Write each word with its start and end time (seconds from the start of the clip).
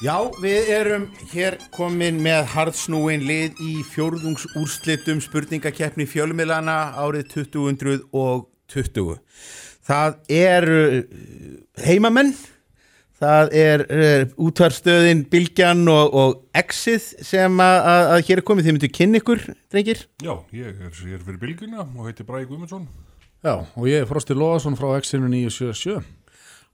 Já, 0.00 0.14
við 0.40 0.68
erum 0.72 1.02
hér 1.28 1.58
komin 1.76 2.22
með 2.24 2.46
hardsnúin 2.54 3.20
lið 3.28 3.58
í 3.60 3.72
fjórðungsúrslitum 3.84 5.18
spurningakeppni 5.20 6.06
fjölumilana 6.08 6.94
árið 6.96 7.26
2020. 7.34 9.18
Það 9.84 10.16
er 10.32 10.66
uh, 10.72 11.02
heimamenn, 11.84 12.32
það 13.20 13.52
er 13.60 13.84
uh, 13.92 14.24
útvarstöðin 14.40 15.20
Bilgjan 15.28 15.84
og, 15.92 16.16
og 16.16 16.40
Exið 16.56 17.10
sem 17.20 17.60
að, 17.60 17.80
að, 17.92 18.16
hér 18.30 18.40
er 18.40 18.46
komið. 18.48 18.70
Þið 18.70 18.78
myndu 18.78 18.92
kynna 18.96 19.20
ykkur, 19.20 19.44
drengir? 19.68 20.06
Já, 20.24 20.32
ég 20.56 20.72
er, 20.72 20.96
ég 20.96 21.18
er 21.18 21.28
fyrir 21.28 21.44
Bilguna 21.44 21.84
og 21.84 22.08
heiti 22.08 22.24
Bræði 22.24 22.48
Guðmundsson. 22.54 22.88
Já, 23.44 23.52
og 23.60 23.84
ég 23.84 24.00
er 24.00 24.08
Frosti 24.08 24.32
Lóðarsson 24.32 24.80
frá 24.80 24.94
X-inu 24.96 25.28
977. 25.28 26.00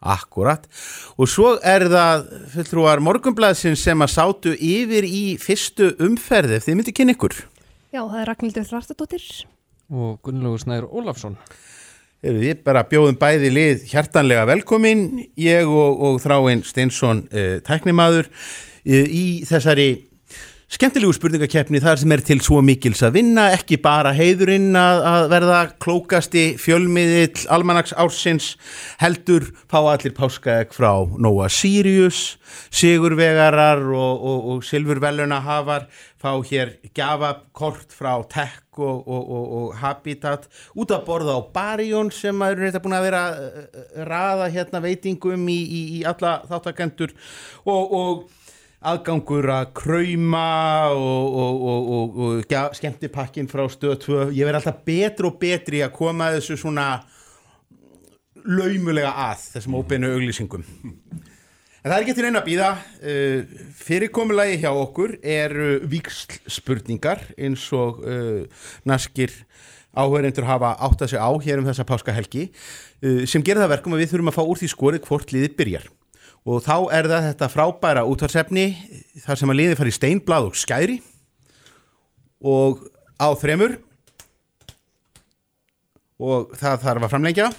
Akkurat. 0.00 0.66
Og 1.16 1.30
svo 1.30 1.54
er 1.64 1.86
það 1.90 2.26
fulltrúar 2.52 3.00
morgunblæðsins 3.04 3.84
sem 3.86 4.04
að 4.04 4.12
sátu 4.12 4.52
yfir 4.54 5.06
í 5.08 5.24
fyrstu 5.40 5.94
umferði. 6.04 6.60
Þið 6.64 6.78
myndu 6.78 6.96
kynna 6.96 7.16
ykkur? 7.16 7.38
Já, 7.94 8.02
það 8.02 8.18
er 8.20 8.28
Ragnhildur 8.32 8.68
Þrastadóttir. 8.68 9.30
og 9.86 10.18
Gunnlaugur 10.26 10.58
Snær 10.58 10.84
Ólafsson 10.90 11.38
við 12.26 12.62
bara 12.64 12.84
bjóðum 12.88 13.18
bæði 13.20 13.50
lið 13.52 13.84
hjartanlega 13.90 14.46
velkomin, 14.48 15.06
ég 15.38 15.68
og, 15.68 16.00
og 16.02 16.20
Þráinn 16.24 16.64
Steinsson 16.66 17.24
uh, 17.30 17.58
tæknimaður 17.66 18.26
uh, 18.26 19.04
í 19.06 19.44
þessari 19.46 19.88
skemmtilegu 20.66 21.14
spurningakeppni 21.14 21.78
þar 21.78 22.00
sem 22.00 22.12
er 22.16 22.22
til 22.26 22.40
svo 22.42 22.58
mikils 22.64 22.98
að 23.06 23.20
vinna, 23.20 23.44
ekki 23.54 23.78
bara 23.82 24.10
heiðurinn 24.16 24.74
að, 24.74 25.02
að 25.06 25.26
verða 25.30 25.58
klókasti 25.82 26.44
fjölmiðill 26.58 27.44
almanags 27.54 27.94
ársins 27.94 28.48
heldur 28.98 29.46
fá 29.70 29.78
allir 29.84 30.14
páskaeg 30.16 30.74
frá 30.74 31.06
Nóa 31.22 31.46
Sirius, 31.54 32.40
Sigurvegarar 32.74 33.84
og, 33.94 34.26
og, 34.26 34.48
og 34.56 34.64
Silfurveluna 34.66 35.38
hafar 35.44 35.86
fá 36.18 36.32
hér 36.48 36.72
gjafakort 36.96 37.94
frá 37.94 38.16
Tech 38.26 38.80
og, 38.82 39.06
og 39.06 39.68
Habitat. 39.78 40.48
Út 40.74 40.90
að 40.90 41.04
borða 41.06 41.36
á 41.38 41.42
Barjón 41.54 42.10
sem 42.12 42.42
er 42.42 42.58
þetta 42.66 42.82
búin 42.82 42.96
að 42.98 43.06
vera 43.06 43.22
uh, 43.38 43.84
raða 44.08 44.50
hérna 44.50 44.82
veitingum 44.82 45.46
í, 45.46 45.60
í, 45.62 45.84
í 46.00 46.02
alla 46.10 46.40
þáttakendur 46.50 47.14
og 47.70 48.26
aðgangur 48.84 49.48
að 49.50 49.70
krauma 49.76 50.48
og, 50.92 51.36
og, 51.42 51.60
og, 51.66 52.18
og 52.26 52.50
ja, 52.52 52.66
skemmtipakkin 52.76 53.48
frá 53.50 53.64
stöð 53.72 53.96
2 54.04 54.18
ég 54.36 54.46
verði 54.46 54.60
alltaf 54.60 54.82
betri 54.86 55.30
og 55.30 55.38
betri 55.40 55.80
að 55.86 55.94
koma 55.96 56.28
að 56.28 56.40
þessu 56.40 56.58
svona 56.60 56.88
laumulega 58.46 59.14
að 59.26 59.48
þessum 59.56 59.78
óbeinu 59.80 60.12
auglýsingum. 60.14 60.66
En 61.86 61.92
það 61.92 62.00
er 62.00 62.16
til 62.18 62.26
einn 62.26 62.38
að 62.40 62.48
býða 62.48 62.68
uh, 62.74 63.58
fyrirkomulagi 63.78 64.60
hjá 64.62 64.70
okkur 64.74 65.16
eru 65.22 65.68
víksl 65.86 66.38
spurningar 66.50 67.22
eins 67.38 67.66
og 67.74 68.02
uh, 68.02 68.42
naskir 68.86 69.34
áhörendur 69.96 70.48
hafa 70.48 70.74
átt 70.82 71.06
að 71.06 71.14
segja 71.14 71.26
á 71.26 71.32
hér 71.46 71.62
um 71.62 71.68
þessa 71.70 71.86
páskahelgi 71.88 72.48
uh, 72.50 73.22
sem 73.24 73.44
gerir 73.46 73.62
það 73.62 73.76
verkum 73.76 73.96
að 73.96 74.02
við 74.02 74.12
þurfum 74.12 74.32
að 74.32 74.38
fá 74.38 74.42
úr 74.44 74.60
því 74.60 74.72
skorið 74.74 75.06
hvort 75.06 75.32
liðið 75.34 75.56
byrjar 75.60 75.86
og 76.46 76.62
þá 76.62 76.74
er 76.94 77.08
það 77.10 77.24
þetta 77.30 77.48
frábæra 77.50 78.04
útvarsefni 78.06 78.66
þar 79.24 79.40
sem 79.40 79.50
að 79.50 79.58
liði 79.60 79.78
fari 79.80 79.94
steinblad 79.94 80.46
og 80.46 80.58
skæri. 80.58 81.00
Og 82.46 82.84
á 83.18 83.34
þremur. 83.34 83.80
Og 86.22 86.54
það 86.56 86.84
þarf 86.84 87.08
að 87.08 87.12
framlengja. 87.16 87.50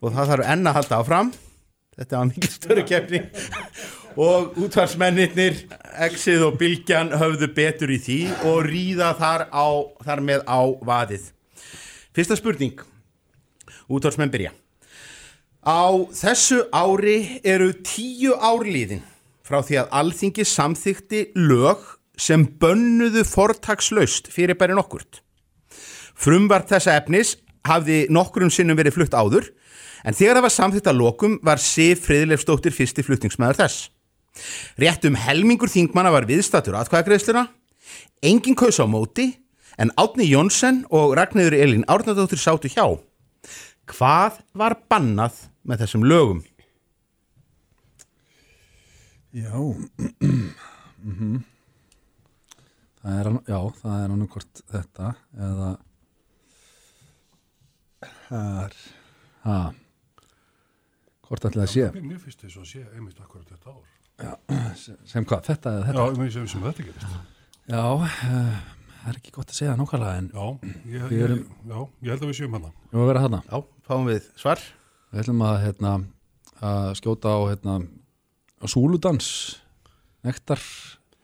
Og 0.00 0.16
það 0.16 0.32
þarf 0.32 0.50
enna 0.54 0.72
að 0.72 0.80
halda 0.80 1.02
áfram. 1.02 1.34
Þetta 1.96 2.18
var 2.18 2.32
mikið 2.32 2.56
störu 2.56 2.88
kefni 2.88 3.22
og 4.16 4.56
útvarsmennir 4.64 5.58
Exið 6.06 6.42
og 6.46 6.58
Bilgjan 6.60 7.12
höfðu 7.20 7.50
betur 7.56 7.92
í 7.92 7.98
því 8.00 8.20
og 8.48 8.62
ríða 8.64 9.10
þar, 9.16 9.48
á, 9.52 9.68
þar 10.04 10.22
með 10.24 10.44
á 10.48 10.60
vaðið. 10.88 11.32
Fyrsta 12.16 12.36
spurning. 12.40 12.80
Útvarsmenn 13.92 14.32
byrja 14.32 14.56
Á 15.66 15.90
þessu 16.14 16.60
ári 16.70 17.40
eru 17.42 17.72
tíu 17.82 18.36
árliðin 18.38 19.00
frá 19.42 19.58
því 19.66 19.80
að 19.80 19.94
alþingi 19.98 20.44
samþykti 20.46 21.22
lög 21.34 21.82
sem 22.14 22.44
bönnuðu 22.46 23.24
fortakslaust 23.26 24.30
fyrir 24.30 24.54
bæri 24.54 24.76
nokkurt. 24.78 25.24
Frumvart 26.14 26.70
þessa 26.70 26.94
efnis 27.00 27.34
hafði 27.66 28.04
nokkurum 28.14 28.52
sinnum 28.54 28.78
verið 28.78 28.94
flutt 28.94 29.16
áður 29.18 29.48
en 30.06 30.14
þegar 30.14 30.38
það 30.38 30.46
var 30.46 30.54
samþykt 30.54 30.90
að 30.92 31.00
lokum 31.00 31.34
var 31.42 31.58
Sif 31.58 32.06
Friðleifstóttir 32.06 32.76
fyrsti 32.76 33.02
fluttingsmæður 33.02 33.58
þess. 33.64 33.90
Rétt 34.78 35.02
um 35.10 35.18
helmingur 35.18 35.72
þingmanna 35.72 36.14
var 36.14 36.28
viðstatur 36.30 36.78
aðkvæðagreðsluna, 36.78 37.42
engin 38.22 38.54
kaus 38.54 38.78
á 38.78 38.86
móti 38.86 39.32
en 39.82 39.90
Átni 39.98 40.30
Jónsson 40.30 40.84
og 40.94 41.18
Ragnæður 41.18 41.58
Elin 41.58 41.84
Árnardóttir 41.90 42.38
sátu 42.38 42.70
hjá. 42.70 42.86
Hvað 43.90 44.38
var 44.54 44.78
bannað 44.86 45.42
með 45.66 45.82
þessum 45.84 46.04
lögum? 46.06 46.42
Já, 49.36 49.52
mm 49.60 51.14
-hmm. 51.16 51.40
það 53.02 53.18
er, 53.20 53.30
já, 53.50 53.58
það 53.80 53.96
er 54.04 54.14
annarkort 54.14 54.62
þetta 54.70 55.10
eða 55.48 55.72
her, 58.28 58.76
ha, 59.44 59.58
hvort 61.26 61.44
ætlaði 61.50 61.66
að 61.66 61.74
sé? 61.74 61.90
Mér, 61.96 62.06
mér 62.12 62.22
finnst 62.22 62.40
þess 62.46 62.56
að 62.62 62.70
sé 62.70 62.86
einmitt 62.94 63.20
akkurat 63.20 63.50
þetta 63.50 63.74
ár. 63.74 63.84
Já, 64.16 64.32
sem, 64.80 64.96
sem 65.04 65.24
hvað, 65.28 65.44
þetta 65.50 65.74
eða 65.76 65.84
þetta? 65.90 66.06
Já, 66.06 66.18
mér 66.22 66.32
sem, 66.32 66.48
sem 66.48 66.64
þetta 66.70 66.88
gerist. 66.88 67.06
Já, 67.66 67.82
uh, 67.92 68.08
það 69.02 69.12
er 69.12 69.20
ekki 69.20 69.34
gott 69.36 69.52
að 69.52 69.58
segja 69.60 69.76
nákvæmlega 69.76 70.16
en 70.22 70.30
Já, 70.32 70.46
ég, 70.86 71.06
Við 71.10 71.18
ég, 71.18 71.24
erum- 71.26 71.46
já, 71.66 71.78
ég 72.02 72.10
held 72.14 72.22
að 72.22 72.30
við 72.30 72.38
séum 72.40 72.56
hana. 72.56 72.72
við 72.86 72.96
erum 72.96 73.04
að 73.04 73.12
vera 73.12 73.24
hana. 73.26 73.42
Já, 73.50 73.58
fáum 73.90 74.06
við 74.08 74.28
svar. 74.40 74.64
Við 75.16 75.22
ætlum 75.22 75.38
að, 75.48 75.54
hérna, 75.62 75.90
að 76.60 76.86
skjóta 76.98 77.30
á, 77.32 77.40
hérna, 77.48 77.74
á 78.60 78.66
súludans, 78.68 79.28
nektar, 80.20 80.60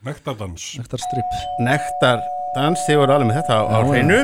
Nektardans. 0.01 0.71
nektarstripp, 0.81 1.35
Nektardans, 1.61 2.87
þið 2.87 3.01
voru 3.03 3.13
alveg 3.19 3.29
með 3.29 3.37
þetta 3.43 3.59
á, 3.61 3.77
hreinu. 3.85 4.17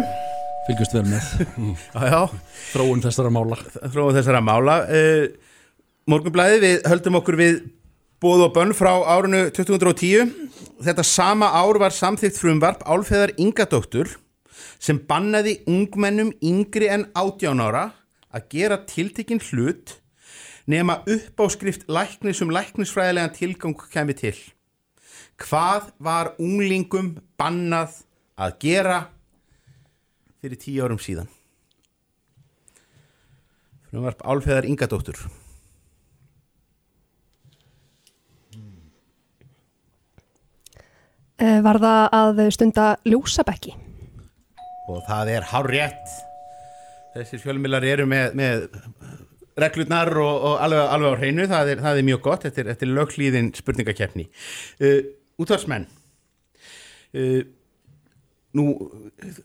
fylgjast 0.71 0.97
vel 0.97 1.03
með 1.11 1.29
þróun 2.71 3.05
þessara 3.05 3.35
mála. 3.37 3.61
þróum 3.93 4.17
þessara 4.17 4.41
mála. 4.41 4.79
Uh, 4.89 5.61
Morgunblæði, 6.09 6.65
við 6.65 6.89
höldum 6.89 7.21
okkur 7.21 7.41
við 7.43 7.61
bóð 8.25 8.47
og 8.49 8.57
bönn 8.57 8.73
frá 8.73 8.95
árinu 9.05 9.51
2010. 9.53 10.33
Þetta 10.81 11.09
sama 11.13 11.53
ár 11.61 11.83
var 11.85 11.93
samþygt 11.93 12.41
frumvarp 12.41 12.89
Álfeðar 12.89 13.37
Ingadóttur 13.37 14.17
sem 14.81 14.97
bannaði 14.97 15.59
ungmennum 15.69 16.33
yngri 16.41 16.89
en 16.89 17.11
18 17.13 17.67
ára 17.69 17.91
að 18.35 18.49
gera 18.53 18.79
tiltekinn 18.89 19.41
hlut 19.51 19.97
nema 20.69 21.01
uppáskrift 21.09 21.87
læknis 21.89 22.43
um 22.45 22.53
læknisfræðilegan 22.53 23.35
tilgang 23.37 23.77
kemi 23.93 24.17
til. 24.17 24.37
Hvað 25.39 25.93
var 26.03 26.35
unglingum 26.43 27.15
bannað 27.39 28.03
að 28.39 28.55
gera 28.65 29.01
fyrir 30.43 30.61
tíu 30.61 30.85
árum 30.85 31.01
síðan? 31.01 31.29
Frumvarp 33.89 34.21
Álfeðar 34.21 34.69
Ingadóttur. 34.69 35.17
Uh, 41.39 41.61
var 41.63 41.79
það 41.79 42.17
að 42.19 42.41
stunda 42.51 42.87
ljósabekki? 43.07 43.77
og 44.89 45.05
það 45.05 45.35
er 45.37 45.47
hár 45.51 45.69
rétt 45.69 46.15
þessir 47.19 47.43
fjölmilar 47.43 47.87
eru 47.87 48.07
með, 48.09 48.35
með 48.39 48.67
reglurnar 49.59 50.11
og, 50.23 50.35
og 50.51 50.57
alveg, 50.65 50.83
alveg 50.95 51.15
á 51.15 51.21
hreinu, 51.21 51.47
það 51.51 51.73
er, 51.75 51.85
það 51.85 52.01
er 52.01 52.09
mjög 52.09 52.25
gott. 52.25 52.47
Þetta 52.47 52.65
er, 52.65 52.73
er 52.75 52.93
löglíðin 52.95 53.53
spurningakeppni. 53.59 54.27
Uh, 54.83 54.99
útvarsmenn 55.39 55.87
uh, 57.15 57.41
nú, 58.59 58.67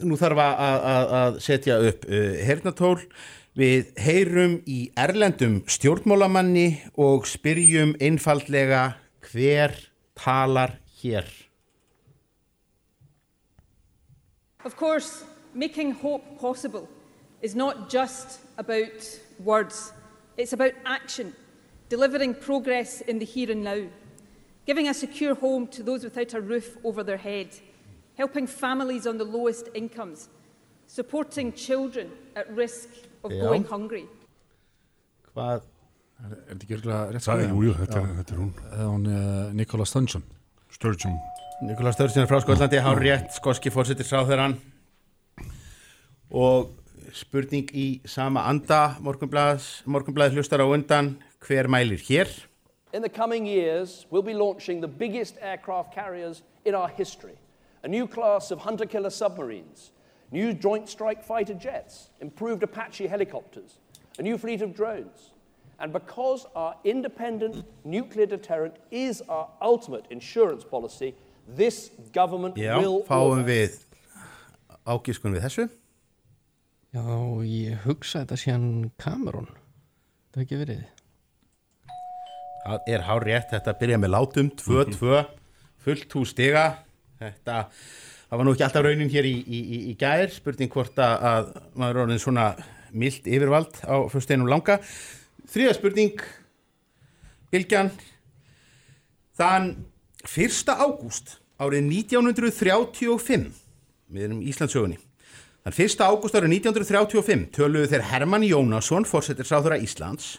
nú 0.02 0.18
þarf 0.20 0.44
að, 0.44 0.66
að, 0.66 1.16
að 1.22 1.40
setja 1.46 1.80
upp 1.90 2.08
uh, 2.10 2.28
hernatól 2.48 2.98
við 3.58 3.92
heyrum 4.02 4.58
í 4.66 4.88
erlendum 4.98 5.60
stjórnmálamanni 5.70 6.68
og 6.98 7.28
spyrjum 7.30 7.94
einfaldlega 8.02 8.96
hver 9.30 9.76
talar 10.18 10.80
hér? 11.02 11.28
Of 14.66 14.78
course, 14.80 15.26
making 15.54 15.92
hope 16.02 16.40
possible 16.40 16.88
is 17.44 17.54
not 17.56 17.90
just 17.90 18.40
about 18.58 19.20
words, 19.44 19.94
it's 20.38 20.54
about 20.54 20.74
action, 20.86 21.36
delivering 21.90 22.34
progress 22.34 23.02
in 23.02 23.20
the 23.20 23.26
here 23.26 23.52
and 23.52 23.64
now, 23.64 23.84
giving 24.66 24.88
a 24.88 24.94
secure 24.94 25.36
home 25.36 25.68
to 25.68 25.84
those 25.84 26.04
without 26.04 26.34
a 26.34 26.42
roof 26.42 26.78
over 26.84 27.04
their 27.04 27.18
head, 27.18 27.50
helping 28.18 28.48
families 28.48 29.06
on 29.06 29.18
the 29.18 29.26
lowest 29.26 29.68
incomes, 29.76 30.30
supporting 30.88 31.52
children 31.54 32.10
at 32.36 32.50
risk 32.56 32.90
of 33.24 33.32
Yeah. 33.32 33.42
going 33.44 33.66
hungry. 33.66 34.08
hvað 35.36 35.62
Er, 36.24 36.32
er 36.32 36.56
þetta 36.56 36.64
ekki 36.64 36.76
örgulega 36.78 37.12
rétt 37.12 37.26
Það 37.26 37.40
er, 37.44 37.50
jú, 37.50 37.62
jú, 37.66 37.72
þetta, 37.74 38.00
Já. 38.00 38.04
er, 38.04 38.12
þetta 38.20 38.34
er 38.34 38.38
hún. 38.40 38.52
Eða 38.72 38.86
hún 38.88 39.08
uh, 39.12 39.54
Nikola 39.54 39.86
Stunson 39.86 40.24
Sturgeon. 40.72 41.18
Nikolas 41.68 41.96
Sturgeon 41.98 42.28
frá 42.30 42.40
Skotlandi, 42.40 42.80
hár 42.80 43.02
rétt, 43.02 43.34
skoski 43.36 43.70
fórsetisráþurann 43.74 44.56
og 46.32 46.70
spurning 47.14 47.70
í 47.74 48.02
sama 48.10 48.42
anda, 48.50 48.96
morgunblæð 49.00 50.34
hlustar 50.36 50.60
á 50.60 50.68
undan, 50.68 51.16
hver 51.46 51.70
mælir 51.70 52.02
hér? 52.02 52.28
In 52.94 53.02
the 53.02 53.10
coming 53.10 53.46
years, 53.46 54.06
we'll 54.12 54.22
be 54.26 54.34
launching 54.34 54.82
the 54.82 54.88
biggest 54.88 55.38
aircraft 55.42 55.94
carriers 55.94 56.44
in 56.66 56.76
our 56.76 56.90
history 56.90 57.38
a 57.84 57.88
new 57.88 58.08
class 58.08 58.50
of 58.50 58.60
hunter 58.60 58.86
killer 58.86 59.10
submarines, 59.10 59.92
new 60.32 60.54
Joint 60.54 60.88
Strike 60.88 61.24
Fighter 61.24 61.54
jets, 61.54 62.10
improved 62.22 62.64
Apache 62.64 63.08
helicopters, 63.08 63.78
a 64.18 64.22
new 64.22 64.38
fleet 64.38 64.62
of 64.62 64.74
drones. 64.74 65.32
And 65.80 65.92
because 65.92 66.46
our 66.56 66.76
independent 66.86 67.66
nuclear 67.84 68.26
deterrent 68.26 68.76
is 68.90 69.22
our 69.28 69.50
ultimate 69.62 70.06
insurance 70.12 70.64
policy, 70.64 71.14
this 71.46 71.92
government 72.14 72.56
Já, 72.56 72.80
will. 72.82 73.04
fáum 73.04 73.40
order- 73.40 73.44
við 73.44 73.84
ágískun 74.88 75.36
við 75.36 75.42
þessu. 75.42 75.70
Já, 76.94 77.06
ég 77.50 77.88
hugsa 77.88 78.22
þetta 78.22 78.38
síðan 78.38 78.68
Cameron 79.02 79.48
Það 79.50 80.36
hefur 80.36 80.44
ekki 80.44 80.60
verið 80.60 80.84
Það 82.64 82.92
er 82.94 83.02
hár 83.04 83.26
rétt, 83.28 83.50
þetta 83.52 83.74
byrja 83.80 83.98
með 84.00 84.12
látum, 84.14 84.50
2-2, 84.56 85.18
fullt 85.84 86.14
hús 86.16 86.32
stiga. 86.32 86.62
Þetta, 87.20 87.58
það 88.30 88.40
var 88.40 88.48
nú 88.48 88.54
ekki 88.56 88.66
alltaf 88.68 88.86
raunin 88.86 89.12
hér 89.12 89.28
í, 89.28 89.34
í, 89.44 89.60
í, 89.60 89.80
í 89.92 89.96
gær, 90.00 90.32
spurning 90.32 90.72
hvort 90.72 91.02
að, 91.04 91.26
að 91.28 91.50
maður 91.76 92.00
er 92.00 92.02
orðin 92.06 92.24
svona 92.24 92.46
mild 92.96 93.28
yfirvald 93.28 93.82
á 93.84 93.96
fyrsteinum 94.14 94.48
langa. 94.48 94.78
Þriða 95.52 95.76
spurning, 95.76 96.24
Bilgjan, 97.52 97.92
þann 99.36 99.74
1. 100.24 100.64
ágúst 100.72 101.36
árið 101.60 101.90
1935, 101.90 103.50
við 104.08 104.30
erum 104.30 104.40
Íslandsögunni, 104.48 105.02
þann 105.64 105.78
1. 105.80 106.02
ágúst 106.04 106.36
árið 106.36 106.58
1935 106.60 107.48
töluðu 107.56 107.88
þeir 107.94 108.06
Hermann 108.10 108.44
Jónasson, 108.44 109.08
fórsetisráðura 109.08 109.80
Íslands, 109.80 110.38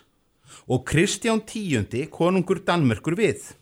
og 0.68 0.84
Kristján 0.88 1.40
tíundi, 1.48 2.04
konungur 2.12 2.60
Danmörkur 2.64 3.16
við. 3.16 3.54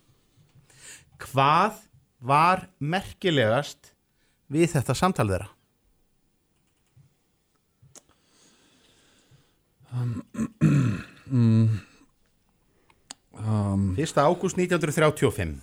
Hvað 1.23 1.79
var 2.19 2.67
merkilegast 2.83 3.93
við 4.51 4.75
þetta 4.75 4.99
samtal 4.99 5.31
þeirra? 5.31 5.51
um, 13.33 13.95
1. 13.97 14.19
ágúst 14.19 14.57
1935. 14.57 15.61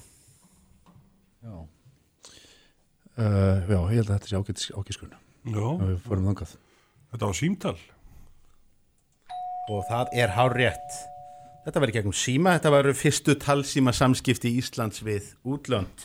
já. 1.44 1.68
Uh, 3.20 3.68
já, 3.68 3.80
ég 3.92 4.00
held 4.00 4.10
að 4.10 4.16
þetta 4.16 4.30
sé 4.30 4.38
ágætis, 4.38 4.70
ágæskun 4.72 5.12
Já, 5.12 5.18
við 5.54 6.02
fórum 6.06 6.30
þangað 6.32 6.56
þetta 7.12 7.30
var 7.30 7.38
símtal. 7.38 7.78
Og 9.70 9.84
það 9.90 10.06
er 10.18 10.30
hár 10.34 10.54
rétt. 10.58 10.92
Þetta 11.66 11.82
var 11.84 11.90
í 11.92 11.96
gegnum 11.98 12.16
síma, 12.16 12.56
þetta 12.58 12.72
var 12.74 12.86
fyrstu 12.98 13.32
talsíma 13.38 13.92
samskipti 13.94 14.50
Íslands 14.58 15.04
við 15.06 15.24
útlönd. 15.46 15.98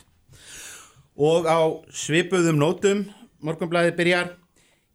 Og 1.14 1.46
á 1.46 1.62
svipuðum 1.94 2.58
nótum, 2.61 3.05
morgunblæði 3.44 3.93
byrjar, 3.96 4.29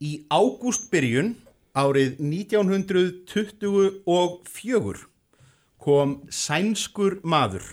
í 0.03 0.25
ágústbyrjun 0.29 1.35
árið 1.79 2.19
1924 2.19 5.07
kom 5.79 6.27
sænskur 6.29 7.19
maður, 7.23 7.63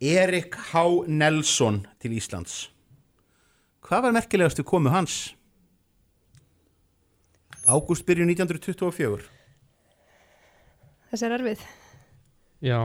Erik 0.00 0.54
H. 0.72 1.04
Nelson 1.06 1.86
til 2.02 2.12
Íslands. 2.18 2.70
Hvað 3.86 4.02
var 4.08 4.12
merkilegast 4.16 4.58
við 4.60 4.66
komu 4.68 4.88
hans? 4.92 5.39
Ágústbyrjun 7.68 8.30
1924. 8.32 9.26
Þessi 11.10 11.26
er 11.26 11.36
erfið. 11.36 11.66
Já, 12.64 12.80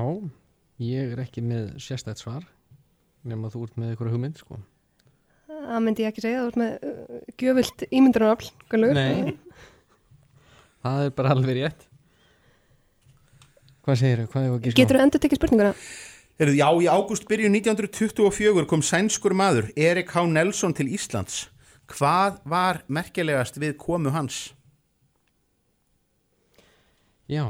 ég 0.81 1.15
er 1.15 1.23
ekki 1.23 1.43
með 1.45 1.75
sérstætt 1.83 2.23
svar 2.23 2.43
nema 3.25 3.49
þú 3.53 3.65
ert 3.65 3.77
með 3.81 3.95
ykkur 3.95 4.11
hugmynd 4.13 4.39
sko. 4.39 4.59
Það 5.49 5.81
myndi 5.81 6.05
ég 6.05 6.11
ekki 6.11 6.23
segja, 6.23 6.43
þú 6.43 6.51
ert 6.51 6.59
með 6.61 6.73
uh, 6.85 7.19
gjöfult 7.41 7.85
ímyndunarafl, 7.89 8.49
Gunnlaugur. 8.69 8.97
Nei, 8.97 9.61
það 10.85 11.05
er 11.05 11.13
bara 11.17 11.35
alveg 11.35 11.59
rétt 11.59 11.85
Hvað 13.85 14.01
er 14.09 14.21
að 14.25 14.55
gíska? 14.65 14.77
Getur 14.79 14.97
þú 14.97 15.01
endur 15.03 15.21
tekið 15.21 15.37
spurninguna? 15.37 15.73
Heyrðu, 16.41 16.55
já, 16.57 16.69
í 16.81 16.87
ágústbyrjun 16.89 17.57
1924 17.61 18.65
kom 18.69 18.81
sænskur 18.81 19.35
maður, 19.37 19.67
Erik 19.77 20.09
H. 20.09 20.23
Nelson, 20.25 20.73
til 20.73 20.89
Íslands. 20.89 21.45
Hvað 21.93 22.39
var 22.49 22.81
merkilegast 22.89 23.59
við 23.61 23.75
komu 23.77 24.09
hans? 24.15 24.55
Já, 27.31 27.45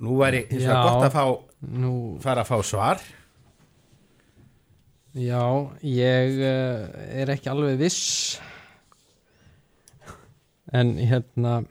Nú 0.00 0.16
væri 0.20 0.44
Já. 0.48 0.56
vegar 0.56 0.84
gott 0.86 1.04
að 1.08 1.14
fá, 1.16 1.24
nú, 1.82 1.92
fara 2.22 2.44
að 2.44 2.48
fá 2.48 2.58
svar. 2.64 3.00
já, 5.12 5.42
ég 5.82 6.36
uh, 6.38 6.86
er 7.18 7.32
ekki 7.34 7.50
alveg 7.50 7.80
viss 7.80 8.38
en 10.72 10.92
hérna 11.02 11.64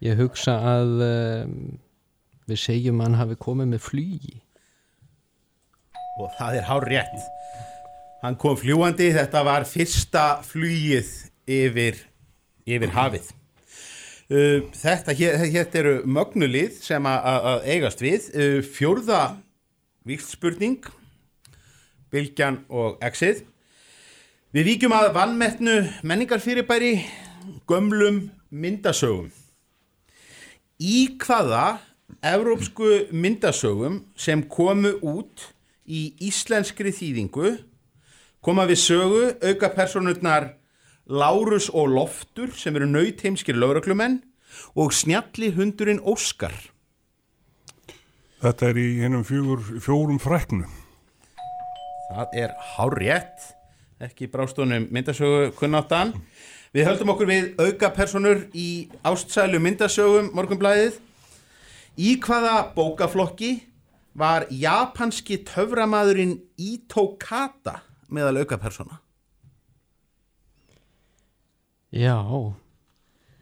ég 0.00 0.14
hugsa 0.22 0.54
að 0.62 0.92
uh, 1.02 1.50
við 2.46 2.60
segjum 2.62 3.02
að 3.02 3.08
hann 3.08 3.18
hafi 3.18 3.38
komið 3.42 3.72
með 3.74 3.82
flugi 3.88 4.36
Og 6.18 6.30
það 6.38 6.56
er 6.58 6.64
hár 6.66 6.82
rétt. 6.90 7.26
Hann 8.18 8.34
kom 8.34 8.56
fljúandi, 8.58 9.12
þetta 9.14 9.44
var 9.46 9.66
fyrsta 9.68 10.40
flugið 10.42 11.10
yfir, 11.54 12.00
yfir 12.66 12.90
hafið. 12.96 13.28
Uh, 14.28 14.64
þetta, 14.74 15.14
hér, 15.16 15.36
hér 15.48 15.68
eru 15.78 15.92
mögnulið 16.04 16.80
sem 16.82 17.06
að- 17.06 17.62
eigast 17.64 18.02
við. 18.02 18.26
Uh, 18.34 18.58
fjórða 18.66 19.36
víkspurning, 20.04 20.82
Bylgjan 22.10 22.64
og 22.68 22.98
Exið. 23.04 23.44
Við 24.52 24.64
víkjum 24.64 24.96
að 24.96 25.12
vannmettnu 25.14 25.76
menningarfyrirbæri 26.02 27.04
gömlum 27.68 28.30
myndasögum. 28.50 29.30
Í 30.80 31.18
hvaða 31.20 31.78
evrópsku 32.24 33.12
myndasögum 33.12 34.02
sem 34.16 34.42
komu 34.42 34.96
út 35.04 35.52
í 35.86 36.14
íslenskri 36.20 36.90
þýðingu 36.90 37.58
koma 38.44 38.66
við 38.68 38.80
sögu 38.82 39.22
auka 39.42 39.70
personurnar 39.74 40.52
Lárus 41.08 41.70
og 41.72 41.88
Loftur 41.88 42.52
sem 42.52 42.76
eru 42.76 42.86
nautheimskir 42.88 43.56
lögreglumenn 43.56 44.20
og 44.76 44.92
snjalli 44.92 45.54
hundurinn 45.56 46.02
Óskar. 46.04 46.52
Þetta 48.38 48.68
er 48.68 48.76
í 48.78 48.88
fjögur, 49.26 49.64
fjórum 49.82 50.20
fræknu. 50.20 50.68
Það 52.12 52.36
er 52.42 52.52
hárétt, 52.76 53.48
ekki 54.00 54.28
brástónum 54.28 54.86
myndasögu 54.92 55.50
kunnáttan. 55.58 56.12
Við 56.76 56.86
höldum 56.86 57.14
okkur 57.14 57.28
við 57.28 57.50
auka 57.58 57.90
personur 57.96 58.44
í 58.52 58.88
ástsælu 59.02 59.58
myndasögum 59.64 60.30
morgunblæðið. 60.36 61.00
Í 61.98 62.14
hvaða 62.22 62.68
bókaflokki 62.76 63.52
var 64.14 64.46
japanski 64.52 65.40
töframadurinn 65.48 66.38
Ito 66.60 67.16
Kata 67.18 67.87
meðal 68.08 68.40
auka 68.42 68.58
persona? 68.60 68.98
Já, 71.92 72.14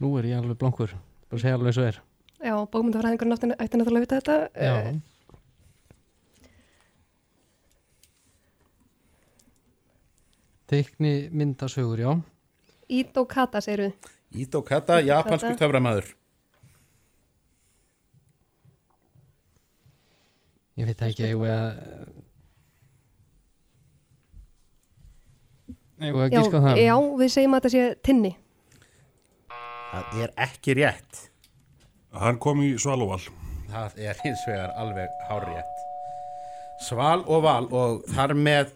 nú 0.01 0.13
er 0.19 0.29
ég 0.31 0.39
alveg 0.39 0.59
blankur 0.61 0.93
bara 1.31 1.43
segja 1.43 1.57
alveg 1.59 1.73
eins 1.73 1.81
og 1.83 1.89
er 1.91 2.01
Já, 2.47 2.55
bókmyndafræðingur 2.71 3.31
náttúrulega 3.31 3.65
ætti 3.65 3.79
náttúrulega 3.81 4.03
að 4.03 4.05
vita 4.07 4.19
þetta. 4.21 4.37
Já, 4.55 4.75
Eh, 4.77 4.99
teikni 10.67 11.29
myndasögur, 11.31 11.99
já 11.99 12.23
Ito 12.89 13.25
Kata. 13.27 13.59
Ito 14.31 14.63
Kata, 14.63 15.01
japanskur 15.01 15.51
Kata. 15.51 15.59
töframadur. 15.65 16.05
Ég 20.77 20.87
veit 20.87 21.01
ekki, 21.03 21.25
eigum 21.25 21.43
við 21.43 21.51
að 21.51 21.67
eigum 21.67 21.83
við 25.67 25.75
að 25.75 25.86
Já, 25.97 26.43
það 26.53 26.83
já, 26.83 26.95
við 27.21 27.33
segjum 27.33 27.57
að 27.57 27.65
þetta 27.65 27.73
sé 27.73 27.85
tinni. 28.05 28.33
Það 29.93 30.19
er 30.25 30.35
ekki 30.47 30.77
rétt. 30.77 31.23
Hann 32.17 32.41
kom 32.43 32.61
í 32.65 32.75
Svalóval. 32.81 33.23
Það 33.71 34.03
er 34.09 34.21
hins 34.25 34.43
vegar 34.49 34.75
alveg 34.81 35.15
hárétt. 35.29 35.81
Sval 36.85 37.23
og 37.25 37.43
val 37.47 37.65
og 37.73 38.05
þar 38.13 38.37
með 38.37 38.75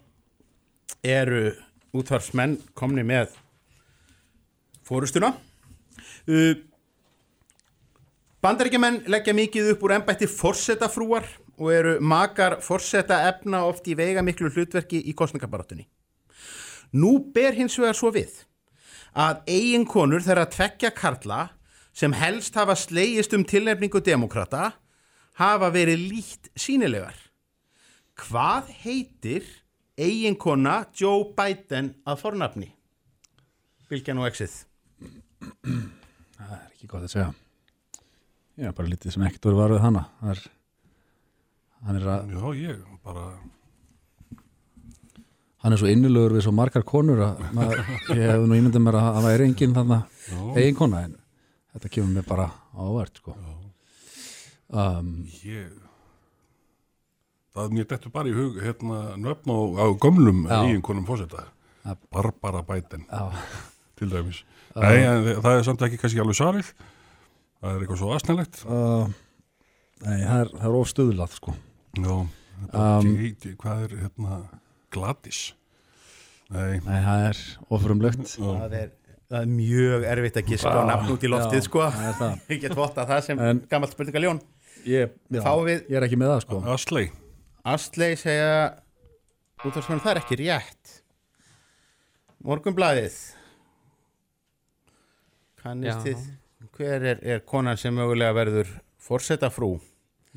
eru 1.04 1.50
útvarsmenn 1.96 2.56
komni 2.76 3.04
með 3.06 3.34
fórustuna 4.86 5.30
uh, 5.34 6.54
Bandaríkjamenn 8.40 9.02
leggja 9.12 9.34
mikið 9.36 9.74
upp 9.74 9.82
úr 9.84 9.98
embætti 9.98 10.28
forsetafrúar 10.30 11.26
og 11.60 11.72
eru 11.74 11.96
makar 12.00 12.56
forseta 12.64 13.18
efna 13.28 13.66
oft 13.68 13.88
í 13.92 13.96
veiga 13.98 14.24
miklu 14.24 14.48
hlutverki 14.48 15.02
í 15.04 15.12
kostningabarátunni. 15.12 15.84
Nú 16.92 17.18
ber 17.34 17.54
hins 17.54 17.78
vegar 17.78 17.96
svo 17.98 18.10
við 18.14 18.32
að 19.14 19.42
eiginkonur 19.50 20.22
þeirra 20.22 20.46
tvekja 20.50 20.90
karla 20.94 21.40
sem 21.96 22.14
helst 22.14 22.54
hafa 22.58 22.76
slegist 22.78 23.34
um 23.34 23.44
tilnefningu 23.46 24.02
demokrata 24.06 24.72
hafa 25.40 25.70
verið 25.74 26.06
lít 26.12 26.50
sínilegar. 26.58 27.16
Hvað 28.20 28.70
heitir 28.84 29.46
eiginkona 29.98 30.84
Joe 30.94 31.30
Biden 31.36 31.94
að 32.04 32.20
fornafni? 32.22 32.70
Bilgjan 33.90 34.20
og 34.22 34.28
exið. 34.28 34.52
Það 35.50 36.52
er 36.56 36.66
ekki 36.68 36.90
gott 36.90 37.06
að 37.06 37.14
segja. 37.14 37.30
Ég 38.60 38.68
er 38.68 38.76
bara 38.76 38.90
lítið 38.92 39.14
sem 39.14 39.24
ekkert 39.24 39.48
voru 39.48 39.60
varðið 39.62 39.84
hana. 39.86 40.04
Það 40.20 40.32
er, 40.34 40.42
hann, 41.86 41.98
er 41.98 42.08
að, 42.12 42.34
Já, 42.34 42.44
ég 42.60 42.82
bara, 43.06 43.24
hann 45.60 45.74
er 45.76 45.80
svo 45.80 45.90
innilegur 45.92 46.32
við 46.36 46.46
svo 46.46 46.52
margar 46.56 46.84
konur 46.88 47.20
að 47.26 47.42
maður, 47.56 47.82
ég 48.16 48.24
hef 48.30 48.44
nú 48.46 48.56
ímyndið 48.58 48.84
mér 48.86 48.98
að 49.00 49.08
það 49.16 49.26
væri 49.28 49.48
engin 49.50 49.76
þannig 49.76 50.30
eigin 50.56 50.78
kona 50.78 51.04
en 51.06 51.14
þetta 51.74 51.92
kemur 51.96 52.14
mér 52.16 52.26
bara 52.28 52.48
ávert 52.80 53.20
sko. 53.20 53.34
um, 54.72 55.10
ég, 55.44 55.70
það 57.54 57.64
er 57.66 57.74
mér 57.76 57.88
dettur 57.90 58.14
bara 58.14 58.30
í 58.30 58.36
hug, 58.36 58.60
hérna, 58.62 59.00
nöfn 59.20 59.52
á, 59.52 59.58
á 59.82 59.86
gömlum 60.00 60.44
Já. 60.46 60.60
eiginkonum 60.64 61.06
fósetta. 61.08 61.48
Barbara 62.12 62.60
Biden, 62.68 63.06
til 63.96 64.10
dæmis. 64.12 64.42
Nei, 64.76 64.98
en 65.02 65.24
það 65.40 65.54
er 65.56 65.64
samt 65.66 65.82
ekki 65.86 65.98
kannski 65.98 66.20
alveg 66.22 66.36
svarið. 66.38 66.68
Það 67.60 67.70
er 67.74 67.80
eitthvað 67.84 68.00
svo 68.02 68.10
aðsnælegt. 68.14 68.60
uh, 68.68 69.08
nei, 70.04 70.18
það 70.22 70.42
er, 70.44 70.52
er 70.60 70.76
ofstuðlað 70.80 71.34
sko. 71.38 71.54
Já, 71.98 72.12
um, 72.70 73.08
hvað 73.64 73.86
er, 73.86 73.96
hérna, 74.04 74.40
Gladys? 74.94 75.40
Nei, 76.50 76.80
Nei, 76.82 76.98
það 77.06 77.26
er 77.28 77.40
ofrumlegt 77.70 78.24
já, 78.34 78.42
Það 78.42 78.72
er, 78.80 78.88
það 79.30 79.40
er 79.44 79.50
mjög 79.54 80.06
erfitt 80.10 80.38
að 80.40 80.48
giska 80.50 80.72
á 80.74 80.82
nafn 80.88 81.12
út 81.14 81.26
í 81.26 81.30
loftið 81.30 81.60
Já, 81.60 81.66
sko. 81.68 81.84
það 81.94 82.08
er 82.10 82.16
það. 82.20 82.40
Ég 82.54 82.62
get 82.64 82.74
votta 82.78 83.04
það 83.06 83.20
sem 83.28 83.42
En- 83.50 83.60
gammalt 83.70 83.94
spurningaljón. 83.94 84.40
ég, 84.88 85.12
já, 85.30 85.40
Fáum 85.44 85.66
við 85.68 85.84
ég 85.92 85.98
er 86.00 86.06
ekki 86.08 86.18
með 86.18 86.32
það 86.34 86.40
sko. 86.46 86.62
Asley. 86.74 87.10
Astley 87.74 88.16
segja 88.18 88.50
útvarsmenn 89.62 90.00
það 90.02 90.14
er 90.16 90.22
ekki 90.24 90.40
rétt. 90.40 90.96
Morgunblæðið. 92.48 93.18
Kannist 95.60 96.06
þið 96.06 96.26
hver 96.78 97.04
er, 97.12 97.18
er 97.34 97.42
konan 97.44 97.76
sem 97.80 97.92
mögulega 97.96 98.32
verður 98.36 98.70
forseta 99.00 99.50
frú? 99.52 99.74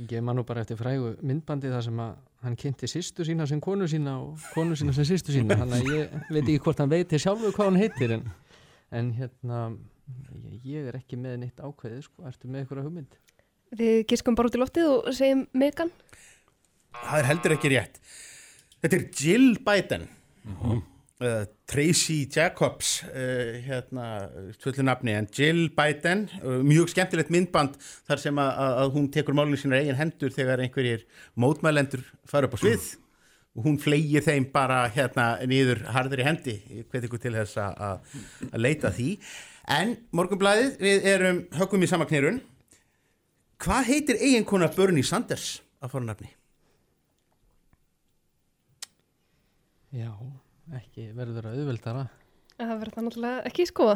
Ég 0.09 0.23
man 0.25 0.35
nú 0.39 0.43
bara 0.47 0.63
eftir 0.65 0.75
frægu 0.79 1.13
myndbandi 1.23 1.69
þar 1.71 1.85
sem 1.85 1.99
að 2.03 2.13
hann 2.43 2.57
kynnti 2.59 2.89
sýstu 2.91 3.25
sína 3.27 3.47
sem 3.47 3.61
konu 3.63 3.87
sína 3.89 4.17
og 4.19 4.41
konu 4.53 4.75
sína 4.79 4.93
sem 4.95 5.07
sýstu 5.07 5.35
sína 5.35 5.57
þannig 5.61 5.79
að 5.79 5.91
ég 5.95 6.15
veit 6.29 6.43
ekki 6.43 6.61
hvort 6.65 6.81
hann 6.83 6.91
veitir 6.91 7.21
sjálfur 7.23 7.55
hvað 7.55 7.69
hann 7.71 7.79
heitir 7.79 8.15
en, 8.17 8.25
en 8.91 9.11
hérna 9.17 9.59
ég, 10.51 10.57
ég 10.67 10.89
er 10.91 10.97
ekki 10.99 11.19
með 11.19 11.39
neitt 11.43 11.61
ákveðið 11.63 12.05
sko, 12.07 12.25
ertu 12.27 12.49
með 12.49 12.63
eitthvað 12.63 12.87
hugmynd? 12.87 13.19
Við 13.73 14.03
giskum 14.11 14.35
bara 14.37 14.51
út 14.51 14.57
í 14.57 14.61
loftið 14.61 14.89
og 14.91 15.13
segjum 15.17 15.45
Megan. 15.57 15.91
Það 16.93 17.19
er 17.19 17.29
heldur 17.31 17.55
ekki 17.55 17.71
rétt. 17.73 18.01
Þetta 18.83 18.99
er 18.99 19.05
Jill 19.17 19.47
Biden. 19.65 20.09
Uh, 21.21 21.43
Tracy 21.69 22.23
Jacobs 22.29 23.03
uh, 23.09 23.59
hérna, 23.65 24.07
fullu 24.61 24.85
nafni 24.85 25.15
en 25.17 25.29
Jill 25.33 25.67
Biden, 25.75 26.25
uh, 26.41 26.59
mjög 26.65 26.93
skemmtilegt 26.93 27.31
myndband 27.33 27.77
þar 28.07 28.21
sem 28.23 28.41
að, 28.41 28.51
að 28.83 28.91
hún 28.97 29.09
tekur 29.13 29.37
málinu 29.37 29.59
sínar 29.59 29.83
eigin 29.83 29.99
hendur 29.99 30.33
þegar 30.33 30.63
einhverjir 30.63 31.05
mótmælendur 31.39 32.05
fara 32.29 32.49
upp 32.49 32.57
á 32.57 32.63
svið. 32.63 32.93
Og 33.53 33.67
hún 33.67 33.75
flegir 33.77 34.23
þeim 34.25 34.47
bara 34.49 34.87
hérna 34.89 35.35
nýður 35.45 35.83
harður 35.93 36.23
í 36.23 36.25
hendi 36.25 36.55
hvað 36.89 37.03
ykkur 37.05 37.21
til 37.21 37.35
þess 37.35 37.59
að, 37.61 38.15
leita 38.57 38.89
því. 38.95 39.11
En 39.69 39.93
morgunblæðið 40.09 40.79
við 40.81 41.05
erum 41.11 41.43
högum 41.53 41.85
í 41.85 41.89
samaknirun 41.91 42.41
hvað 43.63 43.91
heitir 43.91 44.17
eiginkona 44.19 44.71
Bernie 44.73 45.05
Sanders 45.05 45.59
að 45.83 45.93
fara 45.93 46.07
nafni? 46.07 46.31
Já, 49.93 50.09
ekki 50.79 51.09
verður 51.15 51.49
að 51.49 51.61
auðveldara 51.61 52.07
Það 52.53 52.75
verður 52.79 52.95
það 52.95 53.05
náttúrulega 53.07 53.45
ekki 53.49 53.65
sko. 53.67 53.87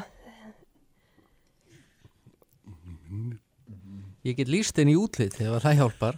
Ég 4.27 4.36
get 4.39 4.50
líst 4.51 4.79
henni 4.81 4.95
í 4.95 5.00
útlit 5.00 5.38
ef 5.39 5.53
að 5.53 5.62
það 5.63 5.77
hjálpar 5.79 6.17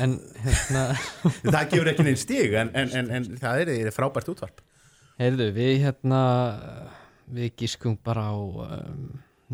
en 0.00 0.14
hérna 0.44 0.84
það 1.56 1.66
gefur 1.72 1.90
ekki 1.90 2.06
neinn 2.06 2.20
stig 2.20 2.54
en, 2.56 2.70
en, 2.78 2.94
en, 3.00 3.10
en 3.18 3.26
það 3.42 3.64
er, 3.64 3.72
er 3.88 3.96
frábært 3.96 4.30
útvarp. 4.32 4.62
Heyrðu, 5.20 5.50
við 5.54 5.74
hérna 5.82 6.22
við 7.34 7.52
giskum 7.60 7.98
bara 8.06 8.30
á 8.32 8.36
um, 8.38 9.04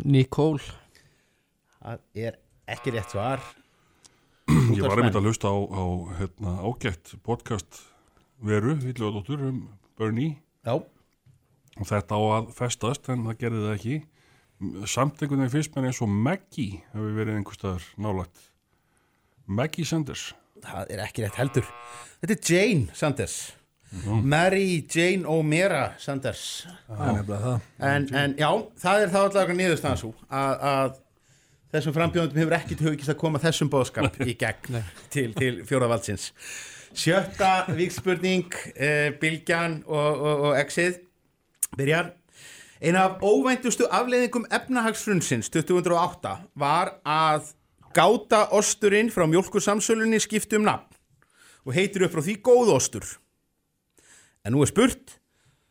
Nicole. 0.05 0.63
Það 1.81 2.23
er 2.29 2.39
ekki 2.71 2.95
rétt 2.95 3.17
svar. 3.17 3.43
Ég 4.51 4.85
var 4.85 5.01
einmitt 5.01 5.19
að 5.19 5.31
hlusta 5.31 5.51
á, 5.51 5.57
á 5.57 5.85
hérna, 6.21 6.55
ágætt 6.63 7.17
podcast 7.27 7.83
veru, 8.45 8.77
Villjóðdóttur 8.83 9.45
um 9.51 9.61
Bernie. 10.01 10.39
Já, 10.67 10.75
og 10.81 11.89
þetta 11.89 12.17
á 12.17 12.23
að 12.37 12.51
festast 12.57 13.09
en 13.13 13.27
það 13.29 13.39
gerði 13.45 13.63
það 13.67 13.77
ekki. 13.77 13.99
Samt 14.93 15.23
einhvern 15.23 15.45
veginn 15.45 15.55
fyrst 15.55 15.77
mér 15.77 15.89
eins 15.89 16.03
og 16.05 16.11
Maggie 16.13 16.83
hefur 16.93 17.15
verið 17.17 17.39
einhver 17.39 17.57
staðar 17.57 17.87
nálægt. 17.97 18.43
Maggie 19.51 19.89
Sanders. 19.89 20.31
Það 20.61 20.93
er 20.93 21.03
ekki 21.07 21.25
rétt 21.25 21.39
heldur. 21.41 21.71
Þetta 22.21 22.37
er 22.37 22.51
Jane 22.53 22.97
Sanders. 22.97 23.39
Mary 24.23 24.85
Jane 24.87 25.27
O'Meara 25.27 25.95
Sanders. 25.99 26.67
Er 26.89 27.23
það. 27.27 27.55
En, 27.83 28.07
en 28.15 28.37
já, 28.39 28.51
það 28.79 29.05
er 29.05 29.15
þá 29.15 29.21
allavega 29.23 29.57
niðurstaðan 29.59 30.03
svo 30.03 30.13
að, 30.29 30.67
að 30.73 31.01
þessum 31.75 31.97
frambjóðundum 31.97 32.43
hefur 32.43 32.59
ekkit 32.61 32.85
hugist 32.87 33.13
að 33.15 33.19
koma 33.25 33.41
þessum 33.43 33.73
bóðskap 33.73 34.21
í 34.31 34.37
gegn 34.39 34.79
til, 35.11 35.27
til 35.35 35.57
fjóravaldsins 35.67 36.31
sjötta 36.95 37.67
vikspurning 37.77 38.49
uh, 38.55 39.11
Bilgjan 39.21 39.83
og, 39.87 40.21
og, 40.21 40.45
og 40.51 40.59
Exið 40.61 41.01
byrjar. 41.79 42.13
Eina 42.81 43.05
af 43.11 43.21
óvæntustu 43.23 43.85
afleiðingum 43.93 44.47
efnahagsfrunnsins 44.51 45.51
2008 45.53 46.37
var 46.57 46.95
að 47.05 47.53
gáta 47.95 48.47
osturinn 48.57 49.11
frá 49.13 49.27
mjölkursamsölunni 49.29 50.21
skipti 50.23 50.57
um 50.57 50.65
nafn 50.65 50.89
og 51.67 51.75
heitir 51.77 52.07
upp 52.07 52.15
frá 52.15 52.25
því 52.25 52.39
góðostur. 52.41 53.05
En 54.45 54.57
nú 54.57 54.63
er 54.65 54.71
spurt 54.73 55.21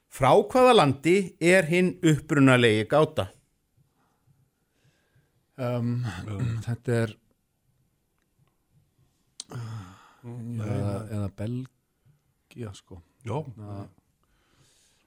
Frá 0.10 0.32
hvaða 0.34 0.74
landi 0.74 1.18
er 1.40 1.68
hinn 1.70 1.92
upprunalegi 2.02 2.88
gáta? 2.90 3.28
um, 5.62 6.00
Þetta 6.66 6.96
er 7.04 7.14
eða, 10.26 10.94
eða 11.16 11.30
Belgia 11.40 12.74
sko. 12.78 13.00
Já. 13.28 13.38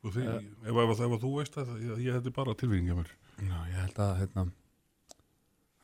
Og 0.02 0.10
því, 0.10 0.24
ef, 0.26 0.48
ef, 0.66 0.92
ef, 1.06 1.14
þú 1.22 1.30
veist 1.36 1.54
það 1.54 1.72
ég, 1.84 2.02
ég 2.08 2.18
er 2.18 2.34
bara 2.34 2.56
tilvíðing 2.58 2.90
hjá 2.90 2.96
mér. 2.98 3.12
Já, 3.42 3.56
ég 3.70 3.78
held 3.78 4.00
að 4.02 4.12
hérna, 4.20 4.44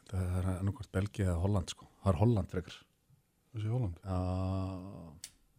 þetta 0.00 0.24
er 0.40 0.48
annarkvæmt 0.56 0.92
Belgia 0.98 1.28
eða 1.30 1.42
Holland 1.44 1.74
sko. 1.74 1.88
Það 2.02 2.12
er 2.12 2.20
Holland 2.22 2.52
frekar. 2.54 2.78
Þessi 3.54 3.70
Holland, 3.72 4.00
Já, 4.04 4.18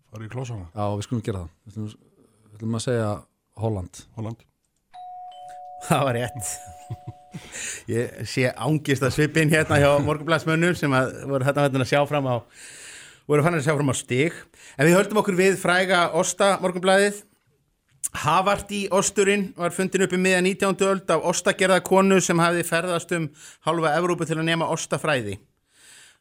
farið 0.09 0.27
í 0.27 0.33
klósana 0.33 0.67
já 0.73 0.83
við 0.95 1.05
skulum 1.07 1.23
gera 1.25 1.45
það. 1.45 1.55
Við 1.63 1.71
ætlum, 1.73 1.87
við 2.49 2.59
ætlum 2.59 2.77
að 2.79 2.85
segja 2.85 3.09
Holland. 3.63 4.01
Holland. 4.17 4.45
Það 5.87 6.05
var 6.09 6.17
rétt. 6.19 6.51
Ég 7.89 8.19
sé 8.27 8.49
ángist 8.49 9.05
að 9.05 9.15
svipin 9.15 9.51
hérna 9.53 9.77
hjá 9.79 9.89
morgunblæsmönnum 10.03 10.75
sem 10.77 10.93
að 10.97 11.11
voru 11.29 11.45
þetta 11.47 11.67
að 11.69 11.87
sjá 11.87 12.01
fram 12.09 12.27
á 12.27 12.35
voru 13.29 13.45
fannar 13.45 13.61
að 13.61 13.67
sjá 13.67 13.75
fram 13.77 13.93
á 13.93 13.95
stig. 13.97 14.37
En 14.77 14.87
við 14.87 14.97
höldum 14.97 15.19
okkur 15.21 15.37
við 15.37 15.59
fræga 15.61 16.07
Osta 16.17 16.55
morgunblæðið. 16.63 17.21
Havarti 18.23 18.87
osturinn 18.95 19.51
var 19.59 19.75
fundin 19.75 20.01
upp 20.01 20.15
í 20.15 20.21
miða 20.21 20.41
19. 20.41 20.79
öld 20.87 21.11
af 21.13 21.27
ostagerða 21.29 21.77
konu 21.85 22.17
sem 22.25 22.41
hafði 22.41 22.65
ferðast 22.65 23.13
um 23.13 23.29
halva 23.67 23.93
Evrópu 23.99 24.25
til 24.25 24.39
að 24.39 24.47
nema 24.49 24.71
ostafræði. 24.73 25.37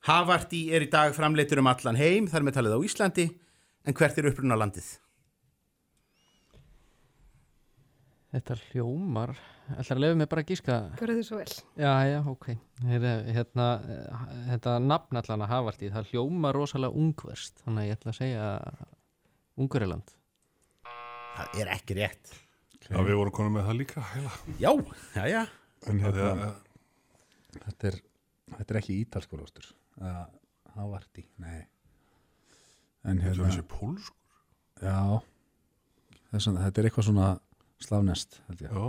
Havarti 0.05 0.67
er 0.75 0.85
í 0.85 0.93
dag 0.93 1.17
framleitur 1.17 1.63
um 1.63 1.71
allan 1.71 1.97
heim, 1.97 2.29
þar 2.29 2.45
með 2.45 2.59
talið 2.59 2.77
á 2.77 2.87
Íslandi, 2.91 3.29
en 3.89 3.97
hvert 3.97 4.19
er 4.21 4.29
uppruna 4.31 4.59
landið? 4.61 4.91
Þetta 8.29 8.57
hljómar. 8.67 9.31
Ætlar 9.73 9.97
að 9.97 10.03
lefa 10.03 10.17
mig 10.21 10.29
bara 10.29 10.43
að 10.45 10.51
gíska 10.53 10.75
Gjörðu 10.99 11.15
þið 11.17 11.27
svo 11.29 11.39
vel. 11.39 11.53
Já, 11.81 11.93
já, 12.09 12.19
ok. 12.29 12.47
Heyrðu, 12.85 13.13
hérna, 13.37 13.69
eh, 13.89 14.27
Þetta 14.51 14.75
nafn 14.85 15.21
allan 15.21 15.45
að 15.47 15.53
hafa 15.55 15.73
allt 15.73 15.85
í 15.85 15.91
það 15.95 16.11
hljómar 16.13 16.59
rosalega 16.59 17.01
ungverst 17.03 17.63
þannig 17.65 17.83
að 17.83 17.89
ég 17.89 17.99
ætla 17.99 18.13
að 18.13 18.19
segja 18.19 18.51
Unguriland 19.59 20.13
Það 21.39 21.59
er 21.63 21.73
ekki 21.73 21.97
rétt. 21.99 22.35
Já, 22.89 22.99
við 23.05 23.19
vorum 23.21 23.35
konum 23.37 23.57
með 23.59 23.67
það 23.69 23.79
líka 23.79 24.05
heila. 24.13 24.31
Já, 24.59 24.71
já, 25.15 25.25
já. 25.29 25.43
en 25.87 26.01
Það 26.03 26.21
hérna, 26.21 26.47
er, 26.49 26.55
þetta, 27.65 27.91
er, 27.91 27.99
þetta 28.57 28.75
er 28.75 28.79
ekki 28.83 29.01
ítalskur 29.05 29.43
ostur 29.45 29.69
uh, 30.03 30.25
Havarti, 30.75 31.25
nei. 31.41 31.61
En 33.07 33.21
það 33.21 33.25
er 33.25 33.27
hérna 33.29 33.51
þessi 33.53 33.67
pólsk 33.71 34.15
já. 34.83 34.97
Að 36.29 36.49
þetta 36.65 36.83
er 36.83 36.89
eitthvað 36.91 37.09
svona 37.09 37.29
slavnest 37.85 38.41
held 38.49 38.65
ég. 38.65 38.73
Já, 38.73 38.87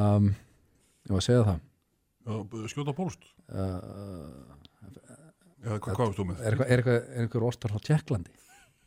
um, 0.00 0.28
ég 1.04 1.14
var 1.14 1.22
að 1.22 1.26
segja 1.28 1.46
það. 1.48 1.62
Já 2.24 2.68
skjóta 2.72 2.94
pólst 2.96 3.26
uh, 3.52 4.54
Já, 5.64 5.76
hvað, 5.76 5.90
hvað 5.92 6.06
veist 6.08 6.18
þú 6.18 6.24
með? 6.30 6.40
er 6.40 6.54
eitthvað, 6.54 6.66
er 6.70 6.80
eitthvað, 6.80 6.98
er 7.04 7.26
eitthvað 7.26 7.46
ostur 7.50 7.74
á 7.76 7.78
Tjekklandi 7.84 8.32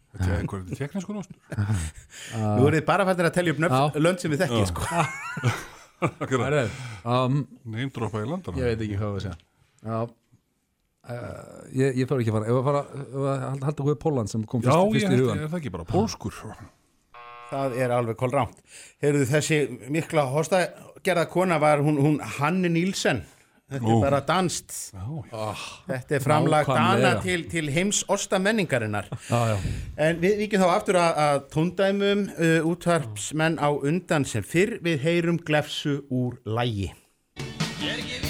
Þetta 0.08 0.28
er 0.28 0.40
einhver 0.42 0.64
tekniskur 0.80 1.20
ostur 1.22 1.58
Nú 2.58 2.66
eru 2.66 2.80
þið 2.80 2.86
bara 2.88 3.06
fættir 3.10 3.30
að 3.30 3.36
telja 3.38 3.54
upp 3.54 3.62
nöfn, 3.62 3.78
Já. 3.78 4.00
lönd 4.02 4.24
sem 4.24 4.34
við 4.34 4.42
þekkið 4.46 4.64
Já. 4.64 4.70
sko. 4.72 5.52
Herðu, 5.98 6.64
um, 7.10 7.38
Neymdroppa 7.74 8.22
í 8.22 8.28
landana. 8.30 8.60
Ég 8.62 8.68
veit 8.70 8.82
ekki 8.86 8.98
hvað 9.00 9.14
við 9.16 9.24
segja. 9.26 9.38
Já. 9.82 10.00
Uh, 11.08 11.62
ég, 11.74 11.98
ég 11.98 12.10
þarf 12.10 12.22
ekki 12.22 12.34
að 12.34 12.38
fara. 12.38 12.50
Ef 12.52 12.60
að 12.60 12.68
fara, 12.68 12.82
ef 13.08 13.28
að 13.32 13.46
halda, 13.66 13.86
hvað 13.88 13.98
Póland 14.04 14.32
sem 14.32 14.44
kom 14.50 14.62
Já, 14.62 14.74
fyrst, 14.76 14.78
ég 14.78 14.94
fyrst 14.94 15.08
í 15.08 15.10
held 15.10 15.24
hugan 15.24 15.42
er 15.42 15.50
það 15.52 15.60
ekki 15.62 15.74
bara 15.74 15.88
pólskur 15.90 16.38
Það 17.48 17.78
er 17.80 17.94
alveg 17.96 18.18
kolrámt. 18.20 18.60
Heyrðu 19.04 19.26
þessi 19.30 19.58
mikla 19.94 20.26
hosta 20.32 20.66
gerða 21.06 21.28
kona 21.32 21.58
var 21.62 21.80
hún, 21.86 22.00
hún 22.04 22.18
Hanne 22.38 22.70
Nílsen. 22.74 23.24
Þetta 23.68 23.84
Ó. 23.84 23.96
er 23.98 24.04
bara 24.06 24.20
danst. 24.24 24.76
Já, 24.96 25.48
Þetta 25.90 26.16
er 26.16 26.22
framlag 26.24 26.68
Nákvæmlega. 26.70 27.00
dana 27.02 27.22
til, 27.24 27.42
til 27.52 27.68
heims 27.76 28.04
osta 28.08 28.40
menningarinnar. 28.40 29.10
já, 29.28 29.42
já. 29.52 29.58
En 29.98 30.22
við 30.24 30.38
vikum 30.44 30.64
þá 30.64 30.70
aftur 30.78 31.00
að, 31.02 31.20
að 31.26 31.42
tóndæmum 31.52 32.22
uh, 32.32 32.70
útvarpsmenn 32.72 33.60
á 33.60 33.68
undan 33.76 34.24
sem 34.26 34.44
fyrr 34.44 34.78
við 34.84 35.04
heyrum 35.04 35.38
glefsu 35.44 35.98
úr 36.08 36.40
lægi. 36.48 36.94
Ég 37.84 38.27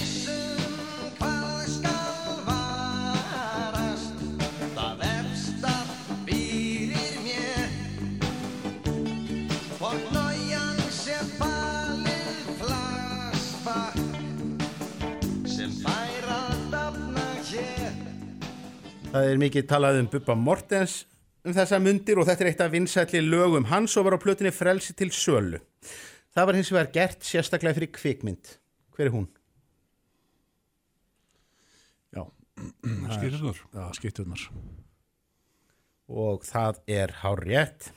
Það 19.08 19.30
er 19.32 19.40
mikið 19.40 19.68
talað 19.70 20.02
um 20.02 20.08
Bubba 20.12 20.36
Mortens 20.36 21.00
um 21.48 21.56
þessa 21.56 21.80
mundir 21.80 22.20
og 22.20 22.28
þetta 22.28 22.44
er 22.44 22.50
eitt 22.52 22.62
af 22.66 22.74
vinsætli 22.74 23.22
lögum 23.24 23.70
hans 23.70 23.96
og 23.98 24.08
var 24.08 24.18
á 24.20 24.24
plötunni 24.24 24.52
frelsi 24.52 24.94
til 24.98 25.10
sölu. 25.16 25.62
Það 26.36 26.50
var 26.50 26.58
hins 26.60 26.72
vegar 26.74 26.92
gert 26.94 27.24
sérstaklega 27.24 27.78
fyrir 27.78 27.94
kvikmynd. 27.96 28.52
Hver 28.98 29.08
er 29.08 29.16
hún? 29.16 29.30
já, 32.12 32.24
skýrður 33.16 33.64
já 33.74 33.86
skipturnar 33.96 34.44
og 36.08 36.44
það 36.48 36.80
er 36.88 37.14
hár 37.22 37.42
rétt. 37.44 37.90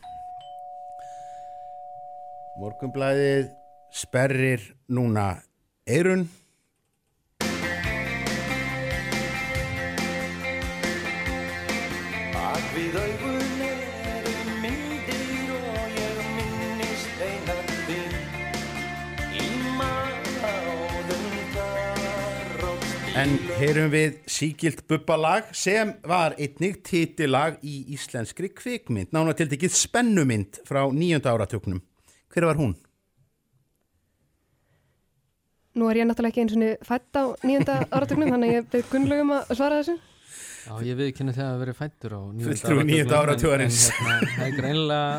Morgunblæðið 2.59 3.51
sperrir 3.95 4.65
núna 4.91 5.41
eirun. 5.87 6.27
Við 12.75 12.97
augun 13.01 13.63
eru 13.67 14.35
myndir 14.63 15.55
og 15.57 15.97
ég 15.99 16.21
minnist 16.37 17.23
einar 17.25 17.63
þín 17.89 18.13
Í 19.41 19.49
máðum 19.79 20.29
þar 20.41 20.69
og 20.77 20.91
En 23.21 23.33
heyrum 23.59 23.91
við 23.91 24.21
síkilt 24.31 24.85
bubbalag 24.89 25.49
sem 25.57 25.91
var 26.07 26.37
einnig 26.39 26.79
titillag 26.87 27.59
í 27.67 27.81
íslenskri 27.97 28.53
kvikmynd, 28.55 29.11
nána 29.13 29.35
til 29.37 29.49
tekið 29.51 29.75
spennumynd 29.75 30.61
frá 30.69 30.85
nýjönda 30.95 31.35
áratöknum. 31.35 31.83
Hver 32.31 32.47
var 32.47 32.61
hún? 32.61 32.77
Nú 35.75 35.91
er 35.91 36.01
ég 36.01 36.07
náttúrulega 36.07 36.33
ekki 36.33 36.45
eins 36.47 36.55
og 36.55 36.87
fætt 36.87 37.19
á 37.19 37.25
nýjönda 37.43 37.81
áratögnum, 37.91 38.31
þannig 38.31 38.55
að 38.55 38.57
ég 38.61 38.71
byrð 38.73 38.95
Gunnlaugum 38.95 39.35
að 39.41 39.53
svara 39.59 39.83
þessu. 39.83 39.99
Já, 40.67 40.75
ég 40.85 40.97
viðkynna 40.99 41.33
þegar 41.37 41.55
að 41.55 41.61
vera 41.65 41.75
fættur 41.79 42.13
á 42.17 42.21
áratugarins. 43.21 43.81
en 43.91 44.07
hérna, 44.11 44.29
Það 44.37 44.45
er 44.47 44.55
greinlega. 44.59 45.15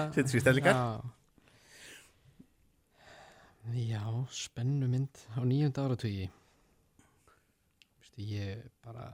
Já, 3.78 4.04
spennu 4.34 4.88
mynd 4.90 5.22
á 5.38 5.40
nýjunda 5.46 5.84
áratugi 5.86 6.26
Vistu, 8.02 8.24
ég 8.26 8.64
bara 8.84 9.12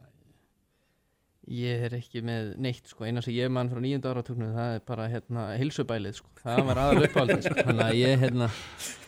ég 1.48 1.84
er 1.88 1.94
ekki 2.00 2.20
með 2.28 2.54
neitt 2.60 2.88
sko, 2.90 3.06
eina 3.08 3.22
sem 3.24 3.36
ég 3.36 3.52
mann 3.54 3.70
frá 3.72 3.80
nýjunda 3.84 4.12
áratugnum 4.16 4.56
það 4.56 4.74
er 4.80 4.82
bara 4.88 5.06
hérna 5.12 5.44
hilsubælið 5.60 6.18
sko. 6.20 6.32
það 6.42 6.63
var 6.72 6.82
aðal 6.86 7.06
uppáldið 7.08 7.46
sko. 7.46 7.56
þannig 7.70 7.86
að 7.86 8.00
ég 8.02 8.24
hérna, 8.24 8.50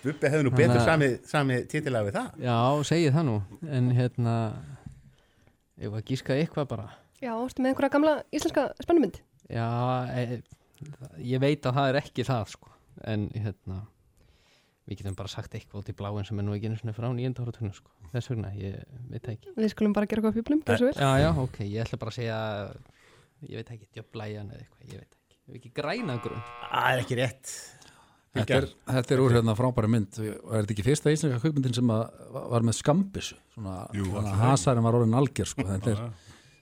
Bubbi 0.03 0.31
hefði 0.35 0.45
nú 0.47 0.53
betur 0.55 0.77
að- 0.79 0.85
sami, 0.91 1.09
sami 1.27 1.57
titillag 1.71 2.07
við 2.09 2.19
það. 2.19 2.29
já, 2.45 2.57
segi 2.91 3.09
það 3.15 3.25
nú 3.31 3.37
en 3.79 3.91
hérna 3.97 4.35
ég 5.79 5.89
var 5.91 6.01
að 6.03 6.07
gíska 6.13 6.35
eitthvað 6.37 6.67
bara 6.75 6.87
Já, 7.19 7.31
ertu 7.35 7.63
með 7.63 7.73
einhverja 7.73 7.93
gamla 7.95 8.15
íslenska 8.35 8.65
spennumynd? 8.83 9.21
Já, 9.51 9.67
e, 10.15 10.41
ég 11.25 11.41
veit 11.43 11.65
að 11.67 11.79
það 11.79 11.89
er 11.91 12.01
ekki 12.03 12.25
það 12.27 12.51
sko. 12.55 12.69
en 13.07 13.29
hérna 13.31 13.77
við 14.89 14.99
getum 14.99 15.15
bara 15.15 15.29
sagt 15.31 15.53
eitthvað 15.55 15.83
út 15.83 15.89
í 15.91 15.95
bláin 15.95 16.25
sem 16.27 16.39
er 16.41 16.43
nú 16.43 16.55
ekki 16.55 16.67
einu 16.67 16.79
svona 16.79 16.95
frá 16.97 17.07
nýjönda 17.15 17.45
áratunum 17.45 17.73
sko. 17.75 17.91
þess 18.11 18.31
vegna, 18.33 18.49
ég 18.59 18.79
veit 19.11 19.27
ekki 19.31 19.53
Við 19.55 19.71
skulum 19.71 19.93
bara 19.95 20.09
gera 20.09 20.19
eitthvað 20.23 20.39
fjöblum, 20.39 20.63
svo 20.65 20.89
vel. 20.89 20.95
Já, 20.97 21.11
já, 21.23 21.29
ok, 21.43 21.59
ég 21.63 21.83
ætla 21.85 21.99
bara 22.01 22.11
að 22.11 22.17
segja 22.19 22.39
ég 23.47 23.55
veit 23.61 23.69
ekki, 23.75 23.89
djöflæjan 23.95 24.49
eða 24.51 24.63
eitthvað, 24.63 24.87
ég 24.93 25.03
veit 25.03 25.11
ekki 25.13 25.35
ég 25.39 25.53
veit 25.53 25.59
ekki 25.61 25.73
græna 25.79 26.17
grunn 26.23 26.41
Það 26.69 26.89
er 26.93 27.03
ekki 27.03 27.19
rétt. 27.19 27.53
Þetta 28.29 28.57
er, 28.59 28.65
þetta 28.85 29.13
er 29.15 29.21
úr 29.23 29.33
hérna 29.33 29.55
frábæri 29.57 29.89
mynd 29.89 30.17
og 30.21 30.25
er 30.53 30.59
þetta 30.65 30.73
ekki 30.75 30.83
fyrsta 30.85 31.13
íslenska 31.13 31.39
kvikmyndin 31.41 31.73
sem 31.79 31.93
að 31.93 32.03
var 32.51 32.65
með 32.67 32.75
skambissu 32.77 33.37
svona, 33.55 33.77
Jú, 33.97 34.05
svona 34.11 34.35
hasarinn 34.43 34.85
var 34.85 34.97
orðin 34.99 35.15
algjör 35.17 35.49
sko. 35.49 35.65
þetta 35.65 35.95
er, 35.95 36.03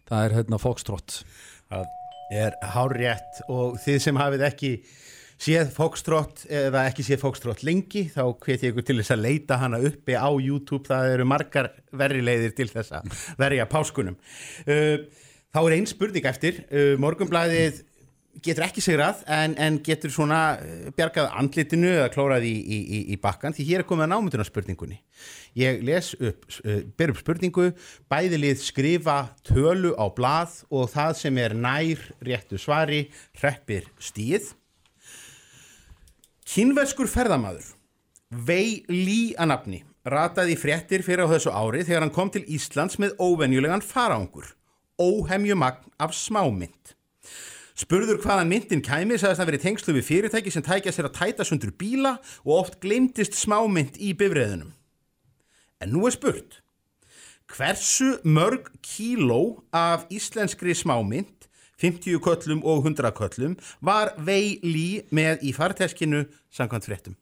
það 0.07 0.23
er 0.23 0.37
hérna 0.37 0.61
Foxtrot. 0.61 1.19
Það 1.67 1.93
er 2.37 2.57
hár 2.73 2.95
rétt 2.97 3.43
og 3.47 3.77
þið 3.83 3.99
sem 4.03 4.19
hafið 4.19 4.45
ekki 4.49 4.71
séð 5.37 5.69
Foxtrot 5.75 6.45
eða 6.49 6.87
ekki 6.89 7.05
séð 7.05 7.21
Foxtrot 7.21 7.63
lengi 7.67 8.07
þá 8.13 8.23
hvet 8.33 8.65
ég 8.65 8.73
ykkur 8.73 8.87
til 8.87 8.97
þess 8.99 9.13
að 9.13 9.23
leita 9.27 9.59
hana 9.61 9.79
uppi 9.85 10.17
á 10.17 10.29
YouTube, 10.33 10.87
það 10.89 11.13
eru 11.13 11.27
margar 11.29 11.71
verri 11.93 12.23
leiðir 12.25 12.55
til 12.57 12.69
þess 12.71 12.95
að 12.97 13.13
verja 13.39 13.67
páskunum. 13.69 14.17
Uh, 14.65 15.05
þá 15.53 15.61
er 15.61 15.77
einn 15.77 15.89
spurning 15.89 16.27
eftir, 16.29 16.63
uh, 16.71 16.95
morgunblæðið 17.01 17.83
getur 18.43 18.65
ekki 18.67 18.83
sigrað 18.83 19.23
en, 19.31 19.55
en 19.61 19.79
getur 19.83 20.11
svona 20.13 20.41
uh, 20.57 20.89
bjargað 20.97 21.31
andlitinu 21.39 21.89
eða 21.93 22.11
klórað 22.13 22.47
í, 22.49 22.53
í, 22.53 22.77
í, 22.79 22.99
í 23.13 23.17
bakkan 23.21 23.55
því 23.55 23.65
hér 23.69 23.83
er 23.83 23.87
komið 23.89 24.07
að 24.07 24.11
námynduna 24.13 24.47
spurningunni. 24.47 24.99
Ég 25.57 25.81
les 25.87 26.11
upp, 26.17 26.45
uh, 26.63 26.81
ber 26.99 27.13
upp 27.13 27.21
spurningu, 27.21 27.71
bæðilið 28.11 28.61
skrifa 28.65 29.17
tölu 29.47 29.93
á 29.97 30.05
blað 30.13 30.61
og 30.69 30.91
það 30.93 31.17
sem 31.21 31.41
er 31.43 31.57
nær 31.57 32.07
réttu 32.25 32.61
svari 32.61 33.07
hreppir 33.39 33.89
stíð. 34.01 34.53
Kínverskur 36.47 37.09
ferðamaður, 37.11 37.73
Vei 38.31 38.83
Lý 38.91 39.33
að 39.39 39.51
nafni, 39.51 39.81
rataði 40.07 40.55
fréttir 40.59 41.03
fyrir 41.03 41.27
á 41.27 41.31
þessu 41.31 41.51
ári 41.51 41.83
þegar 41.87 42.05
hann 42.05 42.15
kom 42.15 42.31
til 42.31 42.43
Íslands 42.47 42.99
með 42.99 43.15
óvenjulegan 43.23 43.83
farangur, 43.83 44.53
óhemjumagn 44.99 45.91
af 45.99 46.15
smámynd. 46.15 46.96
Spurður 47.77 48.17
hvaðan 48.23 48.49
myndin 48.49 48.81
kæmi 48.81 49.19
sagðist 49.21 49.43
að 49.43 49.49
verið 49.51 49.63
tengslu 49.67 49.93
við 49.93 50.07
fyrirtæki 50.07 50.53
sem 50.53 50.63
tækja 50.65 50.93
sér 50.95 51.11
að 51.11 51.17
tæta 51.19 51.45
sundur 51.45 51.75
bíla 51.77 52.15
og 52.41 52.53
oft 52.55 52.79
glemtist 52.81 53.37
smámynd 53.37 53.99
í 54.01 54.15
bifræðunum. 54.17 54.71
En 55.77 55.93
nú 55.93 56.07
er 56.09 56.15
spurt, 56.15 56.57
hversu 57.53 58.15
mörg 58.25 58.71
kíló 58.81 59.61
af 59.69 60.07
íslenskri 60.09 60.73
smámynd, 60.73 61.45
50 61.77 62.17
köllum 62.25 62.65
og 62.65 62.81
100 62.81 63.13
köllum, 63.13 63.53
var 63.77 64.15
Vei 64.17 64.57
Lý 64.65 65.05
með 65.13 65.45
í 65.45 65.53
farteskinu 65.53 66.25
samkvæmt 66.49 66.89
fréttum? 66.89 67.17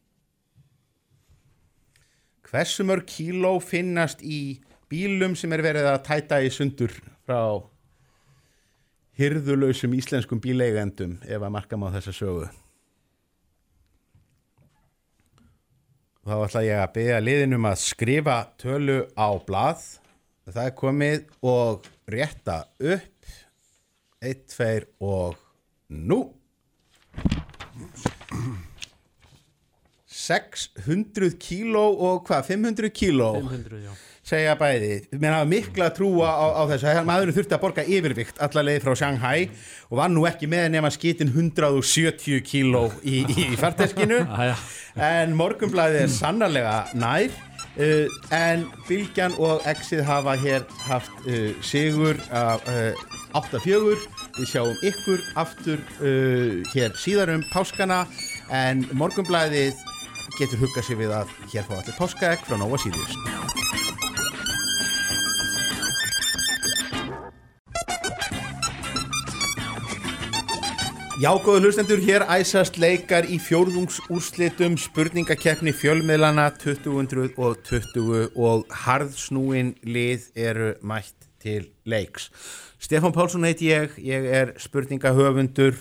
Hversu 2.48 2.88
mörg 2.88 3.04
kíló 3.12 3.58
finnast 3.60 4.24
í 4.24 4.62
bílum 4.88 5.36
sem 5.36 5.52
er 5.52 5.68
verið 5.68 5.92
að 5.92 6.04
tæta 6.08 6.40
í 6.40 6.48
sundur 6.48 6.96
frá 7.28 7.60
hyrðulösum 9.20 9.96
íslenskum 9.96 10.42
bíleigendum 10.44 11.18
ef 11.24 11.40
að 11.40 11.54
marka 11.56 11.80
má 11.80 11.88
þessa 11.94 12.14
sögu? 12.16 12.48
Þá 16.26 16.36
ætla 16.42 16.64
ég 16.66 16.82
að 16.82 16.94
beða 16.96 17.20
liðinum 17.22 17.68
að 17.70 17.82
skrifa 17.84 18.38
tölu 18.58 19.04
á 19.14 19.30
blað. 19.46 19.84
Það 20.50 20.64
er 20.64 20.74
komið 20.80 21.28
og 21.46 21.90
rétta 22.10 22.64
upp. 22.82 23.30
Eitt, 24.26 24.48
tveir 24.50 24.88
og 25.06 25.38
nú. 25.94 26.24
600 30.26 31.36
kíló 31.38 31.86
og 31.94 32.24
hvað, 32.26 32.48
500 32.50 32.90
kíló 32.96 33.30
500, 33.36 33.84
já 33.86 33.94
segja 34.26 34.56
bæði, 34.58 35.04
menn 35.20 35.34
hafa 35.36 35.46
mikla 35.50 35.92
trúa 35.94 36.32
á, 36.34 36.46
á 36.58 36.62
þessu, 36.72 36.94
maðurinn 37.06 37.36
þurfti 37.36 37.54
að 37.54 37.62
borga 37.62 37.84
yfirvikt 37.86 38.40
alla 38.42 38.64
leið 38.66 38.80
frá 38.82 38.96
Shanghai 38.98 39.50
og 39.92 40.00
var 40.00 40.10
nú 40.10 40.24
ekki 40.26 40.50
með 40.50 40.72
nema 40.74 40.90
skitin 40.94 41.30
170 41.30 42.42
kíló 42.46 42.88
í, 43.04 43.22
í, 43.22 43.52
í 43.54 43.60
farteskinu. 43.60 44.24
En 44.96 45.34
morgunblæðið 45.36 46.06
er 46.06 46.12
sannarlega 46.14 46.76
nær. 46.96 47.34
Uh, 47.76 48.08
en 48.32 48.62
Bilgjan 48.88 49.34
og 49.44 49.66
Exið 49.68 50.06
hafa 50.08 50.38
hér 50.40 50.64
haft 50.86 51.28
uh, 51.28 51.50
sigur 51.60 52.16
af 52.32 52.64
uh, 52.72 52.96
8-4 53.36 53.98
við 54.38 54.48
sjáum 54.48 54.80
ykkur 54.88 55.20
aftur 55.44 55.84
uh, 56.00 56.64
hér 56.72 56.96
síðar 56.96 57.34
um 57.36 57.44
páskana. 57.52 58.06
En 58.48 58.88
morgunblæðið 58.96 59.84
getur 60.40 60.64
huggað 60.64 60.88
sér 60.88 61.04
við 61.04 61.14
að 61.20 61.38
hér 61.52 61.68
fá 61.68 61.76
allir 61.82 62.00
páskaegg 62.00 62.48
frá 62.48 62.56
Nova 62.64 62.80
Sirius 62.80 63.65
Já, 71.16 71.30
góðu 71.40 71.70
hlustendur, 71.70 72.02
hér 72.04 72.26
æsast 72.28 72.76
leikar 72.76 73.24
í 73.32 73.38
fjórðungsúrslitum 73.40 74.74
spurningakeppni 74.76 75.72
fjölmiðlana 75.72 76.50
2020 76.60 78.34
og 78.36 78.66
harðsnúin 78.84 79.70
lið 79.88 80.26
eru 80.36 80.74
mætt 80.84 81.30
til 81.40 81.70
leiks. 81.88 82.28
Stefán 82.84 83.16
Pálsson 83.16 83.48
heiti 83.48 83.72
ég, 83.72 83.96
ég 84.04 84.28
er 84.28 84.54
spurningahöfundur, 84.60 85.80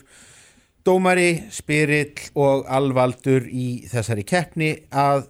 dómari, 0.86 1.42
spyrill 1.50 2.30
og 2.38 2.70
alvaldur 2.70 3.50
í 3.50 3.88
þessari 3.90 4.22
keppni 4.22 4.70
að 4.94 5.26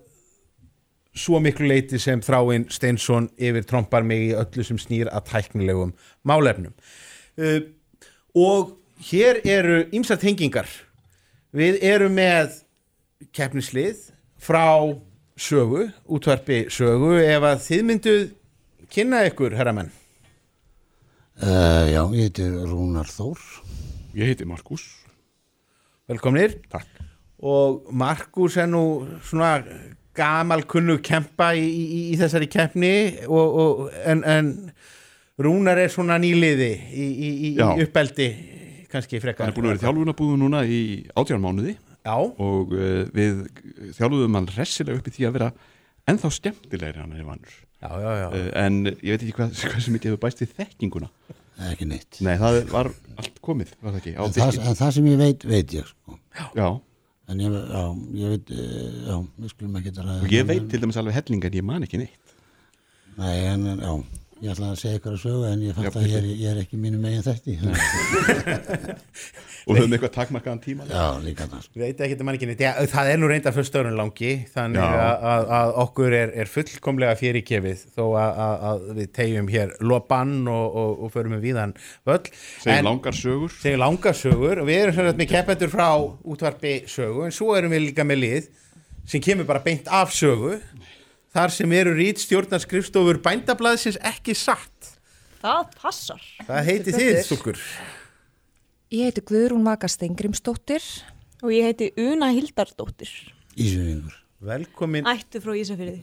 svo 1.16 1.40
miklu 1.40 1.72
leiti 1.72 1.96
sem 1.96 2.20
þráinn 2.20 2.68
Steinsson 2.68 3.32
yfir 3.40 3.64
trompar 3.64 4.04
mig 4.04 4.28
í 4.28 4.32
öllu 4.36 4.68
sem 4.68 4.76
snýr 4.76 5.08
að 5.08 5.30
tæknilegum 5.32 5.96
málefnum. 6.28 6.76
Uh, 7.40 7.62
og 8.36 8.82
hér 9.04 9.40
eru 9.44 9.82
ýmsar 9.94 10.20
tengingar. 10.22 10.68
Við 11.54 11.82
erum 11.84 12.14
með 12.16 12.60
keppnislið 13.34 14.08
frá 14.40 14.64
sögu, 15.36 15.88
útvarpi 16.06 16.64
sögu, 16.72 17.16
ef 17.20 17.44
að 17.44 17.62
þið 17.66 17.84
mynduð 17.90 18.24
kynna 18.94 19.24
ykkur, 19.28 19.56
herramenn. 19.58 19.92
Uh, 21.34 21.90
já, 21.90 22.02
ég 22.14 22.28
heiti 22.28 22.46
Rúnar 22.46 23.10
Þór. 23.10 23.40
Ég 24.14 24.30
heiti 24.30 24.46
Markus. 24.46 24.86
Velkomnir. 26.10 26.60
Takk. 26.70 27.02
Og 27.44 27.90
Markus 27.90 28.56
er 28.60 28.68
nú 28.70 28.84
svona 29.26 29.58
gamal 30.14 30.62
kunnu 30.70 31.00
kempa 31.02 31.50
í, 31.58 31.64
í, 31.64 32.00
í 32.14 32.18
þessari 32.20 32.46
keppni 32.50 32.94
og, 33.26 33.58
og, 33.64 33.80
en, 34.06 34.22
en 34.22 34.52
Rúnar 35.42 35.80
er 35.82 35.90
svona 35.90 36.20
nýliði 36.22 36.70
í, 36.94 37.06
í, 37.10 37.50
uppeldi 37.82 38.28
kannski 38.94 39.20
frekar. 39.22 39.44
Hann 39.48 39.52
er 39.52 39.58
búin 39.58 39.68
að 39.68 39.74
vera 39.74 39.80
í 39.80 39.84
þjálfunabúðu 39.84 40.38
núna 40.40 40.62
í 40.64 40.80
átján 41.18 41.42
mánuði 41.44 41.74
Já, 42.04 42.16
og 42.16 42.74
uh, 42.76 43.04
við 43.16 43.44
þjálfuðum 43.98 44.38
hann 44.40 44.48
ressilega 44.56 45.00
upp 45.00 45.08
í 45.08 45.14
því 45.18 45.28
að 45.28 45.36
vera 45.38 45.52
ennþá 46.12 46.30
skemmtilegri 46.38 47.00
hann 47.02 47.14
er 47.16 47.28
vannur. 47.28 47.54
já, 47.80 47.90
já, 48.00 48.10
já. 48.22 48.26
Uh, 48.34 48.48
en 48.64 48.80
ég 48.92 49.14
veit 49.14 49.22
ekki 49.24 49.36
hvað, 49.38 49.54
hvað 49.70 49.84
sem 49.86 49.96
mikið 49.96 50.12
hefur 50.12 50.22
bæst 50.26 50.42
við 50.44 50.56
þekkinguna. 50.60 51.10
Ekki 51.70 51.86
neitt. 51.86 52.18
Nei, 52.26 52.34
það 52.40 52.58
var 52.72 52.90
allt 53.22 53.36
komið, 53.46 53.76
var 53.80 53.94
það 53.94 54.00
ekki, 54.02 54.14
En 54.18 54.34
það, 54.34 54.58
en 54.64 54.78
það 54.80 54.92
sem 54.96 55.08
ég 55.12 55.20
veit, 55.20 55.46
veit 55.46 55.76
ég, 55.78 55.92
sko. 55.94 56.18
Já, 56.58 56.68
En 57.32 57.38
ég, 57.40 57.54
já, 57.56 57.82
ég 58.20 58.32
veit, 58.34 58.50
uh, 58.52 58.96
já, 59.08 59.14
við 59.40 59.52
skulum 59.54 59.76
ekki 59.80 59.92
ræða. 59.96 60.16
og 60.26 60.34
ég 60.34 60.44
veit 60.50 60.66
til 60.68 60.80
dæmis 60.82 60.98
alveg 61.00 61.14
helling 61.16 61.46
en 61.48 61.54
ég 61.56 61.64
man 61.64 61.86
ekki 61.86 62.02
neitt. 62.02 62.34
Nei, 63.16 63.36
en, 63.48 63.64
en, 63.70 63.80
já, 63.80 63.94
ég 64.42 64.50
ætla 64.50 64.72
að 64.72 64.78
segja 64.80 64.98
ykkur 64.98 65.14
að 65.14 65.22
sögu 65.22 65.48
en 65.48 65.64
ég 65.64 65.76
fatt 65.76 65.96
að 65.98 66.06
ég 66.10 66.16
er, 66.18 66.28
ég 66.30 66.48
er 66.50 66.60
ekki 66.64 66.78
mínu 66.80 66.98
megin 67.02 67.24
þætti. 67.24 67.58
Og 69.64 69.78
höfum 69.78 69.94
eitthvað 69.96 70.10
takmarkaðan 70.12 70.58
tíma. 70.60 70.84
já, 70.90 71.04
líka 71.24 71.46
það. 71.48 71.68
Já, 72.60 72.72
það 72.92 73.10
er 73.12 73.20
nú 73.20 73.30
reynda 73.30 73.52
fyrst 73.54 73.70
störun 73.72 73.96
langi 73.96 74.32
þannig 74.52 74.82
að, 74.84 75.24
að, 75.30 75.44
að 75.58 75.72
okkur 75.84 76.16
er, 76.18 76.32
er 76.42 76.50
fullkomlega 76.52 77.16
fyrirgefið 77.16 77.86
þó 77.94 78.02
að, 78.10 78.42
að, 78.44 78.66
að 78.70 78.84
við 78.98 79.08
tegjum 79.16 79.48
hér 79.54 79.72
lobann 79.80 80.34
og, 80.52 80.66
og, 80.82 81.06
og 81.06 81.14
förum 81.14 81.36
við 81.38 81.46
víðan 81.48 81.72
völl. 82.04 82.28
Segjum 82.60 82.90
langar 82.90 83.16
sögur. 83.16 83.56
Segjum 83.62 83.84
langar 83.86 84.20
sögur 84.20 84.60
og 84.60 84.68
við 84.68 84.82
erum 84.82 84.98
sem 84.98 85.08
sagt 85.08 85.22
með 85.22 85.32
keppendur 85.32 85.72
frá 85.72 85.88
útvarpi 86.34 86.74
sögu 86.90 87.24
en 87.24 87.38
svo 87.38 87.56
erum 87.56 87.72
við 87.72 87.86
líka 87.88 88.04
með 88.04 88.22
lið 88.26 88.52
sem 89.08 89.24
kemur 89.24 89.48
bara 89.48 89.64
beint 89.64 89.88
af 89.88 90.12
sögu 90.12 90.58
þar 91.34 91.52
sem 91.54 91.72
eru 91.76 91.94
rít 91.98 92.22
stjórnarskrifstofur 92.22 93.18
bændablaðsins 93.24 93.98
ekki 94.12 94.36
satt. 94.38 94.92
Það 95.44 95.74
passar. 95.82 96.22
Það 96.46 96.68
heiti 96.70 96.94
þið, 96.96 97.16
stúkur. 97.26 97.58
Ég 98.94 99.10
heiti 99.10 99.24
Guðrún 99.28 99.64
Vaka 99.66 99.90
Stengrimsdóttir. 99.90 100.84
Og 101.44 101.50
ég 101.52 101.66
heiti 101.68 101.90
Una 102.00 102.30
Hildardóttir. 102.32 103.10
Ísjöfingur. 103.60 104.14
Velkomin. 104.44 105.06
Ættu 105.08 105.40
frá 105.44 105.52
Ísafyrði. 105.56 105.98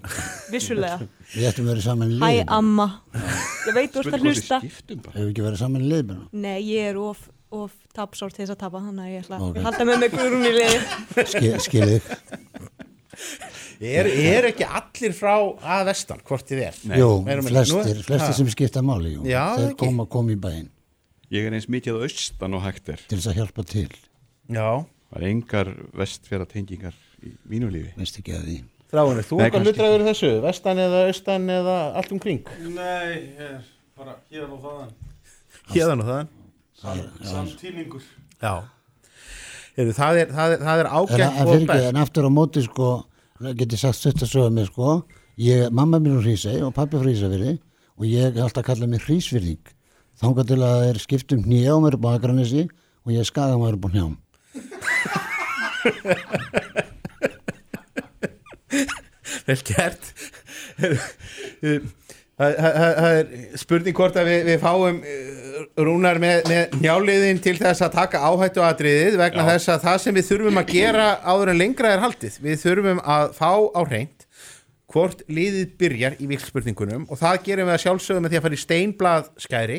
Vissulega. 0.53 0.99
Við 1.33 1.47
ættum 1.49 1.67
verið 1.69 1.85
saman 1.85 2.11
í 2.13 2.17
Hæ 2.21 2.25
liðinu. 2.27 2.45
amma. 2.57 2.87
Ég 3.69 3.75
veit 3.77 3.93
þú 3.93 4.01
ert 4.03 4.17
að 4.17 4.25
hlusta. 4.25 4.57
Hefur 4.61 5.11
við 5.13 5.27
ekki 5.31 5.45
verið 5.45 5.59
saman 5.61 5.83
í 5.85 5.89
liðinu? 5.91 6.15
Nei, 6.33 6.57
ég 6.71 6.87
er 6.91 6.97
of, 7.01 7.19
of 7.53 7.73
tapsárt 7.97 8.37
þess 8.39 8.53
að 8.55 8.59
tapa, 8.63 8.81
þannig 8.81 9.05
að 9.05 9.11
ég 9.13 9.25
ætla 9.25 9.37
Ok. 9.45 9.59
að 9.61 9.67
halda 9.69 9.87
með 9.91 9.99
mig 10.01 10.15
Guðrún 10.15 10.47
í 10.49 10.53
liði. 10.57 10.79
Skil, 11.33 11.51
skilið. 11.67 12.09
Er, 13.81 14.05
er 14.07 14.47
ekki 14.51 14.65
allir 14.67 15.13
frá 15.17 15.33
að 15.61 15.85
vestan, 15.89 16.19
hvort 16.27 16.45
þið 16.47 16.61
er? 16.67 16.75
Jú, 16.99 17.09
Erum 17.27 17.45
við- 17.45 17.51
flestir, 17.55 17.97
nú- 17.97 18.05
flestir 18.07 18.33
sem 18.37 18.47
skipta 18.53 18.81
máli, 18.85 19.15
jú. 19.17 19.23
Já, 19.27 19.55
Þeir 19.57 19.69
ekki. 19.71 19.77
koma, 19.85 20.05
koma 20.05 20.31
í 20.31 20.39
bæinn 20.39 20.69
Ég 21.31 21.45
er 21.47 21.53
eins 21.55 21.67
mikið 21.71 21.95
að 21.97 22.05
austan 22.09 22.53
og 22.57 22.61
hægt 22.65 22.89
er. 22.91 22.99
til 23.07 23.17
þess 23.17 23.27
að 23.31 23.37
hjálpa 23.39 23.63
til. 23.65 23.89
Já, 24.51 24.85
Það 25.11 25.21
er 25.21 25.27
engar 25.27 25.67
vestfjara 25.93 26.45
tengingar 26.47 26.93
í 27.23 27.33
mínu 27.49 27.67
lífi. 27.71 27.93
Veist 27.97 28.17
ekki 28.19 28.31
að 28.35 28.45
því. 28.47 28.57
Þráinu, 28.91 29.23
þú 29.23 29.37
Nei, 29.37 29.45
eitthvað 29.45 29.51
kannski 29.51 29.71
hlutræður 29.71 30.03
þessu, 30.07 30.29
vestan 30.43 30.77
eða 30.83 31.01
austan 31.07 31.47
eða 31.49 31.75
allt 31.95 32.11
um 32.11 32.19
kring? 32.19 32.43
Nei, 32.59 33.15
ég 33.15 33.39
er 33.39 33.61
bara 33.97 34.15
hér 34.31 34.43
og 34.51 34.61
þaðan. 34.63 34.93
Hérðan 35.71 36.03
og 36.03 36.07
þaðan. 36.11 36.29
Samtíningur. 37.23 38.01
Já. 38.41 38.53
Heru, 39.81 39.93
það, 39.97 40.13
er, 40.21 40.27
það, 40.35 40.47
er, 40.53 40.59
það 40.67 40.77
er 40.83 40.87
ágætt 40.91 41.23
en, 41.25 41.31
og 41.41 41.47
best. 41.71 41.85
en 41.89 41.97
aftur 42.03 42.23
á 42.29 42.31
móti 42.31 42.61
sko, 42.65 42.87
geti 43.57 43.75
sagt 43.81 43.97
stutt 43.97 44.21
að 44.21 44.29
sögja 44.29 44.51
mig 44.53 44.65
sko, 44.69 44.87
ég, 45.41 45.57
mamma 45.73 45.97
mér 45.97 46.19
úr 46.19 46.25
Hrísei 46.27 46.57
og 46.61 46.75
pappi 46.77 46.95
frá 46.99 47.05
Hrísafyrði 47.07 47.53
og 47.97 48.03
ég 48.05 48.21
er 48.29 48.37
alltaf 48.45 48.61
að 48.61 48.67
kalla 48.69 48.85
mig 48.91 49.01
Hrísfyrðing. 49.07 49.65
Þangað 50.21 50.45
til 50.51 50.59
að 50.59 50.73
það 50.75 50.85
er 50.91 50.97
skipt 51.01 51.33
um 51.33 51.41
hnjá 51.47 51.73
mér 51.81 51.97
upp 51.97 52.05
á 52.05 52.13
Akranesi 52.13 52.63
og 52.69 53.09
ég 53.15 53.19
er 53.23 53.29
skagamæður 53.31 53.77
upp 53.79 53.85
á 53.85 53.89
hnjám. 53.95 54.15
Vel 59.47 59.61
gert. 59.65 60.03
Það 62.41 63.05
er 63.11 63.29
spurning 63.61 63.95
hvort 63.97 64.17
að 64.21 64.29
við, 64.31 64.41
við 64.49 64.59
fáum 64.63 64.99
eh, 65.05 65.59
rúnar 65.85 66.19
með, 66.21 66.41
með 66.49 66.75
njáliðin 66.81 67.41
til 67.43 67.55
þess 67.59 67.83
að 67.85 67.93
taka 67.99 68.21
áhættu 68.27 68.63
aðriðið 68.65 69.17
vegna 69.21 69.45
Já. 69.45 69.49
þess 69.53 69.71
að 69.75 69.85
það 69.87 69.99
sem 70.05 70.17
við 70.17 70.27
þurfum 70.31 70.61
að 70.61 70.71
gera 70.75 71.07
áður 71.27 71.51
en 71.53 71.59
lengra 71.61 71.91
er 71.95 72.03
haldið. 72.05 72.39
Við 72.45 72.61
þurfum 72.63 73.01
að 73.15 73.35
fá 73.37 73.51
á 73.77 73.81
hreint 73.87 74.25
hvort 74.91 75.21
liðið 75.31 75.75
byrjar 75.79 76.17
í 76.19 76.25
vikspurningunum 76.33 77.05
og 77.07 77.19
það 77.21 77.37
gerum 77.45 77.69
við 77.69 77.77
að 77.77 77.83
sjálfsögum 77.85 78.25
með 78.25 78.33
því 78.33 78.39
að 78.41 78.47
fara 78.47 78.57
í 78.57 78.63
steinblað 78.65 79.29
skæri. 79.45 79.77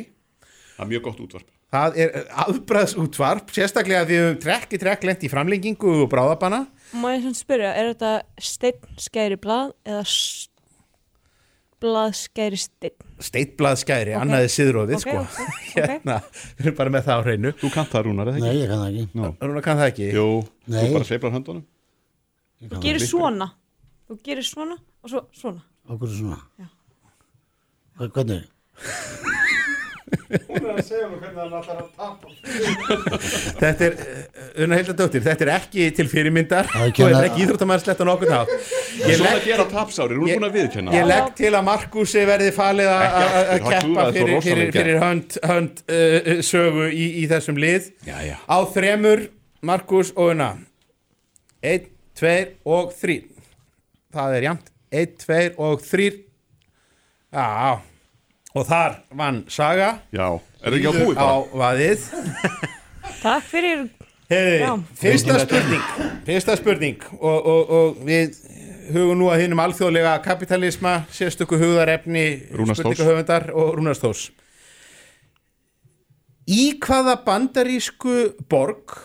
Það 0.77 0.87
er 0.87 0.93
mjög 0.95 1.03
gott 1.09 1.21
útvarp. 1.27 1.49
Það 1.73 1.95
er 2.05 2.15
afbræðsútvarp, 2.45 3.53
sérstaklega 3.57 4.03
að 4.05 4.11
við 4.13 4.19
höfum 4.23 4.41
trekk 4.45 4.75
í 4.77 4.81
trekk 4.83 5.05
lent 5.09 5.23
í 5.25 5.31
framlengingu 5.33 5.93
og 6.05 6.09
bráðabana. 6.13 6.63
Má 6.93 7.07
ég 7.15 7.23
svona 7.25 7.39
spyrja, 7.39 7.71
er 7.81 7.87
þetta 7.95 8.11
steinn 8.45 8.99
skæri 9.01 9.39
blað 9.41 9.71
eða 9.89 10.03
s- 10.05 10.49
blað 11.83 12.15
skæri 12.19 12.59
steinn? 12.63 13.09
Steitblað 13.23 13.77
skæri, 13.83 14.15
Ok. 14.17 14.23
annaðið 14.25 14.51
siðrófið, 14.57 14.95
Ok, 14.97 15.03
sko. 15.05 15.17
ok, 15.19 15.41
ok. 15.43 15.75
hérna, 15.91 16.17
við 16.59 16.67
erum 16.67 16.77
bara 16.79 16.95
með 16.97 17.05
það 17.09 17.19
á 17.19 17.23
hreinu. 17.27 17.53
Þú 17.61 17.73
kannt 17.75 17.93
það 17.93 18.07
rúnar, 18.09 18.31
eða 18.33 18.41
Nei, 18.43 18.49
ekki? 18.53 18.63
ég 18.63 18.71
kann 18.73 18.83
það 18.83 18.91
ekki. 18.93 19.05
Nú. 19.19 19.31
Rúna 19.43 19.63
kann 19.67 19.83
það 19.83 19.91
ekki. 19.93 20.09
Jú, 20.17 20.27
Nei. 20.67 20.81
þú 20.87 20.93
bara 20.97 21.09
sveiflar 21.11 21.35
höndunum. 21.37 21.65
Þú 22.63 22.83
gerir 22.87 23.07
svona. 23.07 23.51
Þú 24.09 24.19
gerir 24.27 24.47
svona 24.47 24.77
og 25.03 25.11
svo 25.11 25.25
svona. 25.35 25.63
Okkur 25.91 26.09
svona. 26.15 26.39
Já. 26.63 26.69
Hvernig? 27.99 28.45
Hún 30.13 30.67
er 30.69 30.77
að 30.77 30.81
segja 30.87 31.07
mér 31.09 31.19
hvernig 31.23 31.41
hann 31.41 31.55
ætlar 31.59 31.79
að 31.83 31.91
tapa. 31.97 32.27
Þetta 33.63 33.87
er, 33.87 33.95
uh, 33.97 34.63
Una 34.65 34.79
Hildardóttir, 34.81 35.23
þetta 35.25 35.47
er 35.47 35.51
ekki 35.55 35.87
til 35.97 36.09
fyrirmyndar. 36.11 36.69
Þú 36.73 36.89
kenna- 36.99 37.21
er 37.23 37.29
ekki 37.31 37.45
íþróttamannslegt 37.47 38.03
á 38.03 38.05
nokkurn 38.09 38.35
hátt. 38.37 38.53
Ég 39.03 39.17
Svona 39.19 39.33
legg, 39.37 39.45
gera 39.47 39.67
tapsári, 39.71 40.17
hún 40.21 40.29
er 40.29 40.39
búin 40.39 40.49
að 40.49 40.57
viðkenna. 40.59 40.93
ég 40.97 41.07
legg 41.09 41.35
til 41.39 41.53
að 41.53 41.65
Markusi 41.69 42.25
verði 42.29 42.51
falið 42.57 42.91
að- 42.93 43.17
að 43.21 43.53
að 43.57 43.69
keppa 43.69 44.07
fyrir, 44.13 44.41
fyrir, 44.49 44.73
fyrir 44.77 45.01
hönd, 45.03 45.39
hönd 45.53 45.83
uh, 45.89 46.43
sögu 46.43 46.89
í, 46.93 47.07
í 47.23 47.29
þessum 47.31 47.57
lið. 47.63 47.93
Já, 48.07 48.19
já. 48.29 48.37
Á 48.49 48.59
þremur, 48.75 49.29
Markus 49.63 50.13
og 50.17 50.31
Una. 50.35 50.51
Einn, 51.63 51.87
tveir 52.19 52.55
og 52.67 52.93
þrýr 52.99 53.25
það 54.13 54.35
er 54.37 54.43
jæmt, 54.45 54.67
einn, 54.93 55.13
tveir 55.17 55.55
og 55.57 55.81
þrýr 55.81 56.17
já 57.33 57.81
og 58.55 58.67
þar 58.69 58.99
vann 59.17 59.43
Saga. 59.53 59.91
Já, 60.15 60.29
er 60.63 60.77
ekki 60.79 60.91
á 60.91 60.95
búið 60.97 61.19
á 61.19 61.25
bara? 61.25 61.61
vaðið. 61.65 62.07
Takk 63.25 63.45
fyrir. 63.51 63.85
Heyri, 64.33 64.59
Já. 64.65 64.73
fyrsta 64.97 65.39
spurning. 65.43 65.83
Fyrsta 66.27 66.57
spurning. 66.57 67.03
Og, 67.19 67.47
og, 67.53 67.73
og 67.79 68.03
við 68.07 68.39
hugum 68.93 69.19
nú 69.21 69.29
að 69.33 69.45
hinnum 69.45 69.61
alþjóðlega 69.63 70.15
kapitalisma, 70.25 71.03
sérstöku 71.15 71.59
hugðarefni 71.61 72.25
Rúnars 72.53 72.81
Þórs. 72.81 72.97
spurningahöfundar 72.97 73.51
og 73.55 73.75
Rúnastórs 73.79 74.25
Í 76.51 76.73
hvaða 76.83 77.15
bandarísku 77.23 78.17
borg 78.51 78.97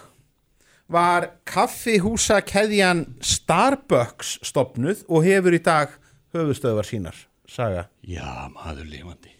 var 0.89 1.27
kaffihúsakeðjan 1.47 3.05
Starbucks 3.21 4.37
stopnuð 4.49 5.03
og 5.05 5.27
hefur 5.27 5.53
í 5.53 5.61
dag 5.61 5.93
höfustöðvar 6.33 6.87
sínar, 6.89 7.19
saga? 7.45 7.85
Já, 8.01 8.49
maður 8.55 8.89
lifandi 8.89 9.36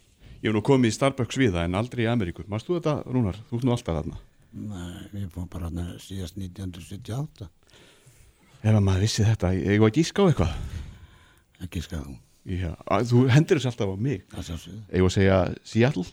Ég 0.48 0.54
hef 0.54 0.56
nú 0.56 0.64
komið 0.64 0.88
í 0.88 0.94
Starbucks 0.96 1.36
við 1.36 1.50
það 1.52 1.66
en 1.68 1.74
aldrei 1.76 2.00
í 2.06 2.08
Ameríku. 2.08 2.40
Mást 2.48 2.64
þú 2.64 2.78
þetta, 2.78 2.92
Rúnar? 3.12 3.36
Þú 3.50 3.58
ert 3.58 3.64
nú 3.68 3.72
alltaf 3.74 3.96
þarna. 3.98 4.20
Nei, 4.48 5.00
við 5.12 5.24
fórum 5.34 5.48
bara 5.52 5.66
hann 5.68 5.90
síðast 6.00 6.38
1978 6.40 7.48
Ef 8.62 8.70
að 8.70 8.78
maður 8.86 9.02
vissi 9.04 9.26
þetta, 9.26 9.50
ég 9.52 9.82
var 9.82 9.90
að 9.92 9.98
gíska 9.98 10.24
á 10.24 10.28
eitthvað? 10.30 10.54
Ekki 11.66 11.82
skað 11.84 12.06
þú 12.06 12.14
Já, 12.48 12.70
að, 12.88 13.04
þú 13.10 13.24
hendur 13.34 13.60
þessu 13.60 13.68
alltaf 13.68 13.92
á 13.92 13.96
mig. 14.06 14.22
Það 14.32 14.46
sjálfsögðu. 14.46 14.78
Ég 14.88 15.04
var 15.04 15.10
að 15.10 15.16
segja 15.18 15.36
Seattle? 15.68 16.06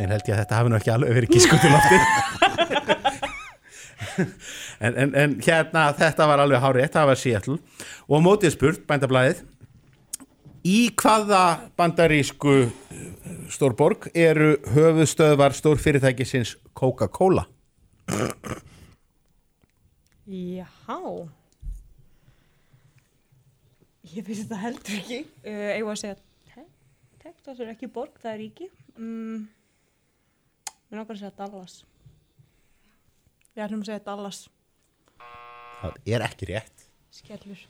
Þeir 0.00 0.14
held 0.16 0.32
ég 0.32 0.34
að 0.34 0.42
þetta 0.42 0.58
hafi 0.58 0.72
nú 0.72 0.78
ekki 0.80 0.92
alveg 0.96 1.14
verið 1.20 1.36
gískut 1.36 1.62
til 1.62 1.70
lofti. 1.76 2.02
En, 4.78 4.94
en, 4.94 5.10
en 5.18 5.32
hérna 5.42 5.88
þetta 5.98 6.26
var 6.30 6.40
alveg 6.42 6.60
hárið, 6.62 6.84
það 6.94 7.06
var 7.10 7.18
Seattle. 7.18 7.56
Og 8.06 8.20
mótið 8.22 8.52
spurt, 8.54 8.84
bændablaðið 8.86 9.40
í 10.66 10.88
hvaða 10.98 11.42
bandarísku 11.78 12.54
eh, 12.66 12.70
stórborg 13.52 14.08
eru 14.18 14.56
höfuðstöðvar 14.74 15.54
stórfyrirtækisins 15.56 16.56
Coca-Cola? 16.78 17.46
Já 20.28 20.66
Ég 24.08 24.24
finnst 24.24 24.46
þetta 24.46 24.58
heldur 24.62 24.94
ekki. 24.96 25.18
Uh, 25.44 25.68
Ég 25.76 25.84
var 25.84 25.92
að 25.92 26.00
segja 26.00 26.16
"Te- 26.48 26.64
Texas 27.20 27.58
er 27.60 27.72
ekki 27.74 27.88
borg, 27.92 28.14
það 28.22 28.30
er 28.32 28.38
ríki. 28.40 28.68
Mm. 28.96 29.42
Mér 30.88 31.02
náttúrulega 31.02 31.12
að 31.12 31.20
segja 31.20 31.34
Dallas. 31.36 31.74
Við 33.52 33.64
ætlum 33.66 33.82
að 33.84 33.90
segja 33.90 34.04
Dallas. 34.06 34.38
Það 35.82 35.98
er 36.14 36.24
ekki 36.24 36.48
rétt. 36.48 36.86
Skellur. 37.18 37.60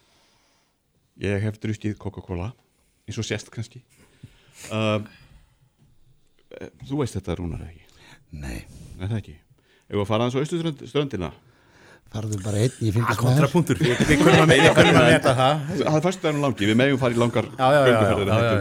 Ég 1.19 1.43
hef 1.43 1.59
druskið 1.59 1.99
Coca-Cola 1.99 2.53
eins 3.09 3.19
og 3.21 3.27
sést 3.27 3.51
kannski. 3.55 3.83
Uh, 4.69 5.03
eh, 6.59 6.71
Þú 6.89 7.03
veist 7.03 7.19
þetta 7.19 7.39
Rúnar 7.39 7.65
eða 7.65 7.75
ekki? 7.75 7.85
Nei, 8.39 8.63
Er 8.99 9.07
það 9.07 9.21
ekki? 9.23 9.37
Ef 9.89 10.01
að 10.03 10.09
fara 10.11 10.27
hans 10.27 10.37
á 10.37 10.41
austurströndina 10.43 11.31
farðu 12.13 12.39
bara 12.41 12.63
einn 12.65 12.77
í 12.81 12.91
fylgist 12.93 13.11
með 13.11 13.19
kontrapunktur, 13.21 13.81
það. 15.29 15.29
Það. 15.29 15.83
Er 15.85 16.05
fyrst 16.07 16.23
daginn 16.25 16.41
langi, 16.45 16.69
við 16.71 16.79
megum 16.81 17.01
fara 17.03 17.17
í 17.17 17.21
langar 17.21 17.49
já. 17.53 17.69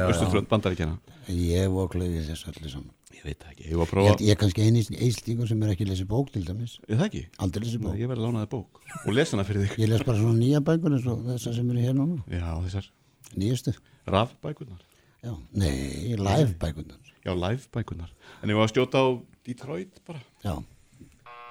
austurströnd 0.10 0.50
bandaríkjana 0.52 0.98
Ég 1.32 1.68
voklaði 1.72 2.24
þessu 2.24 2.52
öllu 2.52 2.70
saman. 2.72 2.94
Ég 3.12 3.24
veit 3.26 3.42
það 3.42 3.52
ekki, 3.52 3.66
ég 3.68 3.80
var 3.80 3.84
að 3.84 3.88
Ég, 3.88 3.92
prófa 3.92 4.24
ég 4.24 4.32
er 4.32 4.40
kannski 4.40 4.64
eini 4.64 4.84
einstíkur 4.96 5.50
sem 5.50 5.64
er 5.66 5.74
ekki 5.74 5.88
lesið 5.90 6.08
bók 6.12 6.30
til 6.32 6.44
dæmis. 6.48 6.78
Er 6.88 7.02
það 7.02 7.08
ekki? 7.10 7.24
Aldrei 7.44 7.66
lesið 7.66 7.82
Nei, 7.82 7.88
bók. 7.88 7.98
Ég 8.00 8.12
verði 8.12 8.24
að 8.24 8.28
lána 8.30 8.44
þig 8.46 8.52
bók. 8.54 8.80
Og 9.02 9.18
lesa 9.18 9.36
hana 9.36 9.46
fyrir 9.48 9.66
þig. 9.66 9.74
Ég 9.82 9.92
les 9.92 10.06
bara 10.08 10.22
svona 10.22 10.40
nýja 10.40 10.62
bækur 10.70 10.96
eins 10.96 11.10
og 11.12 11.26
þessar 11.28 11.58
sem 11.58 11.74
eru 11.74 11.84
hér 11.84 11.98
núna. 11.98 12.22
Já, 12.32 12.48
þessar. 12.64 12.88
Nýjastu 13.36 13.76
rafbækurnar? 14.08 14.84
Já, 15.26 15.34
nei, 15.58 16.16
live 16.16 16.56
bækurnar 16.62 17.08
Já, 17.28 17.34
livebækurnar. 17.36 18.12
En 18.42 18.52
ég 18.52 18.56
var 18.56 18.70
að 18.70 18.72
skjóta 18.72 19.02
á 19.04 19.08
Detroit 19.44 20.00
bara. 20.08 20.22
Já, 20.46 20.54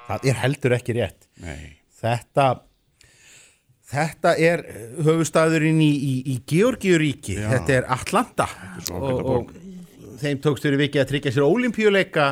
það 0.06 0.30
er 0.30 0.38
heldur 0.40 0.74
ekki 0.78 0.96
rétt. 0.96 1.28
Nei. 1.42 1.76
Þetta 2.00 2.46
þetta 3.86 4.32
er 4.40 4.62
höfustæðurinn 5.04 5.82
í, 5.84 5.90
í, 5.92 6.14
í 6.32 6.38
Georgiuríki, 6.48 7.36
þetta 7.42 7.76
er 7.76 7.90
Atlanta. 7.92 8.48
Svo 8.86 9.02
og, 9.02 9.04
ágæta 9.04 9.26
borg. 9.28 9.52
og 9.52 10.16
þeim 10.22 10.40
tókst 10.46 10.64
fyrir 10.64 10.80
vikið 10.80 11.04
að 11.04 11.12
tryggja 11.12 11.34
sér 11.36 11.46
olimpíuleika 11.46 12.26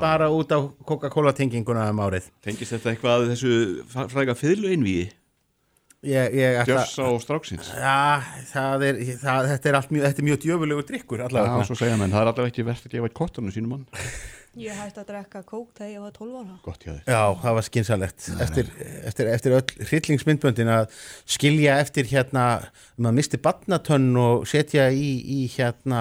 bara 0.00 0.28
út 0.32 0.50
á 0.52 0.60
Coca-Cola 0.88 1.34
tenginguna 1.36 1.86
um 1.92 2.02
árið. 2.04 2.32
Tengist 2.44 2.72
þetta 2.72 2.94
eitthvað 2.94 3.18
að 3.18 3.30
þessu 3.34 3.52
fræga 4.12 4.36
fiðlu 4.36 4.72
einvíi 4.72 5.06
ég, 6.06 6.34
ég 6.38 6.58
ætla 6.62 6.66
Djöfs 6.80 6.96
á 6.96 7.08
stráksins 7.20 7.70
Já, 7.76 8.24
það 8.52 8.84
er, 8.88 9.00
það, 9.20 9.48
þetta 9.52 9.70
er 9.72 9.78
allt 9.80 9.94
mjög, 9.94 10.04
þetta 10.08 10.22
er 10.22 10.28
mjög 10.30 10.42
djöfulegu 10.46 10.84
drikkur 10.88 11.22
Já, 11.22 11.26
allavega. 11.28 11.64
svo 11.68 11.76
segja 11.80 11.98
menn, 12.00 12.12
það 12.14 12.22
er 12.24 12.30
allavega 12.32 12.52
ekki 12.54 12.66
verðt 12.70 12.86
að 12.88 12.94
gefa 12.96 13.10
eitt 13.10 13.18
kottunum 13.20 13.54
sínum 13.54 13.74
mann 13.76 13.84
Ég 14.58 14.74
hætti 14.74 14.98
að 14.98 15.10
drekka 15.12 15.40
kók 15.46 15.68
þegar 15.78 15.90
ég 15.92 16.02
var 16.02 16.14
12 16.16 16.38
ára. 16.40 16.54
Gott 16.64 16.82
hjá 16.82 16.90
þér. 16.90 17.02
Já, 17.06 17.20
það 17.38 17.52
var 17.54 17.64
skynsalegt 17.68 18.24
eftir, 18.42 18.70
eftir, 19.06 19.28
eftir 19.30 19.52
öll 19.54 19.84
hryllingsmyndböndin 19.86 20.70
að 20.74 20.96
skilja 21.30 21.76
eftir 21.78 22.08
hérna 22.10 22.46
maður 22.96 23.16
misti 23.20 23.38
batnatönn 23.44 24.08
og 24.18 24.48
setja 24.50 24.88
í, 24.90 25.12
í 25.22 25.44
hérna 25.54 26.00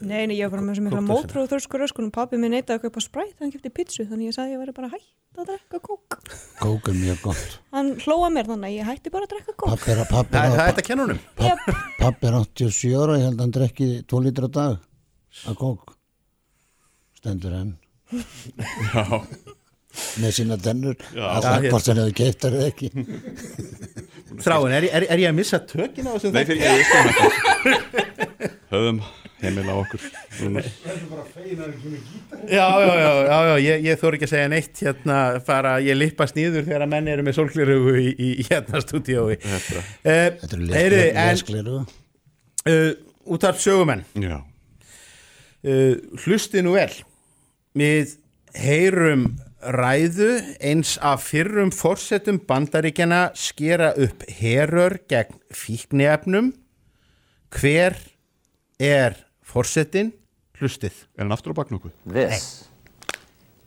Nei, 0.00 0.24
nei, 0.24 0.38
ég 0.38 0.48
var 0.48 0.56
bara 0.56 0.64
með 0.70 0.78
sem 0.80 0.88
mikla 0.88 1.02
mótrú 1.04 1.44
og 1.44 1.50
þörskur 1.52 1.84
öskunum 1.84 2.14
Pappi 2.14 2.40
minn 2.40 2.56
neitaði 2.56 2.78
að 2.78 2.86
kaupa 2.86 3.04
spræt, 3.04 3.36
hann 3.42 3.52
kipti 3.52 3.72
pizzu 3.76 4.06
Þannig 4.08 4.32
ég 4.32 4.38
sagði 4.38 4.48
að 4.48 4.56
ég 4.56 4.62
væri 4.64 4.76
bara 4.78 4.90
hætt 4.94 5.10
að 5.34 5.48
drekka 5.50 5.80
kók. 5.82 6.16
Kók 6.60 6.88
er 6.92 6.94
mjög 6.96 7.24
gott. 7.26 7.56
Hann 7.74 7.90
hlóa 8.04 8.28
mér 8.32 8.46
þannig 8.48 8.70
að 8.70 8.76
ég 8.78 8.88
hætti 8.88 9.12
bara 9.12 9.26
að 9.26 9.34
drekka 9.34 9.56
kók. 9.58 9.72
Pappi 9.74 9.90
er, 9.90 10.04
er, 10.06 10.46
er 10.46 10.70
þetta 10.70 10.86
kennunum 10.86 11.20
Jep. 11.42 11.66
pappi 11.98 12.30
er 12.30 12.38
87 12.38 12.94
ára, 12.94 13.18
ég 13.18 13.28
held 13.28 13.36
að 13.36 13.44
hann 13.44 13.56
drekki 13.58 13.90
2 14.08 14.22
lítra 14.28 14.48
á 14.48 14.52
dag 14.54 14.78
að 15.50 15.58
kók 15.58 15.93
stendur 17.24 17.56
enn. 17.56 17.74
Já, 18.92 19.04
með 20.20 20.36
sína 20.36 20.60
tennur. 20.60 20.98
Að 21.16 21.46
það 21.48 21.58
hér. 21.64 21.70
hvort 21.72 21.88
sem 21.88 22.00
hefur 22.02 22.16
keipt 22.20 22.44
er 22.44 22.56
eða 22.58 22.70
ekki. 22.72 22.90
Þráin, 24.44 24.72
er, 24.74 24.88
er, 24.90 25.04
er 25.14 25.20
ég 25.22 25.30
að 25.30 25.36
missa 25.38 25.60
tökin 25.62 26.08
á 26.10 26.12
þessum 26.16 26.34
nei 26.34 26.42
þætti? 26.42 26.56
fyrir 26.58 26.64
ég 26.66 26.88
það 26.90 28.56
Höfum 28.74 28.98
heimil 29.44 29.68
á 29.70 29.74
okkur 29.76 30.02
Rúnar. 30.40 30.66
Já, 32.50 32.66
já, 32.82 32.94
já, 32.98 33.12
já, 33.28 33.38
já 33.46 33.54
ég, 33.62 33.84
ég 33.86 34.00
þór 34.00 34.16
ekki 34.18 34.26
að 34.26 34.32
segja 34.32 34.50
neitt 34.50 34.82
hérna, 34.82 35.18
bara 35.46 35.76
ég 35.84 35.98
lippast 36.00 36.34
nýður 36.34 36.66
þegar 36.66 36.86
að 36.88 36.92
menn 36.96 37.12
eru 37.14 37.26
með 37.28 37.38
sólglerugu 37.38 37.94
í, 38.00 38.08
í, 38.10 38.30
í 38.42 38.48
hérna 38.48 38.82
stúdíói. 38.82 39.38
Þetta 39.44 39.78
uh, 39.78 39.86
Þetta 40.02 40.58
eru 40.58 40.68
Heyri, 40.74 41.00
en 41.12 41.30
leskleru 41.30 41.78
uh, 41.78 42.92
út 43.36 43.46
af 43.46 43.62
sögumenn. 43.62 44.02
Já, 44.18 44.40
uh, 44.42 46.18
hlusti 46.24 46.64
nú 46.66 46.74
vel 46.74 46.90
við 47.74 48.16
heyrum 48.54 49.34
ræðu 49.74 50.30
eins 50.62 50.94
af 51.02 51.24
fyrrum 51.26 51.72
forsetum 51.74 52.38
bandaríkjana 52.46 53.32
skera 53.34 53.92
upp 53.98 54.22
herör 54.28 54.98
gegn 55.10 55.40
fíkniefnum 55.50 56.52
hver 57.54 57.96
er 58.78 59.16
forsetin 59.42 60.12
hlustið 60.60 61.04
er 61.16 61.24
hann 61.24 61.34
aftur 61.34 61.54
á 61.54 61.58
bak 61.58 61.72
nokkuð? 61.74 61.94
This, 62.06 62.68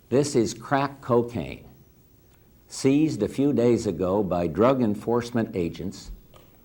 this 0.09 0.35
is 0.35 0.53
crack 0.53 1.01
cocaine, 1.01 1.65
seized 2.67 3.23
a 3.23 3.27
few 3.27 3.51
days 3.51 3.87
ago 3.87 4.23
by 4.23 4.47
drug 4.47 4.81
enforcement 4.81 5.55
agents 5.55 6.11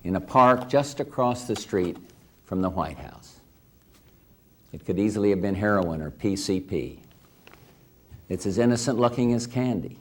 in 0.03 0.15
a 0.15 0.21
park 0.21 0.69
just 0.69 0.99
across 0.99 1.45
the 1.47 1.55
street 1.55 1.97
from 2.45 2.61
the 2.61 2.69
White 2.69 2.99
House. 2.99 3.39
It 4.71 4.85
could 4.85 4.97
easily 4.97 5.29
have 5.29 5.41
been 5.41 5.55
heroin 5.55 6.01
or 6.01 6.09
PCP. 6.09 7.02
It's 8.33 8.47
as 8.47 8.57
innocent 8.57 8.97
looking 8.99 9.33
as 9.33 9.45
candy, 9.45 9.97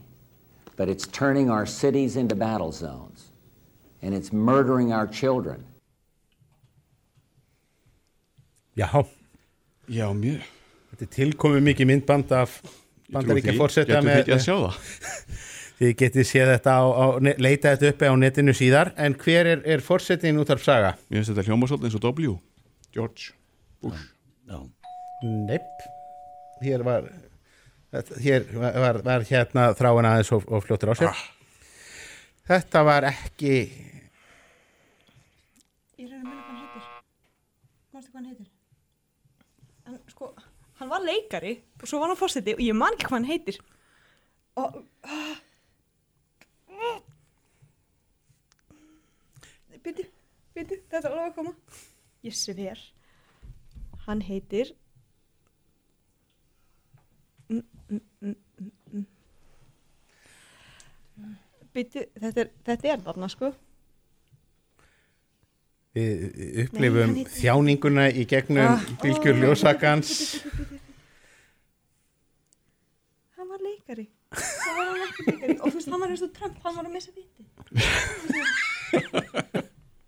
but 0.76 0.88
it's 0.88 1.06
turning 1.06 1.50
our 1.50 1.66
cities 1.66 2.16
into 2.16 2.34
battle 2.34 2.72
zones, 2.72 3.30
and 4.00 4.14
it's 4.14 4.32
murdering 4.32 4.92
our 4.92 5.06
children. 5.06 5.64
Já, 8.76 8.88
Já, 9.88 10.06
mjög 10.16 10.40
þetta 10.92 11.04
er 11.04 11.10
tilkomið 11.16 11.64
mikið 11.66 11.88
myndband 11.90 12.32
af 12.36 12.54
bandaríkja 13.12 13.56
forseta 13.58 13.98
Getur 13.98 14.06
með 14.06 14.20
þitt 14.20 14.34
að 14.36 14.44
sjá 14.44 14.54
það? 14.54 14.78
þið 15.80 15.92
getið 16.02 16.28
séð 16.28 16.52
þetta 16.52 16.76
á, 16.78 16.82
á 16.88 17.06
leita 17.42 17.72
þetta 17.74 17.90
uppi 17.92 18.10
á 18.12 18.14
netinu 18.22 18.54
síðar 18.56 18.92
en 19.00 19.16
hver 19.18 19.50
er, 19.56 19.64
er 19.66 19.84
forsetin 19.84 20.40
út 20.40 20.52
af 20.54 20.62
saga? 20.64 20.94
Mér 21.08 21.20
finnst 21.20 21.32
þetta 21.34 21.46
hljóma 21.48 21.68
svolítið 21.68 21.90
eins 21.90 21.98
og 21.98 22.06
W 22.06 22.36
George 22.94 23.34
Bush 23.82 24.08
Já. 24.48 24.58
Nepp 25.22 25.84
hér 26.62 26.86
var 26.86 27.10
hér 27.92 28.46
var, 28.56 29.02
var 29.04 29.24
hérna 29.28 29.68
þráin 29.76 30.08
aðeins 30.08 30.32
og, 30.32 30.46
og 30.48 30.64
fljóttur 30.64 30.92
á 30.92 30.94
sér. 30.96 31.10
Ah. 31.12 31.24
þetta 32.48 32.84
var 32.88 33.06
ekki 33.10 33.52
ég 36.00 36.08
reyna 36.08 36.22
að 36.22 36.28
mynda 36.30 36.40
hvað 36.40 36.48
hann 36.48 36.62
heitir. 36.62 36.88
Mærstu 37.92 38.14
hvað 38.14 38.18
hann 38.20 38.30
heitir? 38.30 38.48
En 39.86 40.00
sko, 40.14 40.30
hann 40.80 40.92
var 40.94 41.04
leikari 41.04 41.54
og 41.80 41.86
svo 41.90 42.00
var 42.00 42.12
hann 42.12 42.20
fórstiti 42.20 42.56
og 42.56 42.64
ég 42.64 42.78
man 42.78 42.96
ekki 42.96 43.10
hvað 43.10 43.18
hann 43.20 43.30
heitir. 43.30 43.60
Og 44.56 44.80
ah. 45.04 45.36
byrju, 49.82 50.08
byrju, 50.56 50.82
þetta 50.88 51.04
er 51.04 51.12
alveg 51.12 51.28
að 51.28 51.38
koma. 51.38 51.54
Ég 52.22 52.36
sé 52.38 52.56
þér 52.56 52.80
hann 54.06 54.22
heitir 54.26 54.72
N 57.52 57.62
Byttu, 61.72 62.02
þetta 62.20 62.40
er, 62.44 62.50
þetta 62.68 62.90
er 62.92 62.98
þarna, 63.06 63.28
sko. 63.32 63.48
Við 65.92 66.10
Nei, 66.22 66.64
upplifum 66.64 67.14
heitir- 67.18 67.34
þjáninguna 67.36 68.04
í 68.16 68.24
gegnum 68.28 68.64
Ah, 68.74 68.84
bylgjur 69.02 69.36
ó, 69.36 69.40
ljósakans. 69.42 70.10
Hann 73.36 73.48
var 73.48 73.58
leikari. 73.64 74.06
Það 74.32 74.76
var 74.76 74.86
hann 74.88 75.02
ekki 75.08 75.22
leikari. 75.30 75.56
Og 75.60 75.66
þú 75.68 75.74
veist, 75.76 75.88
hann 75.92 76.00
var 76.00 76.08
eins 76.14 76.22
og 76.24 76.32
Trump, 76.36 76.56
hann 76.64 76.76
var 76.76 76.84
að 76.84 76.92
missa 76.92 77.12
viti. 77.16 77.42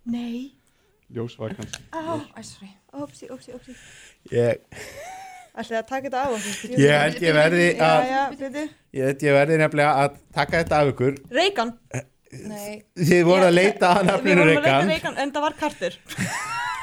Nei. 0.04 0.52
Æ, 1.14 2.42
sorry. 2.42 2.70
Ópsi, 2.92 3.28
ópsi, 3.30 3.52
ópsi. 3.54 3.72
Ég, 4.32 4.58
Ætlaði 5.54 5.78
að 5.80 5.86
taka 5.88 6.08
þetta 6.08 6.22
af 6.24 6.32
okkur. 6.34 6.72
Ég 6.82 6.96
held 6.98 7.20
ég 7.22 7.36
verði 7.36 7.66
að- 7.78 8.06
ég, 8.94 9.04
held 9.06 9.20
ég 9.22 9.36
verði 9.38 9.58
nefnilega 9.60 9.92
að 10.04 10.16
taka 10.34 10.62
þetta 10.62 10.80
af 10.80 10.92
ykkur. 10.94 11.18
Reagan. 11.30 11.70
Nei. 12.34 12.82
Þið 12.98 13.20
voru 13.28 13.46
að 13.46 13.54
leita 13.54 13.92
að 13.94 14.00
Við 14.02 14.08
nafninu 14.10 14.40
vorum 14.40 14.48
að 14.48 14.54
leita 14.54 14.64
Reagan. 14.66 14.88
Reagan, 14.90 15.18
en 15.22 15.32
það 15.36 15.44
var 15.46 15.54
Carter. 15.60 15.98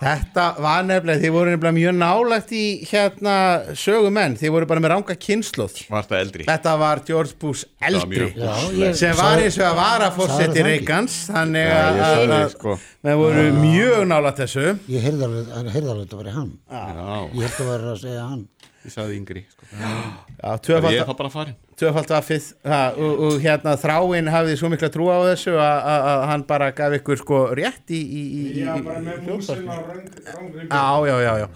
Þetta 0.00 0.44
var 0.60 0.82
nefnilega, 0.84 1.20
þið 1.22 1.32
voru 1.34 1.52
nefnilega 1.52 1.76
mjög 1.76 1.94
nálægt 2.00 2.50
í 2.56 2.62
hérna 2.90 3.34
sögumenn, 3.78 4.34
þið 4.40 4.50
voru 4.56 4.66
bara 4.68 4.82
með 4.82 4.92
ranga 4.92 5.14
kynnslóð. 5.22 5.76
Var 5.92 6.02
þetta 6.08 6.18
eldri? 6.24 6.46
Þetta 6.48 6.72
var 6.82 7.02
George 7.06 7.36
Bush 7.40 7.64
var 7.78 7.88
eldri, 7.88 8.26
Já, 8.34 8.54
ég- 8.82 8.96
sem 8.98 9.14
var 9.16 9.38
eins 9.44 9.58
og 9.60 9.66
að 9.68 9.76
vara 9.78 10.10
fórseti? 10.16 10.64
Reagans, 10.66 11.16
þannig 11.30 11.70
að 11.70 12.00
að- 12.08 12.34
að- 12.40 12.50
sko. 12.56 12.78
menn 13.04 13.18
voru 13.22 13.44
mjög 13.62 14.02
nálægt 14.10 14.42
þessu. 14.42 14.66
Ég 14.88 15.00
heyrði 15.06 15.24
alveg, 15.28 15.46
heyrði 15.72 15.90
alveg 15.94 16.04
þetta 16.08 16.16
að 16.18 16.24
vera 16.24 16.34
hann. 16.40 16.52
Já, 16.70 17.30
Ég 17.34 17.42
held 17.46 17.60
að 17.60 17.70
vera 17.70 17.94
að 17.94 18.00
segja 18.04 18.28
hann. 18.28 18.48
Ég 18.84 18.94
sagði 18.94 19.20
yngri 19.20 19.44
sko. 19.50 19.68
Ég 19.72 20.98
er 21.00 21.06
það 21.08 21.16
bara 21.18 21.32
farin 21.32 21.56
tvöfald 21.78 22.10
vaffið. 22.12 22.46
Ha, 22.68 22.80
og, 22.94 23.22
og 23.26 23.36
hérna 23.42 23.74
þráinn 23.80 24.30
hafði 24.30 24.56
svo 24.60 24.70
mikla 24.72 24.90
trú 24.94 25.08
á 25.10 25.18
þessu 25.30 25.54
að, 25.58 25.88
að, 25.90 26.06
að 26.10 26.24
hann 26.30 26.44
bara 26.48 26.70
gaf 26.76 26.96
ykkur 27.00 27.20
sko 27.20 27.40
rétt 27.58 27.90
í, 27.94 27.98
í, 28.00 28.22
í, 28.22 28.44
í, 28.44 28.62
Já, 28.62 28.72
í 28.78 28.86
bara 28.86 29.02
með 29.02 29.26
músin 29.26 29.66
á 29.66 29.76
röng, 29.82 30.06
röngri 30.30 30.68
Já, 30.68 30.86
já, 31.10 31.16
já, 31.24 31.32
já. 31.42 31.46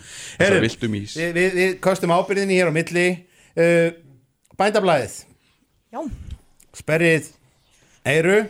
Það 0.42 0.60
viltum 0.66 0.98
ís. 0.98 1.16
Við, 1.18 1.32
við, 1.38 1.56
við 1.60 1.74
kostum 1.84 2.14
ábyrðinni 2.16 2.58
hér 2.58 2.70
á 2.70 2.74
milli. 2.74 3.06
Uh, 3.58 3.88
Bændablaðið. 4.58 5.18
Já. 5.94 6.00
Sperrið 6.78 7.32
Eiru 8.08 8.40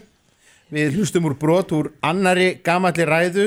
Við 0.72 0.98
hlustum 0.98 1.24
úr 1.24 1.36
brot 1.40 1.72
úr 1.72 1.92
annari 2.04 2.58
gamalli 2.64 3.06
ræðu 3.08 3.46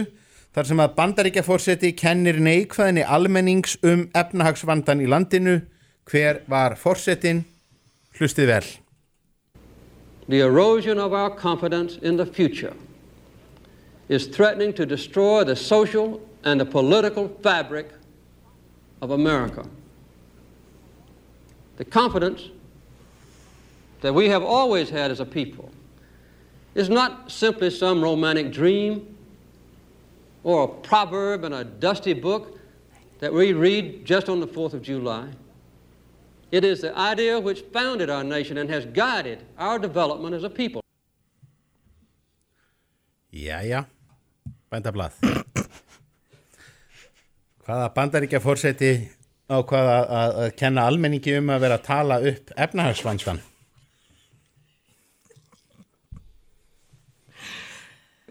þar 0.51 0.67
sem 0.67 0.81
að 0.83 0.95
bandaríkjafórseti 0.97 1.93
kennir 1.95 2.39
neikvæðinni 2.43 3.05
almennings 3.07 3.77
um 3.87 4.09
efnahagsvandan 4.17 5.03
í 5.03 5.07
landinu. 5.07 5.61
Hver 6.09 6.41
var 6.51 6.75
fórsetin 6.75 7.45
hlustið 8.17 8.51
vel. 8.51 8.65
The 10.27 10.41
erosion 10.41 10.99
of 10.99 11.13
our 11.13 11.29
confidence 11.29 11.97
in 12.01 12.17
the 12.17 12.25
future 12.25 12.73
is 14.09 14.27
threatening 14.27 14.73
to 14.73 14.85
destroy 14.85 15.43
the 15.43 15.55
social 15.55 16.21
and 16.43 16.59
the 16.59 16.65
political 16.65 17.29
fabric 17.41 17.91
of 19.01 19.11
America. 19.11 19.65
The 21.77 21.85
confidence 21.85 22.49
that 24.01 24.13
we 24.13 24.29
have 24.29 24.43
always 24.43 24.89
had 24.89 25.11
as 25.11 25.19
a 25.19 25.25
people 25.25 25.71
is 26.75 26.89
not 26.89 27.31
simply 27.31 27.69
some 27.69 28.01
romantic 28.01 28.51
dream 28.51 29.10
or 30.43 30.63
a 30.63 30.67
proverb 30.67 31.43
in 31.43 31.53
a 31.53 31.63
dusty 31.63 32.13
book 32.13 32.57
that 33.19 33.33
we 33.33 33.53
read 33.53 34.05
just 34.05 34.29
on 34.29 34.39
the 34.39 34.47
4th 34.47 34.73
of 34.73 34.81
July. 34.81 35.27
It 36.51 36.63
is 36.63 36.81
the 36.81 36.97
idea 36.97 37.39
which 37.39 37.61
founded 37.71 38.09
our 38.09 38.23
nation 38.23 38.57
and 38.57 38.69
has 38.69 38.85
guided 38.85 39.39
our 39.57 39.79
development 39.79 40.35
as 40.35 40.43
a 40.43 40.49
people. 40.49 40.81
Jæja, 43.31 43.85
bændablað 44.71 45.15
Hvaða 47.63 47.87
bandaríkjafórseti 47.95 48.91
á 49.47 49.63
hvað 49.63 49.87
að, 49.93 50.03
að, 50.19 50.35
að 50.43 50.51
kenna 50.59 50.83
almenningi 50.89 51.37
um 51.39 51.53
að 51.55 51.63
vera 51.63 51.77
að 51.79 51.85
tala 51.87 52.19
upp 52.27 52.51
efnahagsvansvan 52.65 53.39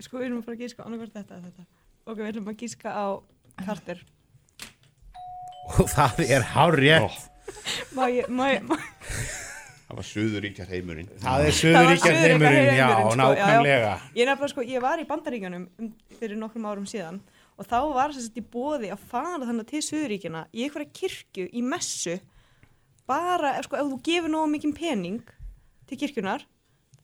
Sko, 0.00 0.18
við 0.18 0.26
erum 0.30 0.40
að 0.40 0.46
fara 0.48 0.56
að 0.58 0.62
gíska 0.64 0.84
annarkvært 0.84 1.16
þetta 1.16 1.36
eða 1.38 1.48
þetta. 1.48 1.79
Ok, 2.08 2.16
við 2.22 2.30
erum 2.32 2.48
að 2.50 2.62
gíska 2.64 2.92
á 2.96 3.06
Carter. 3.60 4.00
og 5.78 5.90
það 5.92 6.24
er 6.26 6.46
hár 6.54 6.78
rétt 6.80 7.26
Má 7.96 8.06
ég, 8.10 8.28
má 8.30 8.46
ég, 8.50 8.62
má 8.64 8.76
Það 9.90 9.98
var 9.98 10.06
Suðuríkjar 10.06 10.70
heimurinn 10.70 11.10
Það 11.20 11.44
er 11.44 11.56
Suðuríkjar 11.58 12.16
heimurinn, 12.20 12.68
já, 12.78 12.86
Suðurríkjaheimurinn, 12.86 13.10
sko, 13.10 13.18
nákvæmlega 13.20 13.74
já, 13.74 13.84
já. 13.84 14.08
Ég 14.14 14.28
nefnilega, 14.30 14.50
sko, 14.52 14.64
ég 14.70 14.84
var 14.84 15.02
í 15.02 15.06
bandaríkjanum 15.08 15.66
um, 15.66 15.90
fyrir 16.20 16.38
nokkrum 16.40 16.68
árum 16.70 16.86
síðan 16.88 17.20
og 17.60 17.68
þá 17.68 17.76
var 17.92 18.14
þess 18.16 18.30
að 18.30 18.38
í 18.40 18.44
bóði 18.54 18.92
að 18.94 19.02
fara 19.10 19.42
þannig 19.44 19.68
til 19.68 19.82
Suðuríkjana 19.84 20.44
í 20.54 20.62
einhverja 20.64 20.94
kirkju 20.96 21.44
í 21.52 21.64
messu. 21.66 22.14
Bara, 23.10 23.50
sko, 23.66 23.76
ef 23.76 23.90
þú 23.90 23.98
gefur 24.06 24.32
nógu 24.32 24.54
mikið 24.54 24.74
pening 24.78 25.34
til 25.90 25.98
kirkjunar 26.00 26.46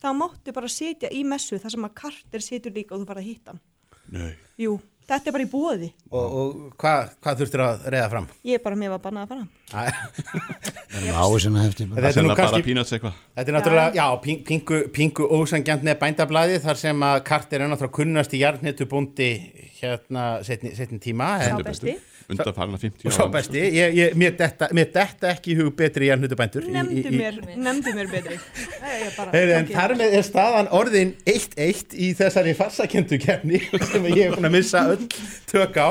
þá 0.00 0.08
máttu 0.16 0.54
bara 0.56 0.70
sitja 0.72 1.10
í 1.12 1.26
messu 1.28 1.58
þar 1.60 1.74
sem 1.74 1.88
að 1.90 1.96
kartir 2.00 2.46
situr 2.46 2.72
líka 2.72 2.96
og 2.96 3.02
þú 3.02 3.10
farið 3.10 3.26
að 3.26 3.30
hitta 3.34 3.52
hann. 3.52 3.64
Nei 4.14 4.45
Jú, 4.56 4.78
þetta 5.04 5.28
er 5.28 5.34
bara 5.36 5.44
í 5.44 5.48
bóði. 5.52 5.88
Og, 6.08 6.36
og 6.40 6.76
hvað 6.80 7.10
hva 7.20 7.34
þurftir 7.40 7.62
að 7.66 7.82
reyða 7.92 8.06
fram? 8.14 8.28
Ég 8.48 8.56
er 8.56 8.62
bara 8.64 8.78
með 8.80 8.94
að 8.96 9.02
banna 9.04 9.24
að 9.26 9.32
fara. 9.34 9.44
Það 9.72 9.90
er 11.10 11.18
hefti. 11.66 11.86
Þetta 11.90 12.12
er 12.12 12.24
nú 12.24 12.30
bara 12.32 12.38
kannski 12.40 12.64
Þetta 13.36 13.44
er 13.52 13.56
náttúrulega, 13.58 13.92
já, 13.98 14.06
ping- 14.24 14.42
pingu, 14.48 14.80
pingu 14.96 15.28
ósangjant 15.36 15.84
með 15.86 15.98
bændablaði 16.00 16.58
þar 16.64 16.80
sem 16.80 17.04
að 17.10 17.20
Carter 17.28 17.64
er 17.66 17.72
náttúrulega 17.72 17.98
kunnast 18.00 18.32
í 18.36 18.40
jarnhetu 18.40 18.88
búndi 18.88 19.30
hérna 19.82 20.26
setni, 20.46 20.72
setni 20.78 21.02
tíma 21.04 21.34
Sá 21.44 21.58
besti. 21.60 21.98
Undan 22.32 22.54
farna 22.56 22.78
50 22.82 23.06
og 23.06 23.12
sá 23.14 23.26
besti, 23.30 23.60
ég, 23.76 23.92
ég, 23.94 24.14
mér, 24.18 24.32
detta, 24.38 24.66
mér 24.74 24.88
detta 24.94 25.28
ekki 25.30 25.52
í 25.54 25.56
hug 25.60 25.76
betri 25.78 26.08
jarnhetu 26.08 26.34
bændur 26.38 26.64
í- 26.66 26.72
í- 26.72 26.74
Nemndu 26.74 27.12
mér, 27.14 27.36
nemndu 27.54 27.92
mér 27.94 28.08
betri. 28.10 28.38
Nei, 28.82 28.96
ég 29.04 29.12
bara- 29.16 29.30
Heyrðu, 29.36 29.54
en 29.60 29.68
þar 29.70 29.94
með 30.00 30.16
er 30.18 30.26
staðan 30.26 30.70
orðin 30.74 31.12
1-1 31.26 31.94
í 31.94 32.10
þessari 32.18 32.56
farsakendu 32.58 33.18
kefni 33.22 33.60
sem 33.92 34.08
ég 34.10 34.24
er 34.26 34.34
búin 34.34 34.48
að 34.50 34.56
missa 34.58 34.82
öll 34.96 35.06
tök 35.46 35.78
á. 35.78 35.90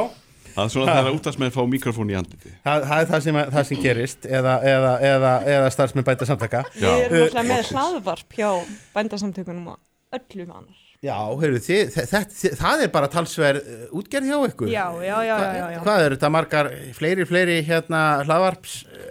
Það 0.56 0.64
er 0.64 0.72
svona 0.72 0.94
þegar 0.96 1.16
útastmenn 1.18 1.52
fá 1.52 1.62
mikrofón 1.68 2.12
í 2.14 2.16
andliti 2.16 2.52
Það, 2.64 2.84
það 2.88 3.00
er 3.02 3.08
það 3.10 3.24
sem, 3.26 3.40
það 3.56 3.66
sem 3.68 3.80
gerist 3.84 4.28
eða, 4.30 4.54
eða, 4.64 4.92
eða, 5.10 5.32
eða 5.56 5.72
starfsmenn 5.76 6.06
bæta 6.08 6.28
samtaka 6.30 6.62
Við 6.78 6.86
erum 6.94 7.26
alltaf 7.26 7.50
með 7.50 7.72
hlaðvarp 7.74 8.38
hjá 8.40 8.50
bændasamtökunum 8.96 9.68
og 9.74 9.80
öllum 10.16 10.54
annar. 10.56 10.80
Já, 11.06 11.18
heyrðu, 11.42 11.60
þið, 11.66 11.82
þið, 11.94 12.14
þið, 12.40 12.54
það 12.62 12.84
er 12.86 12.92
bara 12.96 13.10
talsverð 13.14 13.66
uh, 13.76 13.82
útgerð 14.00 14.30
hjá 14.32 14.38
ykkur 14.50 14.70
Já, 14.72 14.86
já, 15.06 15.18
já, 15.28 15.36
já, 15.36 15.50
já, 15.60 15.66
já. 15.76 15.80
Hvað 15.86 16.06
eru 16.08 16.18
þetta 16.18 16.32
margar, 16.34 16.70
fleiri, 16.98 17.28
fleiri 17.30 17.58
hérna 17.68 18.02
hlaðvarps 18.26 18.76
uh, 18.88 19.04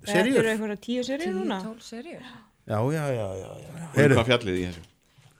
Þetta 0.00 0.12
serjur? 0.14 0.38
eru 0.44 0.52
einhverja 0.54 0.78
tíu 0.86 1.02
serjur 1.06 1.34
núna. 1.36 1.58
Tól 1.64 1.76
serjur. 1.84 2.22
Já, 2.70 2.78
já, 2.78 3.04
já, 3.10 3.26
já, 3.40 3.50
já. 3.64 3.82
Og 3.90 3.96
Heyrðu, 3.98 4.16
hvað 4.20 4.28
fjallið 4.30 4.56
í 4.60 4.62
þessu? 4.68 4.84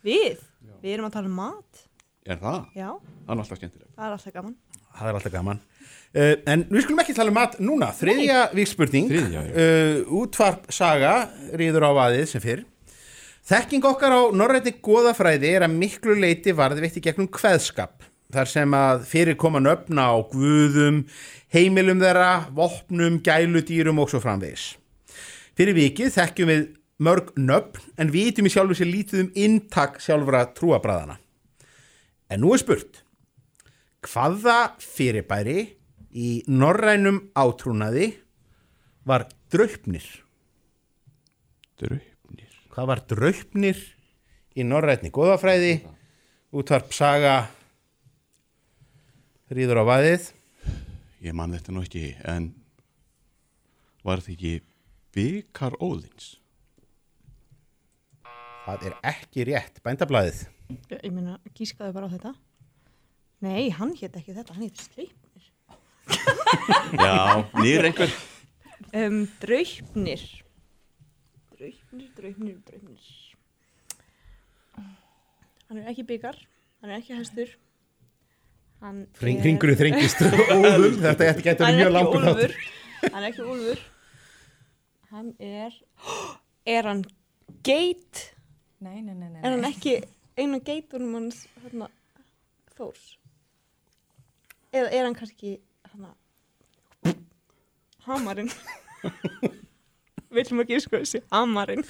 Við, 0.07 0.43
við 0.83 0.95
erum 0.97 1.07
að 1.09 1.15
tala 1.17 1.31
um 1.31 1.39
mat. 1.41 1.85
Er 2.31 2.39
það? 2.43 2.59
Já, 2.77 2.89
Það 3.01 3.33
er 3.35 3.41
alltaf 3.45 3.61
skemmtilega 3.61 3.91
það 3.97 4.07
er 4.11 4.17
alltaf 4.17 4.35
gaman. 4.37 4.55
það 4.99 5.09
er 5.13 5.17
alltaf 5.19 5.33
gaman 5.35 5.61
uh, 5.63 6.35
En 6.53 6.65
við 6.69 6.85
skulum 6.85 7.01
ekki 7.05 7.15
tala 7.17 7.33
um 7.33 7.39
mat 7.41 7.57
núna 7.63 7.89
Þriðja 7.97 8.41
vikspurning 8.59 9.09
Þriðja, 9.11 9.43
já. 9.49 9.55
uh, 9.65 10.13
Útvarp 10.21 10.69
saga 10.75 11.15
Þekking 13.51 13.83
okkar 13.89 14.13
á 14.15 14.23
norrætni 14.31 14.77
goðafræði 14.79 15.49
er 15.57 15.65
að 15.67 15.73
miklu 15.75 16.15
leiti 16.23 16.53
varðveitt 16.55 17.01
í 17.01 17.03
gegnum 17.03 17.27
kveðskap 17.35 18.05
þar 18.31 18.47
sem 18.47 18.75
að 18.79 19.01
fyrir 19.11 19.35
koma 19.35 19.59
nöfna 19.59 20.05
á 20.07 20.23
guðum, 20.31 21.01
heimilum 21.51 21.99
þeirra, 21.99 22.45
vopnum, 22.55 23.17
gæludýrum 23.27 23.99
og 23.99 24.13
svo 24.13 24.21
framvegis. 24.23 24.77
Fyrir 25.59 25.75
vikið 25.75 26.13
þekkjum 26.15 26.51
við 26.53 26.63
mörg 27.03 27.33
nöfn 27.43 27.89
en 27.99 28.13
vitum 28.15 28.47
í 28.47 28.53
sjálfu 28.55 28.77
sér 28.79 28.91
lítið 28.93 29.25
um 29.25 29.33
inntak 29.35 29.99
sjálfra 30.05 30.45
trúabræðana. 30.55 31.19
En 32.31 32.45
nú 32.45 32.53
er 32.55 32.63
spurt, 32.63 33.03
hvaða 34.07 34.77
fyrirbæri 34.79 35.65
í 36.15 36.37
norrænum 36.47 37.19
átrúnaði 37.35 38.13
var 39.03 39.27
draupnir? 39.51 40.07
Draupnir 41.83 42.10
Hvað 42.71 42.89
var 42.91 43.01
draupnir 43.11 43.79
í 44.59 44.65
norrænni 44.67 45.11
góðafræði? 45.15 45.81
Útvarp 46.55 46.93
saga 46.95 47.35
rýður 49.51 49.83
á 49.83 49.85
vaðið. 49.87 50.29
Ég 51.23 51.35
man 51.37 51.55
þetta 51.55 51.75
nú 51.75 51.83
ekki 51.85 52.05
en 52.31 52.51
var 54.07 54.23
þetta 54.23 54.35
ekki 54.37 54.53
byggar 55.15 55.77
óðins? 55.83 56.37
Það 58.67 58.87
er 58.91 58.97
ekki 59.11 59.47
rétt, 59.49 59.81
bændablaðið. 59.83 60.45
Ég, 60.71 60.99
ég 61.03 61.13
meina, 61.15 61.39
gískaðu 61.59 61.95
bara 61.97 62.07
á 62.07 62.15
þetta. 62.15 62.35
Nei, 63.43 63.71
hann 63.75 63.95
hétt 63.99 64.19
ekki 64.21 64.37
þetta, 64.37 64.55
hann 64.55 64.69
hétt 64.69 64.83
Sleipnir. 64.85 65.47
Já, 67.01 67.47
nýr 67.59 67.91
einhver 67.91 68.13
Um, 68.97 69.29
draupnir. 69.39 70.23
Draupnir, 71.91 72.11
draupnir, 72.17 72.57
draupnir. 72.67 73.07
Hann 75.71 75.79
er 75.81 75.89
ekki 75.91 76.05
byggar, 76.07 76.37
hann 76.81 76.91
er 76.93 77.01
ekki 77.01 77.17
hestur. 77.19 77.51
Hann 78.81 79.01
Hring- 79.21 79.41
hringurinn 79.43 79.77
þrengist 79.79 80.23
óðum, 80.55 80.95
þetta 81.03 81.27
gæti- 81.29 81.45
gæti 81.45 81.65
verið 81.67 81.81
mjög 81.81 81.93
langur 81.97 82.23
Hann 82.25 82.29
er 82.31 82.55
þáttur. 82.55 82.55
ekki 82.55 82.63
úlfur, 82.63 83.11
hann 83.13 83.23
er 83.23 83.29
ekki 83.31 83.47
úlfur. 83.55 83.83
Hann 85.11 85.33
er, 85.51 85.79
er 86.77 86.89
hann 86.89 87.03
geit? 87.67 88.23
Nei, 88.81 89.01
nei, 89.03 89.15
nei, 89.15 89.29
nei. 89.35 89.41
Er 89.43 89.51
hann 89.57 89.67
ekki 89.69 89.97
einu 90.41 90.61
geitunum 90.65 91.19
hans, 91.19 91.43
hérna, 91.65 91.91
Þórs? 92.79 93.11
Eða 94.73 94.89
er 94.95 95.05
hann 95.09 95.19
kannski, 95.19 95.57
hérna, 95.91 96.15
hamarinn? 98.07 98.49
Viljum 100.31 100.61
ekki 100.63 100.79
sko 100.85 101.01
þessi, 101.01 101.21
hamarinn. 101.35 101.83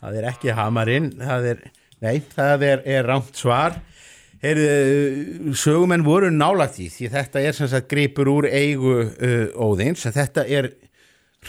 Það 0.00 0.16
er 0.20 0.26
ekki 0.30 0.54
hamarinn, 0.56 1.10
það 1.20 1.48
er, 1.52 1.60
nei, 2.04 2.16
það 2.32 2.64
er, 2.70 2.82
er 2.96 3.06
rámt 3.10 3.36
svar. 3.36 3.76
Heyrðu, 4.42 5.52
sögumenn 5.56 6.04
voru 6.04 6.28
nálægt 6.32 6.76
í 6.84 6.90
því 6.92 7.08
þetta 7.14 7.40
er 7.48 7.56
sem 7.56 7.70
sagt 7.72 7.88
gripur 7.90 8.28
úr 8.30 8.48
eigu 8.52 8.92
uh, 9.00 9.46
óðins, 9.64 10.04
þetta 10.12 10.44
er 10.52 10.68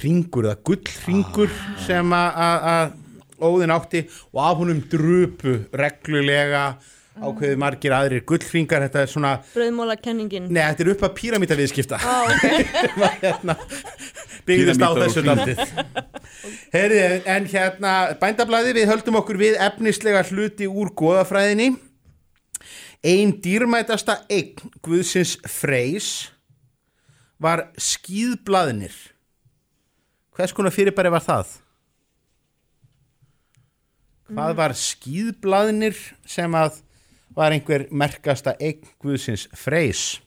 ringur, 0.01 0.47
það 0.47 0.61
gullringur 0.69 1.51
sem 1.84 2.13
að- 2.15 2.39
að 2.47 2.67
að 2.71 2.95
óðin 3.47 3.73
átti 3.75 4.01
og 4.34 4.39
af 4.41 4.57
honum 4.61 4.80
drupu 4.89 5.57
reglulega 5.78 6.63
ákveðu 7.22 7.57
margir 7.61 7.95
aðrir 7.97 8.24
gullringar, 8.28 8.86
þetta 8.88 9.03
er 9.03 9.11
svona, 9.11 9.34
Bröðmóla 9.53 9.97
kenningin. 9.99 10.47
nei, 10.51 10.61
þetta 10.61 10.86
er 10.86 10.91
upp 10.93 11.03
að 11.07 11.15
píramítaviðskipta. 11.22 11.99
Á, 12.01 12.18
ok. 12.28 12.45
hérna, 13.24 13.57
byggðist 14.47 14.84
á 14.84 14.91
þessu 15.01 15.26
landið 15.26 15.61
Heyri, 16.74 17.01
en 17.28 17.49
hérna 17.51 17.93
bændablaði 18.22 18.78
við 18.78 18.89
höldum 18.91 19.20
okkur 19.22 19.39
við 19.41 19.59
efnislega 19.68 20.24
hluti 20.30 20.70
úr 20.70 20.93
goðafræðinni 20.97 21.74
ein 23.07 23.36
dýrmætasta 23.43 24.22
eign 24.32 24.74
Guðsins 24.86 25.38
Freys 25.47 26.32
var 27.41 27.68
skýðblaðnir 27.78 28.95
hvers 30.38 30.53
konar 30.53 30.74
fyrirbæri 30.74 31.11
var 31.13 31.24
það? 31.26 31.55
Hvað 34.28 34.57
var 34.59 34.74
skýðblaðnir 34.76 35.99
sem 36.28 36.57
að 36.57 36.82
var 37.38 37.53
einhver 37.53 37.85
merkasta 37.91 38.55
eign 38.59 38.85
Guðsins 39.03 39.47
Freys? 39.53 40.21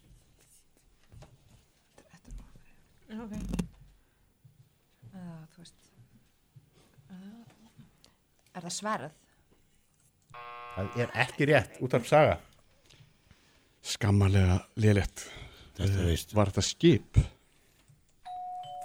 Okay. 3.11 3.41
Uh. 5.15 5.19
Uh, 7.11 7.43
er 8.55 8.63
það 8.63 8.77
sverð? 8.77 9.11
Það 10.77 11.03
er 11.03 11.11
ekki 11.27 11.51
rétt, 11.51 11.81
út 11.83 11.99
af 11.99 12.07
saga 12.09 12.39
Þetta 15.81 16.07
veist 16.07 16.35
Var 16.37 16.53
þetta 16.53 16.65
skip? 16.65 17.21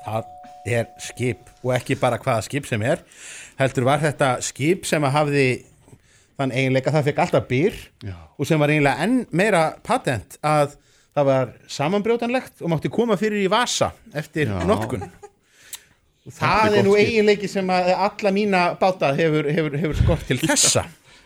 Það 0.05 0.33
er 0.65 0.89
skip 1.01 1.49
og 1.61 1.71
ekki 1.75 1.97
bara 2.01 2.17
hvaða 2.21 2.45
skip 2.45 2.65
sem 2.65 2.81
er 2.85 3.03
heldur 3.59 3.85
var 3.85 4.01
þetta 4.01 4.31
skip 4.45 4.87
sem 4.89 5.03
að 5.05 5.13
hafði 5.13 5.47
þann 6.39 6.51
eiginleika 6.55 6.91
það 6.95 7.05
fekk 7.09 7.21
alltaf 7.25 7.45
byr 7.49 7.77
Já. 8.03 8.15
og 8.37 8.47
sem 8.49 8.59
var 8.59 8.73
eiginlega 8.73 9.05
enn 9.05 9.21
meira 9.31 9.61
patent 9.85 10.37
að 10.43 10.75
það 11.15 11.29
var 11.29 11.53
samanbrjótanlegt 11.71 12.61
og 12.65 12.73
mátti 12.73 12.91
koma 12.91 13.15
fyrir 13.19 13.45
í 13.45 13.51
vasa 13.51 13.91
eftir 14.13 14.49
Já. 14.51 14.57
notkun. 14.67 15.05
Og 16.25 16.33
Þetta 16.33 16.51
það 16.65 16.75
er 16.79 16.85
nú 16.87 16.93
eiginleiki 16.97 17.47
sem 17.47 17.67
að 17.69 17.91
alla 17.95 18.31
mína 18.33 18.61
báta 18.81 19.11
hefur, 19.15 19.45
hefur, 19.53 19.75
hefur 19.77 19.99
skort 19.99 20.23
til 20.27 20.39
þessa. 20.41 20.85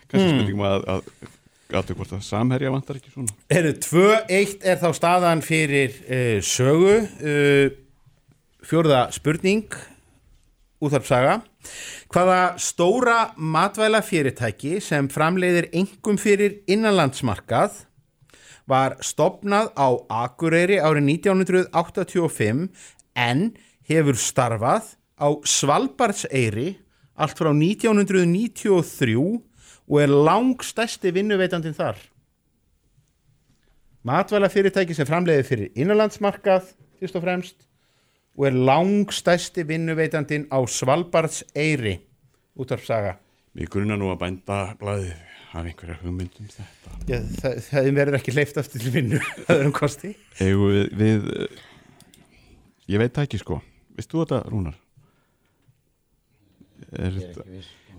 Kannski 0.10 0.26
Hmm. 0.26 0.40
spurningum 0.42 0.66
að, 0.66 0.86
að 0.90 1.28
gáttu 1.70 1.96
hvort 1.96 2.12
að 2.18 2.24
samherja 2.26 2.72
vantar 2.74 2.98
ekki 3.00 3.12
svona? 3.14 3.34
Herru, 3.54 3.72
2-1 3.86 4.66
er 4.68 4.80
þá 4.82 4.90
staðan 4.98 5.44
fyrir 5.46 5.94
uh, 6.10 6.40
sögu. 6.44 6.96
Uh, 7.22 7.70
fjórða 8.66 9.06
spurning 9.16 9.70
úþarpsaga 10.84 11.40
hvaða 12.10 12.58
stóra 12.58 13.18
matvæla 13.38 14.02
fyrirtæki 14.02 14.80
sem 14.82 15.08
framleiðir 15.14 15.68
engum 15.78 16.18
fyrir 16.18 16.64
innanlandsmarkað 16.66 17.84
var 18.70 18.96
stopnað 19.06 19.70
á 19.78 19.90
Akureyri 20.26 20.80
árið 20.82 21.06
1985 21.22 22.66
en 23.14 23.44
hefur 23.90 24.18
starfað 24.18 24.96
á 25.22 25.28
Svalbardseyri 25.46 26.80
allt 27.20 27.38
frá 27.38 27.52
1993 27.54 29.16
og 29.90 30.02
er 30.02 30.10
langstæsti 30.10 31.14
vinnuveitandinn 31.14 31.78
þar. 31.78 31.98
Matvæla 34.06 34.50
fyrirtæki 34.50 34.98
sem 34.98 35.06
framleiði 35.06 35.46
fyrir 35.46 35.74
innanlandsmarkað 35.78 36.74
fyrst 36.98 37.18
og 37.20 37.26
fremst 37.26 37.69
og 38.40 38.46
er 38.48 38.56
langstæsti 38.56 39.66
vinnuveitandinn 39.68 40.48
á 40.48 40.64
Svalbardseyri 40.64 41.98
útvarpsaga. 42.56 43.18
Mér 43.56 43.68
grunna 43.72 43.98
nú 44.00 44.08
að 44.14 44.22
bænda 44.22 44.60
blæði 44.80 45.12
hafa 45.50 45.66
einhverja 45.66 45.98
hugmyndum 46.04 46.48
þetta 46.54 46.94
Já, 47.10 47.18
það, 47.42 47.58
það 47.66 47.90
verður 47.98 48.18
ekki 48.20 48.36
hleyft 48.36 48.60
aftur 48.62 48.84
til 48.84 48.94
vinnu 48.94 49.20
það 49.20 49.56
er 49.56 49.66
um 49.66 49.76
kosti. 49.76 50.14
Egu 50.46 50.70
við, 50.72 50.92
við 51.00 51.30
eh, 51.34 51.64
ég 52.94 53.02
veit 53.02 53.16
það 53.16 53.28
ekki 53.28 53.42
sko 53.42 53.60
Veist 53.98 54.14
þú 54.14 54.24
þetta 54.24 54.42
Rúnar? 54.48 54.78
Er, 56.96 57.18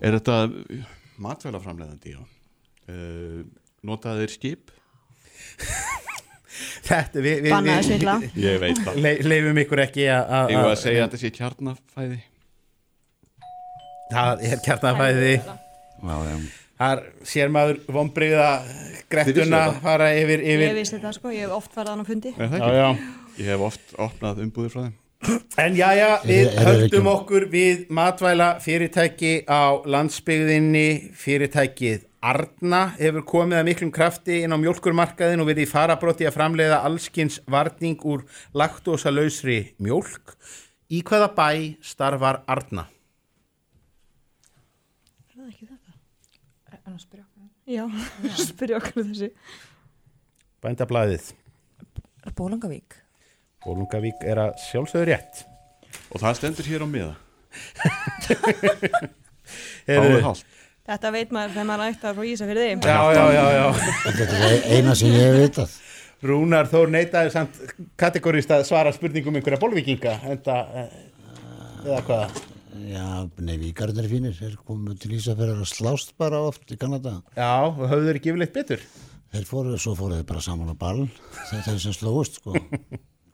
er 0.01 0.17
þetta, 0.17 0.37
er 0.41 0.85
matvælaframleðandi 1.21 2.15
já 2.15 2.21
uh, 2.21 3.41
Notaði 3.85 4.25
þeir 4.25 4.37
skip? 4.39 4.71
Þetta, 6.87 7.21
við, 7.25 7.41
við, 7.45 7.51
Bannaði 7.53 7.83
svindla. 7.87 8.15
Ég 8.45 8.59
veit 8.61 8.81
það. 8.85 8.99
Le, 9.05 9.13
leifum 9.31 9.61
ykkur 9.65 9.83
ekki 9.85 10.05
að 10.11 10.31
að- 10.39 10.49
Eigum 10.51 10.63
við 10.65 10.71
að 10.71 10.81
segja 10.83 11.03
að 11.03 11.07
þetta 11.09 11.21
sé 11.25 11.31
kjarnafæði? 11.39 12.19
það 14.11 14.41
er 14.51 14.61
kjarnafæði 14.65 15.35
þar 16.81 17.01
sér 17.29 17.51
maður 17.53 17.77
vonbreyða 17.93 18.47
Þið 18.65 19.03
grettuna 19.11 19.35
vissuð 19.43 19.51
þetta? 19.53 19.81
fara 19.83 20.07
yfir, 20.17 20.41
Ég 20.41 20.55
yfir. 20.57 20.73
vissi 20.79 20.95
þetta 20.97 21.11
sko, 21.13 21.29
ég 21.35 21.45
hef 21.45 21.53
oft 21.59 21.75
hann 21.77 22.01
á 22.01 22.05
fundi. 22.07 22.31
Er 22.37 22.49
það 22.49 22.59
Já, 22.59 22.71
já. 22.73 22.89
Ég 23.37 23.45
hef 23.53 23.65
oft 23.67 23.93
opnað 24.01 24.41
umbúðir 24.45 24.73
frá 24.73 24.81
þeim 24.87 24.97
En 25.61 25.75
já, 25.77 25.89
já, 25.93 26.07
við 26.25 26.55
höldum 26.65 27.07
okkur 27.11 27.43
við 27.53 27.83
matvæla 27.93 28.47
fyrirtæki 28.63 29.33
á 29.45 29.77
landsbyggðinni, 29.85 31.11
fyrirtækið 31.13 32.07
Arna 32.21 32.91
hefur 32.99 33.23
komið 33.25 33.57
að 33.57 33.65
miklum 33.65 33.91
krafti 33.93 34.43
inn 34.45 34.53
á 34.53 34.57
mjólkurmarkaðin 34.61 35.41
og 35.41 35.47
verið 35.49 35.65
í 35.65 35.71
farabróti 35.71 36.27
að 36.29 36.35
framleiða 36.35 36.83
allskins 36.85 37.39
varning 37.49 37.97
úr 38.05 38.21
laktósalausri 38.53 39.73
mjólk. 39.81 40.35
Í 40.93 41.01
hvaða 41.07 41.31
bæ 41.33 41.81
starfar 41.81 42.43
Arna? 42.45 42.85
Er 45.31 45.39
það 45.39 45.49
ekki 45.49 45.65
þetta? 45.71 45.91
Er 46.69 46.77
hann 46.83 46.93
að 46.93 47.01
spyrja 47.07 47.25
okkur? 47.25 47.49
Já, 47.73 47.85
spyrja 48.51 48.77
okkur 48.83 49.03
þessi. 49.09 49.29
Bændablaðið. 50.61 51.25
Bólangavík. 52.37 53.01
Bólungavík 53.65 54.21
er 54.29 54.37
að 54.45 54.53
sjálfsögðu 54.67 55.05
rétt. 55.09 55.35
Og 56.13 56.21
það 56.21 56.37
stendur 56.37 56.69
hér 56.69 56.85
á 56.85 56.87
miða 56.87 57.17
Fáið 59.87 60.21
hálft 60.23 60.50
Þetta 60.89 61.11
veit 61.13 61.33
maður 61.35 61.53
þegar 61.55 61.67
maður 61.69 61.91
ættar 61.91 62.15
frá 62.17 62.25
Ísafirði. 62.25 62.67
Já, 62.81 62.99
já, 63.13 63.23
já, 63.35 63.43
já. 63.53 63.65
Þetta 64.17 64.37
er 64.47 64.63
eina 64.75 64.95
sem 64.97 65.13
ég 65.13 65.27
hef 65.27 65.35
vitað. 65.37 65.75
Rúnar 66.25 66.67
Þór 66.69 66.91
neitaði 66.93 67.31
samt 67.33 67.59
kategórist 67.97 68.51
að 68.53 68.63
svara 68.69 68.93
spurningum 68.93 69.37
einhverja 69.39 69.61
bólvikinga, 69.61 70.15
enda, 70.29 70.57
eða 71.81 72.01
hvað? 72.05 72.41
Já, 72.91 73.05
nei, 73.41 73.55
víkarnir 73.61 74.07
fínir, 74.09 74.35
þeir 74.37 74.57
komu 74.65 74.93
til 75.01 75.15
Ísafjörður 75.17 75.63
að 75.65 75.71
slást 75.71 76.13
bara 76.21 76.41
oft 76.49 76.69
í 76.73 76.77
Kanada. 76.81 77.17
Já, 77.37 77.49
og 77.67 77.81
höfðu 77.83 78.09
þeir 78.09 78.19
ekki 78.21 78.33
yfirleitt 78.33 78.53
betur? 78.57 78.85
Þeir 79.31 79.47
fóru, 79.49 79.77
svo 79.81 79.95
fóru 79.97 80.17
þeir 80.19 80.27
bara 80.29 80.43
saman 80.45 80.73
á 80.73 80.75
ball, 80.77 81.07
þeir, 81.49 81.63
þeir 81.67 81.81
sem 81.85 81.95
slóist, 81.97 82.37
sko. 82.41 82.53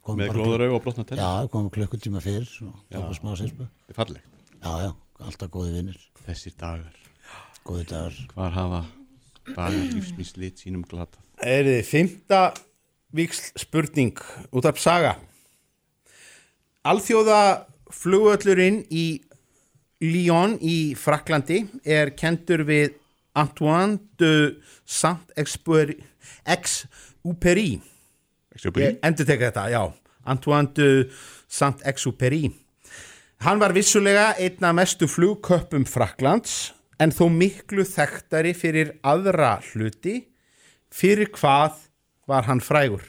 Komu 0.08 0.22
Með 0.24 0.38
glóðarauga 0.38 0.78
og 0.78 0.84
brotna 0.86 1.04
tenni? 1.08 1.20
Já, 1.24 1.50
komu 1.52 1.72
klukkutíma 1.76 2.22
fyrr 2.24 2.48
og 2.64 2.72
Já. 2.88 2.95
tóku 3.02 3.18
smá 3.20 3.34
sérspö. 3.36 3.68
Þetta 3.68 3.91
er 3.91 4.00
fallegt 4.00 4.30
Já, 4.64 4.72
já, 4.86 4.91
alltaf 5.28 5.52
góði 5.52 5.74
vinnir. 5.76 6.00
Þessir 6.24 6.56
dagar 6.56 6.95
Góði 7.68 7.88
dagar. 7.89 8.18
Hvar 8.34 8.53
hafa 8.55 8.82
dagar 9.49 9.76
lífsmís 9.91 10.36
lit 10.39 10.61
sínum 10.63 10.86
glata 10.88 11.20
Er 11.43 11.68
þið 11.68 11.82
fymta 11.88 12.41
víksl 13.15 13.51
spurning 13.59 14.18
út 14.55 14.65
af 14.68 14.80
saga. 14.82 15.15
Alþjóða 16.88 17.68
flugöllurinn 17.93 18.82
í 18.89 19.22
Lyon 20.03 20.55
í 20.61 20.95
Fraklandi 20.97 21.63
er 21.86 22.13
kendur 22.18 22.63
við 22.68 22.95
Antoine 23.38 23.99
de 24.20 24.32
Saint-Exupéry 24.86 25.99
Saint-Exupéry 26.47 27.82
Exupéry? 28.55 28.93
Ég 28.95 29.03
endur 29.05 29.28
teka 29.28 29.51
þetta, 29.51 29.68
já. 29.70 29.84
Antoine 30.28 30.72
de 30.74 30.89
Saint-Exupéry. 31.47 32.49
Hann 33.45 33.61
var 33.61 33.76
vissulega 33.76 34.32
einna 34.41 34.74
mestu 34.74 35.05
flugköppum 35.09 35.86
Fraklands 35.86 36.74
en 37.02 37.14
þó 37.14 37.28
miklu 37.34 37.86
þekktari 37.88 38.54
fyrir 38.58 38.95
aðra 39.06 39.58
hluti 39.72 40.20
fyrir 40.93 41.30
hvað 41.36 41.84
var 42.30 42.48
hann 42.50 42.64
frægur? 42.64 43.04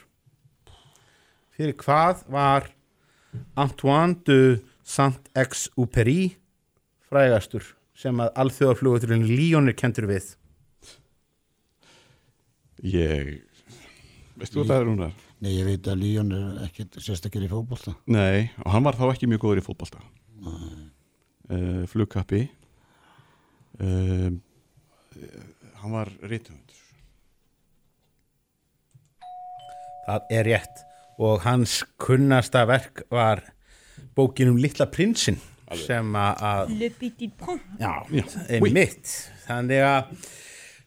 Fyrir 1.57 1.75
hvað 1.81 2.23
var 2.31 2.69
Antoine 3.59 4.19
de 4.27 4.59
Saint-Exupéry 4.89 6.37
frægastur 7.09 7.75
sem 7.99 8.21
að 8.23 8.31
alþjóðarfluguturinn 8.45 9.27
Líón 9.27 9.71
er 9.71 9.77
kentur 9.79 10.07
við? 10.11 10.35
Ég 12.79 13.41
Veist 14.39 14.55
þú 14.55 14.63
þetta 14.63 14.85
Rúnar? 14.87 15.17
Nei, 15.43 15.51
ég 15.57 15.67
veit 15.67 15.89
að 15.91 16.01
Líón 16.03 16.31
er 16.35 16.61
ekkert 16.69 16.99
sérstakir 17.03 17.43
í 17.43 17.51
fótbolta. 17.51 17.97
Nei, 18.11 18.51
og 18.63 18.71
hann 18.75 18.87
var 18.87 18.99
þá 18.99 19.09
ekki 19.09 19.27
mjög 19.31 19.43
góður 19.45 19.61
í 19.61 19.65
fótbolta. 19.67 20.03
Uh, 20.47 21.83
Flugkappi 21.91 22.45
uh, 23.81 24.31
Hann 25.79 25.93
var 25.95 26.11
rithöfund 26.23 26.65
Það 30.09 30.31
er 30.33 30.47
rétt. 30.49 30.79
Og 31.21 31.43
hans 31.45 31.83
kunnasta 32.01 32.63
verk 32.69 33.03
var 33.13 33.43
bókin 34.17 34.49
um 34.55 34.57
Littla 34.57 34.87
prinsinn 34.89 35.37
sem 35.77 36.15
að- 36.17 36.41
einmitt. 38.49 39.11
Þannig 39.45 39.83
að 39.85 40.15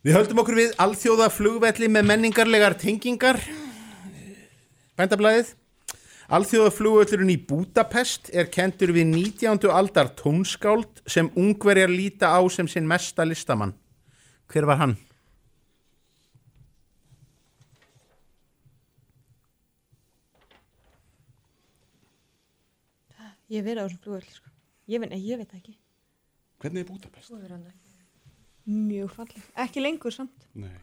við 0.02 0.16
höldum 0.18 0.42
okkur 0.42 0.58
við 0.58 0.74
alþjóða 0.82 1.28
flugvelli 1.36 1.88
með 1.94 2.08
menningarlegar 2.10 2.74
tengingar. 2.82 3.38
Bændablaðið 4.98 5.54
Alþjóða 6.32 6.72
flugvöllurinn 6.72 7.34
í 7.34 7.42
Budapest 7.44 8.30
er 8.32 8.46
kentur 8.48 8.94
við 8.96 9.10
19. 9.10 9.66
aldar 9.68 10.14
tónskáld 10.16 11.02
sem 11.04 11.28
ungverjar 11.36 11.92
líta 11.92 12.30
á 12.32 12.40
sem 12.48 12.70
sinn 12.72 12.88
mesta 12.88 13.26
listamann 13.28 13.74
Hver 14.48 14.64
var 14.70 14.80
hann? 14.80 14.96
Ég 23.52 23.68
verið 23.68 23.84
á 23.84 23.86
þessum 23.90 24.00
flugvöld, 24.00 24.32
sko. 24.32 24.56
Ég 24.88 25.04
veit, 25.04 25.12
nei, 25.12 25.20
ég 25.28 25.44
veit 25.44 25.52
ekki. 25.60 25.76
Hvernig 26.64 26.86
er 26.86 26.92
Budapest? 26.94 27.36
Mjög 28.72 29.12
falleg. 29.20 29.48
Ekki 29.60 29.84
lengur 29.84 30.16
samt. 30.16 30.52
Nei. 30.56 30.78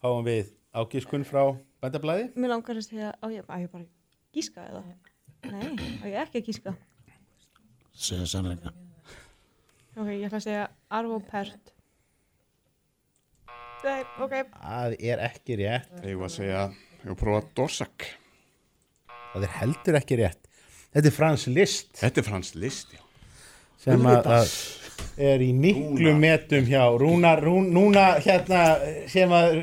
Fáum 0.00 0.24
við 0.24 0.56
ágiskun 0.76 1.24
frá 1.26 1.42
Bændablaði? 1.82 2.30
Mér 2.36 2.52
langar 2.54 2.78
að 2.78 2.88
segja, 2.88 3.12
á 3.16 3.26
ég, 3.32 3.46
á 3.48 3.56
ég 3.60 3.70
bara 3.72 3.86
gíska 4.34 4.64
eða? 4.68 4.82
Nei, 5.46 5.70
á 6.02 6.04
ég 6.08 6.18
ekki 6.24 6.42
að 6.42 6.50
gíska. 6.50 6.74
segja 7.92 8.26
sannleika. 8.28 8.72
Ok, 9.96 10.10
ég 10.12 10.26
ætla 10.28 10.40
að 10.40 10.46
segja 10.48 10.66
Arvo 10.92 11.20
Pärt. 11.24 11.72
Nei, 13.86 14.02
ok. 14.20 14.34
Það 14.56 14.96
er 14.98 15.22
ekki 15.28 15.58
rétt. 15.60 15.92
Ég 16.02 16.18
var 16.18 16.28
að 16.28 16.34
segja, 16.36 16.64
ég 16.72 17.06
var 17.06 17.14
að 17.14 17.20
prófa 17.22 17.44
Dorsak? 17.56 18.08
Það 19.36 19.46
er 19.46 19.56
heldur 19.60 20.00
ekki 20.00 20.20
rétt. 20.20 20.42
Þetta 20.96 21.10
er 21.10 21.12
Frans 21.12 21.42
Liszt 21.52 21.98
Þetta 22.00 22.22
er 22.22 22.24
Frans 22.24 22.54
Liszt, 22.56 22.94
já. 22.96 23.02
Sem 23.76 24.06
að, 24.08 24.28
að 24.32 24.52
er 25.20 25.42
í 25.44 25.50
miklu 25.56 26.14
metum 26.16 26.64
hjá 26.66 26.86
Rúnar, 26.96 27.42
rún, 27.44 27.68
núna 27.74 28.14
hérna 28.24 28.62
sem 29.12 29.32
að 29.36 29.58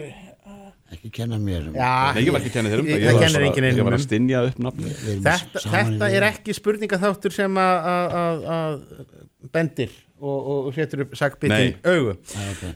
ekki 0.96 1.12
kenna 1.18 1.38
mér 1.42 1.68
um 1.70 1.76
Nei, 1.76 2.24
ég 2.26 2.32
var 2.34 2.40
ekki 2.42 2.52
að 2.52 2.56
kenna 2.58 2.72
þér 2.74 2.82
um 2.84 2.88
það, 2.88 2.94
ég 2.94 3.04
það 3.04 3.14
var 3.14 3.34
bara- 3.34 3.48
enginn 3.50 3.68
ég 3.80 3.84
var 3.88 3.96
að 3.98 4.04
stynja 4.06 4.42
upp 4.50 4.60
nafni 4.66 4.94
þetta, 5.28 5.64
þetta 5.74 6.10
er 6.18 6.26
ekki 6.30 6.56
spurningaþáttur 6.58 7.36
sem 7.36 7.60
að- 7.64 7.90
að 7.94 8.16
að- 8.24 8.48
að 8.58 9.52
bendir 9.54 9.92
og, 10.24 10.38
og, 10.40 10.60
og 10.70 10.74
setur 10.78 11.02
upp 11.04 11.16
sagbittin 11.20 11.52
Nei. 11.52 11.76
augu. 11.84 12.14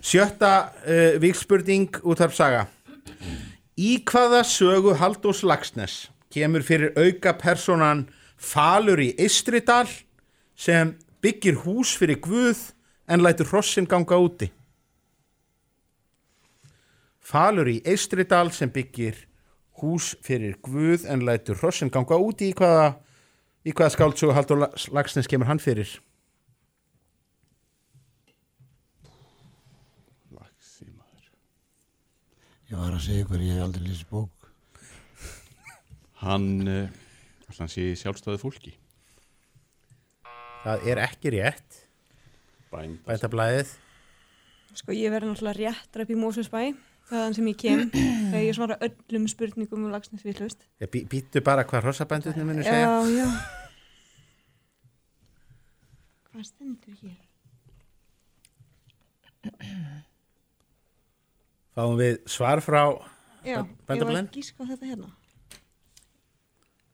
Sjötta 0.03 0.51
uh, 0.83 1.15
vikspurning 1.23 2.01
út 2.03 2.19
af 2.25 2.33
saga. 2.35 2.65
Í 3.79 4.03
hvaða 4.03 4.41
sögu 4.43 4.95
Halldórs 4.99 5.43
Lagsnes 5.47 6.09
kemur 6.33 6.65
fyrir 6.67 6.91
auka 6.99 7.33
personan 7.39 8.07
Falur 8.37 8.99
í 9.01 9.13
Eistridal 9.17 9.87
sem 10.59 10.91
byggir 11.23 11.55
hús 11.63 11.95
fyrir 11.97 12.19
Guð 12.21 12.59
en 13.07 13.23
lætur 13.23 13.47
hrossin 13.49 13.87
ganga 13.89 14.19
úti 14.21 14.49
Falur 17.27 17.67
í 17.67 17.81
Eistridal 17.83 18.53
sem 18.55 18.71
byggir 18.71 19.25
hús 19.81 20.13
fyrir 20.23 20.55
Guð 20.63 21.03
en 21.11 21.25
lætur 21.27 21.59
hrossin 21.59 21.91
ganga 21.91 22.15
úti 22.23 22.53
í 22.53 22.55
hvaða, 22.55 22.93
í 23.67 23.73
hvaða 23.75 23.95
skáldsögu 23.97 24.35
Halldór 24.37 24.67
Lagsnes 24.95 25.27
kemur 25.27 25.49
hann 25.49 25.59
fyrir? 25.59 25.97
Ég 32.67 32.75
var 32.75 32.91
að 32.91 33.05
segja 33.05 33.23
ykkur, 33.23 33.43
ég 33.47 33.55
hef 33.55 33.63
aldrei 33.63 33.85
lýst 33.87 34.07
bók. 34.11 34.47
Hann, 36.19 36.47
uh, 36.67 37.53
hann 37.55 37.69
sé 37.71 37.85
sjálfstæði 37.95 38.41
fólki. 38.41 38.73
Það 40.65 40.83
er 40.91 40.99
ekki 41.05 41.31
rétt. 41.37 41.77
Bænda 42.73 42.99
Bændablaðið. 43.07 43.71
Sko, 44.75 44.91
ég 44.91 45.15
verði 45.15 45.31
náttúrulega 45.31 45.61
rétt 45.61 45.95
ræpp 45.95 46.11
í 46.11 46.19
Mósusbæ, 46.19 46.65
þaðan 47.09 47.37
sem 47.37 47.47
ég 47.51 47.59
kem, 47.61 47.83
þegar 48.31 48.43
ég 48.45 48.57
svara 48.57 48.79
öllum 48.87 49.27
spurningum 49.31 49.85
um 49.87 49.93
lagsnesvillust. 49.93 50.65
Bí, 50.91 51.03
býtu 51.09 51.43
bara 51.45 51.65
hvað 51.67 51.87
hrossabændurni 51.87 52.43
munu 52.47 52.65
segja 52.65 52.83
Já, 52.83 52.93
já. 53.13 53.27
Hvað 56.31 56.49
stendur 56.51 56.95
hér? 57.01 57.23
Fáum 61.77 61.95
við 61.99 62.19
svar 62.29 62.59
frá 62.65 62.81
Já, 63.45 63.61
ég 63.63 64.03
var 64.03 64.27
gíska 64.33 64.65
á 64.65 64.69
þetta 64.73 64.89
hérna. 64.89 65.09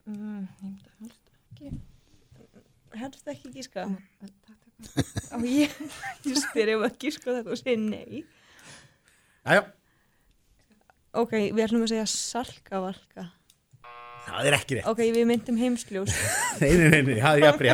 Mm, 0.04 0.44
ég 0.44 0.64
myndi 0.68 0.90
helst 1.00 1.30
ekki. 1.32 1.70
Helst 2.94 3.30
ekki 3.32 3.52
gíska? 3.54 3.86
Á 5.34 5.36
ég, 5.48 5.72
ég 6.28 6.36
spyr 6.38 6.74
ef 6.74 6.84
að 6.84 6.98
gíska 7.00 7.32
þetta 7.38 7.54
og 7.54 7.58
segja 7.58 7.80
nei. 7.80 8.20
Jæja, 9.44 9.64
Ok, 11.14 11.32
við 11.54 11.62
ætlum 11.68 11.84
að 11.86 11.92
segja 11.94 12.06
salkavalka. 12.10 13.28
það 14.24 14.46
er 14.48 14.56
ekki 14.56 14.76
rétt. 14.78 14.86
Ok, 14.90 15.00
við 15.14 15.26
myndum 15.28 15.58
heimsljós. 15.60 16.14
Nei, 16.62 16.70
nei, 16.78 16.88
nei, 16.88 17.00
nei, 17.02 17.16
það 17.20 17.34
er 17.34 17.44
jafnri 17.44 17.72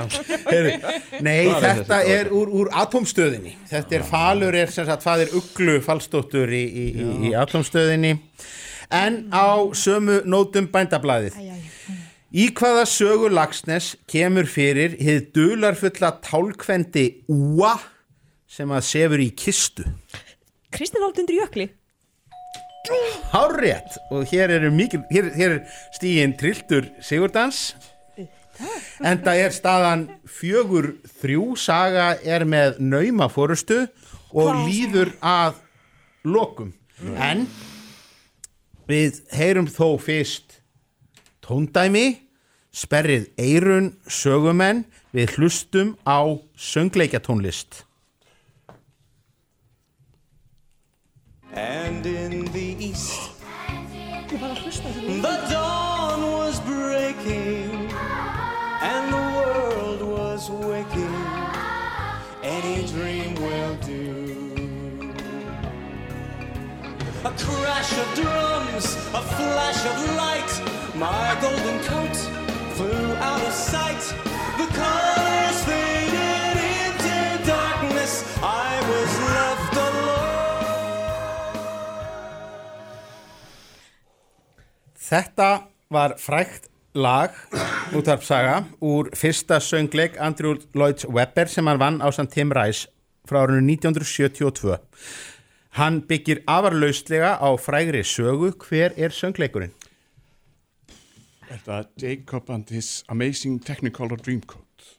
Nei, 1.21 1.35
er 1.47 1.65
þetta 1.67 1.99
er 2.09 2.31
úr, 2.33 2.49
úr 2.63 2.71
atomstöðinni 2.81 3.53
Þetta 3.69 3.99
er 3.99 4.05
falur, 4.09 4.57
er 4.57 4.73
sem 4.73 4.87
sagt 4.89 5.05
faðir 5.05 5.35
uglu 5.37 5.75
falstóttur 5.85 6.49
í, 6.57 6.63
í, 6.65 6.87
í, 6.97 7.09
í 7.29 7.33
atomstöðinni 7.37 8.15
En 8.91 9.29
á 9.31 9.71
sömu 9.77 10.23
nótum 10.27 10.67
bændablaðið. 10.73 11.37
Í 12.31 12.49
hvaða 12.59 12.87
sögu 12.91 13.29
Lagsnes 13.31 13.93
kemur 14.11 14.49
fyrir 14.51 14.97
hið 14.99 15.29
dularfulla 15.37 16.17
tálkvendi 16.25 17.05
Úa 17.31 17.77
sem 18.51 18.71
að 18.75 18.87
sefur 18.89 19.23
í 19.23 19.29
kistu? 19.39 19.87
Kristinn 20.75 21.07
Áld 21.07 21.21
undir 21.23 21.39
jökli. 21.39 21.69
Hárrétt. 23.31 24.01
Og 24.11 24.25
hér 24.31 24.51
er, 24.57 24.71
mikil, 24.73 25.05
hér, 25.13 25.33
hér 25.37 25.57
er 25.59 25.81
stígin 25.95 26.37
Triltur 26.39 26.89
Sigurdans 27.05 27.75
Enda 29.01 29.35
er 29.39 29.55
staðan 29.55 30.07
fjögur 30.29 30.93
þrjú. 31.21 31.55
Saga 31.57 32.13
er 32.21 32.45
með 32.49 32.81
nauma 32.83 33.31
fórustu 33.33 33.87
og 34.37 34.65
líður 34.67 35.15
að 35.25 35.61
lokum. 36.29 36.75
En 37.17 37.47
við 38.91 39.23
heyrum 39.33 39.71
þó 39.71 39.97
fyrst 40.03 40.61
tóndæmi 41.45 42.21
sperrið 42.71 43.31
eirun 43.41 43.95
sögumenn. 44.07 44.85
Við 45.11 45.39
hlustum 45.39 45.97
á 46.07 46.39
söngleikjatónlist. 46.55 47.83
And 51.51 52.07
in 52.07 52.40
the 55.19 55.37
dawn 55.51 56.23
was 56.23 56.61
breaking, 56.61 57.91
and 58.81 59.13
the 59.13 59.25
world 59.39 60.03
was 60.03 60.49
waking. 60.49 61.15
Any 62.43 62.87
dream 62.87 63.35
will 63.35 63.77
do. 63.77 65.13
A 67.25 67.33
crash 67.33 67.93
of 68.03 68.09
drums, 68.15 68.87
a 69.21 69.23
flash 69.37 69.81
of 69.91 69.97
light. 70.17 70.53
My 70.95 71.37
golden 71.41 71.79
coat 71.85 72.17
flew 72.77 73.15
out 73.17 73.43
of 73.43 73.53
sight. 73.53 74.03
The 74.59 74.67
colors 74.79 75.30
Þetta 85.11 85.67
var 85.91 86.13
frækt 86.23 86.69
lag 86.95 87.35
útvarpsaga 87.99 88.61
úr 88.79 89.09
fyrsta 89.19 89.57
söngleik 89.59 90.15
Andrew 90.23 90.55
Lloyd 90.79 91.03
Webber 91.11 91.51
sem 91.51 91.67
hann 91.67 91.81
vann 91.83 91.99
á 91.99 92.15
samt 92.15 92.31
Tim 92.31 92.53
Rice 92.55 92.87
frá 93.27 93.41
árinu 93.43 93.59
1972. 93.75 94.79
Hann 95.75 95.99
byggir 96.07 96.45
afarlaustlega 96.47 97.33
á 97.43 97.51
frægri 97.59 98.05
sögu. 98.07 98.53
Hver 98.55 98.95
er 98.95 99.11
söngleikurinn? 99.11 99.75
Er 101.51 101.59
það 101.67 101.91
Jacob 101.99 102.51
and 102.51 102.71
his 102.71 103.03
amazing 103.09 103.59
Technicolor 103.59 104.23
Dreamcoat? 104.23 104.95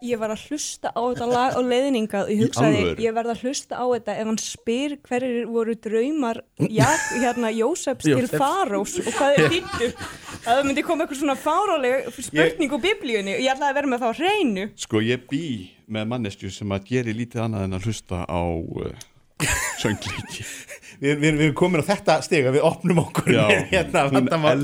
Ég 0.00 0.16
var 0.16 0.32
að 0.32 0.46
hlusta 0.48 0.88
á 0.96 1.00
þetta 1.00 1.26
lag 1.28 1.56
á 1.56 1.60
leiðningað 1.60 2.22
og 2.24 2.30
ég 2.32 2.38
hugsaði, 2.46 2.84
ég 3.04 3.12
verð 3.12 3.32
að 3.34 3.42
hlusta 3.44 3.76
á 3.76 3.84
þetta 3.84 4.14
ef 4.16 4.28
hann 4.30 4.38
spyr 4.40 4.94
hverjir 5.04 5.50
voru 5.52 5.74
draumar 5.76 6.40
Jak, 6.56 7.02
hérna, 7.20 7.50
Jósefs 7.52 8.06
til. 8.08 8.22
Farós 8.32 8.96
og 9.02 9.10
hvað 9.12 9.36
er 9.36 9.52
þýttu 9.52 9.90
að 9.90 10.48
það 10.48 10.62
myndi 10.70 10.86
koma 10.86 11.04
eitthvað 11.04 11.20
svona 11.20 11.36
fáráleg 11.36 12.08
spurning 12.16 12.72
úr 12.72 12.82
biblíunni 12.86 13.36
og 13.36 13.44
ég 13.44 13.52
ætlaði 13.52 13.68
að 13.74 13.78
vera 13.80 13.92
með 13.92 14.02
það 14.06 14.16
á 14.16 14.18
hreinu. 14.22 14.66
Sko 14.86 15.04
ég 15.04 15.28
bý 15.28 15.44
með 15.90 16.10
mannesku 16.14 16.52
sem 16.54 16.72
að 16.72 16.88
geri 16.94 17.16
lítið 17.20 17.44
annað 17.44 17.66
en 17.68 17.76
að 17.76 17.88
hlusta 17.90 18.24
á 18.24 18.40
uh, 18.40 19.08
söngleiki. 19.82 20.46
Við, 21.00 21.14
við, 21.16 21.36
við 21.38 21.44
erum 21.46 21.54
komin 21.56 21.80
á 21.80 21.84
þetta 21.88 22.18
stiga, 22.24 22.50
við 22.52 22.64
opnum 22.68 22.98
okkur 23.06 23.30
Já, 23.32 23.44
með 23.48 23.70
hérna 23.70 24.02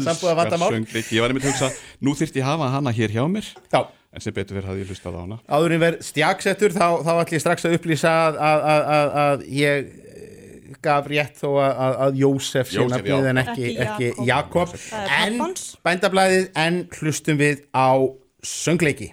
sambúða 0.05 0.59
söngleiki. 0.61 1.17
Ég 1.17 1.25
var 1.25 1.33
einmitt 1.33 1.47
að 1.47 1.55
hugsa, 1.55 1.71
nú 2.05 2.13
þyrfti 2.19 2.43
ég 2.43 2.45
að 2.45 2.51
hafa 2.53 2.73
hana 2.75 2.93
hér 2.97 3.15
hjá 3.15 3.23
mér. 3.33 3.49
Já. 3.73 3.81
En 4.17 4.25
sem 4.25 4.33
betur 4.37 4.57
verið 4.57 4.71
hafði 4.71 4.85
ég 4.85 4.91
hlustað 4.93 5.17
á 5.17 5.21
hana. 5.23 5.39
Áður 5.49 5.75
en 5.77 5.83
verð 5.83 6.05
stjaksettur 6.05 6.73
þá, 6.77 6.87
þá 7.05 7.11
ætlum 7.15 7.37
ég 7.37 7.45
strax 7.45 7.67
að 7.69 7.77
upplýsa 7.77 8.13
að, 8.27 8.39
að, 8.49 8.67
að, 8.73 8.87
að, 8.97 9.11
að 9.25 9.45
ég 9.57 9.91
eh, 10.13 10.71
gaf 10.87 11.11
rétt 11.13 11.41
þó 11.41 11.49
að, 11.51 11.73
að, 11.87 11.99
að 12.07 12.21
Jósef 12.23 12.73
nafnið 12.77 13.13
já. 13.13 13.29
en 13.33 13.43
ekki, 13.45 13.75
Ekki 13.87 14.11
Jakob. 14.29 14.73
Jakob. 14.77 15.13
En 15.19 15.61
bændablaðið 15.89 16.49
en 16.65 16.83
hlustum 17.01 17.41
við 17.41 17.65
á 17.77 17.93
söngleiki. 18.45 19.13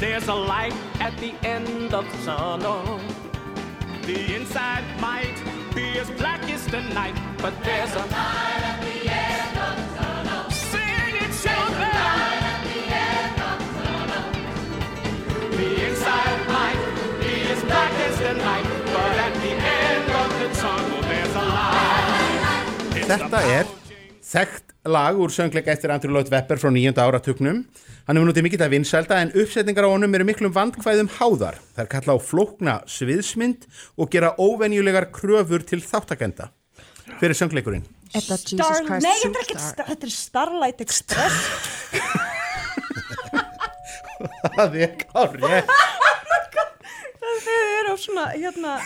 There's 0.00 0.28
a 0.28 0.34
light 0.34 0.76
at 1.00 1.12
the 1.20 1.32
end 1.44 1.92
of 1.92 2.08
the 2.08 2.32
tunnel. 2.32 3.03
The 4.06 4.34
inside 4.34 4.84
might 5.00 5.34
be 5.74 5.98
as 5.98 6.10
black 6.10 6.42
as 6.50 6.66
the 6.66 6.82
night, 6.92 7.16
but 7.38 7.54
there's 7.64 7.94
a 7.94 8.04
light 8.12 8.62
at 8.70 8.78
the 8.84 8.98
end 9.08 9.56
of 9.56 9.74
the 9.80 9.86
tunnel. 9.96 10.50
Sing 10.50 11.14
it, 11.24 11.32
children. 11.40 11.88
The 15.56 15.70
inside 15.88 16.40
might 16.52 16.80
be 17.20 17.34
as 17.48 17.62
black 17.64 17.92
as 17.92 18.18
the 18.18 18.34
night, 18.34 18.66
but 18.92 19.14
at 19.26 19.34
the 19.40 19.54
end 19.80 20.06
of 20.22 20.30
the 20.40 20.48
tunnel 20.60 21.00
there's 21.08 21.34
a 21.34 21.44
light. 21.56 22.96
It's 22.96 23.08
Þetta 23.08 23.40
er 23.56 23.66
þekkt 24.20 24.63
lag 24.84 25.18
úr 25.18 25.32
söngleika 25.32 25.72
eftir 25.72 25.92
Andrew 25.94 26.12
Lloyd 26.12 26.30
Webber 26.32 26.60
frá 26.60 26.70
nýjönda 26.72 27.04
áratugnum 27.06 27.64
Hann 28.04 28.18
hefur 28.18 28.28
notið 28.28 28.44
mikill 28.44 28.60
að 28.60 28.74
vinsælda 28.74 29.16
en 29.24 29.30
uppsetningar 29.40 29.86
á 29.88 29.88
honum 29.88 30.12
eru 30.12 30.26
miklum 30.28 30.52
vandkvæðum 30.52 31.08
háðar. 31.16 31.56
Það 31.72 31.84
er 31.86 31.88
kalla 31.94 32.12
á 32.12 32.18
flókna 32.20 32.74
sviðsmynd 32.84 33.64
og 33.96 34.10
gera 34.12 34.34
óvenjulegar 34.36 35.08
kröfur 35.08 35.64
til 35.64 35.80
þáttakenda. 35.80 36.50
Hver 37.16 37.32
er 37.32 37.38
söngleikurinn? 37.38 37.86
Þetta 38.12 38.36
Star... 38.42 38.84
Nei, 39.00 39.16
þetta 39.22 39.40
er 39.40 39.46
ekki 39.46 39.56
Star... 39.56 39.88
Þetta 39.88 40.04
er 40.04 40.12
Starlight 40.18 40.84
Express 40.84 41.38
Það 44.58 44.78
er 44.84 44.92
kárið. 45.00 45.72
Þau 47.24 47.56
eru 47.80 47.88
á 47.88 47.96
svona, 48.04 48.28
hérna 48.36 48.76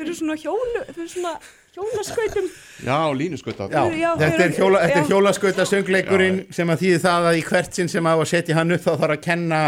Eru 0.00 0.14
svona 0.16 0.36
hjólu 0.40 0.80
eru 0.88 1.06
svona 1.08 1.34
hjólaskautum. 1.74 2.46
Já, 2.84 2.96
línuskauta 3.14 3.66
Já, 3.70 3.82
Já, 3.94 4.10
þetta 4.18 4.44
er, 4.46 4.52
hjóla, 4.56 4.78
þetta 4.82 5.00
er 5.02 5.08
hjólaskauta 5.10 5.66
söngleikurinn 5.70 6.38
sem 6.56 6.72
að 6.72 6.80
þýði 6.82 6.98
það 7.04 7.26
að 7.30 7.38
í 7.38 7.44
hvert 7.50 7.76
sinn 7.78 7.90
sem 7.92 8.08
á 8.10 8.14
að 8.16 8.24
setja 8.32 8.56
hann 8.58 8.74
upp 8.74 8.82
þá 8.86 8.90
þarf 9.02 9.14
að 9.14 9.22
kenna 9.26 9.60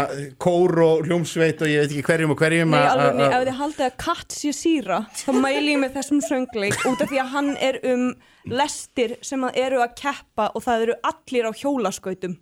kór 0.43 0.73
og 0.83 1.05
hljómsveit 1.07 1.61
og 1.63 1.71
ég 1.71 1.83
veit 1.85 1.93
ekki 1.95 2.05
hverjum 2.09 2.33
og 2.35 2.41
hverjum 2.43 2.73
Nei, 2.75 2.79
að- 2.81 2.91
alveg, 2.95 3.15
nei, 3.21 3.25
að- 3.29 3.35
ef 3.37 3.47
þið 3.47 3.59
haldið 3.61 3.85
að 3.87 3.97
katt 4.05 4.37
sé 4.39 4.53
síra 4.57 4.99
þá 5.21 5.29
mæli 5.45 5.75
ég 5.75 5.81
með 5.85 5.93
þessum 5.99 6.21
söngleik 6.27 6.87
út 6.91 7.01
af 7.05 7.09
því 7.13 7.21
að 7.23 7.31
hann 7.37 7.51
er 7.69 7.79
um 7.93 8.07
lestir 8.51 9.15
sem 9.23 9.45
að 9.47 9.61
eru 9.63 9.79
að 9.85 9.95
keppa 10.01 10.49
og 10.55 10.63
það 10.65 10.87
eru 10.89 10.97
allir 11.13 11.47
á 11.47 11.51
hjólaskautum 11.61 12.35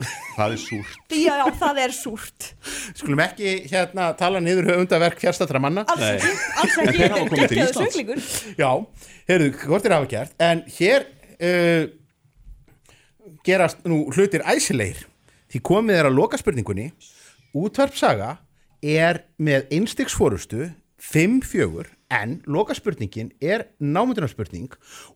Það 0.00 0.54
er 0.54 0.60
súrt. 0.62 0.96
Já, 1.12 1.34
já, 1.36 1.44
það 1.60 1.78
er 1.84 1.94
súrt. 1.94 2.48
Skulum 2.96 3.20
ekki 3.24 3.54
hérna 3.68 4.10
tala 4.18 4.40
niður 4.40 4.70
höfundaverk 4.70 5.20
fjárstatra 5.20 5.60
manna. 5.62 5.84
Alls 5.92 6.06
ekki, 6.06 6.32
alls 6.62 7.36
ekki, 7.44 7.60
er 7.60 7.72
söngleikur 7.76 8.22
Já, 8.56 8.70
heyrðu, 9.28 9.50
hvort 9.66 9.88
er 9.88 9.96
hafa 9.98 10.10
gert? 10.10 10.36
En 10.40 10.64
hér 10.78 11.04
uh, 11.36 11.84
gerast 13.46 13.84
nú 13.88 14.06
hlutir 14.14 14.44
æsilegir. 14.48 15.04
Því 15.50 15.62
komið 15.66 16.00
er 16.00 16.08
að 16.08 16.16
loka 16.16 16.40
spurningunni. 16.40 16.90
Útvarpsaga 17.56 18.36
er 18.80 19.24
með 19.42 19.68
einstigsforustu 19.76 20.70
5-4 21.00 21.90
en 22.10 22.40
loka 22.50 22.74
spurningin 22.74 23.30
er 23.42 23.68
námundunarspurning 23.78 24.72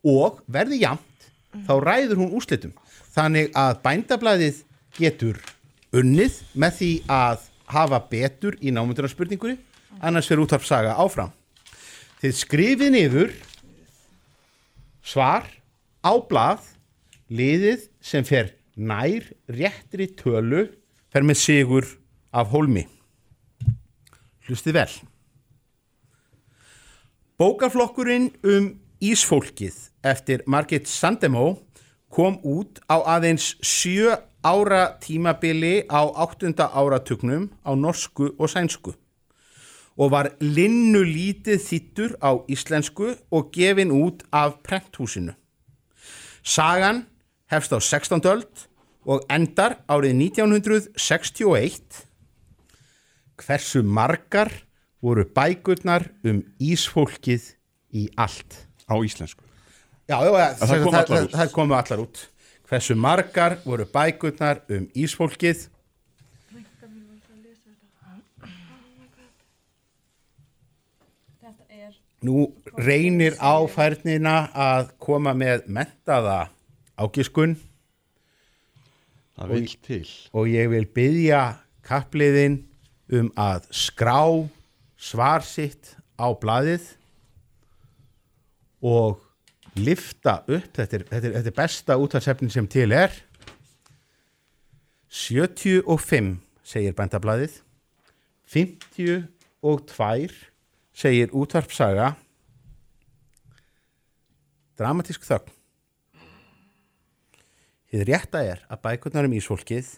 og 0.07 0.41
verði 0.51 0.81
jamt 0.83 1.29
þá 1.65 1.73
ræður 1.83 2.21
hún 2.21 2.33
úrslitum. 2.35 2.73
Þannig 3.15 3.51
að 3.55 3.77
bændablaðið 3.85 4.63
getur 4.97 5.39
unnið 5.95 6.41
með 6.55 6.77
því 6.79 6.91
að 7.11 7.49
hafa 7.71 7.99
betur 8.11 8.57
í 8.61 8.73
námundunarspurningunni. 8.75 9.57
Annars 10.03 10.27
fyrir 10.29 10.43
útvarpsaga 10.43 10.95
áfram. 10.99 11.31
Þið 12.21 12.37
skrifið 12.39 12.93
niður 12.95 13.35
svar 15.05 15.47
á 16.05 16.13
blað 16.29 16.65
liðið 17.31 17.87
sem 18.03 18.25
fer 18.27 18.53
nær 18.75 19.27
réttri 19.47 20.07
tölu 20.17 20.67
fer 21.13 21.25
með 21.25 21.41
sigur 21.41 21.87
af 22.35 22.51
hólmi. 22.51 22.85
Hlustið 24.45 24.77
vel. 24.77 24.89
Bókaflokkurinn 27.39 28.29
um 28.47 28.73
Ísfólkið 29.03 29.75
eftir 30.07 30.43
Margit 30.47 30.87
Sandemo 30.87 31.57
kom 32.13 32.37
út 32.47 32.79
á 32.87 33.03
aðeins 33.17 33.55
sjö 33.59 34.15
ára 34.45 34.83
tímabili 35.01 35.85
á 35.89 36.05
áttunda 36.13 36.69
áratugnum 36.69 37.49
á 37.65 37.71
norsku 37.73 38.35
og 38.37 38.49
sænsku 38.49 38.93
og 39.97 40.11
var 40.11 40.27
linnu 40.43 41.01
lítið 41.07 41.59
þýttur 41.63 42.11
á 42.19 42.31
íslensku 42.51 43.15
og 43.31 43.51
gefin 43.55 43.91
út 43.95 44.25
af 44.31 44.59
prenthúsinu. 44.61 45.33
Sagan 46.43 47.05
hefst 47.49 47.71
á 47.73 47.79
16. 47.79 48.21
öld 48.27 48.67
og 49.07 49.23
endar 49.29 49.79
árið 49.87 50.13
1961. 50.35 52.05
Hversu 53.39 53.81
margar 53.83 54.51
voru 55.01 55.25
bækurnar 55.25 56.09
um 56.25 56.43
ísfólkið 56.59 57.55
í 57.95 58.09
allt? 58.17 58.67
Á 58.85 58.95
íslensku? 59.01 59.41
Já, 60.05 60.21
já, 60.21 60.29
já 60.29 60.47
Að 60.53 60.69
það 60.69 60.87
allar 60.93 61.23
út. 61.25 61.33
það 61.33 61.51
komu 61.55 61.73
allar 61.73 61.99
út. 62.03 62.17
Hversu 62.65 62.95
margar 62.97 63.59
voru 63.65 63.85
bækurnar 63.85 64.63
um 64.73 64.87
ísfólkið? 64.97 65.67
Nú 72.25 72.47
reynir 72.81 73.35
á 73.37 73.53
færnina 73.69 74.47
að 74.49 74.89
koma 74.97 75.35
með 75.37 75.67
mentaða 75.69 76.47
ágiskun 76.97 77.53
Það 79.35 79.51
vill 79.51 79.75
til. 79.85 80.07
og 80.33 80.47
ég 80.49 80.71
vil 80.71 80.87
byggja 80.95 81.41
kappliðin 81.85 82.63
um 83.13 83.29
að 83.37 83.67
skrá 83.75 84.23
svar 84.97 85.45
sitt 85.45 85.93
á 86.17 86.33
blaðið 86.33 86.87
og 88.81 89.21
lifta 89.79 90.39
upp, 90.47 90.71
þetta 90.75 90.97
er, 90.97 91.05
þetta 91.09 91.27
er, 91.27 91.33
þetta 91.37 91.51
er 91.51 91.57
besta 91.57 91.97
útvarsefnin 91.99 92.53
sem 92.53 92.67
til 92.71 92.91
er. 92.95 93.15
75 95.11 96.35
segir 96.65 96.95
bændablaðið. 96.97 97.59
52 98.51 100.39
segir 100.95 101.33
útvarpsaga 101.35 102.13
dramatísk 104.79 105.23
þögn. 105.25 105.51
Þið 107.91 108.07
rétta 108.09 108.41
er 108.43 108.63
að 108.67 108.81
bækurnar 108.83 109.27
um 109.27 109.35
Ísfólkið 109.37 109.93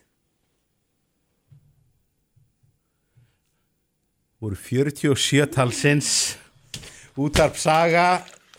voru 4.37 4.55
47 4.55 5.47
talsins. 5.55 6.11
Útarp 7.17 7.57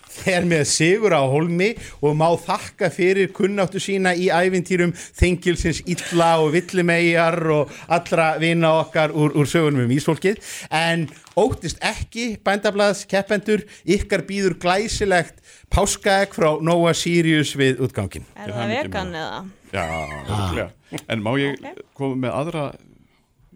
fer 0.09 0.46
með 0.48 0.64
sigur 0.70 1.14
á 1.14 1.22
holmi 1.28 1.74
og 2.02 2.16
má 2.18 2.26
þakka 2.40 2.90
fyrir 2.94 3.30
kunnáttu 3.36 3.80
sína 3.82 4.14
í 4.16 4.28
ævintýrum 4.32 4.94
þengilsins 4.96 5.82
illa 5.86 6.34
og 6.42 6.52
villimegjar 6.56 7.38
og 7.54 7.72
allra 7.88 8.32
vina 8.42 8.72
okkar 8.82 9.12
úr, 9.14 9.36
úr 9.38 9.48
sögunum 9.48 9.84
um 9.86 9.94
ísfólkið. 9.94 10.40
En 10.74 11.06
óttist 11.38 11.78
ekki 11.84 12.32
bændablaðs 12.44 13.04
keppendur 13.11 13.62
ykkar 13.86 14.24
býður 14.28 14.59
glæsilegt 14.62 15.38
páskaegg 15.70 16.34
frá 16.34 16.50
Nóa 16.64 16.94
Sirius 16.96 17.54
við 17.59 17.82
útgangin 17.86 18.26
Er 18.34 18.50
það 18.56 18.72
vegan 18.74 19.14
eða? 19.14 19.40
Já, 19.68 19.84
örugglega. 19.84 20.70
en 21.12 21.22
má 21.22 21.34
ég 21.38 21.59
koma 21.94 22.16
með 22.24 22.36
aðra 22.40 22.64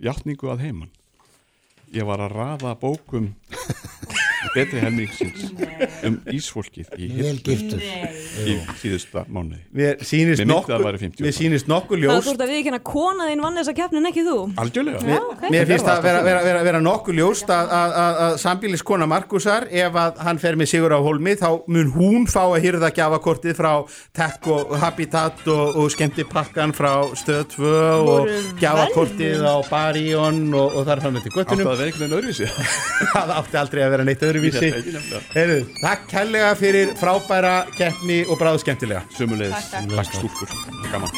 játningu 0.02 0.50
að 0.52 0.66
heiman? 0.66 0.90
Ég 1.92 2.06
var 2.08 2.20
að 2.24 2.36
raða 2.36 2.76
bókum 2.80 3.32
betri 4.54 4.82
helmingsins 4.82 5.48
um 6.06 6.18
ísfólkið 6.32 6.92
í, 6.98 7.08
síðusta 8.82 9.24
mánuði. 9.28 9.60
Mér 9.72 10.02
Mér 10.02 10.54
að 10.56 10.66
það 10.66 10.84
væri 10.86 11.00
50 11.02 11.26
mér 11.26 11.36
sýnist 11.36 11.68
nokkuð 11.70 11.98
Það 12.02 12.04
ljóst 12.06 12.26
þú 12.26 12.32
ert 12.32 12.44
að 12.44 12.52
við 12.52 12.60
ekki 12.60 12.72
að 12.76 12.84
kona 12.88 13.28
þín 13.28 13.42
vann 13.44 13.58
þessa 13.60 13.74
keppnin 13.78 14.08
ekki 14.10 14.24
þú? 14.26 14.36
Algjörlega. 14.62 15.02
Já, 15.12 15.20
ok. 15.32 15.44
Mér 15.54 15.68
finnst 15.70 15.88
það 15.88 16.02
vera, 16.06 16.22
vera, 16.26 16.42
vera, 16.46 16.62
vera 16.68 16.82
nokkuð 16.82 17.18
ljóst 17.18 17.52
að, 17.52 17.72
að, 17.78 17.94
að, 18.02 18.20
að 18.26 18.36
sambíliskona 18.42 19.08
Markusar 19.10 19.68
ef 19.70 19.98
að 20.02 20.22
hann 20.26 20.40
fer 20.42 20.58
með 20.60 20.70
sigur 20.72 20.94
á 20.96 21.00
hólmi 21.02 21.36
þá 21.40 21.48
mun 21.72 21.92
hún 21.96 22.26
fá 22.30 22.42
að 22.44 22.58
hýrða 22.66 22.92
gjafakortið 22.96 23.58
frá 23.58 23.72
Tech 24.16 24.48
og 24.52 24.74
Habitat 24.82 25.44
og, 25.52 25.78
og 25.82 25.92
skemmtipakkan 25.94 26.74
frá 26.76 26.92
Stöð 27.18 27.44
2 27.56 27.72
og 28.12 28.32
gjafakortið 28.62 29.44
á 29.46 29.56
Barjón 29.68 30.44
og, 30.56 30.78
og 30.80 30.88
þar 30.88 31.04
fram 31.04 31.16
með 31.18 31.28
til 31.28 31.34
göttunum 31.36 31.72
að 31.72 31.82
vera 31.82 31.90
einhvern 31.90 32.04
veginn 32.06 32.18
öðruvísi. 32.18 32.50
Það 33.12 33.34
átti 33.36 33.60
aldrei 33.60 33.82
að 33.84 33.92
vera 33.96 34.06
neitt 34.06 34.24
öðruvísi. 34.32 34.72
Heyrðu, 35.34 35.60
Takk 35.82 36.06
kærlega 36.10 36.52
fyrir 36.58 36.92
frábæra 37.00 37.54
keppni 37.76 38.22
og 38.26 38.40
bráðu 38.40 38.62
skemmtilega. 38.64 39.04
Sömulegis, 39.16 39.70
Takk, 39.70 39.88
takk. 39.88 39.96
takk 39.98 40.14
stúlkur, 40.18 40.48
gaman. 40.92 41.10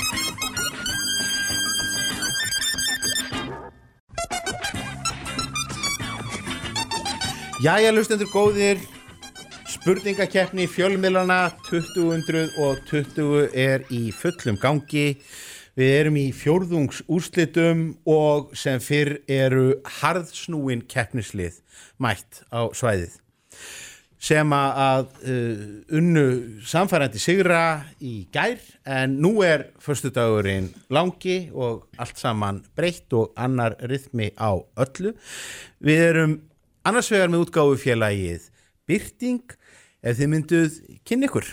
Jæja, 7.65 7.93
lustendur 7.95 8.29
góðir. 8.29 8.83
Spurningakeppni 9.69 10.65
fjölmiðlana 10.69 11.53
2020 11.69 13.51
er 13.53 13.85
í 13.93 14.09
fullum 14.17 14.57
gangi 14.61 15.19
við 15.79 15.97
erum 15.99 16.21
í 16.21 16.29
fjórðungs 16.37 17.03
úrslitum 17.11 17.85
og 18.07 18.55
sem 18.59 18.81
fyrr 18.83 19.19
eru 19.31 19.81
harðsnúin 20.01 20.87
keppnislið 20.91 21.61
mætt 22.03 22.45
á 22.55 22.71
svæðið 22.75 23.21
sem 24.25 24.55
að, 24.57 25.11
uh, 25.29 25.65
unnu 25.99 26.25
samfærandi 26.65 27.21
sigra 27.21 27.85
í 28.01 28.25
gær 28.33 28.61
en 28.89 29.19
nú 29.21 29.35
er 29.45 29.69
förstudagurinn 29.83 30.71
langi 30.95 31.51
og 31.53 31.85
allt 32.01 32.21
saman 32.21 32.63
breytt 32.77 33.13
og 33.17 33.35
annar 33.37 33.77
rytmi 33.85 34.31
á 34.41 34.57
öllu. 34.81 35.13
Við 35.85 36.07
erum 36.09 36.39
annars 36.89 37.11
vegar 37.13 37.33
með 37.33 37.45
útgáfu 37.47 37.77
félagið 37.85 38.49
Byrting 38.89 39.57
ef 40.05 40.19
þið 40.19 40.33
mynduð 40.33 40.81
kynni 41.09 41.29
ykkur. 41.29 41.53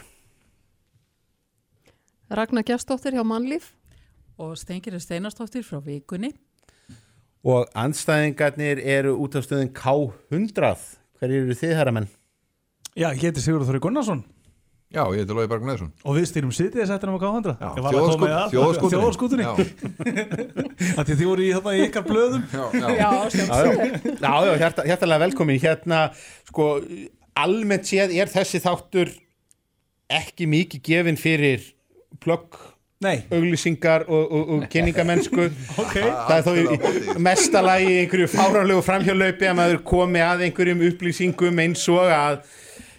Ragnar 2.31 2.63
Gjerstóttir 2.67 3.15
hjá 3.17 3.25
Mannlíf 3.27 3.73
og 4.41 4.57
Stengir 4.57 4.97
Steinarstóttir 4.99 5.63
frá 5.65 5.79
Vikunni. 5.85 6.33
Og 7.45 7.69
anstæðingarnir 7.77 8.81
eru 8.81 9.15
út 9.21 9.37
af 9.37 9.45
stöðin 9.45 9.71
K100. 9.77 10.75
Hver 11.21 11.33
eru 11.37 11.57
þið, 11.57 11.73
herramenn? 11.77 12.09
Já, 12.97 13.09
ég 13.13 13.29
heiti 13.29 13.41
Sigurður 13.43 13.71
Þóri 13.71 13.81
Gunnarsson. 13.85 14.23
Já, 14.91 15.05
ég 15.13 15.21
heiti 15.21 15.35
Lói 15.37 15.47
Berg 15.47 15.63
Neðsson 15.63 15.91
og 16.03 16.17
við 16.17 16.25
stýrum 16.27 16.49
sitið 16.51 16.81
þess 16.81 17.05
um 17.07 17.13
að 17.15 17.21
káða 17.23 17.53
Já, 17.55 17.67
Af 20.99 21.05
því 21.07 21.15
þið 21.15 21.29
voru 21.29 21.45
í, 21.45 21.51
þarna, 21.55 21.75
í 21.77 21.85
ykkar 21.85 22.03
blöðum. 22.09 22.43
Já, 22.51 22.65
já, 22.75 22.89
já, 22.91 24.33
já 24.43 24.57
hjarta, 24.59 24.83
hjartalega 24.89 25.23
velkomin. 25.23 25.61
Hérna, 25.63 26.01
sko, 26.49 26.67
almennt 27.39 27.87
séð 27.87 28.11
er 28.19 28.33
þessi 28.33 28.59
þáttur 28.65 29.13
ekki 30.11 30.49
mikið 30.51 30.83
gefin 30.89 31.21
fyrir 31.21 31.63
plögg 32.19 32.59
Nei. 32.59 32.70
Auglýsingar 33.01 34.05
og, 34.07 34.31
og, 34.31 34.49
og 34.55 34.65
kynningamennsku 34.71 35.47
okay. 35.83 36.05
það 36.05 36.35
er 36.35 36.43
þó 36.45 36.51
í 36.57 37.21
mestalagi 37.25 37.87
í 37.89 38.01
einhverju 38.03 38.29
fáránlegu 38.31 38.83
framhjálaupi 38.85 39.49
að 39.49 39.57
maður 39.57 39.81
komi 39.93 40.21
að 40.25 40.45
einhverjum 40.47 40.85
upplýsingum 40.91 41.63
eins 41.65 41.87
og 41.91 42.11
að 42.13 42.43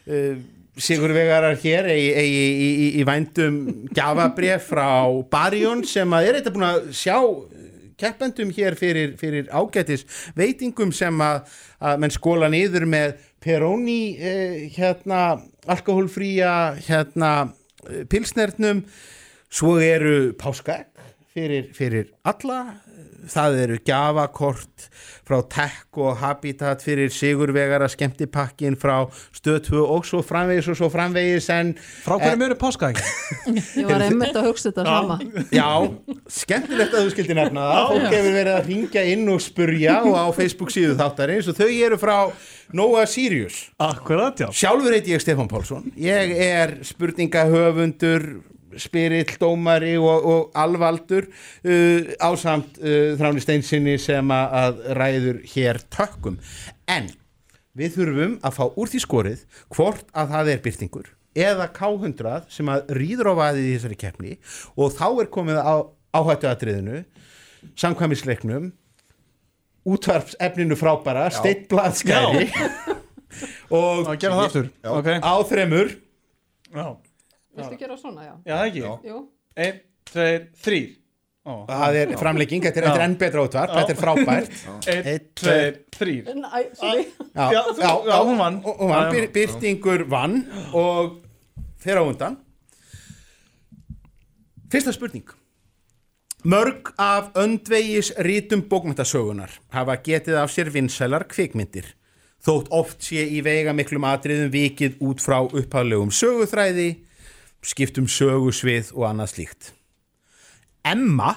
uh, 0.08 0.34
Sigur 0.82 1.12
Vegarar 1.12 1.58
hér 1.60 1.90
í, 1.92 2.00
í, 2.00 2.28
í, 2.32 2.44
í, 2.56 2.86
í 2.96 3.02
vændum 3.04 3.58
gjafabref 3.92 4.70
frá 4.70 4.86
Barjón 5.30 5.84
sem 5.84 6.14
að 6.16 6.28
er 6.30 6.38
þetta 6.38 6.52
búin 6.54 6.64
að 6.70 6.86
sjá 6.96 7.18
keppendum 8.00 8.50
hér 8.56 8.76
fyrir, 8.80 9.12
fyrir 9.20 9.50
ágætis 9.52 10.06
veitingum 10.38 10.94
sem 10.96 11.20
að, 11.22 11.44
að 11.78 12.02
menn 12.02 12.14
skóla 12.14 12.48
niður 12.52 12.88
með 12.88 13.14
Peroni 13.42 14.16
eh, 14.16 14.70
hérna 14.74 15.22
alkoholfría 15.70 16.52
hérna 16.82 17.32
eh, 17.88 18.04
pilsnernum 18.10 18.84
svo 19.52 19.76
eru 19.82 20.32
páskaegg 20.40 20.88
fyrir, 21.32 21.68
fyrir 21.76 22.10
alla. 22.28 22.64
Það 23.22 23.54
eru 23.62 23.76
gjafakort 23.86 24.88
frá 25.22 25.36
Tech 25.46 25.98
og 26.02 26.16
Habitat 26.18 26.82
fyrir 26.82 27.12
Sigurvegara 27.14 27.86
skemmtipakkin 27.88 28.74
frá 28.74 28.96
Stöð 29.30 29.60
2 29.68 29.82
og 29.94 30.08
svo 30.08 30.24
framvegis 30.26 30.66
og 30.72 30.78
svo 30.80 30.88
framvegis 30.90 31.46
en 31.54 31.70
Frá 31.78 32.16
hverjum 32.18 32.42
eru 32.48 32.56
páskaegg? 32.58 32.98
Ég 33.78 33.86
var 33.86 34.02
einmitt 34.08 34.34
að 34.34 34.48
hugsa 34.50 34.72
þetta 34.72 34.88
sama. 34.88 35.20
Já, 35.54 35.70
skemmtilegt 36.42 36.98
að 36.98 37.06
þú 37.06 37.14
skildi 37.14 37.38
nefna 37.38 37.68
það. 37.70 37.86
Fólk 37.92 38.08
hefur 38.18 38.36
verið 38.40 38.58
að 38.58 38.70
ringja 38.72 39.06
inn 39.14 39.24
og 39.30 39.42
spurja 39.46 39.98
og 40.02 40.18
á 40.18 40.26
Facebook 40.42 40.74
síðu 40.74 40.98
þáttarins 40.98 41.52
og 41.52 41.60
þau 41.62 41.68
eru 41.70 42.00
frá 42.02 42.16
Nóa 42.74 43.06
Sirius. 43.06 43.68
Akkurat, 43.86 44.34
já. 44.42 44.50
Sjálfur 44.50 44.98
heiti 44.98 45.14
ég 45.14 45.22
Stefán 45.22 45.46
Pálsson. 45.50 45.92
Ég 45.94 46.34
er 46.42 46.80
spurningahöfundur 46.90 48.32
spyrill, 48.80 49.36
dómari 49.40 49.94
og, 50.00 50.28
og 50.28 50.58
alvaldur 50.58 51.28
uh, 51.28 52.12
ásamt 52.22 52.78
uh, 52.82 53.14
Þráni 53.20 53.42
Steinsinni 53.44 53.96
sem 54.00 54.34
að, 54.34 54.84
ræður 54.98 55.42
hér 55.54 55.82
tökkum. 55.92 56.38
En 56.90 57.10
við 57.78 57.96
þurfum 57.96 58.36
að 58.44 58.56
fá 58.58 58.64
úr 58.68 58.92
því 58.92 59.02
skorið 59.06 59.44
hvort 59.72 60.06
að 60.12 60.36
það 60.36 60.52
er 60.52 60.62
byrtingur 60.66 61.10
eða 61.32 61.70
K100 61.72 62.50
sem 62.52 62.68
að 62.68 62.90
rýður 62.98 63.32
á 63.32 63.34
vaðið 63.38 63.68
í 63.70 63.74
þessari 63.78 63.98
keppni 64.02 64.34
og 64.76 64.92
þá 64.92 65.06
er 65.22 65.30
komið 65.32 65.60
á 65.64 65.74
áhættu 66.12 66.50
atriðinu 66.50 67.02
samkvæmisleiknum 67.80 68.72
útvarpsefninu 69.88 70.76
frábæra 70.78 71.30
steittbladskæri 71.32 72.50
og 73.78 74.12
á 74.12 75.34
þremur. 75.48 75.96
Já. 76.72 76.86
Viltu 77.56 77.78
gera 77.80 77.96
svona, 78.00 78.24
já? 78.26 78.34
Já, 78.48 78.56
það 78.56 78.66
ekki? 78.70 78.82
Jú. 79.10 79.22
Einn, 79.62 79.80
tveir, 80.08 80.44
þrýr 80.64 80.90
Ó. 81.42 81.54
það 81.66 81.96
er 81.98 82.12
framlegging, 82.20 82.62
þetta 82.62 82.80
er, 82.80 82.86
er 82.92 83.02
enn 83.02 83.16
betra 83.18 83.42
útvarp 83.42 83.72
Já. 83.72 83.80
þetta 83.80 83.92
er 83.92 83.98
frábært 83.98 84.52
Einn, 84.94 85.26
tveir, 85.40 85.78
þrýr 85.96 86.30
Æ, 86.32 86.60
sorry. 86.78 87.04
Já, 87.34 87.46
Já, 87.82 88.16
hún 88.22 88.38
vann. 88.38 88.60
og 88.64 88.82
vann, 88.92 89.16
byrtingur 89.34 90.04
vann 90.12 90.38
og 90.72 91.18
fer 91.82 91.98
á 91.98 92.04
undan 92.06 92.38
Fyrsta 94.72 94.94
spurning 94.94 95.26
Mörg 96.42 96.88
af 96.98 97.34
öndvegis 97.38 98.12
rítum 98.22 98.64
bókmyndasögunar 98.70 99.58
hafa 99.74 99.98
getið 100.02 100.40
af 100.40 100.50
sér 100.50 100.70
vinsælar 100.74 101.26
kvikmyndir 101.30 101.92
þótt 102.42 102.70
oft 102.74 103.04
sé 103.06 103.22
í 103.22 103.42
veiga 103.46 103.74
miklum 103.76 104.06
atriðum 104.08 104.50
vikið 104.50 104.96
út 105.06 105.22
frá 105.22 105.40
upphaflegum 105.44 106.10
söguþræði 106.14 106.88
skiptum 107.62 108.08
sögusvið 108.10 108.92
og 108.96 109.08
annað 109.10 109.32
slíkt 109.36 109.72
Emma 110.86 111.36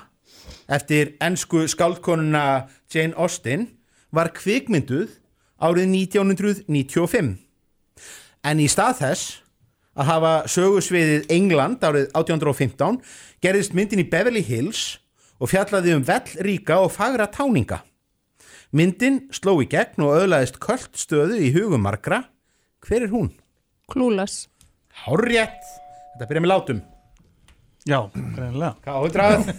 eftir 0.72 1.16
ensku 1.24 1.66
skáldkonuna 1.70 2.68
Jane 2.92 3.18
Austen 3.18 3.70
var 4.16 4.34
kvikmynduð 4.36 5.14
árið 5.62 5.90
1995 5.94 7.36
en 8.46 8.62
í 8.62 8.68
stað 8.70 9.02
þess 9.02 9.34
að 9.96 10.10
hafa 10.10 10.34
sögusviðið 10.52 11.32
England 11.34 11.84
árið 11.86 12.10
1815 12.12 13.00
gerðist 13.44 13.76
myndin 13.78 14.04
í 14.04 14.10
Beverly 14.10 14.44
Hills 14.46 14.98
og 15.40 15.52
fjallaði 15.52 15.96
um 15.96 16.04
vellríka 16.08 16.80
og 16.84 16.94
fagra 16.96 17.28
táninga. 17.32 17.82
Myndin 18.76 19.26
sló 19.36 19.58
í 19.64 19.70
gegn 19.72 20.04
og 20.04 20.18
öðlaðist 20.20 20.60
köld 20.64 21.00
stöðu 21.00 21.40
í 21.40 21.54
hugum 21.56 21.86
margra. 21.86 22.26
Hver 22.84 23.08
er 23.08 23.14
hún? 23.14 23.32
Clueless. 23.92 24.48
Hárrétt. 25.06 25.85
Þetta 26.16 26.28
byrja 26.30 26.42
með 26.46 26.52
látum. 26.54 26.78
Já, 27.86 27.98
greinlega 28.16 28.78
K100 28.86 29.52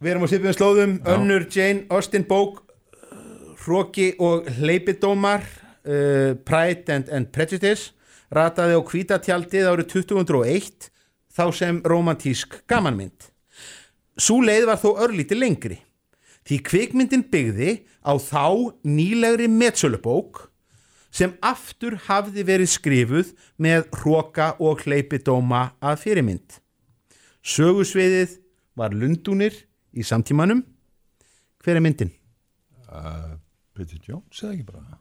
Við 0.00 0.10
erum 0.10 0.26
á 0.26 0.28
sipum 0.28 0.56
slóðum 0.56 0.96
Önnur 1.08 1.46
Jane 1.46 1.86
Austen 1.94 2.26
bók 2.28 2.58
Hróki 3.62 4.10
og 4.18 4.50
hleypidómar 4.58 5.46
uh, 5.46 6.34
Pride 6.42 6.90
and, 6.96 7.08
and 7.14 7.30
Prejudice 7.30 7.94
rataði 8.34 8.76
á 8.76 8.82
kvítatjaldið 8.90 9.70
árið 9.70 9.88
2001 9.94 10.90
þá 11.30 11.44
sem 11.54 11.80
romantísk 11.86 12.58
gamanmynd. 12.68 13.30
Sú 14.18 14.40
leið 14.42 14.66
var 14.72 14.82
þó 14.82 14.90
örlítið 15.06 15.40
lengri. 15.40 15.78
Því 16.44 16.60
kvikmyndin 16.66 17.24
byggði 17.30 17.76
á 18.02 18.18
þá 18.18 18.74
nýlegri 18.84 19.46
metsölubók 19.52 20.49
sem 21.10 21.34
aftur 21.42 21.96
hafði 22.06 22.44
verið 22.46 22.72
skrifuð 22.72 23.32
með 23.60 23.88
hróka 24.00 24.52
og 24.62 24.84
hleypidóma 24.86 25.70
að 25.82 26.00
fyrirmynd. 26.04 26.58
Sögusviðið 27.42 28.38
var 28.78 28.94
Lundúnir 28.94 29.54
í 29.92 30.04
samtímanum. 30.06 30.62
Hver 31.60 31.80
er 31.80 31.84
myndin? 31.84 32.12
Uh, 32.88 33.36
Bridget 33.76 34.06
Jones 34.08 34.42
eða 34.42 34.54
ekki 34.54 34.66
bara? 34.70 34.98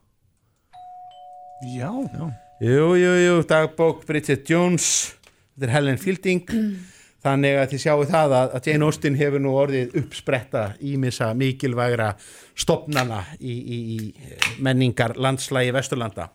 Já. 1.69 1.91
Já. 1.91 2.29
Jú, 2.59 2.87
jú, 2.99 3.11
jú, 3.23 3.35
dagbók 3.47 4.03
Bridget 4.07 4.49
Jones, 4.49 5.15
þetta 5.55 5.67
er 5.69 5.75
Helen 5.77 5.99
Fielding 6.01 6.43
þannig 7.23 7.57
að 7.59 7.71
þið 7.73 7.81
sjáu 7.83 8.03
það 8.07 8.35
að, 8.37 8.53
að 8.55 8.69
Jane 8.69 8.87
Austen 8.87 9.17
hefur 9.19 9.43
nú 9.43 9.53
orðið 9.59 9.95
uppspretta 10.01 10.65
ímissa 10.85 11.31
mikilvægra 11.37 12.13
stopnana 12.57 13.23
í, 13.39 13.55
í, 13.55 13.79
í 13.95 14.59
menningar 14.63 15.17
landslægi 15.19 15.73
Vesturlanda. 15.75 16.29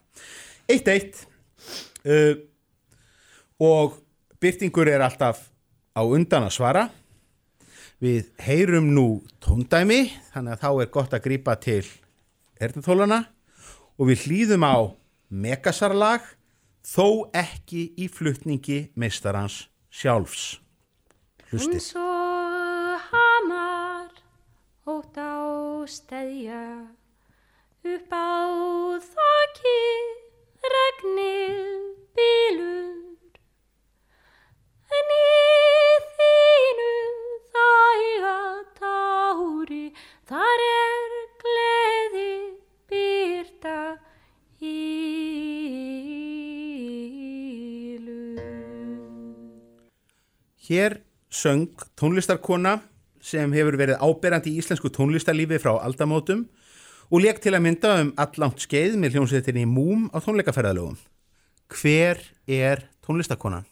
Eitt 0.69 0.89
eitt 0.93 1.25
uh, 2.05 2.37
og 3.65 3.99
byrtingur 4.43 4.91
er 4.93 5.05
alltaf 5.07 5.47
á 5.95 6.03
undan 6.05 6.49
að 6.49 6.57
svara. 6.59 6.89
Við 8.03 8.33
heyrum 8.45 8.91
nú 8.93 9.07
tóndæmi 9.41 10.09
þannig 10.35 10.57
að 10.57 10.65
þá 10.65 10.71
er 10.73 10.91
gott 10.93 11.15
að 11.17 11.25
grípa 11.25 11.55
til 11.63 11.85
erðnþólana 12.61 13.23
og 13.97 14.11
við 14.11 14.27
hlýðum 14.27 14.67
á 14.67 14.77
megasarlag 15.31 16.27
þó 16.85 17.31
ekki 17.33 17.87
í 17.97 18.11
flutningi 18.13 18.83
meistarans 18.99 19.65
sjálfs 19.95 20.64
hlustið 21.55 21.75
Eins 21.79 21.95
og 21.95 22.99
hamar 23.13 24.11
ótt 24.91 25.15
á 25.23 25.39
steðja 25.87 26.63
upp 27.95 28.11
á 28.11 28.51
þakki 29.05 29.83
regnið 30.75 31.85
bílur 32.19 33.39
en 34.99 35.15
í 35.15 35.23
þínu 36.17 36.91
þæga 37.55 38.35
tári 38.81 39.87
þar 40.27 40.67
er 40.73 41.17
gleði 41.45 42.35
byrta 42.91 43.79
ílu 44.75 44.99
Hér 50.67 51.04
söng 51.45 51.69
tónlistarkona 52.01 52.79
sem 53.25 53.53
hefur 53.57 53.77
verið 53.81 54.01
áberandi 54.01 54.53
í 54.53 54.61
íslensku 54.61 54.91
tónlistarlífi 54.93 55.61
frá 55.61 55.75
aldamótum 55.77 56.47
og 57.11 57.21
leik 57.21 57.41
til 57.45 57.53
að 57.57 57.65
mynda 57.67 57.93
um 58.03 58.13
allangt 58.21 58.65
skeið 58.65 58.97
með 59.01 59.17
hljómsveitinni 59.17 59.67
Múm 59.69 60.09
á 60.13 60.19
tónleikaferðalögum. 60.25 60.97
Hver 61.69 62.21
er 62.49 62.87
tónlistarkonan? 63.05 63.67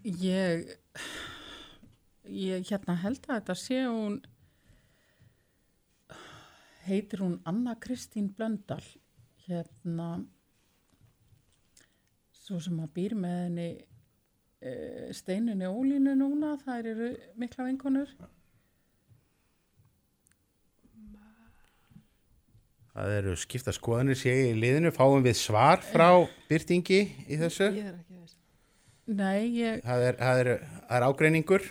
Ég, 0.00 0.70
ég 2.24 2.66
hérna 2.70 2.96
held 3.02 3.26
að 3.28 3.34
þetta 3.34 3.56
sé 3.58 3.82
hún, 3.84 4.20
heitir 6.86 7.20
hún 7.20 7.36
Anna 7.44 7.76
Kristín 7.82 8.30
Blöndal, 8.32 8.80
hérna, 9.44 10.22
svo 12.50 12.58
sem 12.62 12.82
að 12.82 12.92
býr 12.96 13.14
með 13.18 13.38
henni 13.44 13.68
e, 13.78 14.74
steinunni 15.14 15.70
ólínu 15.70 16.16
núna, 16.18 16.56
þær 16.64 16.92
eru 16.92 17.10
mikla 17.38 17.66
vinkonur. 17.68 18.12
Það 22.90 23.12
eru 23.20 23.36
skipta 23.38 23.72
skoðanir 23.72 24.18
sé 24.18 24.32
í 24.48 24.54
liðinu, 24.58 24.90
fáum 24.92 25.22
við 25.24 25.38
svar 25.38 25.78
frá 25.84 26.08
byrtingi 26.50 27.00
í 27.30 27.38
þessu? 27.38 27.70
Ég 27.70 27.86
er 27.86 27.94
ekki 27.94 28.18
veist. 28.18 28.36
Nei, 29.06 29.46
ég... 29.60 29.78
Það 29.86 30.06
er, 30.08 30.18
það 30.18 30.40
er, 30.42 30.50
það 30.88 30.96
er 30.98 31.06
ágreiningur 31.06 31.68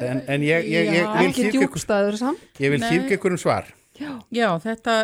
en, 0.00 0.22
en 0.24 0.46
ég, 0.46 0.70
ég, 0.72 0.88
ég 0.88 1.04
Já. 1.04 1.12
vil 1.20 2.16
samt. 2.22 2.48
Ég 2.64 2.72
vil 2.72 2.80
hlýðka 2.80 3.18
ykkur 3.18 3.36
um 3.36 3.42
svar. 3.44 3.68
Já, 4.00 4.16
Já 4.34 4.48
þetta 4.64 4.96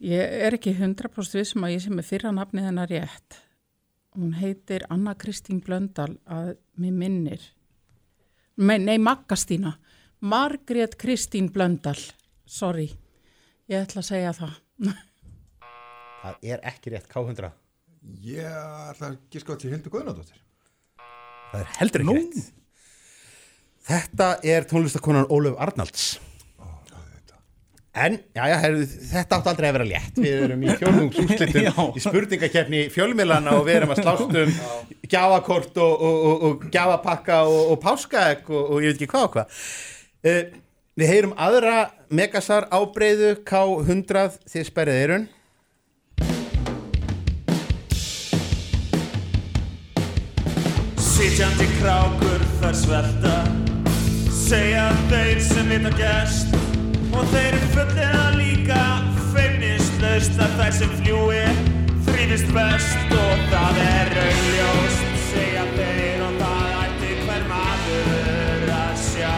ég 0.00 0.36
er 0.46 0.56
ekki 0.56 0.74
100% 0.76 1.38
vissum 1.38 1.66
að 1.66 1.76
ég 1.76 1.84
sem 1.84 2.00
er 2.00 2.08
fyrra 2.08 2.32
nafnið 2.34 2.70
hennar 2.70 2.90
rétt 2.90 3.40
hún 4.16 4.34
heitir 4.40 4.86
Anna 4.90 5.14
Kristín 5.14 5.60
Blöndal 5.64 6.16
að 6.26 6.56
mér 6.80 6.96
minnir 7.04 7.44
nei, 8.56 8.78
nei 8.78 8.98
Maggastína 8.98 9.76
Margrét 10.20 10.96
Kristín 11.00 11.52
Blöndal 11.52 11.98
sorry, 12.44 12.90
ég 13.70 13.84
ætla 13.84 14.02
að 14.02 14.10
segja 14.10 14.34
það 14.40 14.58
Það 16.20 16.48
er 16.52 16.64
ekki 16.68 16.92
rétt 16.92 17.08
K100. 17.08 17.52
Ég 18.26 18.44
ætla 18.44 19.10
að 19.10 19.20
gíska 19.32 19.56
á 19.56 19.60
til 19.60 19.70
Hildur 19.72 19.92
Guðnadóttir. 19.94 20.40
Það 21.50 21.62
er 21.62 21.70
heldur 21.78 22.04
ekki 22.04 22.16
rétt. 22.18 22.50
Þetta 23.90 24.26
er 24.52 24.66
tónlistakonan 24.68 25.30
Ólöf 25.32 25.56
Arnalds. 25.64 26.10
En, 27.90 28.18
já, 28.34 28.44
já, 28.46 28.56
heru, 28.62 28.84
þetta 28.86 29.38
átti 29.40 29.50
aldrei 29.50 29.66
að 29.66 29.74
vera 29.74 29.86
létt. 29.88 30.18
Við 30.22 30.42
erum 30.44 30.60
í 30.62 30.74
fjórðungsúslitum 30.78 31.96
í 31.98 32.02
spurningakefni 32.04 32.82
fjölmilana 32.94 33.56
og 33.58 33.64
við 33.66 33.80
erum 33.80 33.94
að 33.96 34.02
slást 34.04 34.36
um 34.42 34.52
gjafakort 35.10 35.80
og, 35.82 36.04
og, 36.06 36.20
og, 36.28 36.44
og 36.46 36.68
gjafapakka 36.70 37.40
og, 37.50 37.72
og 37.72 37.80
páskaegg 37.82 38.52
og, 38.54 38.62
og 38.62 38.86
ég 38.86 38.94
veit 38.94 39.02
ekki 39.02 39.10
hvað 39.10 39.26
og 39.26 39.34
hvað. 39.34 39.58
Uh, 40.22 40.40
við 41.02 41.12
heyrum 41.16 41.34
aðra 41.34 41.74
megasar 42.14 42.68
ábreyðu 42.70 43.32
K100 43.50 44.38
þið 44.54 44.70
sperrið 44.70 45.02
eirun. 45.02 45.28
Sitjandi 51.10 51.66
krákur 51.80 52.48
þar 52.62 52.80
svelta 52.86 53.36
Segja 54.30 54.86
þeir 55.10 55.42
sem 55.44 55.68
vita 55.74 55.92
gest 55.98 56.59
Og 57.10 57.24
þeir 57.32 57.56
eru 57.56 57.68
fullega 57.74 58.24
líka 58.36 58.80
Feimnislaust 59.32 60.38
að 60.40 60.52
þær 60.60 60.74
sem 60.78 60.92
fljúi 61.00 61.42
Þrýfist 62.06 62.50
best. 62.54 63.14
Og 63.16 63.44
það 63.52 63.80
er 63.84 64.12
augljóst 64.24 65.08
Segja 65.30 65.64
þeir 65.76 66.24
og 66.26 66.38
það 66.40 66.76
ætti 66.84 67.10
hver 67.24 67.44
maður 67.50 68.72
að 68.76 68.94
sjá. 69.04 69.34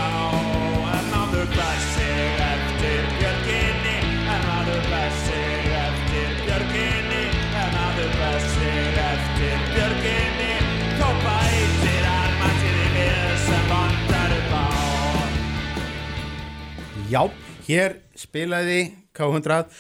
En 0.96 1.08
maður 1.12 1.48
bær 1.56 1.80
sig 1.90 2.44
eftir 2.48 3.02
björginni 3.18 3.96
En 4.36 4.46
maður 4.48 4.82
bær 4.92 5.12
sig 5.24 5.72
eftir 5.82 6.36
björginni 6.46 7.24
En 7.62 7.70
maður 7.76 8.12
bær 8.20 8.40
sig 8.54 9.00
eftir 9.06 9.56
björginni. 9.74 10.50
Þó 11.00 11.08
bætir 11.24 12.04
hann 12.08 12.36
mættiði 12.40 12.86
við 12.96 13.32
sem 13.46 13.64
vandar 13.72 14.36
upp 14.38 14.54
á. 14.56 14.64
Já, 17.12 17.22
hér 17.72 17.96
spilaði 18.18 18.92
K100, 19.16 19.72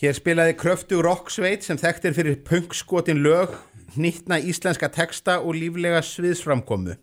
hér 0.00 0.16
spilaði 0.16 0.56
Kröftu 0.58 1.00
Rocksveit 1.04 1.66
sem 1.66 1.78
þekktir 1.80 2.14
fyrir 2.16 2.40
punkskotin 2.46 3.22
lög, 3.24 3.56
nýttna 3.98 4.38
íslenska 4.38 4.90
texta 4.94 5.40
og 5.42 5.56
líflega 5.58 6.02
sviðsframkomu. 6.06 6.96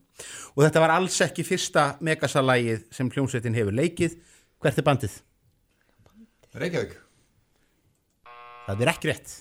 Og 0.55 0.63
þetta 0.65 0.81
var 0.81 0.95
alls 0.95 1.19
ekki 1.21 1.45
fyrsta 1.45 1.89
megasalægið 2.01 2.87
sem 2.95 3.09
hljómsveitin 3.13 3.57
hefur 3.57 3.75
leikið. 3.75 4.15
Hvert 4.63 4.79
er 4.79 4.87
bandið? 4.87 5.19
Reykjavík. 6.57 6.95
Það 8.67 8.81
er 8.83 8.91
ekki 8.91 9.11
rétt. 9.11 9.35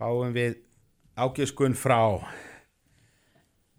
Fáum 0.00 0.32
við 0.34 0.56
ágjöskun 1.14 1.76
frá 1.78 2.00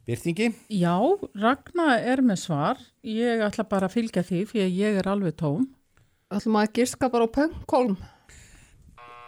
Byrtingi. 0.05 0.51
Já, 0.69 0.93
Ragnar 1.41 2.03
er 2.05 2.21
með 2.21 2.43
svar 2.43 2.81
ég 3.05 3.41
ætla 3.41 3.65
bara 3.65 3.87
að 3.89 3.95
fylgja 3.97 4.21
því 4.25 4.41
fyrir 4.51 4.67
að 4.67 4.77
ég 4.83 4.99
er 4.99 5.09
alveg 5.09 5.37
tóm 5.39 5.63
Ætlum 6.33 6.57
að 6.57 6.71
giska 6.79 7.07
bara 7.13 7.27
á 7.29 7.35
pöngkolm. 7.35 7.97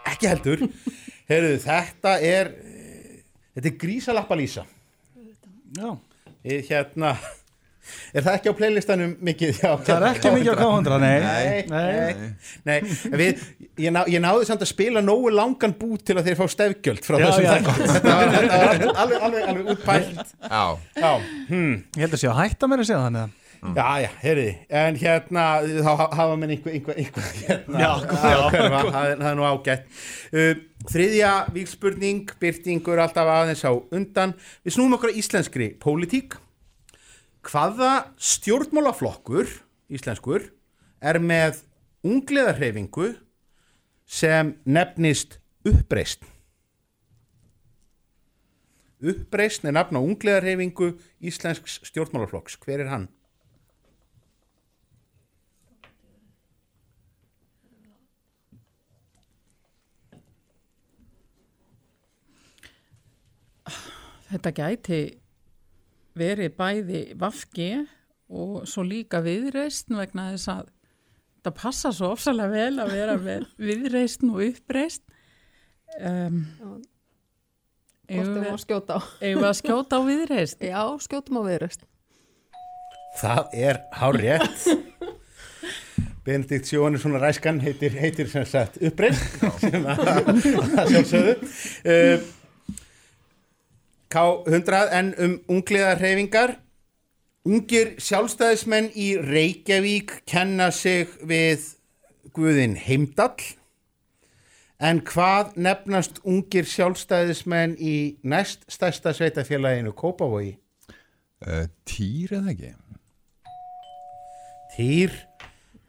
Ekki 0.10 0.30
heldur. 0.32 0.64
Heyrðu, 1.30 1.58
þetta 1.62 2.14
er 2.26 2.50
þetta 3.54 3.70
er 3.70 3.76
grísalappa 3.84 4.38
lýsa. 4.40 4.64
Já. 5.78 5.92
Við 6.42 6.72
hérna 6.72 7.14
Er 8.14 8.26
það 8.26 8.38
ekki 8.38 8.52
á 8.52 8.60
playlistanum 8.60 9.16
mikið? 9.30 9.60
Já, 9.64 9.72
Það 9.88 9.96
er 9.98 10.06
ekki 10.12 10.34
mikið 10.36 10.52
á 10.52 10.58
K100, 10.62 11.00
nei. 11.04 11.18
Nei, 11.24 11.64
Nei. 11.72 12.28
nei, 12.68 12.78
Við, 13.24 13.42
ég, 13.86 13.92
ná, 13.96 14.02
ég 14.12 14.22
náði 14.24 14.48
samt 14.50 14.64
að 14.66 14.72
spila 14.74 15.04
nógu 15.06 15.32
langan 15.34 15.74
bút 15.80 16.04
til 16.08 16.18
að 16.20 16.30
þeir 16.30 16.40
fá 16.42 16.46
stefgjöld 16.56 17.04
frá 17.08 17.18
Já, 17.22 17.26
þessum 17.30 17.48
já. 17.48 17.56
þætti. 17.56 17.90
Þetta 17.98 18.14
var, 18.14 18.38
alveg, 19.02 19.20
alveg, 19.26 19.50
alveg 19.54 19.74
útpælt 19.76 20.24
Já. 20.48 20.64
Já, 21.02 21.12
hmm. 21.50 21.76
Ég 21.98 22.06
held 22.08 22.16
að 22.18 22.24
sé 22.24 22.32
að 22.32 22.40
hætta 22.44 22.72
mér 22.72 22.84
að 22.86 22.90
segja 22.92 23.04
þannig 23.08 23.28
að 23.28 23.36
Já, 23.58 23.86
já, 24.04 24.10
heyrði, 24.22 24.50
en 24.70 24.98
hérna 25.02 25.44
þá 25.66 25.88
ha- 25.98 26.12
hafa 26.14 26.34
menn 26.38 26.52
einhver, 26.54 26.76
einhver, 26.78 26.98
einhver 27.02 27.30
hérna, 27.40 27.80
Já, 27.82 27.88
góð. 28.06 28.20
það, 28.22 28.58
er- 29.00 29.16
það 29.18 29.30
er 29.32 29.40
nú 29.40 29.48
ágætt 29.50 29.88
uh, 30.38 30.52
Þriðja 30.94 31.32
víkspurning 31.56 32.30
byrtingur 32.40 33.02
alltaf 33.02 33.32
aðeins 33.34 33.64
á 33.66 33.74
undan 33.74 34.36
Við 34.62 34.76
snúum 34.78 34.94
okkur 35.00 35.10
að 35.10 35.18
íslenskri 35.24 35.72
pólitík 35.82 36.38
Hvaða 37.48 38.12
stjórnmálaflokkur 38.20 39.48
íslenskur 39.88 40.50
er 41.00 41.20
með 41.24 41.62
ungliðarhefingu 42.04 43.14
sem 44.08 44.56
nefnist 44.68 45.38
uppreist 45.68 46.26
Uppreist 48.98 49.64
er 49.64 49.76
nafn 49.78 49.96
á 49.96 50.02
ungliðarhefingu 50.02 50.90
íslensks 51.24 51.78
stjórnmálaflokks 51.88 52.58
Hver 52.66 52.84
er 52.84 52.92
hann? 52.92 53.08
Þetta 64.28 64.52
gæti 64.52 65.00
verið 66.18 66.56
bæði 66.58 67.04
vafki 67.20 67.72
og 68.28 68.66
svo 68.68 68.84
líka 68.84 69.22
viðreist 69.24 69.92
vegna 69.94 70.32
þess 70.34 70.52
að 70.52 70.70
þetta 71.38 71.54
passa 71.62 71.94
svo 71.96 72.12
ofsalega 72.16 72.52
vel 72.52 72.84
að 72.84 72.94
vera 72.98 73.18
með 73.22 73.48
viðreist 73.70 74.26
og 74.28 74.44
uppreist. 74.50 75.04
Um, 76.02 76.44
Hvort 78.08 78.32
við 78.32 78.44
má 78.48 78.60
skjóta 78.62 78.98
á. 78.98 79.02
Við 79.20 79.44
að 79.44 79.56
skjóta 79.62 80.00
á 80.00 80.02
viðreist? 80.08 80.62
Já, 80.72 80.82
skjótum 81.04 81.40
á 81.40 81.44
viðreist. 81.48 81.88
Það 83.18 83.56
er 83.58 83.80
hár 83.98 84.20
rétt 84.22 84.68
Benedikt 86.28 86.68
Sjóhannesson 86.68 87.16
Ræskan 87.18 87.62
heitir, 87.64 87.96
heitir 87.98 88.28
sem 88.30 88.44
sagt 88.46 88.76
uppreist 88.84 89.40
sem 89.64 89.86
að 89.88 90.04
að 90.04 90.92
sjálfsögðu 90.92 91.36
uh, 91.40 92.28
K100 94.14 94.88
en 94.96 95.14
um 95.20 95.36
ungliðar 95.52 96.00
hreyfingar 96.00 96.58
Ungir 97.48 97.94
sjálfstæðismenn 98.04 98.90
í 99.00 99.14
Reykjavík 99.24 100.18
kenna 100.28 100.66
sig 100.76 101.14
við 101.24 101.64
Guðinn 102.36 102.74
Heimdall. 102.76 103.40
En 104.84 105.00
hvað 105.08 105.54
nefnast 105.56 106.20
ungir 106.28 106.68
sjálfstæðismenn 106.68 107.78
í 107.80 107.94
næst 108.28 108.66
stærsta 108.68 109.14
sveitafélaginu 109.16 109.94
Kópavogi? 109.96 110.58
Uh, 111.40 111.70
týr 111.88 112.36
eða 112.42 112.52
ekki? 112.52 112.74
Týr. 114.76 115.16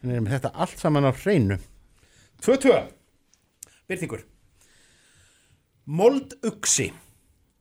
En 0.05 0.14
erum 0.14 0.31
þetta 0.31 0.55
allt 0.55 0.79
saman 0.79 1.11
á 1.11 1.12
hreinu. 1.25 1.59
2-2 2.39 2.79
Byrtingur 3.91 4.23
Molduxi 5.91 6.93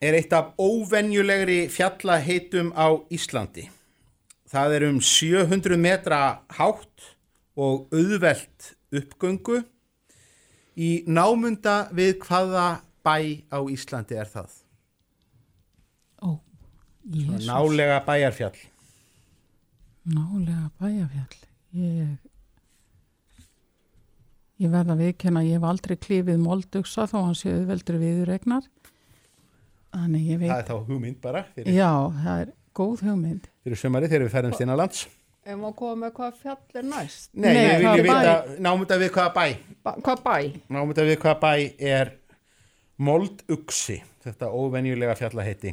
er 0.02 0.14
eitt 0.20 0.34
af 0.34 0.54
óvenjulegri 0.62 1.68
fjallaheitum 1.74 2.72
á 2.78 2.88
Íslandi 3.14 3.68
það 4.48 4.76
er 4.78 4.86
um 4.92 5.00
700 5.02 5.78
metra 5.82 6.22
hátt 6.60 7.08
og 7.58 7.90
auðvelt 7.92 8.74
uppgöngu 8.94 9.64
í 10.78 10.92
námunda 11.10 11.88
við 11.98 12.20
hvaða 12.28 12.68
bæ 13.04 13.18
á 13.50 13.60
Íslandi 13.74 14.16
er 14.22 14.30
það 14.30 14.54
Ó, 16.22 16.38
Jesús. 17.14 17.46
nálega 17.50 18.00
bæjarfjall 18.06 18.58
Nálega 20.08 20.70
bæjarfjall. 20.80 21.42
Ég, 21.76 22.14
ég 24.64 24.72
verða 24.72 24.94
að 24.96 25.02
viðkenna, 25.04 25.42
ég 25.44 25.58
hef 25.60 25.66
aldrei 25.68 25.98
klifið 26.00 26.40
moldugsa 26.40 27.04
þó 27.12 27.18
hann 27.26 27.36
séu 27.36 27.66
veldur 27.68 27.98
viðregnar. 28.00 28.64
Þannig 29.98 30.26
ég 30.30 30.40
veit. 30.44 30.50
það 30.52 30.60
er 30.62 30.68
þá 30.68 30.76
hugmynd 30.92 31.20
bara 31.24 31.44
fyrir, 31.56 31.74
Já, 31.74 31.92
það 32.24 32.42
er 32.44 32.52
góð 32.78 33.04
hugmynd. 33.08 33.48
fyrir 33.66 33.80
sumari 33.82 34.10
þegar 34.12 34.26
við 34.28 34.36
ferðumst 34.38 34.62
inn 34.66 34.74
á 34.74 34.78
lands 34.78 35.08
Ef 35.48 35.56
maður 35.56 35.76
koma 35.80 35.96
með 36.02 36.12
hvað 36.18 36.34
fjall 36.42 36.58
er 36.76 36.84
næst. 36.84 37.30
Nei, 37.34 37.54
við 37.56 37.68
hvaða 37.72 37.94
viljum 37.96 38.08
bæ? 38.08 38.18
vita 38.20 38.62
námunda 38.68 38.98
við 39.00 39.12
hvaða 39.16 39.32
bæ 39.38 39.46
Ba 39.88 39.94
hvað 40.04 40.24
bæ? 40.26 40.36
Námunda 40.76 41.06
við 41.08 41.20
hvaða 41.24 41.40
bæ 41.44 41.54
er 41.96 42.12
Molduxi, 42.98 44.00
þetta 44.26 44.50
óvenjulega 44.52 45.16
fjallaheiti 45.20 45.72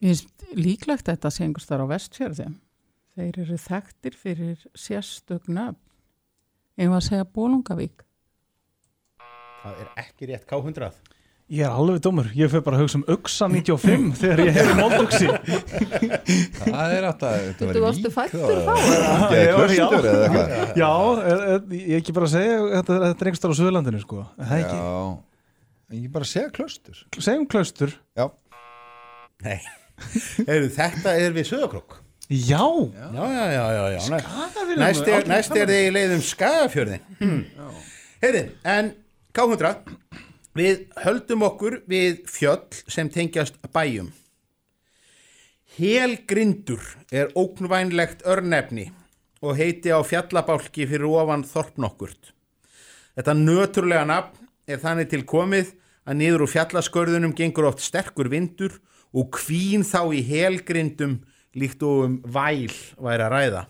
Mér 0.00 0.14
finnst 0.16 0.44
líklegt 0.56 1.06
að 1.08 1.14
þetta 1.18 1.30
sé 1.36 1.44
einhvers 1.44 1.66
þar 1.68 1.82
á 1.84 1.92
vestfjörðum. 1.92 2.54
Þeir 3.14 3.38
eru 3.42 3.56
þekktir 3.60 4.14
fyrir 4.16 4.62
sérstök 4.74 5.44
nöfn. 5.52 5.76
Eða 6.80 6.96
að 6.96 7.04
segja 7.04 7.26
Bólungavík. 7.36 8.00
Það 9.60 9.82
er 9.84 9.90
ekki 10.00 10.28
rétt 10.30 10.46
K100 10.48 10.88
Ég 11.50 11.64
er 11.66 11.72
alveg 11.74 11.98
dómur, 12.04 12.28
ég 12.38 12.46
fyrir 12.52 12.62
bara 12.62 12.78
að 12.78 12.84
hugsa 12.84 12.98
um 13.00 13.04
Uxa 13.10 13.48
95 13.50 14.12
þegar 14.20 14.42
ég 14.44 14.52
hefði 14.54 14.74
Molduxi 14.78 15.30
Það 16.60 16.92
er 16.94 17.06
að 17.08 17.24
þetta 17.24 17.70
Þú 17.74 17.82
varstu 17.82 18.12
fættur 18.14 18.60
þá? 18.68 18.70
Ekki 18.76 19.40
eða 19.40 19.56
klaustur 19.56 20.06
eða 20.12 20.28
eitthvað 20.28 20.78
Já, 20.78 20.90
ég 21.80 21.96
ekki 21.98 22.14
bara 22.14 22.28
að 22.28 22.36
segja 22.36 22.60
þetta, 22.76 23.00
þetta 23.02 23.10
er 23.10 23.32
einhverstað 23.32 23.50
á 23.50 23.58
Suðurlandinu 23.58 24.02
sko. 24.04 24.22
Er 24.38 24.50
Það 24.52 24.62
ekki, 24.62 24.78
Já, 24.78 25.98
ég 26.04 26.14
bara 26.14 26.30
segja 26.30 26.54
klaustur. 26.54 27.02
Segjum 27.18 27.48
klaustur. 27.50 27.96
Já. 28.14 28.28
Nei, 29.42 29.58
Heyrðu, 30.46 30.70
þetta 30.78 31.18
er 31.18 31.34
við 31.34 31.50
Söðakrók 31.50 31.98
Já, 32.30 32.62
Já, 32.62 33.26
já, 33.26 33.44
já, 33.50 33.84
já, 33.90 34.00
Næst 34.78 35.08
er, 35.10 35.26
er 35.26 35.50
þið 35.50 35.76
í 35.76 35.92
leiðum 35.98 36.22
Skagafjörðin 36.30 37.40
Heyrðu, 38.22 38.42
en 38.70 38.92
K100 39.34 39.72
Við 40.56 40.88
höldum 41.04 41.44
okkur 41.46 41.82
við 41.86 42.24
fjöll 42.26 42.66
sem 42.90 43.10
tengjast 43.12 43.60
bæjum 43.72 44.10
Helgrindur 45.76 46.82
er 47.14 47.30
óknvænlegt 47.38 48.24
örnefni 48.26 48.88
og 49.40 49.54
heiti 49.56 49.92
á 49.94 50.02
fjallabálki 50.02 50.84
fyrir 50.90 51.06
ofan 51.06 51.44
þorpnokkurt. 51.46 52.32
Þetta 53.14 53.34
nöturlega 53.38 54.08
nafn 54.08 54.48
er 54.66 54.80
þannig 54.82 55.12
til 55.12 55.22
komið 55.30 55.70
að 56.04 56.18
niður 56.18 56.44
úr 56.44 56.52
fjallaskörðunum 56.52 57.36
gengur 57.38 57.68
oft 57.70 57.84
sterkur 57.84 58.28
vindur 58.32 58.74
og 59.14 59.30
kvín 59.38 59.86
þá 59.86 60.10
í 60.10 60.24
helgrindum 60.26 61.20
líkt 61.54 61.86
og 61.86 62.02
um 62.08 62.18
væl 62.26 62.74
væri 62.98 63.28
að 63.28 63.34
ræða. 63.36 63.62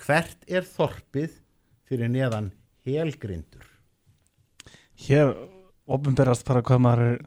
Hvert 0.00 0.46
er 0.46 0.70
þorpið 0.70 1.34
fyrir 1.90 2.14
neðan 2.14 2.52
helgrindur? 2.86 3.69
Hér 5.06 5.32
opinberast 5.90 6.44
bara 6.48 6.62
hvað 6.62 6.82
maður 6.86 7.06
er 7.12 7.20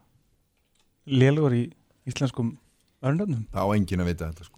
lélugur 1.19 1.55
í 1.57 1.63
íslenskum 2.07 2.53
örnöfnum 3.03 3.43
Það 3.51 3.63
á 3.67 3.69
enginn 3.75 4.03
að 4.03 4.09
vita 4.11 4.29
þetta 4.31 4.43
sko 4.47 4.57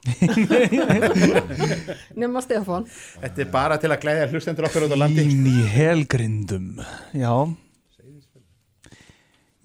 Nefna 2.22 2.42
Stefán. 2.46 2.86
Þetta 3.24 3.42
er 3.46 3.50
bara 3.54 3.78
til 3.82 3.90
að 3.94 4.02
glæðja 4.04 4.28
hlustendur 4.32 4.68
okkar 4.70 4.86
út 4.88 4.94
á 4.94 4.98
landi. 5.02 5.24
Ín 5.26 5.46
í 5.50 5.64
helgrindum 5.74 6.68
Já 7.18 7.32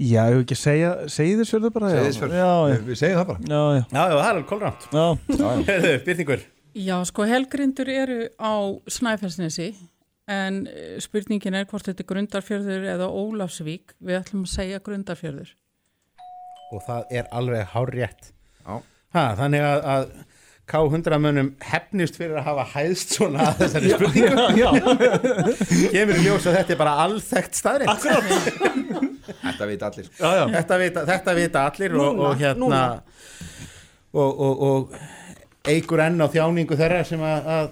Já, 0.00 0.22
ég 0.30 0.32
hef 0.32 0.38
ekki 0.46 0.56
að 0.56 0.60
segja 0.62 0.90
Seyðisfjörðu 1.12 1.70
bara 1.74 1.90
já. 1.92 1.98
Seyðisfjörð. 2.00 2.32
Já, 2.38 2.46
já. 2.48 2.70
Við- 2.72 2.86
við 2.88 2.96
segjum 3.02 3.18
það 3.20 3.26
bara. 3.28 3.40
Já, 3.44 3.60
já, 3.60 3.82
Já, 3.84 4.00
já, 4.00 4.14
það 4.14 4.22
er 4.22 4.30
alveg 4.30 4.46
kólrámt. 4.48 4.82
já. 4.96 5.04
Heyrðu, 5.68 5.90
byrningur. 6.06 6.44
Já, 6.80 6.94
sko 7.10 7.26
helgrindur 7.28 7.88
eru 7.92 8.16
á 8.40 8.52
Snæfellsnesi 8.96 9.66
en 10.30 10.62
eh, 10.70 10.96
spurningin 11.02 11.56
er 11.58 11.66
hvort 11.70 11.86
þetta 11.88 12.04
er 12.04 12.08
Grundarfjörður 12.12 12.88
eða 12.94 13.10
Ólafsvík. 13.10 13.96
Við 13.98 14.20
ætlum 14.22 14.46
að 14.46 14.52
segja 14.54 14.80
Grundarfjörður. 14.86 15.54
Og 16.70 16.82
það 16.86 17.14
er 17.20 17.30
alveg 17.34 17.70
hár 17.74 17.90
rétt. 17.96 18.32
Já. 18.62 18.76
Ha, 19.16 19.24
þannig 19.40 19.64
að, 19.66 19.80
að 19.90 20.10
K100 20.70 21.16
mönnum 21.18 21.48
hefnist 21.66 22.14
fyrir 22.20 22.36
að 22.38 22.44
hafa 22.46 22.64
hæðst 22.76 23.16
svona 23.16 23.48
að 23.50 23.64
þessari 23.64 23.90
spurningu. 23.96 24.44
Já, 24.54 24.68
já. 24.86 25.88
Kemur 25.96 26.20
í 26.20 26.26
ljós 26.28 26.46
að 26.46 26.58
þetta 26.60 26.74
er 26.76 26.78
bara 26.84 26.92
alþekkt 27.08 27.58
staðrind. 27.58 28.04
Þetta 29.40 29.66
veit 29.66 29.82
allir 29.86 30.06
sko. 30.06 30.14
já, 30.22 30.30
já. 30.36 30.44
Þetta 30.54 30.76
vita, 30.80 31.02
þetta 31.08 31.32
vita 31.36 31.62
allir 31.70 31.92
og, 31.94 32.00
Núna, 32.16 32.28
og 32.30 32.40
hérna 32.40 32.60
núna. 32.60 32.80
og, 34.14 34.40
og, 34.46 34.62
og 34.66 35.70
eigur 35.70 36.02
enn 36.02 36.22
á 36.22 36.26
þjáningu 36.32 36.78
þeirra 36.78 37.02
sem 37.06 37.22
að, 37.24 37.50
að 37.54 37.68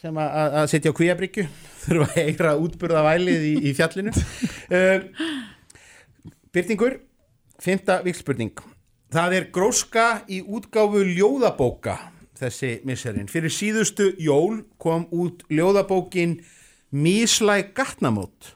sem 0.00 0.16
að, 0.16 0.34
að, 0.48 0.66
sitja 0.72 0.92
á 0.92 0.98
kvíabryggju 0.98 1.46
þurfa 1.84 2.08
að 2.10 2.24
eira 2.24 2.56
útburða 2.60 3.04
vælið 3.10 3.46
í, 3.52 3.54
í 3.70 3.76
fjallinu 3.76 4.14
uh, 4.76 5.06
Byrtingur 6.50 6.98
fymta 7.60 8.00
vikspurning 8.02 8.58
Það 9.10 9.32
er 9.34 9.46
gróska 9.50 10.06
í 10.30 10.36
útgáfu 10.46 11.00
ljóðabóka 11.02 11.96
þessi 12.38 12.76
misserinn. 12.86 13.26
Fyrir 13.26 13.50
síðustu 13.50 14.12
jól 14.22 14.62
kom 14.78 15.08
út 15.10 15.42
ljóðabókin 15.50 16.38
Míslæg 16.90 17.72
gatnamót 17.74 18.54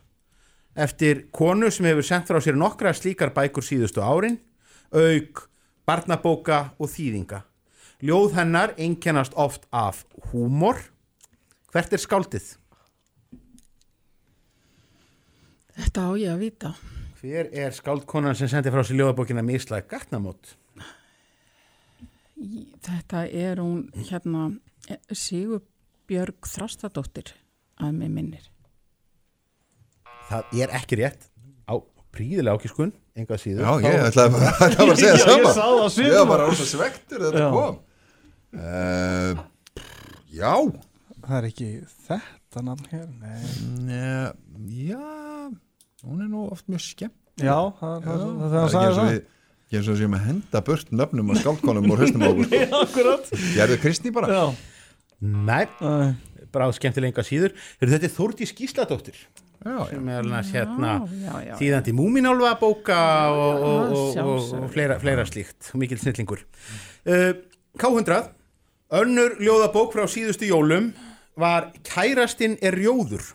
eftir 0.75 1.25
konu 1.35 1.71
sem 1.71 1.87
hefur 1.87 2.07
sendt 2.07 2.31
frá 2.31 2.41
sér 2.43 2.57
nokkra 2.59 2.91
slíkar 2.95 3.31
bækur 3.35 3.63
síðustu 3.63 4.03
árin, 4.03 4.41
auk, 4.91 5.45
barnabóka 5.87 6.73
og 6.79 6.91
þýðinga. 6.91 7.45
Ljóð 8.03 8.35
hennar 8.39 8.75
einkennast 8.79 9.35
oft 9.39 9.69
af 9.71 10.03
húmor. 10.31 10.79
Hvert 11.75 11.91
er 11.91 11.99
skáldið? 11.99 12.45
Þetta 15.75 16.05
á 16.07 16.11
ég 16.15 16.31
að 16.31 16.43
vita. 16.45 16.71
Hver 17.19 17.49
er 17.51 17.75
skáldkonan 17.75 18.37
sem 18.39 18.47
sendi 18.53 18.71
frá 18.71 18.85
sér 18.87 19.01
ljóðabókina 19.01 19.43
Míslæg 19.43 19.89
gatnamót? 19.91 20.53
Þetta 22.87 23.25
er 23.27 23.59
hún 23.59 23.89
hérna 24.07 24.53
Sigurbjörg 25.11 26.47
Þrastadóttir 26.47 27.35
að 27.83 27.99
mig 27.99 28.15
minnir. 28.21 28.47
Það 30.31 30.57
er 30.63 30.79
ekki 30.79 31.03
rétt 31.03 31.27
á 31.67 31.75
príðilega 32.15 32.55
ákiskun, 32.55 32.95
enga 33.19 33.43
síður. 33.43 33.67
Já, 33.67 33.91
ég 33.91 34.09
ætlaði 34.13 34.37
bara, 34.39 34.55
ætlaði 34.71 34.79
bara 34.79 34.95
að 34.95 35.03
segja 35.03 35.21
sama. 35.27 35.43
Ég 35.43 35.51
sá 35.51 35.65
það 35.67 35.83
á 35.83 35.89
Ég 36.07 36.19
var 36.23 36.33
bara 36.37 36.51
rosa 36.53 36.71
svektur 36.71 37.27
þegar 37.27 37.39
þetta 37.43 37.53
kom. 37.59 37.85
Uh, 38.55 39.47
já. 40.39 40.55
Það 41.25 41.37
er 41.39 41.47
ekki 41.49 41.69
þetta 42.07 42.63
nafn 42.67 42.89
hér, 42.93 43.07
nei. 43.21 43.45
Nei, 43.89 44.89
já, 44.91 45.01
hún 46.05 46.21
er 46.25 46.29
nú 46.29 46.43
oft 46.53 46.67
mjög 46.69 46.83
skemmt. 46.85 47.17
Já, 47.41 47.57
það- 47.81 48.03
það- 48.05 48.21
það- 48.21 48.51
það 48.53 48.59
er 48.65 48.75
sagði 48.75 48.89
eins 48.89 48.99
og 48.99 49.01
það. 49.01 49.09
við, 49.15 49.23
ekki 49.65 49.79
eins 49.79 49.89
og 49.89 49.95
við 49.95 50.03
séum 50.05 50.17
að 50.19 50.25
henda 50.29 50.61
burt 50.69 50.93
nöfnum 50.93 51.31
og 51.33 51.41
skáldkonum 51.41 51.89
úr 51.95 52.03
haustum 52.05 52.23
á 52.23 52.29
okkur. 52.29 52.51
Nei, 52.55 52.67
akkurat. 52.83 53.33
Gerðu 53.57 53.79
Kristný 53.83 54.13
bara. 54.15 54.29
Já. 54.29 54.45
Nei, 55.25 55.65
bráð 56.55 56.77
skemmtilega 56.77 57.11
enga 57.15 57.25
síður. 57.27 57.55
Heyrðu, 57.81 57.95
Þetta 57.97 58.09
er 58.11 58.15
Þórdís 58.19 58.53
Gísladóttir 58.59 59.17
já, 59.65 59.79
sem 59.89 60.09
er 60.13 60.21
alveg 60.21 60.51
hérna 60.53 60.91
já, 61.09 61.35
já, 61.49 61.55
þýðandi 61.57 61.95
múminálfa 61.97 62.51
bóka 62.61 62.99
og, 63.33 63.65
og, 63.65 63.95
og, 63.97 64.19
og, 64.21 64.51
og 64.61 64.67
fleira, 64.75 64.99
fleira 65.01 65.25
slíkt 65.25 65.71
og 65.73 65.81
mikil 65.81 65.97
snillingur. 66.03 66.43
Uh, 67.09 67.33
K100, 67.81 68.29
önnur 69.01 69.39
ljóðabók 69.41 69.97
frá 69.97 70.05
síðustu 70.07 70.47
jólum 70.51 70.93
var 71.37 71.73
Kærastinn 71.87 72.59
er 72.63 72.77
rjóður. 72.79 73.33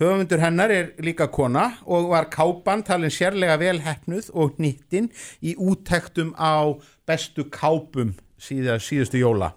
Höfundur 0.00 0.40
hennar 0.42 0.70
er 0.74 0.92
líka 1.04 1.26
kona 1.30 1.76
og 1.86 2.08
var 2.10 2.26
kápan 2.32 2.82
talin 2.86 3.10
sérlega 3.12 3.58
vel 3.60 3.80
hefnuð 3.84 4.30
og 4.34 4.56
nýttin 4.62 5.10
í 5.42 5.54
úttektum 5.56 6.32
á 6.34 6.74
bestu 7.06 7.44
kápum 7.44 8.14
síða, 8.42 8.78
síðustu 8.82 9.20
jóla. 9.22 9.52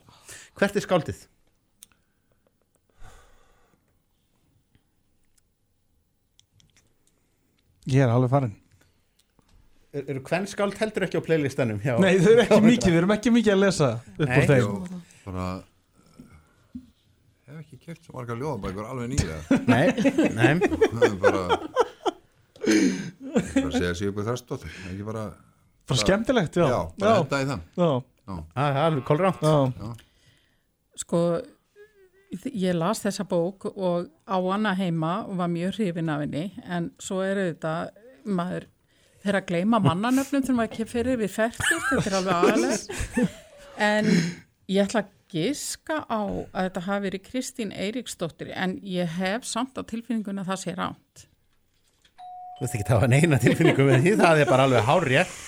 Hvert 0.55 0.75
er 0.77 0.85
skáldið? 0.85 1.23
Ég 7.85 8.01
er 8.01 8.09
alveg 8.11 8.31
farin. 8.31 8.53
Er, 9.95 10.07
eru 10.11 10.21
hvern 10.25 10.47
skáld 10.49 10.75
heldur 10.79 11.05
ekki 11.05 11.19
á 11.21 11.23
playlistanum? 11.25 11.77
hjá- 11.83 11.99
Nei, 12.01 12.17
þau 12.19 12.31
eru 12.33 12.43
ekki 12.45 12.61
mikið, 12.65 12.91
við 12.91 12.97
erum 13.01 13.13
ekki 13.15 13.31
mikið 13.35 13.53
að 13.53 13.61
lesa 13.61 13.89
upp 14.17 14.25
úr 14.25 14.47
þeim. 14.49 15.03
Bara 15.25 15.45
keft 17.85 18.03
svo 18.07 18.15
marga 18.17 18.35
ljóðabækur 18.39 18.87
alveg 18.91 19.11
nýlega 19.13 19.39
Nei, 19.71 19.87
nei. 20.35 20.53
Það 20.59 21.05
er 21.07 21.17
bara 21.21 21.43
bara 23.35 23.65
að 23.65 23.75
segja 23.77 23.93
sig 23.99 24.09
upp 24.11 24.21
í 24.21 24.25
þarstóttir 24.29 24.77
ekki 24.91 25.05
bara 25.07 25.25
Bara 25.85 25.99
skemmtilegt, 26.01 26.55
já. 26.57 26.65
já, 26.65 26.79
bara 26.97 27.11
Já. 27.11 27.17
enda 27.21 27.41
í 27.41 27.49
það 27.49 27.59
Já. 27.77 27.89
Það 28.55 28.69
er 28.71 28.77
alveg 28.81 29.03
kólránt. 29.05 29.43
Sko, 30.97 31.19
ég 32.57 32.73
las 32.73 33.03
þessa 33.03 33.25
bók 33.29 33.67
og 33.69 34.07
á 34.25 34.37
hana 34.47 34.71
heima 34.79 35.11
og 35.27 35.35
var 35.43 35.51
mjög 35.53 35.75
hrifin 35.77 36.09
af 36.09 36.23
henni 36.23 36.47
en 36.65 36.87
svo 36.97 37.19
er 37.21 37.37
þetta, 37.51 37.73
maður 38.25 38.65
þegar 39.21 39.37
að 39.43 39.47
gleyma 39.51 39.81
mannanöfnum 39.85 40.41
þegar 40.47 40.57
maður 40.57 40.71
ekki 40.71 40.87
fyrir 40.95 41.21
við 41.21 41.31
færtur, 41.35 41.85
þetta 41.91 42.09
er 42.09 42.17
alveg 42.21 42.35
aðalega 42.39 43.27
en 43.91 44.09
ég 44.73 44.81
ætla 44.87 45.03
að 45.05 45.13
giska 45.31 46.01
á 46.05 46.21
að 46.25 46.67
þetta 46.67 46.83
hafi 46.87 47.05
verið 47.09 47.23
Kristín 47.29 47.71
Eiríksdóttir 47.75 48.51
en 48.55 48.77
ég 48.85 49.17
hef 49.19 49.45
samt 49.49 49.77
á 49.77 49.81
tilfinninguna 49.87 50.43
að 50.45 50.51
það 50.53 50.61
sé 50.63 50.75
ránt. 50.77 51.25
Þú 52.55 52.63
veist 52.63 52.75
ekki 52.77 52.87
það 52.87 53.01
var 53.03 53.11
neina 53.11 53.39
tilfinningu 53.43 53.85
með 53.89 54.03
því, 54.05 54.11
það 54.21 54.41
er 54.43 54.51
bara 54.51 54.67
alveg 54.69 54.85
hárrétt 54.87 55.39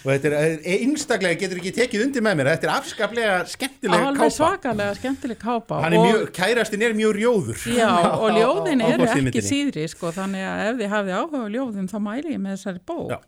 og 0.00 0.08
þetta 0.12 0.30
er 0.40 0.54
einstaklega, 0.76 1.38
getur 1.40 1.58
ekki 1.60 1.72
tekið 1.76 2.04
undir 2.06 2.24
með 2.24 2.36
mér, 2.40 2.50
þetta 2.54 2.68
er 2.68 2.72
afskaplega 2.74 3.34
skemmtilega 3.52 4.06
Alveg 4.10 4.20
kápa. 4.22 4.36
svakalega 4.36 4.94
skemmtileg 4.96 5.40
kápa. 5.40 5.80
Er 5.88 5.96
mjög, 5.96 6.22
kærastinn 6.36 6.84
er 6.86 6.94
mjög 6.96 7.16
rjóður. 7.18 7.64
Já, 7.76 7.90
og 8.22 8.30
ljóðin 8.36 8.84
eru 8.86 9.08
ekki 9.08 9.42
síðri, 9.44 9.84
sko, 9.92 10.12
þannig 10.16 10.46
að 10.48 10.62
ef 10.70 10.80
þið 10.80 10.94
hafið 10.94 11.18
áhuga 11.18 11.42
á 11.44 11.48
ljóðum 11.56 11.90
þá 11.92 11.98
mæli 12.06 12.32
ég 12.34 12.40
með 12.40 12.56
þessari 12.56 12.82
bók. 12.92 13.12
Já. 13.12 13.18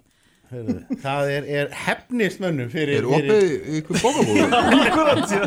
Það 0.52 1.30
er, 1.32 1.46
er 1.48 1.70
hefnist 1.86 2.40
mönnum 2.42 2.68
fyrir... 2.72 2.98
Er 3.00 3.06
opið 3.08 3.44
í 3.46 3.78
ykkur 3.78 4.00
bókabúðu? 4.02 4.42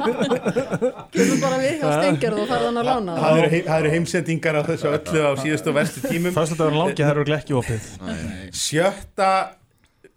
Kemur 1.14 1.42
bara 1.44 1.60
við 1.62 1.76
hjá 1.82 1.86
Stengjörð 1.92 2.42
og 2.42 2.50
farðan 2.50 2.80
að 2.82 2.90
lána 2.90 3.18
Það 3.20 3.42
eru, 3.42 3.52
heim, 3.54 3.70
eru 3.78 3.92
heimsendingar 3.94 4.58
á 4.58 4.62
þessu 4.66 4.90
öllu 4.90 5.22
á 5.22 5.32
síðustu 5.44 5.72
og 5.72 5.78
verstu 5.78 6.04
tímum. 6.08 6.34
Fyrst 6.34 6.56
að 6.56 6.62
það 6.64 6.72
var 6.72 6.78
langi, 6.80 6.98
það 7.04 7.12
eru 7.14 7.36
ekki 7.38 7.58
opið. 7.60 7.90
Sjötta 8.66 9.32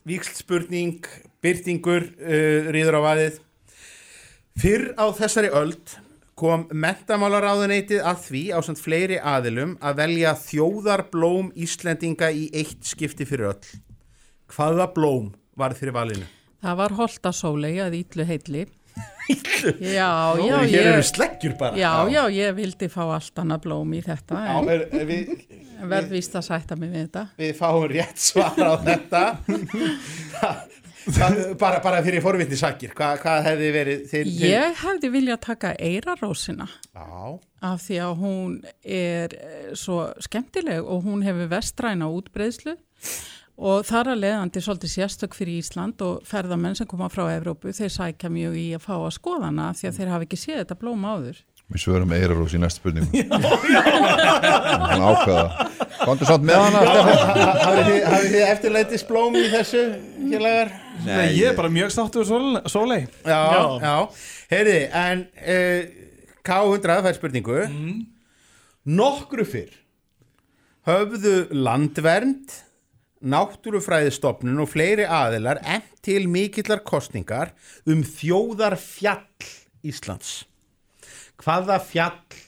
víkslspurning, 0.09 1.09
byrtingur, 1.45 2.09
uh, 2.25 2.73
ríður 2.73 2.97
á 2.97 3.01
vaðið. 3.05 3.41
Fyrr 4.59 4.87
á 4.97 5.05
þessari 5.19 5.53
öld 5.55 5.99
kom 6.39 6.65
mentamálaráðuneytið 6.71 8.01
að 8.07 8.25
því 8.25 8.43
á 8.55 8.59
samt 8.63 8.81
fleiri 8.81 9.19
aðilum 9.19 9.77
að 9.85 10.01
velja 10.01 10.33
þjóðarblóm 10.39 11.53
Íslendinga 11.59 12.31
í 12.33 12.49
eitt 12.57 12.87
skipti 12.87 13.27
fyrir 13.29 13.53
öll. 13.53 13.79
Hvaða 14.49 14.89
blóm 14.95 15.31
var 15.59 15.75
fyrir 15.77 15.95
valinu? 15.97 16.27
Það 16.65 16.77
var 16.81 16.95
Holtasólei 16.99 17.77
að 17.85 17.97
Ítlu 18.01 18.27
heitli. 18.29 18.67
Já, 19.79 20.35
já, 20.41 20.57
Hér 20.65 20.71
ég... 20.73 20.87
eru 20.89 21.03
sleggjur 21.05 21.53
bara. 21.59 21.77
Já, 21.77 22.09
já, 22.09 22.23
ég 22.33 22.55
vildi 22.57 22.89
fá 22.91 23.03
allt 23.05 23.39
annað 23.43 23.67
blóm 23.67 23.93
í 23.95 24.01
þetta. 24.03 24.41
En 24.55 24.71
er, 24.73 24.85
er 24.95 25.05
við, 25.07 25.33
verð 25.91 26.15
víst 26.15 26.35
að 26.39 26.47
sætta 26.47 26.79
mig 26.79 26.91
við 26.95 27.05
þetta. 27.05 27.25
við 27.39 27.53
fáum 27.59 27.85
rétt 27.93 28.23
svar 28.23 28.57
á 28.59 28.73
þetta. 28.87 29.23
Bara, 31.61 31.79
bara 31.81 32.03
fyrir 32.05 32.21
forvitni 32.25 32.57
sakir, 32.61 32.91
hvað, 32.97 33.15
hvað 33.23 33.47
hefði 33.47 33.69
verið 33.73 34.03
til, 34.11 34.25
til... 34.29 34.49
Ég 34.51 34.81
hefði 34.83 35.13
viljað 35.15 35.39
taka 35.47 35.71
eirarósina. 35.81 36.67
Af 36.95 37.85
því 37.87 38.01
að 38.05 38.13
hún 38.25 38.59
er 38.85 39.37
svo 39.79 40.03
skemmtileg 40.25 40.85
og 40.85 41.07
hún 41.07 41.25
hefur 41.27 41.49
vestræna 41.53 42.11
útbreyðslu 42.13 42.77
og 43.59 43.83
þar 43.89 44.13
að 44.15 44.21
leiðandi 44.23 44.61
svolítið 44.63 44.93
sérstök 44.95 45.35
fyrir 45.35 45.59
Ísland 45.59 46.03
og 46.07 46.21
ferðamenn 46.29 46.77
sem 46.79 46.87
koma 46.87 47.09
frá 47.11 47.25
Evrópu, 47.35 47.73
þeir 47.75 47.91
sækja 47.91 48.31
mjög 48.31 48.55
í 48.61 48.67
að 48.79 48.85
fá 48.87 48.95
að 49.01 49.15
skoða 49.19 49.49
hana 49.51 49.71
af 49.73 49.81
því 49.81 49.89
að 49.91 49.97
þeir 49.99 50.13
hafa 50.15 50.27
ekki 50.29 50.39
séð 50.39 50.61
þetta 50.63 50.77
blóm 50.83 51.07
áður. 51.11 51.41
Við 51.69 51.83
svörum 51.83 52.13
eirarós 52.17 52.55
í 52.57 52.59
næstu 52.63 52.81
spurningu 52.81 53.25
Hann 53.29 55.03
ákvaða. 55.05 55.67
Komdu 55.99 56.25
samt 56.29 56.47
með 56.49 56.63
hana 56.63 56.81
Hafið 56.87 57.89
þið- 57.91 58.07
hafið 58.09 58.31
þið 58.33 58.45
eftirleitis 58.47 59.05
blóm 59.09 59.37
í 59.37 59.43
þessu 59.53 59.83
félagar? 60.31 60.71
Nei, 61.05 61.27
ég 61.37 61.51
er 61.51 61.59
bara 61.59 61.69
mjög 61.75 61.93
státtu 61.93 62.23
við 62.23 62.31
sólei. 62.73 63.01
Já, 63.27 63.43
já, 63.85 63.93
Heyriði, 64.55 64.87
en 65.03 65.27
uh, 65.45 65.83
K100 66.49 67.05
fær 67.05 67.19
spurningu. 67.19 67.59
Nokkru 68.89 69.45
fyrr 69.45 69.75
höfðu 70.89 71.35
landvernd 71.53 72.55
náttúrufræðistofnun 73.25 74.61
og 74.63 74.71
fleiri 74.71 75.07
aðilar 75.09 75.61
enn 75.67 75.87
til 76.05 76.29
mikillar 76.31 76.85
kostningar 76.87 77.55
um 77.89 78.05
þjóðarfjall 78.07 79.49
Íslands 79.87 80.45
Hvaða 81.39 81.79
fjall 81.87 82.39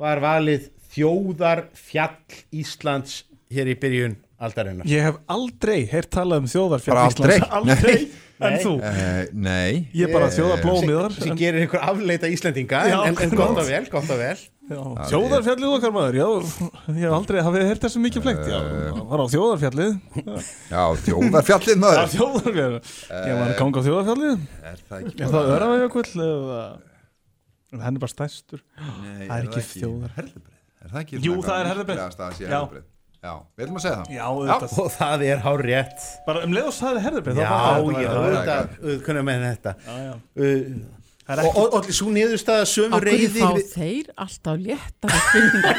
var 0.00 0.22
valið 0.24 0.70
þjóðarfjall 0.94 2.38
Íslands 2.62 3.22
hér 3.52 3.72
í 3.72 3.76
byrjun 3.80 4.16
aldarinnar? 4.42 4.88
Ég 4.88 5.04
hef 5.06 5.20
aldrei 5.32 5.82
heyrt 5.90 6.12
talað 6.14 6.44
um 6.44 6.52
þjóðarfjall 6.52 7.00
aldrei? 7.02 7.36
Íslands. 7.36 7.56
Aldrei, 7.60 7.96
Nei. 8.00 8.31
En 8.48 8.56
þú? 8.62 8.72
Eh, 8.82 9.20
Nei 9.32 9.88
Ég 9.94 10.08
er 10.08 10.12
bara 10.14 10.28
þjóðarblómiðar. 10.34 11.12
sem, 11.16 11.28
sem 11.28 11.36
gerir 11.40 11.64
einhver 11.66 11.82
afleita 11.88 12.30
Íslendinga 12.32 12.82
Já, 12.90 12.98
en, 13.08 13.16
en, 13.26 13.30
gott 13.38 13.58
og 13.62 13.66
vel, 13.68 13.84
gott 13.92 14.10
og 14.10 14.18
vel 14.22 14.36
Þjóðarfjallið 14.72 15.72
okkar 15.76 15.90
maður, 15.92 16.16
já, 16.16 16.26
ég 16.94 17.02
hef 17.02 17.14
aldrei, 17.16 17.40
hafið 17.44 17.60
þið 17.64 17.70
heyrt 17.72 17.82
þessu 17.84 18.00
mikið 18.04 18.22
flengt, 18.24 18.44
já, 18.48 18.60
var 19.10 19.20
á 19.20 19.26
þjóðarfjallið. 19.32 19.96
Já, 20.70 20.82
þjóðarfjallið 21.02 21.80
maður 21.82 21.98
Já, 21.98 22.06
þjóðarfjallið, 22.14 22.92
ég 23.26 23.40
var 23.40 23.50
að 23.50 23.58
ganga 23.58 23.82
á 23.82 23.86
þjóðarfjallið. 23.88 24.46
Er 24.70 24.78
það 24.86 25.02
ekki 25.02 25.12
Er 25.12 25.26
það 25.26 25.34
bara- 25.36 25.56
öravægjökull 25.58 26.24
eða, 26.28 26.62
henn 27.82 27.98
er 27.98 28.04
bara 28.06 28.14
stærstur. 28.14 28.62
Nei, 29.02 29.26
það 29.26 29.36
er 29.36 29.50
ekki 29.50 29.66
þjóðar. 29.74 30.16
Er 30.22 30.94
það 30.94 31.00
ekki 31.02 31.20
Jú, 31.26 31.34
svona 31.34 31.48
það 31.50 31.58
er 31.58 31.84
eitthvað 31.84 32.80
að 33.22 33.28
það 33.28 33.28
Já. 33.28 33.34
við 33.56 33.62
ætlum 33.66 33.76
að 33.78 33.84
segja 33.84 33.98
það 33.98 34.06
Já, 34.16 34.24
auðvitað. 34.32 34.72
og 34.82 34.88
það 34.96 35.18
er 35.30 35.38
hár 35.46 35.60
rétt 35.68 36.00
Bara 36.26 36.42
um 36.46 36.52
leið 36.56 36.66
og 36.66 36.74
sagði 36.78 37.04
herðubrið 37.06 37.36
Já, 37.38 37.46
já, 37.46 37.50
auðvitað, 37.76 38.74
auðvitað 38.82 39.22
með 39.30 39.46
þetta 39.50 39.76
Já, 39.86 39.94
já. 40.02 40.12
Uh, 40.42 40.98
Það 41.22 41.38
er 41.38 41.46
Og, 41.46 41.46
ekki- 41.46 41.60
og, 41.62 41.74
og 41.78 41.84
svo 41.94 42.08
niðurstaða 42.10 42.64
sömu 42.66 42.98
reyði 42.98 43.28
fá 43.44 43.50
þeir 43.70 44.08
alltaf 44.24 44.56
léttara 44.58 45.18
spurningar? 45.22 45.76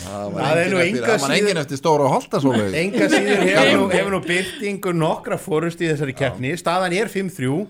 Það 0.00 0.38
Það 0.38 0.60
er 0.62 0.70
nú 0.72 0.80
enga 0.80 1.02
það 1.04 1.10
var 1.10 1.20
síður- 1.20 1.36
engin 1.36 1.60
eftir 1.62 1.80
stóra 1.80 2.06
og 2.06 2.14
holta 2.14 2.40
svo 2.42 2.54
leið 2.56 2.78
Enga 2.80 3.08
síður 3.12 3.44
hefur 3.44 3.76
nú, 3.76 3.84
hefur 3.92 4.14
nú 4.16 4.20
byrtingur 4.24 4.96
nokkra 4.96 5.38
fórust 5.40 5.84
í 5.84 5.90
þessari 5.90 6.14
keppni 6.16 6.54
staðan 6.60 6.96
er 6.96 7.12
5-3 7.12 7.66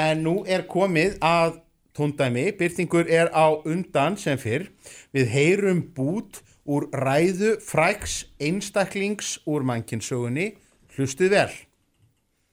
en 0.00 0.24
nú 0.24 0.34
er 0.48 0.64
komið 0.70 1.18
að 1.20 1.60
tóndæmi 1.96 2.44
byrtingur 2.58 3.04
er 3.08 3.28
á 3.32 3.46
undan 3.72 4.16
sem 4.16 4.38
fyrr 4.38 4.68
við 5.14 5.26
heyrum 5.36 5.80
bút 5.96 6.42
úr 6.66 6.88
ræðu 7.06 7.50
fræks 7.70 8.14
einstaklings 8.48 9.28
úr 9.46 9.64
mannkinsögunni 9.70 10.46
hlustuð 10.94 11.30
vel 11.36 11.52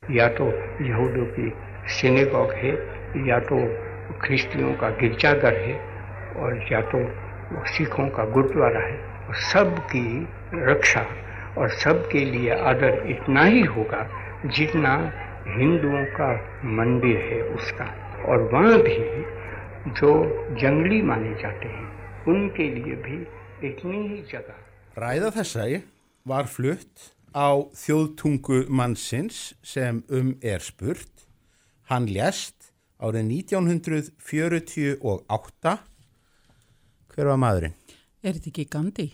या 0.04 0.28
तो 0.38 0.46
यहूदियों 0.88 1.26
की 1.36 1.48
सिनेगॉग 1.98 2.54
है 2.62 2.72
या 3.28 3.40
तो 3.50 3.58
ख्रिस्तियों 4.24 4.74
का 4.82 4.90
गिरजाघर 5.02 5.56
है 5.66 5.76
और 6.42 6.52
या 6.72 6.82
तो 6.92 7.00
सिखों 7.74 8.08
का 8.18 8.26
गुरुद्वारा 8.36 8.82
है 8.88 8.98
और 9.28 9.36
सबकी 9.52 10.06
रक्षा 10.70 11.06
और 11.58 11.70
सबके 11.84 12.26
लिए 12.26 12.56
आदर 12.72 13.02
इतना 13.10 13.44
ही 13.46 13.62
होगा 13.76 14.02
जितना 14.56 14.94
हिंदुओं 15.48 16.06
का 16.18 16.32
मंदिर 16.80 17.18
है 17.30 17.42
उसका 17.56 17.86
और 18.29 18.39
वहाँ 18.53 18.79
भी 18.87 18.97
जो 20.01 20.11
जंगली 20.63 20.99
माने 21.11 21.33
जाते 21.43 21.67
हैं 21.75 21.87
उनके 22.33 22.65
लिए 22.75 22.95
भी 23.05 23.17
इतनी 23.69 23.99
ही 24.09 24.19
जगह 24.33 24.57
Ræða 24.99 25.29
þessari 25.37 25.77
var 26.27 26.45
flutt 26.51 26.95
á 27.31 27.49
þjóðtungu 27.83 28.59
mannsins 28.69 29.37
sem 29.63 30.03
um 30.11 30.35
er 30.43 30.59
spurt. 30.59 31.31
Hann 31.91 32.07
lést 32.11 32.75
árið 32.99 33.55
1948. 33.55 35.79
Hver 37.15 37.27
var 37.31 37.39
maðurinn? 37.39 37.75
Er 38.23 38.33
þetta 38.35 38.51
ekki 38.51 38.65
Gandhi? 38.75 39.09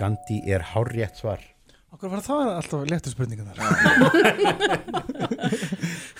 Gandhi 0.00 0.42
er 0.50 0.62
hárrétt 0.74 1.14
svar. 1.22 1.38
Okkur 1.94 2.10
var 2.10 2.18
það 2.26 2.58
alltaf 2.58 2.82
léttu 2.90 3.14
spurningar 3.14 3.54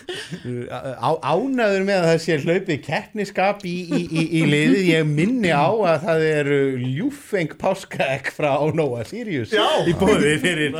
Á, 0.69 1.09
ánaður 1.23 1.85
með 1.87 1.99
að 1.99 2.07
það 2.09 2.19
sé 2.25 2.37
hlaupið 2.43 2.81
keppniskap 2.85 3.63
í, 3.67 3.75
í, 3.85 4.01
í, 4.05 4.25
í 4.39 4.43
liðið. 4.49 4.83
Ég 4.89 5.07
minni 5.09 5.53
á 5.53 5.69
að 5.69 6.05
það 6.05 6.25
eru 6.29 6.59
ljúfeng 6.83 7.55
páskaegg 7.59 8.31
frá 8.35 8.51
Nóa 8.75 9.05
Sirius 9.09 9.53
Já. 9.55 9.65
í 9.89 9.95
bóði 9.97 10.35
fyrir... 10.43 10.75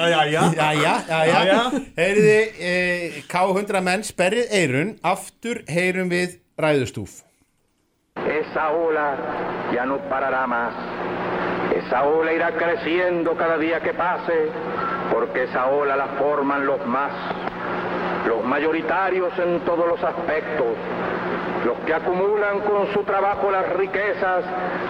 Heyriði, 1.99 2.37
eh, 2.59 3.23
K100 3.31 3.83
menn 3.85 4.05
sperrið 4.07 4.53
eirun, 4.59 4.93
aftur 5.05 5.63
heyrum 5.69 6.11
við 6.13 6.39
ræðustúf. 6.59 7.23
Esa 8.19 8.71
ola 8.75 9.07
ya 9.73 9.85
no 9.85 9.99
parará 10.09 10.45
más. 10.47 10.75
Esa 11.75 12.03
ola 12.03 12.33
irá 12.33 12.51
creciendo 12.57 13.35
cada 13.37 13.57
día 13.57 13.79
que 13.79 13.93
pase, 13.93 14.49
porque 15.11 15.43
esa 15.43 15.67
ola 15.67 15.95
la 15.95 16.07
forman 16.19 16.65
los 16.65 16.85
más, 16.85 17.13
mayoritarios 18.49 19.31
en 19.37 19.59
todos 19.61 19.87
los 19.87 20.03
aspectos, 20.03 20.75
los 21.65 21.77
que 21.85 21.93
acumulan 21.93 22.61
con 22.61 22.91
su 22.93 23.03
trabajo 23.03 23.51
las 23.51 23.71
riquezas, 23.73 24.43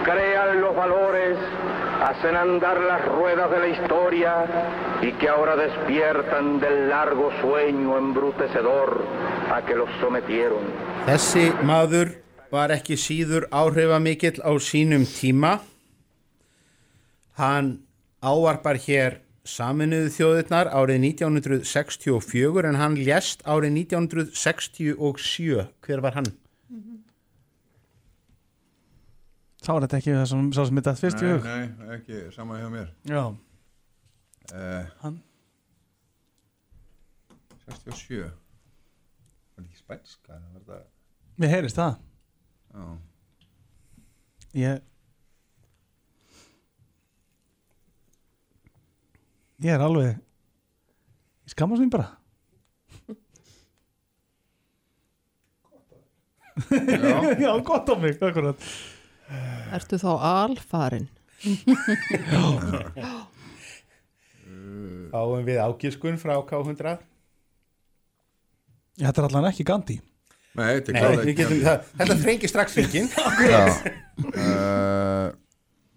crean 0.04 0.60
los 0.60 0.74
valores, 0.74 1.36
hacen 2.02 2.36
andar 2.36 2.80
las 2.80 3.04
ruedas 3.04 3.50
de 3.50 3.58
la 3.58 3.68
historia 3.68 4.34
y 5.02 5.12
que 5.12 5.28
ahora 5.28 5.56
despiertan 5.56 6.58
del 6.58 6.88
largo 6.88 7.30
sueño 7.42 7.98
embrutecedor 7.98 9.04
a 9.52 9.62
que 9.62 9.74
los 9.74 9.90
sometieron. 10.00 10.64
Þessi 11.06 11.50
maður 11.64 12.20
var 12.52 12.72
ekki 12.72 12.96
síður 12.96 13.48
á 13.52 13.60
sínum 14.60 15.04
tíma. 15.04 15.60
Hann 17.36 17.86
ávarpar 18.20 18.76
hér 18.76 19.22
saminuðu 19.50 20.12
þjóðirnar 20.14 20.70
árið 20.72 21.02
1964 21.10 22.70
en 22.70 22.78
hann 22.80 22.98
lést 23.00 23.42
árið 23.44 23.74
1967. 23.82 25.66
Hver 25.84 26.04
var 26.04 26.18
hann? 26.18 26.30
Sá 29.60 29.74
er 29.74 29.84
þetta 29.84 29.98
ekki 30.00 30.12
það 30.16 30.28
sem, 30.30 30.44
sá 30.56 30.62
sem 30.64 30.78
mitt 30.78 30.88
að 30.88 31.00
fyrst 31.02 31.20
í 31.20 31.26
Nei, 31.26 31.32
hug 31.34 31.48
nei, 31.50 31.96
ekki 31.98 32.20
sama 32.32 32.56
hjá 32.56 32.68
mér 32.72 32.86
Já 33.04 33.20
uh, 33.28 34.86
Hann 35.02 35.18
67 37.66 38.22
Var 38.24 38.30
þetta 39.58 39.66
ekki 39.66 39.82
spænska? 39.82 40.38
Mér 41.36 41.52
heyrist 41.52 41.80
það 41.80 41.98
Já 42.72 42.86
Ég 44.62 44.80
Ég 49.60 49.74
er 49.74 49.82
alveg 49.84 50.16
Ég 51.44 51.52
skammast 51.52 51.82
mín 51.82 51.90
bara. 51.92 52.06
Já. 56.70 57.16
Já, 57.44 57.50
gott 57.64 57.88
á 57.88 57.94
mig, 58.00 58.16
akkurat. 58.22 58.64
Ertu 59.72 59.98
þá 60.00 60.10
alfarin? 60.30 61.08
Fáum 65.10 65.44
við 65.46 65.60
ágiskun 65.62 66.18
frá 66.20 66.36
K100 66.46 67.00
Þetta 69.00 69.22
er 69.22 69.28
allan 69.28 69.48
ekki 69.50 69.64
Gandhi. 69.64 70.00
Nei, 70.58 70.80
þetta 70.80 70.92
er 70.92 71.14
við 71.14 71.22
ekki 71.22 71.36
getum, 71.38 71.60
það, 71.62 71.86
þetta 72.00 72.18
þrengir 72.24 72.50
strax 72.50 72.74
fengin 72.74 73.06
Já. 73.46 73.60
Uh, 74.34 75.30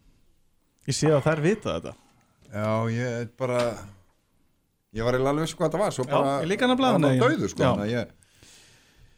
Ég 0.88 0.96
sé 0.98 1.10
að 1.10 1.24
þær 1.26 1.42
vita 1.42 1.74
þetta 1.74 1.94
Já, 2.54 2.68
ég 2.94 3.08
er 3.24 3.30
bara 3.40 3.62
Ég 4.94 5.02
var 5.08 5.16
eiginlega 5.16 5.32
alveg 5.34 5.48
vissi 5.48 5.58
hvað 5.58 5.70
þetta 5.72 5.82
var 5.82 5.96
Svo 5.96 6.04
Já, 6.06 6.12
bara 6.14 6.34
ég 6.44 6.50
líka 6.52 6.68
Það 6.70 6.84
var 6.84 7.00
nei. 7.02 7.16
bara 7.20 7.32
döðu 7.34 7.50
sko 7.50 7.64
Já. 7.64 7.70
Þannig 7.72 7.86
að 7.88 7.94
ég 7.94 8.12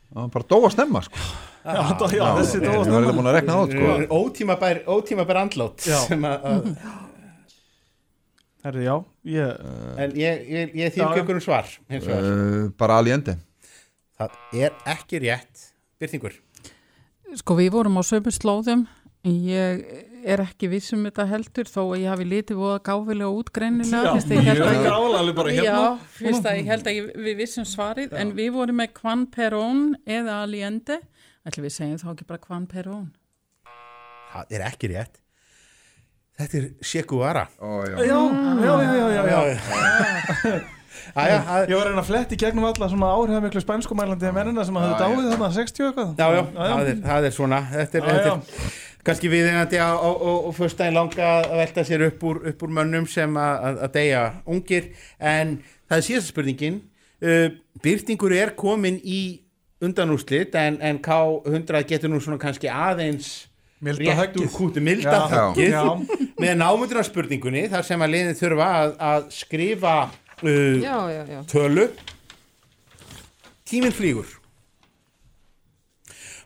Það 0.06 0.22
var 0.22 0.30
bara 0.36 0.48
dóa 0.53 0.70
snemma 0.76 1.02
sko 1.07 1.24
Já, 1.66 1.82
dó- 1.99 2.12
já, 2.14 2.26
þessi 2.40 2.60
dó 2.62 2.70
Ég 2.70 2.70
að 2.70 2.78
var 2.78 2.86
snemma. 2.86 2.99
eiginlega 2.99 3.18
búin 3.18 3.30
að 3.32 3.36
rekna 3.40 3.56
það 3.57 3.66
út 3.66 3.74
sko 3.76 4.20
Ótímabær, 4.22 4.80
ótímabær 4.95 5.40
andlát 5.41 5.88
Já. 5.90 5.98
sem 6.06 6.28
að, 6.30 6.45
að 6.45 6.70
Herri, 8.66 8.86
já, 8.88 8.95
ég 9.30 9.60
En 10.02 10.16
ég, 10.18 10.45
ég, 10.49 10.72
ég 10.74 10.88
Já, 10.88 10.94
þýrk 10.95 11.12
já. 11.18 11.22
ykkur 11.24 11.38
um 11.38 11.44
svar 11.44 11.68
vegar. 11.91 12.24
uh, 12.24 12.70
Bara 12.80 12.99
aliendi 13.02 13.36
Það 14.16 14.40
er 14.64 14.78
ekki 14.95 15.20
rétt 15.26 15.66
Byrtingur 16.02 16.38
Sko 17.36 17.57
við 17.60 17.74
vorum 17.76 17.99
á 17.99 18.03
sömu 18.07 18.32
slóðum 18.34 18.86
ég 19.26 19.82
er 20.34 20.41
ekki 20.43 20.68
viss 20.72 20.93
um 20.95 21.03
þetta 21.07 21.26
heldur 21.30 21.68
þó 21.69 21.80
að 21.85 21.99
ég 22.02 22.10
hafi 22.11 22.26
litið 22.27 22.57
voða 22.60 22.80
gáfilega 22.88 23.30
út 23.39 23.52
greinilega 23.56 24.03
Já, 24.06 24.14
fyrst 24.15 24.31
að 24.31 24.38
ég 24.39 24.47
held 24.49 24.61
mjög 24.61 24.69
að 24.69 24.77
ég- 24.77 24.88
gáfulega, 24.89 25.19
alveg 25.23 25.35
bara 25.39 25.53
hérna. 25.56 25.65
Já, 25.65 26.07
fyrst 26.19 26.47
að 26.52 26.57
ég 26.60 26.69
held 26.72 26.88
að 26.91 26.97
ég, 26.99 27.10
við 27.27 27.35
vissum 27.43 27.68
svarið 27.69 28.15
en 28.22 28.34
við 28.38 28.49
vorum 28.57 28.80
með 28.81 29.02
Juan 29.03 29.26
Perón 29.35 29.84
eða 30.06 30.39
Allende 30.45 30.97
ætlum 31.45 31.68
við 31.69 31.76
segjum 31.77 32.02
þá 32.02 32.07
ekki 32.15 32.27
bara 32.34 32.45
Juan 32.49 32.65
Perón 32.72 33.06
Það 34.35 34.56
er 34.57 34.65
ekki 34.72 34.91
rétt 34.95 35.22
Þetta 36.35 36.57
er 36.60 37.03
Guevara 37.07 37.45
Ó, 37.64 37.68
já. 37.88 37.95
Já, 38.03 38.19
já, 38.65 38.73
já, 38.84 39.06
já, 39.15 39.22
já, 39.30 39.41
já. 39.53 40.56
Æja, 41.15 41.38
að- 41.47 41.69
Ég 41.69 41.76
var 41.77 41.85
að 41.85 41.89
reyna 41.91 42.02
að 42.02 42.07
fletti 42.10 42.38
gegnum 42.39 42.65
alla 42.65 42.88
svona 42.89 43.10
áhrifamiklu 43.14 43.61
spænskumælandi 43.61 44.31
mennina 44.35 44.64
sem 44.65 44.76
hafði 44.80 44.89
Já, 44.89 44.95
já. 44.95 45.03
dáið 45.06 45.30
þarna 45.31 45.49
60 45.56 45.85
eitthvað 45.85 46.10
Já, 46.19 46.27
já, 46.35 46.41
það 46.56 46.89
er, 46.91 46.99
það 47.06 47.27
er 47.30 47.35
svona 47.35 47.60
Þetta 47.72 47.99
er, 47.99 48.02
Já, 48.02 48.15
þetta 48.15 48.31
já. 48.31 48.35
er 48.35 48.39
kannski 49.06 49.30
á, 49.77 49.94
á, 49.94 50.10
á 50.10 50.49
föstudaginn 50.56 50.98
langa 50.98 51.32
að 51.45 51.57
velta 51.61 51.86
sér 51.86 52.07
upp 52.10 52.23
úr, 52.26 52.41
upp 52.52 52.65
úr 52.65 52.76
mönnum 52.80 53.07
sem 53.10 53.38
að, 53.38 53.82
deyja 53.94 54.23
ungir. 54.49 54.91
En 55.19 55.60
það 55.90 55.98
er 55.98 56.06
síðasta 56.10 56.34
spurningin. 56.34 56.80
Uh, 57.23 57.49
Byrtingur 57.82 58.34
er 58.36 58.56
komin 58.57 58.98
í 59.03 59.41
undanúslit 59.86 60.56
en, 60.60 60.80
en 60.82 60.99
K100 61.03 61.86
getur 61.90 62.11
nú 62.11 62.19
svona 62.23 62.41
kannski 62.41 62.69
aðeins 62.72 63.45
Milda 63.86 64.15
rétt 64.15 64.38
úr 64.40 64.48
kútu, 64.49 64.82
milda 64.82 65.11
Já. 65.11 65.26
höggið. 65.30 65.73
Já. 65.76 65.84
með 66.41 66.53
námundunar 66.57 67.06
spurningunni 67.06 67.65
þar 67.69 67.84
sem 67.86 68.02
að 68.02 68.14
liðin 68.14 68.38
þurfa 68.40 68.69
að, 68.80 68.94
að 69.10 69.27
skrifa 69.36 69.95
uh, 70.07 70.77
Já, 70.82 70.95
já, 71.11 71.22
já. 71.30 71.40
tölu. 71.52 71.86
Tíminn 73.68 73.95
flýgur 73.95 74.32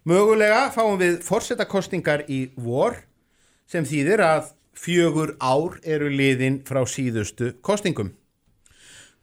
mögulega 0.10 0.70
fáum 0.74 0.98
við 0.98 1.20
forsetakostingar 1.26 2.26
í 2.32 2.48
vor 2.58 2.96
sem 3.70 3.86
þýðir 3.86 4.24
að 4.26 4.52
fjögur 4.80 5.36
ár 5.38 5.78
eru 5.84 6.10
liðin 6.10 6.62
frá 6.66 6.82
síðustu 6.90 7.54
kostingum 7.66 8.14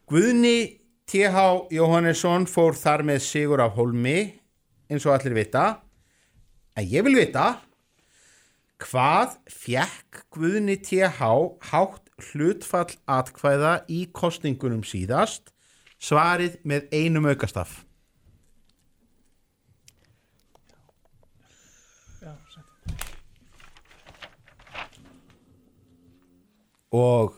Guðni 0.07 0.79
T.H. 1.07 1.67
Jóhannesson 1.75 2.47
fór 2.47 2.77
þar 2.79 3.03
með 3.07 3.23
sigur 3.25 3.63
af 3.63 3.75
Holmi 3.75 4.19
eins 4.87 5.07
og 5.07 5.17
allir 5.17 5.35
vita 5.35 5.65
en 6.77 6.87
ég 6.87 7.03
vil 7.07 7.17
vita 7.19 7.57
Hvað 8.77 9.39
fjekk 9.49 10.21
Guðni 10.35 10.77
TH 10.85 11.31
hátt 11.71 12.11
hlutfall 12.29 12.93
atkvæða 13.09 13.73
í 13.89 14.03
kostningunum 14.13 14.83
síðast? 14.85 15.49
Svarið 15.97 16.59
með 16.61 16.85
einum 16.93 17.25
aukastaf. 17.25 17.86
Og 26.97 27.35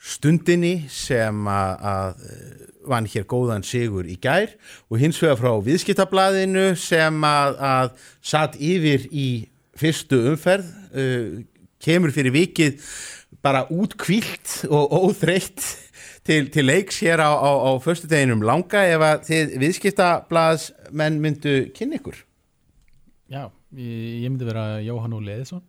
stundinni 0.02 0.74
sem 0.90 1.46
að 1.46 2.18
eh, 2.32 2.66
vann 2.90 3.06
hér 3.10 3.30
góðan 3.30 3.62
sigur 3.66 4.10
í 4.10 4.18
gær 4.18 4.58
og 4.90 4.98
hins 5.04 5.22
vegar 5.22 5.38
frá 5.38 5.52
viðskiptablaðinu 5.70 6.72
sem 6.78 7.30
að, 7.30 7.62
að 7.62 8.10
satt 8.34 8.58
yfir 8.58 9.06
í 9.14 9.28
fyrstu 9.78 10.24
umferð 10.32 10.66
uh, 10.98 11.46
kemur 11.78 12.10
fyrir 12.10 12.34
vikið 12.34 12.80
bara 13.46 13.66
útkvílt 13.70 14.64
og 14.66 14.94
óþreytt 14.98 15.62
til, 16.26 16.50
til 16.50 16.66
leiks 16.66 16.98
hér 17.04 17.22
á, 17.22 17.30
á, 17.30 17.50
á 17.54 17.70
föstudeginum. 17.82 18.42
Langa 18.46 18.82
ef 18.90 19.04
að 19.06 19.22
þið 19.28 19.54
viðskiptablaðsmenn 19.62 21.20
myndu 21.22 21.54
kynna 21.76 22.00
ykkur? 22.00 22.18
Já, 23.30 23.46
ég, 23.78 24.26
ég 24.26 24.28
myndi 24.28 24.48
vera 24.48 24.66
Jóhann 24.82 25.14
Óli 25.16 25.34
Eðisson 25.34 25.62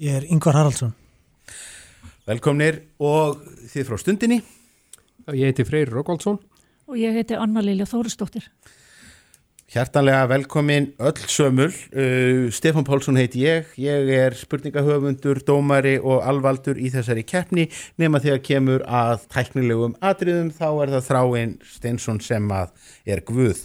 Ég 0.00 0.16
er 0.16 0.24
Ingvar 0.32 0.56
Haraldsson. 0.56 0.94
Velkomnir 2.24 2.78
og 3.04 3.42
þið 3.68 3.88
frá 3.88 3.98
stundinni. 4.00 4.38
Ég 5.36 5.50
heiti 5.50 5.66
Freyr 5.68 5.90
Rókvaldsson 5.92 6.38
Og 6.90 6.96
ég 6.98 7.12
heiti 7.14 7.36
Anna 7.38 7.60
Lilja 7.62 7.84
Þórisdóttir. 7.86 8.46
Hjartanlega 9.70 10.26
velkomin 10.26 10.94
öll 10.98 11.18
sömul. 11.26 11.70
Uh, 11.94 12.50
Stefán 12.50 12.84
Pálsson 12.84 13.14
heiti 13.16 13.38
ég. 13.38 13.66
Ég 13.78 14.08
er 14.10 14.34
spurningahöfundur, 14.34 15.38
dómari 15.46 15.92
og 16.02 16.24
alvaldur 16.26 16.74
í 16.74 16.90
þessari 16.90 17.22
keppni. 17.22 17.68
Nema 17.94 18.18
þegar 18.18 18.42
kemur 18.48 18.82
að 18.82 19.28
tæknilegum 19.30 19.94
atriðum 20.02 20.50
þá 20.50 20.66
er 20.72 20.94
það 20.96 21.06
þráinn 21.12 21.54
Steinsson 21.76 22.18
sem 22.18 22.50
að 22.50 22.74
er 23.14 23.22
guð. 23.30 23.62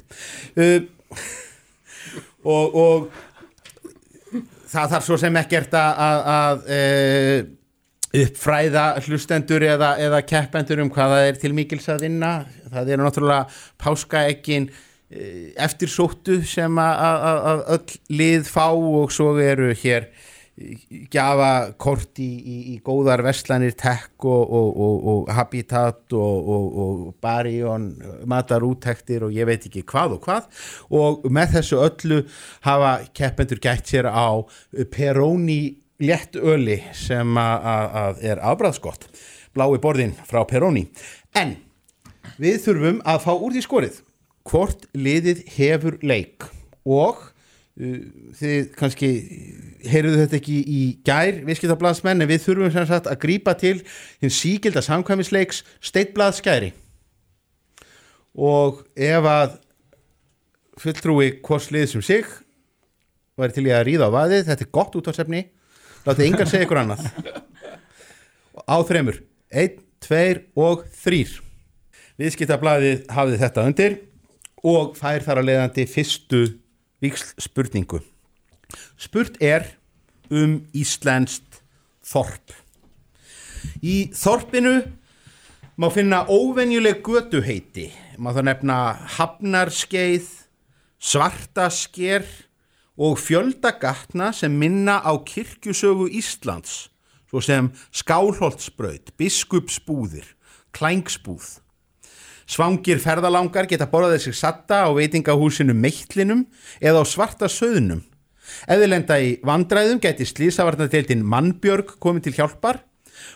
Uh, 0.54 0.86
og, 2.54 2.80
og 2.86 3.10
það 4.70 4.96
þarf 4.96 5.10
svo 5.10 5.22
sem 5.26 5.42
ekkert 5.42 5.74
að, 5.82 6.34
að, 6.38 6.74
uh, 6.78 7.54
uppfræða 8.26 8.90
hlustendur 9.08 9.72
eða, 9.74 9.96
eða 10.06 10.22
keppendur 10.22 10.86
um 10.86 10.94
hvað 10.94 11.18
það 11.18 11.30
er 11.34 11.46
til 11.48 11.56
mikils 11.58 11.90
að 11.90 12.12
vinna. 12.12 12.36
Það 12.70 12.94
eru 12.94 13.10
náttúrulega 13.10 13.64
páskaekkin 13.82 14.76
eh, 15.16 15.52
eftirsóttu 15.66 16.42
sem 16.48 16.80
að, 16.82 17.66
öll 17.78 18.00
lið 18.22 18.48
fá 18.52 18.70
og 18.76 19.14
svo 19.14 19.36
eru 19.42 19.74
hér 19.74 20.10
gjafa 21.12 21.74
kort 21.82 22.20
í, 22.24 22.28
í, 22.40 22.58
í 22.72 22.76
góðar 22.84 23.26
verslanir 23.26 23.74
tech 23.76 24.08
og, 24.24 24.44
og, 24.56 24.70
og, 24.86 25.08
og 25.12 25.32
habitat 25.36 26.16
og, 26.16 27.10
barjón 27.24 27.90
matarúttektir 28.30 29.26
og 29.28 29.36
ég 29.36 29.50
veit 29.50 29.68
ekki 29.68 29.84
hvað 29.84 30.16
og 30.16 30.24
hvað. 30.24 30.48
Og 30.96 31.28
með 31.28 31.58
þessu 31.58 31.82
öllu 31.84 32.22
hafa 32.68 32.94
keppendur 33.16 33.60
gætt 33.64 33.92
sér 33.92 34.08
á 34.08 34.40
Peroni 34.92 35.76
létt 36.00 36.40
öli 36.40 36.80
sem 36.96 37.38
að 37.40 38.24
er 38.24 38.44
afbræðskott 38.44 39.10
blái 39.56 39.80
borðin 39.84 40.16
frá 40.28 40.44
Peroni. 40.48 40.88
En 41.36 41.56
við 42.40 42.62
þurfum 42.66 43.00
að 43.08 43.24
fá 43.24 43.32
úr 43.36 43.56
því 43.56 43.64
skorið 43.68 44.05
hvort 44.50 44.86
liðið 44.98 45.44
hefur 45.56 45.98
leik. 46.06 46.46
Og 46.86 47.20
uh, 47.20 48.00
þið 48.38 48.72
kannski 48.78 49.12
heyruðu 49.90 50.24
þetta 50.24 50.40
ekki 50.40 50.58
í 50.62 50.82
gær 51.06 51.42
viðskiptablaðsmenn 51.48 52.24
en 52.24 52.32
við 52.32 52.46
þurfum 52.46 52.74
sem 52.74 52.88
sagt 52.90 53.10
að 53.12 53.22
grípa 53.26 53.56
til 53.60 53.78
hinn 54.24 54.34
síkilda 54.34 54.84
samkvæmisleiks 54.86 55.64
steittblað 55.84 56.40
skæri 56.40 56.72
og 58.36 58.82
ef 59.00 59.28
að 59.30 59.54
fulltrúi 60.82 61.30
hvors 61.46 61.70
lið 61.72 61.88
sem 61.94 62.04
sig 62.04 62.26
væri 63.40 63.56
til 63.56 63.68
í 63.70 63.74
að 63.76 63.86
ríða 63.88 64.10
á 64.12 64.16
vaðið 64.16 64.50
þetta 64.50 64.66
er 64.66 64.74
gott 64.76 64.98
útvarsefni 65.00 65.42
látið 66.06 66.28
yngar 66.30 66.50
segja 66.50 66.68
ykkur 66.68 66.82
annað. 66.84 67.08
Á 68.66 68.78
þremur, 68.88 69.18
einn, 69.52 69.80
tveir 70.04 70.44
og 70.60 70.84
þrýr 71.02 71.40
viðskiptablaðið 72.20 73.08
hafði 73.12 73.40
þetta 73.42 73.66
undir 73.70 73.98
og 74.66 74.96
fær 74.98 75.24
þar 75.26 75.42
að 75.42 75.50
leiðandi 75.52 75.88
fyrstu 75.90 76.44
vikslspurningu 77.04 78.02
spurt 78.98 79.38
er 79.44 79.68
um 80.34 80.60
Íslenskt 80.76 81.62
þorp. 82.06 82.54
Í 83.82 84.12
þorpinu 84.16 84.76
má 85.82 85.90
finna 85.94 86.24
óvenjuleg 86.32 87.02
götuheiti. 87.06 87.90
Má 88.18 88.32
það 88.34 88.50
nefna 88.50 88.80
hafnarskeið 89.18 90.28
svartasker 91.02 92.26
og 92.96 93.20
fjöldagatna 93.20 94.32
sem 94.34 94.54
minna 94.56 95.02
á 95.04 95.14
kirkjusögu 95.20 96.08
Íslands 96.16 96.88
svo 97.26 97.42
sem 97.44 97.68
skálholtsbraut, 97.92 99.12
biskupsbúðir, 99.20 100.28
klængsbúð 100.72 101.58
Svangir 102.46 103.00
ferðalangar 103.02 103.66
geta 103.70 103.88
borðað 103.90 104.20
sig 104.28 104.36
satta 104.38 104.84
á 104.86 104.90
veitingahúsinu 104.94 105.74
Meitlinum 105.74 106.46
eða 106.80 107.02
á 107.02 107.06
svarta 107.10 107.50
söðunum. 107.50 108.04
Ef 108.70 108.78
þið 108.78 108.92
lenda 108.92 109.18
í 109.18 109.32
vandræðum 109.46 110.02
geti 110.04 110.28
slísavarnadeildin 110.30 111.26
Mannbjörg 111.26 111.96
komið 112.02 112.28
til 112.28 112.36
hjálpar 112.38 112.84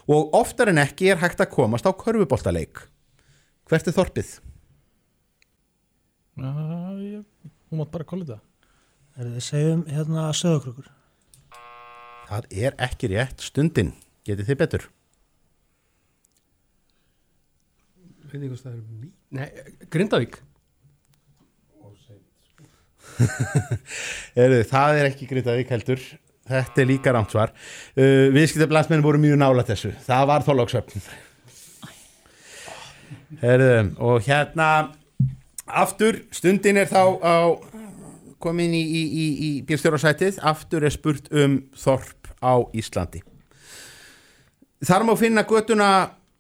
og 0.10 0.36
oftar 0.38 0.70
en 0.70 0.84
ekki 0.84 1.10
er 1.10 1.22
hægt 1.24 1.42
að 1.42 1.54
komast 1.56 1.90
á 1.90 1.92
körfuboltaleik. 1.94 2.86
Hvert 3.70 3.90
er 3.90 3.98
þorpið? 3.98 4.36
Ég, 6.40 7.26
hún 7.70 7.82
mátt 7.82 7.92
bara 7.92 8.08
kolla 8.08 8.28
þetta 8.28 8.46
Er 9.20 9.28
þið 9.34 9.44
segjum 9.44 9.82
hérna 9.92 10.30
söðukrökkur? 10.32 10.86
Það 12.30 12.46
er 12.64 12.76
ekki 12.86 13.10
rétt 13.12 13.42
stundin. 13.44 13.90
Getið 14.24 14.52
þið 14.52 14.60
betur? 14.62 14.86
Veit 18.30 18.38
ekki 18.38 18.50
hvað 18.52 18.62
það 18.62 18.74
er 18.76 18.82
mý... 19.02 19.08
Nei, 19.34 19.48
Grindavík 19.90 20.36
Heru, 24.38 24.60
það 24.70 24.98
er 25.00 25.08
ekki 25.10 25.26
Grindavík 25.28 25.72
heldur. 25.74 26.04
Þetta 26.50 26.82
er 26.82 26.88
líka 26.88 27.12
rámt 27.14 27.34
svar. 27.34 27.52
Uh, 27.98 28.30
Viðskiptablasmenn 28.36 29.04
voru 29.04 29.20
mjög 29.22 29.42
nála 29.42 29.66
þessu. 29.68 29.92
Það 30.06 30.30
var 30.30 30.46
þólagsöfn. 30.46 31.04
Og 34.00 34.24
hérna 34.26 34.70
aftur, 35.66 36.22
stundin 36.34 36.80
er 36.82 36.90
þá 36.90 37.04
á 37.22 37.38
komin 38.42 38.74
í, 38.74 38.82
í, 38.82 39.04
í, 39.04 39.26
í 39.50 39.52
bílstjórasætið, 39.68 40.40
aftur 40.48 40.88
er 40.88 40.96
spurt 40.96 41.30
um 41.36 41.60
Þorp 41.78 42.32
á 42.40 42.54
Íslandi. 42.78 43.22
Þar 44.86 45.10
má 45.10 45.14
finna 45.20 45.44
götuna 45.44 45.90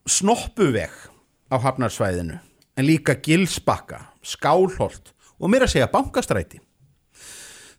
Snoppuveg 0.10 1.09
á 1.50 1.56
Hafnarsvæðinu 1.58 2.40
en 2.80 2.86
líka 2.86 3.18
Gilsbakka, 3.20 4.14
Skálholt 4.24 5.14
og 5.40 5.52
mér 5.52 5.66
að 5.66 5.74
segja 5.76 5.92
Bankastræti. 5.92 6.62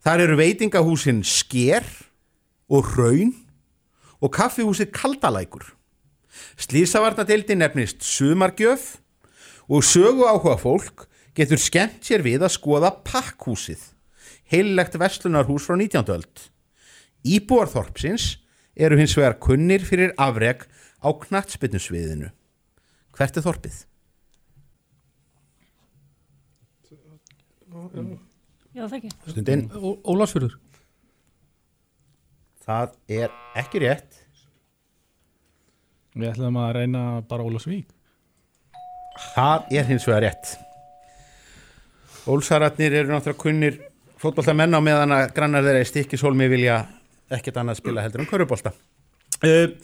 Þar 0.04 0.24
eru 0.26 0.38
veitingahúsin 0.40 1.22
Sker 1.24 1.84
og 2.72 2.88
Raun 2.96 3.34
og 4.20 4.32
kaffihúsið 4.36 4.90
Kaldalækur. 4.96 5.64
Slísavarnadeildin 6.60 7.60
nefnist 7.60 8.04
Sumargjöf 8.04 8.98
og 9.68 9.84
sögu 9.84 10.26
áhuga 10.28 10.56
fólk 10.60 11.06
getur 11.36 11.60
skemmt 11.60 12.04
sér 12.04 12.24
við 12.24 12.44
að 12.44 12.54
skoða 12.56 12.90
Pakkhúsið, 13.06 13.80
heillegt 14.50 14.98
verslunarhús 15.00 15.68
frá 15.68 15.76
19. 15.76 16.04
öld. 16.10 16.48
Íbúarþorpsins 17.24 18.40
eru 18.76 18.98
hins 18.98 19.16
vegar 19.18 19.38
kunnir 19.42 19.84
fyrir 19.84 20.14
afreg 20.16 20.64
á 21.04 21.08
knattspinnsviðinu. 21.12 22.30
Hvert 23.20 23.36
er 23.36 23.44
þorpið? 23.44 23.74
Já, 28.70 28.86
það 28.86 28.96
ekki. 28.96 29.10
Stundin. 29.28 29.66
Ólarsfjörður. 30.08 30.54
Það 32.64 32.96
er 33.20 33.36
ekki 33.60 33.82
rétt. 33.84 34.20
Við 36.16 36.30
ætlum 36.32 36.56
að 36.62 36.72
reyna 36.78 37.04
bara 37.28 37.44
Ólarsvík. 37.44 37.92
Það 39.34 39.70
er 39.76 39.88
hins 39.90 40.08
vegar 40.08 40.24
rétt. 40.24 40.56
Ólsararnir 42.24 43.02
eru 43.02 43.12
náttúrulega 43.12 43.42
kunnir 43.44 43.80
fótbolta 44.20 44.56
menn 44.56 44.72
á 44.72 44.80
meðan 44.80 45.12
að 45.18 45.30
grannar 45.36 45.66
þeirra 45.66 45.84
í 45.84 45.90
stikkishólmi 45.92 46.48
vilja 46.52 46.82
ekkert 47.36 47.60
annað 47.60 47.82
spila 47.82 48.04
heldur 48.06 48.24
en 48.24 48.32
körubólta. 48.32 48.72
Uh, 49.44 49.76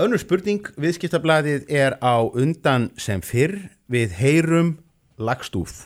önnur 0.00 0.20
spurning, 0.22 0.64
viðskiptablaðið 0.80 1.68
er 1.68 1.98
á 2.00 2.24
undan 2.24 2.88
sem 3.00 3.20
fyrr 3.24 3.58
við 3.90 4.16
heyrum 4.20 4.74
lagstúf. 5.20 5.84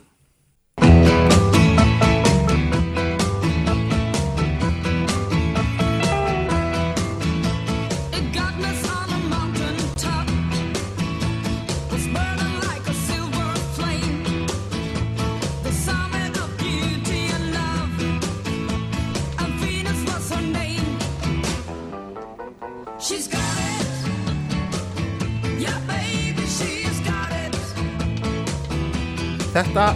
Þetta 29.55 29.93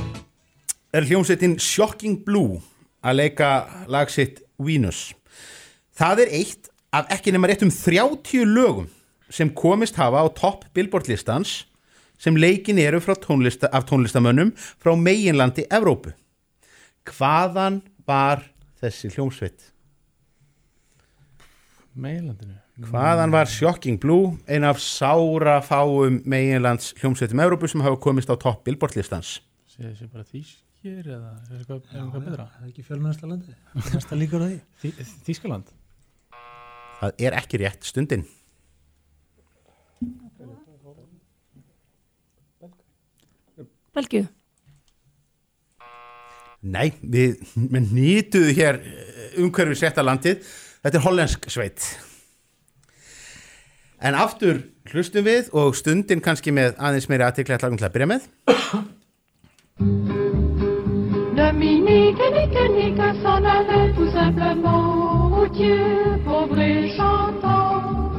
er 0.94 1.02
hljómsveitin 1.08 1.56
Shocking 1.58 2.20
Blue 2.22 2.60
að 3.02 3.16
leika 3.18 3.48
lag 3.90 4.06
sitt 4.06 4.36
Venus. 4.54 5.16
Það 5.98 6.22
er 6.22 6.28
eitt 6.38 6.68
af 6.94 7.08
ekki 7.16 7.32
nema 7.34 7.50
rétt 7.50 7.64
um 7.66 7.72
30 7.74 8.46
lögum 8.46 8.86
sem 9.34 9.50
komist 9.50 9.98
hafa 9.98 10.22
á 10.22 10.30
topp 10.30 10.68
Billboard 10.78 11.10
listans 11.10 11.64
sem 12.22 12.38
leikin 12.38 12.78
eru 12.78 13.00
tónlista, 13.02 13.66
af 13.72 13.88
tónlistamönnum 13.90 14.54
frá 14.78 14.94
meginlandi 14.94 15.66
Evrópu. 15.66 16.14
Hvaðan 17.02 17.82
var 18.06 18.46
þessi 18.78 19.10
hljómsveit? 19.10 19.72
Meilandinu. 21.98 22.60
Hvaðan 22.78 23.34
var 23.34 23.50
Shocking 23.50 23.98
Blue 23.98 24.38
ein 24.46 24.62
af 24.62 24.78
sára 24.78 25.58
fáum 25.66 26.22
meginlands 26.22 26.94
hljómsveitum 27.02 27.42
Evrópu 27.42 27.66
sem 27.66 27.82
hafa 27.82 27.98
komist 27.98 28.30
á 28.30 28.38
topp 28.38 28.62
Billboard 28.62 28.94
listans? 28.94 29.40
Sér 29.78 29.92
þessi 29.92 30.06
bara 30.10 30.24
þýskir 30.26 31.08
eða 31.14 31.28
er 31.38 31.58
eitthvað, 31.60 31.84
er 31.92 32.00
eitthvað 32.00 32.24
betra? 32.24 32.46
Það 32.50 32.62
er 32.64 32.70
ekki 32.72 32.82
fjölmennasta 32.82 33.28
landi. 33.30 33.52
Næsta 33.92 34.16
líkur 34.18 34.42
að 34.42 34.48
því. 34.50 34.56
Þý, 34.82 35.12
Þýskaland. 35.28 35.70
Það 36.98 37.22
er 37.28 37.36
ekki 37.38 37.60
rétt 37.62 37.86
stundin. 37.86 38.24
Belgíu. 43.94 44.26
Nei, 46.66 46.88
við, 46.98 47.38
við 47.54 47.94
nýtuðu 47.94 48.58
hér 48.58 48.82
umhverfið 49.38 49.82
setta 49.84 50.02
landið. 50.02 50.42
Þetta 50.82 50.98
er 50.98 51.06
hollensk 51.06 51.50
sveit. 51.54 51.86
En 54.02 54.18
aftur 54.18 54.64
hlustum 54.90 55.30
við 55.30 55.54
og 55.54 55.78
stundin 55.78 56.22
kannski 56.22 56.50
með 56.50 56.74
aðeins 56.82 57.06
meiri 57.10 57.30
aðtekli 57.30 57.54
að 57.54 57.68
lagum 57.68 57.78
til 57.78 57.86
að 57.86 57.94
byrja 57.94 58.16
með. 58.16 58.32
Dominique 61.38 62.18
et 62.18 62.32
Nique 62.34 62.70
Nique 62.74 63.22
s'en 63.22 63.44
allaient 63.44 63.92
tout 63.94 64.10
simplement 64.10 65.28
routier, 65.30 65.78
pauvre 66.24 66.58
et 66.58 66.90
chantant. 66.96 68.10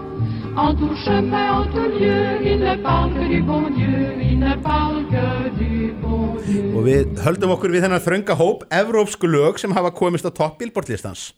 En 0.55 0.73
tout 0.75 0.95
chemin, 1.03 1.61
en 1.61 1.65
tout 1.65 1.89
lieu, 1.99 2.39
il 2.43 2.59
ne 2.59 2.75
parle 2.81 3.13
que 3.13 3.27
du 3.27 3.41
bon 3.41 3.69
Dieu, 3.69 4.13
il 4.21 4.39
ne 4.39 4.55
parle 4.55 5.05
que 5.07 5.49
du 5.59 5.91
bon 6.01 6.37
Dieu. 6.45 6.71
Og 6.75 6.85
við 6.87 7.19
höldum 7.25 7.51
okkur 7.55 7.75
við 7.75 7.83
þennan 7.87 8.05
þrönga 8.05 8.35
hóp 8.39 8.63
evrópsku 8.71 9.27
lög 9.27 9.59
sem 9.59 9.75
hafa 9.75 9.91
komist 9.91 10.27
á 10.27 10.31
topp 10.31 10.59
billboardlistans. 10.63 11.33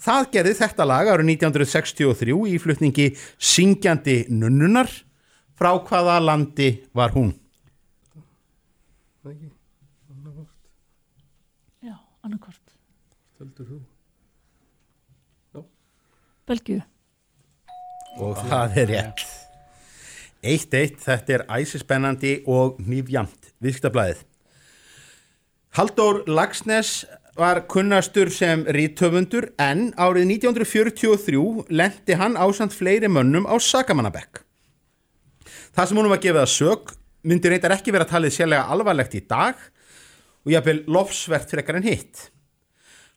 Það 0.00 0.30
gerði 0.32 0.54
þetta 0.62 0.88
lag 0.88 1.12
árið 1.12 1.28
1963 1.34 2.32
í 2.48 2.56
flutningi 2.62 3.10
Syngjandi 3.36 4.16
nunnunar. 4.32 4.88
Frá 5.58 5.74
hvaða 5.76 6.16
landi 6.24 6.70
var 6.96 7.12
hún? 7.12 7.34
Já, 9.28 9.57
annarkvort. 12.28 12.76
Steldur 13.34 13.72
þú? 13.72 13.80
Belgíu. 16.48 16.80
Og 18.24 18.38
það 18.48 18.80
er 18.82 18.90
rétt. 18.92 19.26
Eitt 20.38 20.74
eitt, 20.74 20.98
þetta 21.02 21.34
er 21.34 21.44
æsispennandi 21.58 22.32
og 22.48 22.78
nýfjamt 22.80 23.52
viðskiptablaðið. 23.62 24.22
Halldór 25.76 26.22
Lagsnes 26.30 27.02
var 27.38 27.60
kunnastur 27.70 28.30
sem 28.34 28.64
rítöfundur 28.74 29.50
en 29.62 29.90
árið 29.94 30.30
1943 30.38 31.66
lendi 31.68 32.16
hann 32.18 32.38
ásand 32.40 32.74
fleiri 32.74 33.10
mönnum 33.12 33.46
á 33.46 33.54
Sakamannabekk. 33.62 34.40
Það 35.76 35.90
sem 35.90 36.00
honum 36.00 36.14
var 36.14 36.22
gefið 36.22 36.42
að 36.42 36.54
sög 36.54 36.94
myndi 37.28 37.52
reyndar 37.52 37.76
ekki 37.76 37.94
vera 37.94 38.08
talið 38.08 38.34
sérlega 38.38 38.72
alvarlegt 38.72 39.18
í 39.18 39.22
dag 39.28 39.58
og 40.48 40.54
jafnvel 40.54 40.82
lofsvert 40.88 41.50
frekar 41.52 41.76
en 41.76 41.84
hitt. 41.84 42.30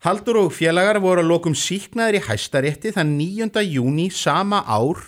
Haldur 0.04 0.40
og 0.42 0.52
félagar 0.52 0.98
voru 1.00 1.22
að 1.22 1.30
lokum 1.30 1.54
síknaðir 1.56 2.18
í 2.18 2.24
hæstarétti 2.26 2.92
þann 2.92 3.14
9. 3.16 3.62
júni 3.64 4.10
sama 4.12 4.60
ár. 4.66 5.00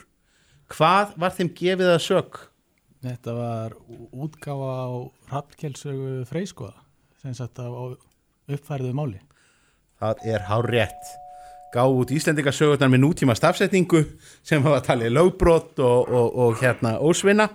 Hvað 0.72 1.16
var 1.20 1.34
þeim 1.36 1.50
gefið 1.58 1.90
að 1.92 2.04
sög? 2.04 2.38
Þetta 3.04 3.34
var 3.36 3.74
útgáfa 4.16 4.70
á 4.72 4.88
Rappkjelsögu 5.34 6.22
Freyskoða 6.30 6.78
sem 7.20 7.34
sagt 7.36 7.60
á 7.60 7.68
uppfæriðu 7.68 8.94
máli. 8.96 9.20
Það 10.00 10.24
er 10.30 10.46
hár 10.48 10.70
rétt. 10.70 11.12
Gá 11.74 11.82
út 11.90 12.14
Íslendingasögurnar 12.14 12.88
með 12.88 13.02
nútíma 13.02 13.36
stafsetningu 13.36 14.04
sem 14.46 14.62
hafa 14.64 14.80
talið 14.86 15.12
lögbrot 15.18 15.82
og, 15.82 16.08
og, 16.08 16.32
og 16.38 16.62
hérna 16.62 16.96
ósvinna 17.02 17.50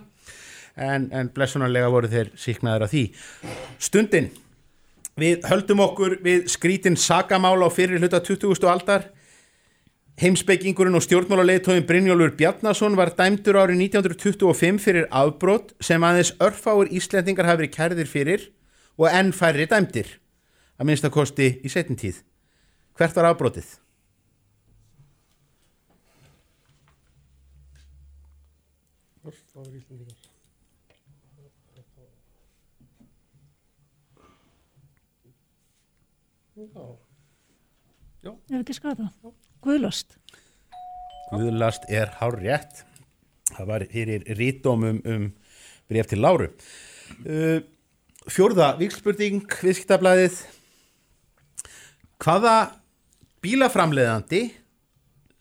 en, 0.76 1.08
en 1.12 1.30
blessunarlega 1.34 1.90
voru 1.92 2.10
þeir 2.10 2.30
síknaður 2.38 2.86
af 2.86 2.94
því. 2.94 3.04
Stundin, 3.82 4.30
við 5.20 5.44
höldum 5.50 5.82
okkur 5.84 6.18
við 6.24 6.46
skrítin 6.48 6.96
sagamál 6.96 7.60
á 7.60 7.68
fyrir 7.72 8.00
hluta 8.00 8.20
20. 8.24 8.64
aldar. 8.70 9.10
Heimspekingurinn 10.20 10.96
og 10.98 11.04
stjórnmálaleitóin 11.04 11.86
Brynjólfur 11.88 12.34
Bjarnason 12.36 12.96
var 12.96 13.14
dæmdur 13.16 13.56
árið 13.56 13.80
1925 13.86 14.80
fyrir 14.84 15.06
afbrot 15.08 15.72
sem 15.80 16.02
aðeins 16.04 16.34
örfáir 16.44 16.92
Íslendingar 16.92 17.48
hafi 17.48 17.62
verið 17.62 17.76
kærðir 17.76 18.10
fyrir 18.10 18.48
og 19.00 19.08
enn 19.08 19.32
færri 19.32 19.64
dæmdir, 19.64 20.18
að 20.76 20.90
minnsta 20.90 21.12
kosti 21.12 21.54
í 21.64 21.72
setjum 21.72 21.96
tíð. 21.96 22.20
Hvert 23.00 23.16
var 23.16 23.30
afbrotið? 23.32 23.78
Örfáir 29.24 29.72
Íslendingar. 29.80 30.20
Er 38.50 38.64
ekki 38.64 38.74
skada? 38.74 39.06
Guðlöst. 39.62 40.16
Guðlast 41.30 41.84
er 41.86 42.10
hár 42.18 42.34
rétt. 42.42 42.80
Það 43.50 43.68
var 43.68 43.84
fyrir 43.92 44.24
rítdómum 44.34 44.96
um 45.06 45.28
breyf 45.90 46.08
til 46.10 46.18
Láru. 46.24 46.48
Uh, 47.22 47.60
fjórða 48.26 48.72
vikspurning 48.80 49.46
viðskiptablaðið. 49.46 50.40
Hvaða 52.18 52.56
bílaframleiðandi 53.46 54.42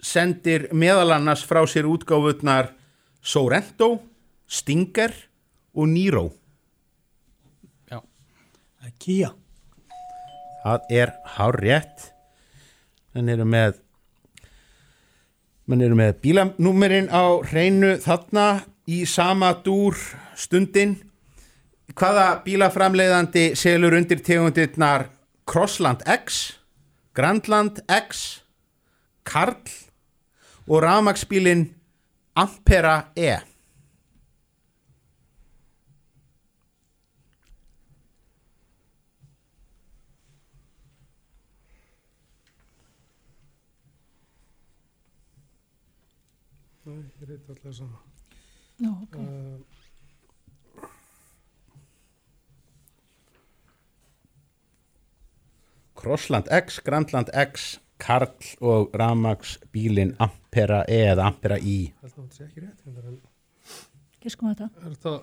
sendir 0.06 0.68
meðal 0.70 1.16
annars 1.18 1.42
frá 1.50 1.64
sér 1.66 1.90
útgáfutnar 1.90 2.76
Sorrento, 3.26 3.96
Stinger 4.46 5.16
og 5.74 5.90
Niro. 5.90 6.28
Já. 7.90 8.00
Það 8.00 8.86
er 8.86 8.96
Kia. 9.02 9.34
Það 10.62 10.96
er 11.02 11.18
hár 11.40 11.62
rétt. 11.66 12.09
Menn 13.14 13.30
eru 13.34 13.46
með 13.50 13.80
menn 15.70 15.84
eru 15.86 15.98
með 15.98 16.16
bílanúmerin 16.24 17.10
á 17.14 17.42
hreinu 17.46 17.96
þarna 18.02 18.46
í 18.90 19.04
sama 19.10 19.52
dúr 19.66 19.98
stundin. 20.38 20.96
Hvaða 21.94 22.40
bílaframleiðandi 22.46 23.52
selur 23.58 23.98
undir 23.98 24.22
tegundirnar 24.26 25.10
Crossland 25.50 26.06
X, 26.10 26.40
Grandland 27.18 27.82
X, 27.90 28.42
Karl 29.26 29.58
og 30.70 30.84
rafmaksbílin 30.86 31.68
Ampera 32.38 33.10
E? 33.18 33.38
Nei, 46.90 47.04
ég 47.70 47.76
alltaf 47.76 47.76
sama. 47.78 48.00
Já, 48.80 48.90
ok. 49.04 49.16
Uh, 49.16 49.60
Crossland 56.00 56.48
X, 56.48 56.80
Grandland 56.80 57.30
X, 57.36 57.80
Karl 58.00 58.32
og 58.64 58.94
rafmaksbílin 58.96 60.16
Ampera 60.24 60.86
E 60.88 61.02
eða 61.12 61.26
Ampera 61.28 61.58
I. 61.60 61.92
það 62.02 62.30
sé 62.32 62.46
ekki 62.48 62.64
rétt 62.64 62.86
reyndar, 62.86 63.10
en 63.12 63.20
Giskum 64.24 64.54
þetta. 64.54 64.70
er 64.80 64.96
þetta 64.96 65.14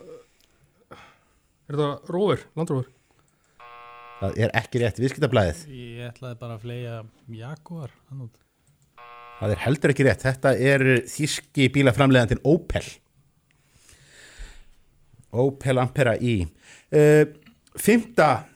er 1.67 1.79
þetta 1.79 2.13
róver, 2.13 2.45
landróver? 2.57 2.93
Það 4.21 4.39
er 4.45 4.53
ekki 4.57 4.81
rétt 4.81 5.01
viðskiptablaðið. 5.01 5.65
Ég 5.73 6.11
ætlaði 6.11 6.39
bara 6.41 6.57
að 6.57 6.63
flega 6.65 7.01
Jaguar 7.29 7.97
hann 8.11 8.23
út. 8.29 8.46
Það 9.37 9.53
er 9.53 9.63
heldur 9.67 9.93
ekki 9.93 10.07
rétt. 10.07 10.25
Þetta 10.25 10.53
er 10.57 10.85
þíski 11.11 11.69
bílaframleiðandinn 11.75 12.45
Opel. 12.49 12.85
Opel 15.37 15.81
Ampera 15.83 16.15
I. 16.17 16.47
Uh, 16.89 17.25
fymta 17.77 18.47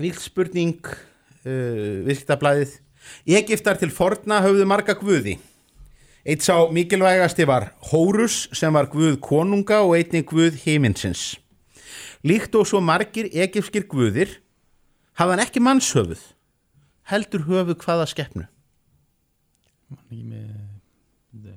vílspurning 0.00 0.80
uh, 0.82 2.02
viðskiptablaðið. 2.08 2.80
Egiptar 3.38 3.78
til 3.78 3.92
forna 3.94 4.40
höfðu 4.42 4.66
marga 4.66 4.96
guði. 4.98 5.36
Eitt 6.26 6.42
sá 6.42 6.66
mikilvægasti 6.74 7.46
var 7.46 7.68
Hórus 7.92 8.48
sem 8.56 8.74
var 8.74 8.88
guð 8.90 9.20
konunga 9.22 9.84
og 9.86 9.94
einnig 9.94 10.26
guð 10.26 10.58
heiminsins. 10.64 11.36
Líkt 12.26 12.56
og 12.58 12.66
svo 12.66 12.80
margir 12.82 13.28
egipskir 13.30 13.86
guðir 13.86 14.40
hafði 15.14 15.36
hann 15.36 15.44
ekki 15.46 15.62
mannshöfuð. 15.62 16.18
Heldur 17.06 17.46
höfuð 17.46 17.78
hvaða 17.84 18.10
skeppnu? 18.10 18.48
Ekki 19.94 20.22
með 20.26 21.54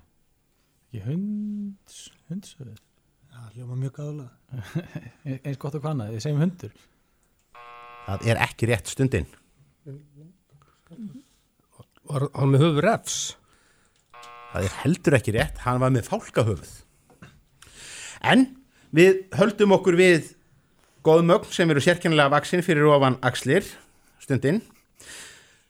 ekki 0.89 1.01
hunds 1.05 1.97
hundsöður 2.29 2.77
Já, 3.29 3.41
hljóma 3.53 3.75
mjög 3.77 3.91
gáðulega. 3.93 4.29
eins 5.45 5.59
gott 5.61 5.75
og 5.77 5.83
hvaðna, 5.83 6.07
við 6.09 6.23
segjum 6.25 6.41
hundur 6.41 6.71
Það 8.09 8.23
er 8.31 8.39
ekki 8.41 8.69
rétt 8.69 8.89
stundin. 8.89 9.27
Var 12.09 12.25
hann 12.33 12.49
með 12.49 12.63
höfu 12.63 12.81
refs? 12.81 13.17
Það 14.49 14.65
er 14.65 14.77
heldur 14.79 15.17
ekki 15.19 15.33
rétt, 15.35 15.59
hann 15.61 15.81
var 15.83 15.93
með 15.93 16.07
fálkahöfuð. 16.09 16.71
En 18.25 18.47
við 18.97 19.21
höldum 19.37 19.75
okkur 19.77 19.99
við 19.99 20.31
góð 21.05 21.21
mögn 21.29 21.53
sem 21.53 21.69
eru 21.69 21.83
sérkennilega 21.85 22.33
vaksin 22.33 22.65
fyrir 22.65 22.89
ofan 22.89 23.19
axlir 23.21 23.67
stundin. 24.23 24.63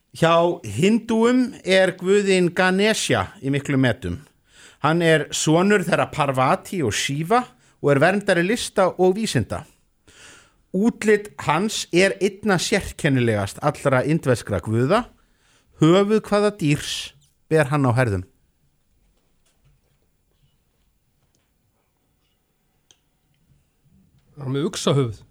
Hjá 0.09 0.57
hindúum 0.65 1.51
er 1.61 1.91
guðin 1.93 2.47
Ganesha 2.57 3.27
í 3.45 3.51
miklu 3.53 3.77
metum. 3.77 4.15
Hann 4.81 5.03
er 5.05 5.27
sonur 5.29 5.83
þeirra 5.85 6.07
Parvati 6.09 6.79
og 6.81 6.95
Shiva 6.97 7.43
og 7.77 7.91
er 7.93 8.01
verndari 8.01 8.41
lista 8.41 8.87
og 8.89 9.13
vísinda. 9.19 9.61
Útlit 10.73 11.29
hans 11.45 11.83
er 11.93 12.17
einna 12.25 12.57
sérkennilegast 12.57 13.61
allra 13.61 14.01
indveskra 14.01 14.57
guða. 14.65 15.05
Höfuð 15.77 16.25
hvaða 16.25 16.55
dýrs 16.57 17.13
ber 17.49 17.69
hann 17.69 17.85
á 17.85 17.93
herðum? 17.93 18.25
Hann 24.41 24.55
með 24.57 24.71
uksahöfuð. 24.71 25.25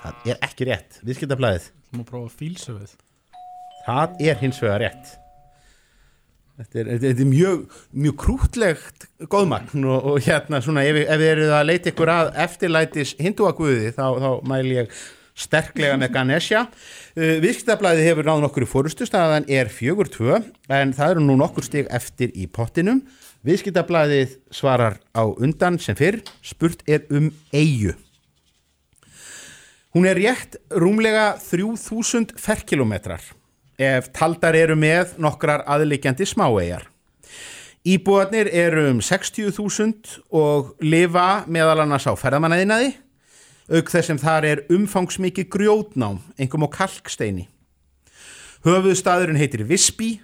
Það 0.00 0.30
er 0.32 0.46
ekki 0.46 0.70
rétt, 0.70 1.02
viðskiptablaðið. 1.04 1.74
Má 1.92 2.06
prófa 2.08 2.32
fílsöfuð 2.40 2.94
Það 3.86 4.26
er 4.26 4.42
hins 4.42 4.58
vegar 4.62 4.82
rétt. 4.82 5.14
Þetta 6.56 6.78
er, 6.80 6.88
þetta 7.02 7.20
er 7.20 7.28
mjög, 7.28 7.64
mjög 7.92 8.14
krútlegt 8.22 9.04
góðmagn 9.28 9.84
og, 9.84 10.06
og 10.08 10.22
hérna 10.24 10.62
svona 10.64 10.86
ef, 10.88 11.02
ef 11.04 11.20
þið 11.20 11.28
eruð 11.34 11.52
að 11.52 11.68
leita 11.68 11.90
ykkur 11.92 12.12
að 12.14 12.30
eftirlætis 12.46 13.12
hindúaguði 13.20 13.92
þá, 13.92 14.06
þá 14.22 14.30
mæl 14.48 14.70
ég 14.70 14.96
sterklega 15.36 15.98
með 16.00 16.14
Ganesha. 16.14 16.64
Uh, 17.12 17.36
Viðskiptablaðið 17.44 18.08
hefur 18.08 18.30
náð 18.30 18.42
nokkur 18.46 18.64
í 18.64 18.70
fórustu, 18.72 19.04
staðan 19.04 19.44
er 19.52 19.68
fjögur 19.68 20.08
tvö 20.08 20.40
en 20.72 20.96
það 20.96 21.12
eru 21.12 21.26
nú 21.28 21.36
nokkur 21.42 21.68
stig 21.68 21.92
eftir 21.92 22.32
í 22.32 22.48
pottinum. 22.48 23.04
Viðskiptablaðið 23.46 24.38
svarar 24.48 24.96
á 25.12 25.28
undan 25.28 25.76
sem 25.76 25.98
fyrr, 25.98 26.22
spurt 26.40 26.80
er 26.88 27.04
um 27.12 27.28
eigu. 27.52 27.92
Hún 29.92 30.08
er 30.08 30.16
rétt 30.16 30.56
rúmlega 30.72 31.34
3000 31.44 32.32
ferkilometrar 32.40 33.35
ef 33.78 34.10
taldar 34.16 34.56
eru 34.56 34.76
með 34.78 35.16
nokkrar 35.20 35.64
aðlikjandi 35.68 36.26
smáeigjar. 36.28 36.86
Íbúarnir 37.86 38.48
eru 38.50 38.88
um 38.90 39.00
60.000 39.04 40.16
og 40.34 40.72
lifa 40.82 41.44
meðal 41.46 41.84
annars 41.84 42.08
á 42.10 42.18
ferðamannæðinaði, 42.18 42.96
auk 43.70 43.90
þess 43.92 44.10
sem 44.10 44.18
þar 44.18 44.46
er 44.48 44.62
umfangsmikið 44.74 45.50
grjótnám, 45.52 46.18
engum 46.38 46.66
á 46.66 46.68
kalksteini. 46.80 47.46
Höfuðstaðurinn 48.66 49.38
heitir 49.38 49.62
Visby 49.68 50.16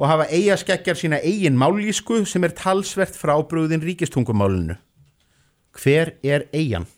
og 0.00 0.08
hafa 0.08 0.30
eigaskeggjar 0.32 0.96
sína 0.96 1.18
eigin 1.20 1.58
mállísku 1.60 2.22
sem 2.24 2.46
er 2.48 2.56
talsvert 2.56 3.18
frábrúðin 3.18 3.84
ríkistungumálinu. 3.84 4.78
Hver 5.76 6.14
er 6.24 6.48
eigan? 6.56 6.88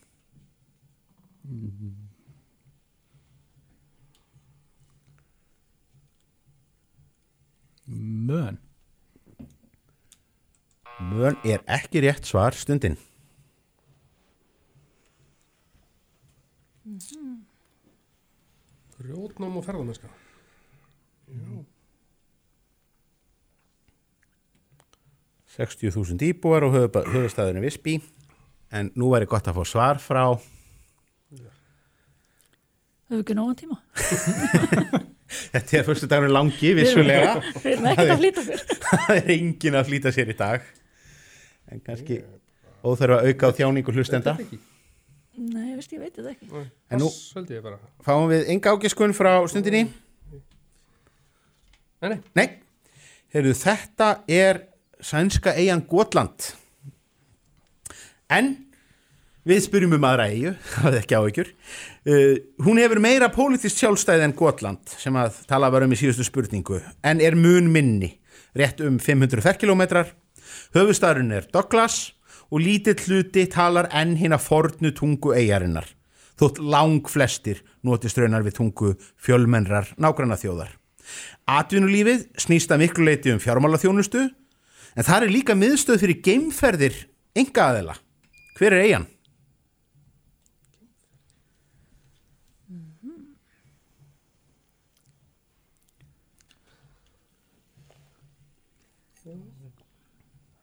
Mön 8.32 8.58
Mön 11.00 11.36
er 11.44 11.60
ekki 11.66 12.00
rétt 12.00 12.24
svar 12.24 12.54
stundin. 12.56 12.96
Grjótnám 18.96 19.56
og 19.58 19.66
ferðamennska. 19.66 20.08
Já. 21.28 21.64
60.000 25.58 26.24
íbúar 26.30 26.64
og 26.64 26.76
höfuðstaðurinn 26.78 27.66
Visby 27.66 27.98
en 28.72 28.92
nú 28.96 29.12
væri 29.12 29.28
gott 29.28 29.50
að 29.50 29.58
fá 29.58 29.64
svar 29.68 30.00
frá 30.00 30.24
Höfum 33.12 33.18
við 33.18 33.24
ekki 33.26 33.36
nógan 33.36 33.58
tíma? 33.60 33.82
þetta 35.52 35.78
er 35.78 35.86
fyrstu 35.88 36.08
dagurinn 36.10 36.34
langi 36.34 36.74
vissulega. 36.78 37.34
Við 37.62 37.70
erum 37.74 37.88
ekkert 37.92 38.12
að 38.14 38.22
flýta 38.22 38.44
okkur. 38.44 38.64
það 38.84 39.16
er 39.16 39.32
engin 39.36 39.78
að 39.80 39.90
flýta 39.90 40.12
sér 40.14 40.32
í 40.32 40.36
dag. 40.38 40.68
En 41.72 41.82
kannski 41.86 42.20
óþarf 42.82 43.18
að 43.18 43.30
auka 43.30 43.50
á 43.50 43.56
þjáningu 43.60 43.94
hlustenda. 43.96 44.36
Nei, 45.32 45.70
veist, 45.78 45.92
ég 45.94 46.02
veit 46.02 46.12
þetta 46.12 46.34
ekki. 46.34 46.48
en 46.92 47.00
nú 47.00 47.08
ég 47.48 47.68
fáum 48.04 48.26
við 48.28 48.50
enga 48.52 48.74
ágiskun 48.74 49.14
frá 49.16 49.38
stundinni. 49.48 49.86
Nei, 52.02 52.10
nei. 52.10 52.18
Nei, 52.36 52.46
heyrðu, 53.32 53.54
þetta 53.62 54.10
er 54.28 54.66
sænska 55.02 55.54
eigin 55.56 55.84
Gotland. 55.88 56.52
En 58.32 58.52
við 59.48 59.62
spyrjum 59.66 59.96
um 59.96 60.06
aðra 60.06 60.28
eigu 60.30 60.54
það 60.76 60.88
er 60.88 60.98
ekki 61.00 61.18
áhyggjur 61.18 61.52
uh, 61.52 62.34
hún 62.66 62.80
hefur 62.82 63.02
meira 63.02 63.30
pólitískt 63.34 63.82
sjálfstæði 63.82 64.26
en 64.28 64.36
Gotland 64.38 64.96
sem 64.98 65.16
að 65.18 65.40
tala 65.50 65.70
var 65.72 65.86
um 65.86 65.94
í 65.94 66.00
síðustu 66.00 66.26
spurningu 66.28 66.82
en 67.02 67.22
er 67.24 67.38
mun 67.38 67.70
minni 67.72 68.14
rétt 68.58 68.82
um 68.84 68.98
500 69.02 69.44
ferkilometrar 69.44 70.12
höfustafurinn 70.76 71.34
er 71.38 71.48
Douglas 71.54 72.12
og 72.52 72.60
lítill 72.62 72.98
hluti 73.06 73.48
talar 73.50 73.88
enn 73.96 74.14
hinn 74.20 74.36
að 74.36 74.46
fornu 74.46 74.92
tungu 74.96 75.34
eigarinnar 75.34 75.88
þótt 76.40 76.62
lang 76.62 77.08
flestir 77.08 77.64
notist 77.86 78.18
raunar 78.20 78.44
við 78.46 78.60
tungu 78.60 78.94
fjölmennrar 79.20 79.94
nágranna 80.00 80.38
þjóðar 80.40 80.78
Atvinnulífið 81.50 82.28
snýst 82.40 82.70
að 82.72 82.84
miklu 82.84 83.06
leiti 83.06 83.32
um 83.32 83.40
fjármálaþjónustu 83.42 84.22
en 84.96 85.06
það 85.06 85.26
er 85.26 85.34
líka 85.34 85.56
miðstöð 85.58 86.04
fyrir 86.04 86.20
geimferðir 86.24 87.00
enga 87.38 87.68
aðeila. 87.70 87.96
Hver 88.58 88.76
er 88.76 88.86
eigin? 88.86 89.08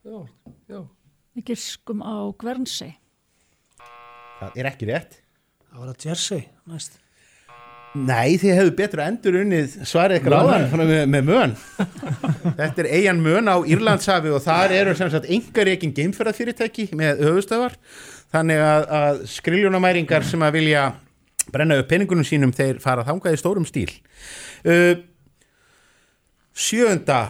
Já, 0.10 0.26
já. 0.72 0.80
Við 1.40 1.53
giskum 1.53 2.02
á 2.03 2.36
Guernsey. 2.36 2.98
Það 4.41 4.57
er 4.60 4.68
ekki 4.68 4.88
rétt. 4.90 5.14
Það 5.70 5.80
var 5.80 5.91
að 5.94 6.03
Jersey 6.03 6.41
næst. 6.68 6.98
Nei, 7.95 8.36
þið 8.41 8.57
hefðu 8.57 8.74
betur 8.76 9.02
endur 9.06 9.38
unnið 9.40 9.78
svarið 9.88 10.20
ykkur 10.20 10.36
Mön. 10.36 10.49
áðan 10.49 10.84
með, 10.91 10.99
með 11.14 11.30
mön. 11.30 11.56
Þetta 12.60 12.84
er 12.84 12.90
eigin 12.91 13.24
mön 13.24 13.48
á 13.48 13.56
Írlandshafi 13.64 14.36
og 14.36 14.44
þar 14.44 14.76
eru 14.82 14.98
sem 14.99 15.14
sagt 15.14 15.32
engar 15.32 15.72
eginn 15.72 15.95
geimferðarfyrirtæki 15.95 16.90
með 16.99 17.24
höfustöðar. 17.30 17.80
Þannig 18.36 18.64
að, 18.68 18.88
að 18.99 19.26
skriljónamæringar 19.38 20.28
sem 20.28 20.44
að 20.44 20.57
vilja 20.60 20.86
brenna 21.56 21.80
upp 21.80 21.88
peningunum 21.90 22.28
sínum 22.28 22.52
þeir 22.52 22.84
fara 22.84 23.07
þangað 23.07 23.40
í 23.40 23.41
stórum 23.45 23.70
stíl. 23.70 23.94
Uh, 24.68 24.99
sjöunda 26.52 27.24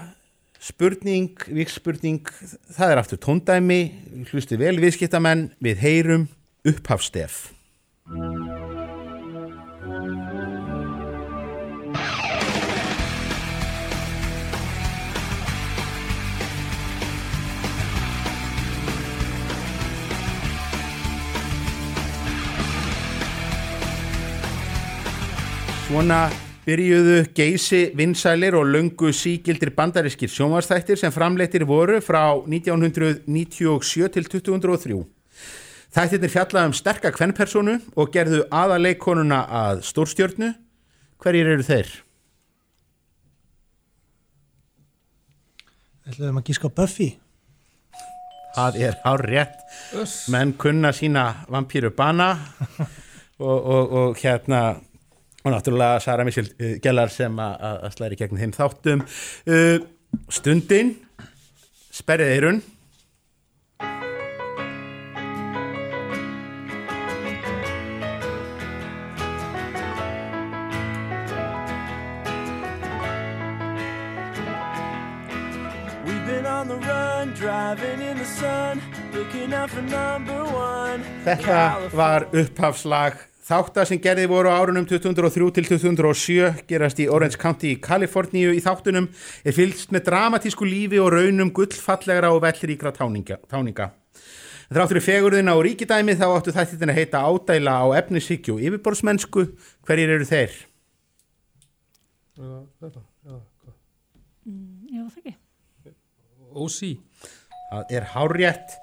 spurning, 0.59 1.39
vikspurning, 1.47 2.27
það 2.75 2.91
er 2.93 3.01
aftur 3.01 3.21
tóndæmi, 3.23 3.79
hlusti 4.31 4.59
vel 4.59 4.75
viðskiptamenn, 4.83 5.49
við 5.63 5.85
heyrum 5.85 6.27
upphafstef. 6.67 7.47
Svona 25.89 26.48
byrjuðu 26.69 27.19
geysi 27.33 27.79
vinsælir 27.97 28.53
og 28.59 28.69
löngu 28.69 29.09
sígildir 29.09 29.73
bandarískir 29.73 30.29
sjónvarsþættir 30.29 30.99
sem 31.01 31.13
framleittir 31.13 31.65
voru 31.65 31.97
frá 32.05 32.37
1997 32.45 34.11
til 34.13 34.29
2003. 34.35 34.99
Þættirnir 35.89 36.29
fjallaði 36.35 36.69
um 36.69 36.75
sterka 36.77 37.09
kvennpersonu 37.15 37.79
og 37.97 38.13
gerðu 38.13 38.43
aðaleikonuna 38.53 39.41
að 39.63 39.81
stórstjörnu. 39.89 40.53
Hverjir 41.19 41.49
eru 41.55 41.65
þeir? 41.65 41.89
ætlaðum 46.09 46.39
að 46.41 46.47
gíska 46.49 46.69
Buffy 46.73 47.09
Það 48.49 48.77
er 48.81 48.95
hár 49.03 49.21
rétt. 49.29 49.59
Menn 50.33 50.55
kunna 50.57 50.89
sína 50.91 51.45
vampíru 51.53 51.91
bana 51.95 52.31
og, 53.45 53.59
og, 53.59 53.91
og 53.99 54.17
hérna 54.17 54.61
og 55.49 55.55
náttúrulega 55.57 55.99
Sara 56.05 56.25
Michel 56.27 56.47
uh, 56.55 56.75
Gellar 56.83 57.11
sem 57.13 57.39
að- 57.41 57.87
slæri 57.97 58.17
gegnum 58.19 58.41
þeim 58.43 58.55
þáttum. 58.57 59.05
Uh, 59.49 59.79
stundin, 60.33 60.95
sperrið 61.99 62.35
eirun. 62.37 62.61
Þetta 81.25 81.61
var 81.93 82.25
upphafslag 82.33 83.17
þáttar 83.49 83.87
sem 83.89 83.99
gerði 84.01 84.27
voru 84.29 84.51
á 84.53 84.61
árunum 84.61 84.85
2003 84.85 85.47
til 85.57 85.65
2007 85.71 86.65
gerast 86.69 86.99
í 87.01 87.07
Orange 87.09 87.39
County 87.41 87.73
í 87.73 87.79
Kaliforníu 87.81 88.53
í 88.53 88.61
þáttunum 88.61 89.07
er 89.41 89.55
fylgst 89.55 89.93
með 89.95 90.05
dramatísku 90.11 90.67
lífi 90.69 90.99
og 91.01 91.15
raunum 91.15 91.49
gullfallegra 91.55 92.29
og 92.35 92.43
vellríkra 92.45 92.93
táninga. 92.93 93.39
táninga. 93.49 93.89
Þráttur 94.69 94.99
í 94.99 95.01
fegurðina 95.01 95.55
og 95.57 95.63
ríkidæmi 95.65 96.13
þá 96.19 96.27
áttu 96.29 96.53
þættin 96.53 96.93
að 96.93 96.99
heita 96.99 97.23
ádæla 97.25 97.73
á 97.73 97.85
efnishyggju 98.03 98.59
og 98.59 98.65
yfirborðsmennsku. 98.67 99.45
Hverjir 99.87 100.13
eru 100.13 100.27
þeir? 100.29 100.57
Þetta, 102.37 103.01
já, 103.25 103.33
hvað? 103.33 103.73
Mm, 104.45 104.75
já, 104.93 105.01
það 105.09 105.23
ekki. 105.23 105.33
OC. 106.53 106.77
Það 107.71 107.97
er 107.97 108.07
hárjætt 108.13 108.77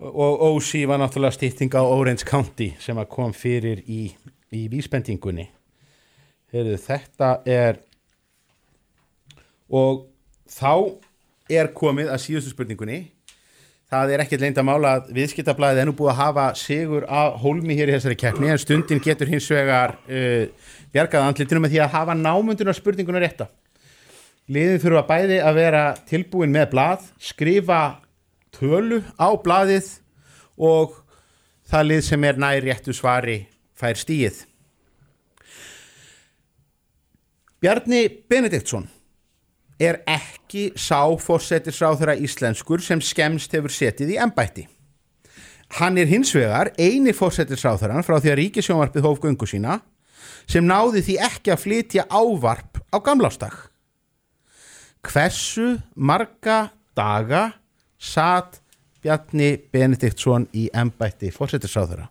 og 0.00 0.42
OC 0.42 0.86
var 0.86 1.00
náttúrulega 1.00 1.34
stýtting 1.34 1.74
á 1.74 1.82
Orange 1.82 2.24
County 2.24 2.72
sem 2.78 2.98
að 2.98 3.10
kom 3.10 3.32
fyrir 3.34 3.82
í, 3.86 4.12
í 4.54 4.68
vísbendingunni. 4.70 5.48
Heyrðu, 6.54 6.78
þetta 6.80 7.32
er 7.44 7.82
og 9.68 10.06
þá 10.48 10.96
er 11.50 11.72
komið 11.76 12.12
að 12.12 12.22
síðustu 12.24 12.54
spurningunni. 12.54 13.02
Það 13.88 14.10
er 14.12 14.22
ekkert 14.22 14.42
leynd 14.44 14.58
að 14.60 14.66
mála 14.68 14.94
að 14.98 15.12
viðskiptablaðið 15.16 15.82
er 15.82 15.88
nú 15.88 15.94
búið 15.96 16.10
að 16.12 16.18
hafa 16.20 16.48
sigur 16.60 17.06
á 17.08 17.32
hólmi 17.40 17.76
hér 17.76 17.88
í 17.88 17.94
þessari 17.96 18.18
keppni 18.20 18.50
en 18.52 18.60
stundin 18.60 19.00
getur 19.00 19.30
hins 19.32 19.46
vegar 19.48 19.96
uh, 20.04 20.44
bjargað 20.92 21.24
andlitinu 21.24 21.62
með 21.64 21.72
því 21.74 21.80
að 21.84 21.94
hafa 21.96 22.16
námundunar 22.18 22.76
spurninguna 22.76 23.22
rétta. 23.24 23.48
Liðið 24.48 24.84
þurfa 24.84 25.06
bæði 25.08 25.38
að 25.44 25.58
vera 25.58 25.82
tilbúin 26.08 26.52
með 26.52 26.70
blað, 26.72 27.08
skrifa 27.20 27.80
tölu 28.54 29.02
á 29.20 29.28
blaðið 29.42 29.90
og 30.58 30.96
það 31.68 31.88
lið 31.90 32.04
sem 32.06 32.24
er 32.24 32.40
nær 32.40 32.62
réttu 32.64 32.94
svari 32.96 33.40
fær 33.78 33.98
stíið. 33.98 34.44
Bjarni 37.58 38.04
Benediktsson 38.30 38.86
er 39.82 40.00
ekki 40.06 40.72
sá 40.78 41.06
fórsetisráþara 41.18 42.16
íslenskur 42.22 42.82
sem 42.82 43.02
skemst 43.02 43.54
hefur 43.54 43.74
setið 43.74 44.14
í 44.14 44.18
embætti. 44.22 44.66
Hann 45.78 45.98
er 46.00 46.08
hins 46.08 46.32
vegar 46.34 46.72
eini 46.78 47.12
fórsetisráþaran 47.14 48.06
frá 48.06 48.16
því 48.18 48.32
að 48.32 48.38
ríkisjónvarpið 48.42 49.06
hóf 49.06 49.18
göngu 49.22 49.48
sína 49.50 49.80
sem 50.48 50.64
náði 50.64 51.02
því 51.04 51.18
ekki 51.28 51.52
að 51.52 51.64
flytja 51.64 52.06
ávarp 52.08 52.80
á 52.88 52.96
gamlástag 53.04 53.58
hversu 55.04 55.76
marga 55.94 56.70
daga 56.96 57.52
satt 57.98 58.62
Bjarni 59.02 59.56
Benediktsson 59.72 60.48
í 60.54 60.68
embætti 60.74 61.30
fórsetisráðara 61.34 62.08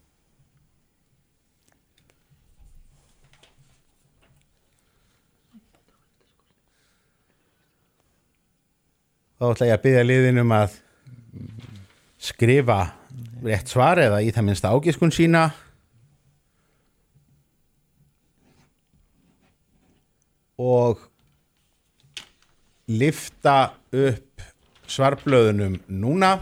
þá 9.38 9.52
ætla 9.52 9.68
ég 9.70 9.76
að 9.76 9.84
byggja 9.86 10.06
liðin 10.06 10.42
um 10.42 10.54
að 10.56 10.78
skrifa 12.28 12.80
rétt 13.46 13.70
svar 13.70 14.02
eða 14.02 14.24
í 14.26 14.32
það 14.34 14.48
minnsta 14.48 14.72
ágiskun 14.74 15.14
sína. 15.14 15.44
Og 20.58 21.04
lifta 22.90 23.76
upp 23.94 24.47
svarblöðunum 24.92 25.80
núna. 25.88 26.38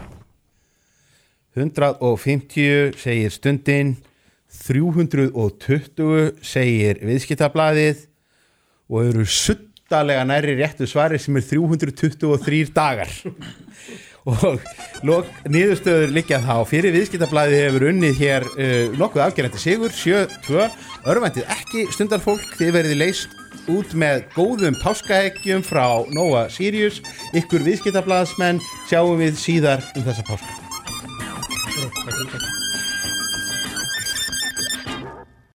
150 1.56 2.96
segir 3.00 3.32
stundin. 3.34 3.96
320 4.66 6.36
segir 6.44 7.00
viðskiptablaðið. 7.04 8.04
Og 8.92 9.08
eru 9.10 9.24
suttalega 9.26 10.24
næri 10.28 10.56
réttu 10.60 10.86
svari 10.88 11.18
sem 11.20 11.36
er 11.38 11.46
323 11.48 12.74
dagar. 12.74 13.10
Og 14.26 14.58
lok, 15.06 15.28
niðurstöður 15.46 16.10
liggja 16.10 16.40
þá 16.42 16.56
fyrir. 16.66 16.94
Viðskiptablaðið 16.96 17.60
hefur 17.62 17.88
unnið 17.92 18.16
hér 18.18 18.46
uh, 18.56 18.96
nokkuð 18.98 19.22
afgerandi 19.22 19.60
sigur 19.62 19.94
7-2, 19.94 20.66
örvendið 21.06 21.46
ekki 21.54 21.86
stundarfólk. 21.94 22.42
Þið 22.58 22.72
verið 22.74 22.98
leist 23.04 23.45
út 23.72 23.94
með 23.98 24.26
góðum 24.36 24.76
páskaeggjum 24.82 25.64
frá 25.66 25.86
Nova 26.14 26.46
Sirius 26.52 27.00
ykkur 27.36 27.64
viðskiptablaðsmenn 27.66 28.62
sjáum 28.90 29.18
við 29.22 29.40
síðar 29.40 29.84
um 29.96 30.06
þessa 30.06 30.26
páska. 30.26 30.62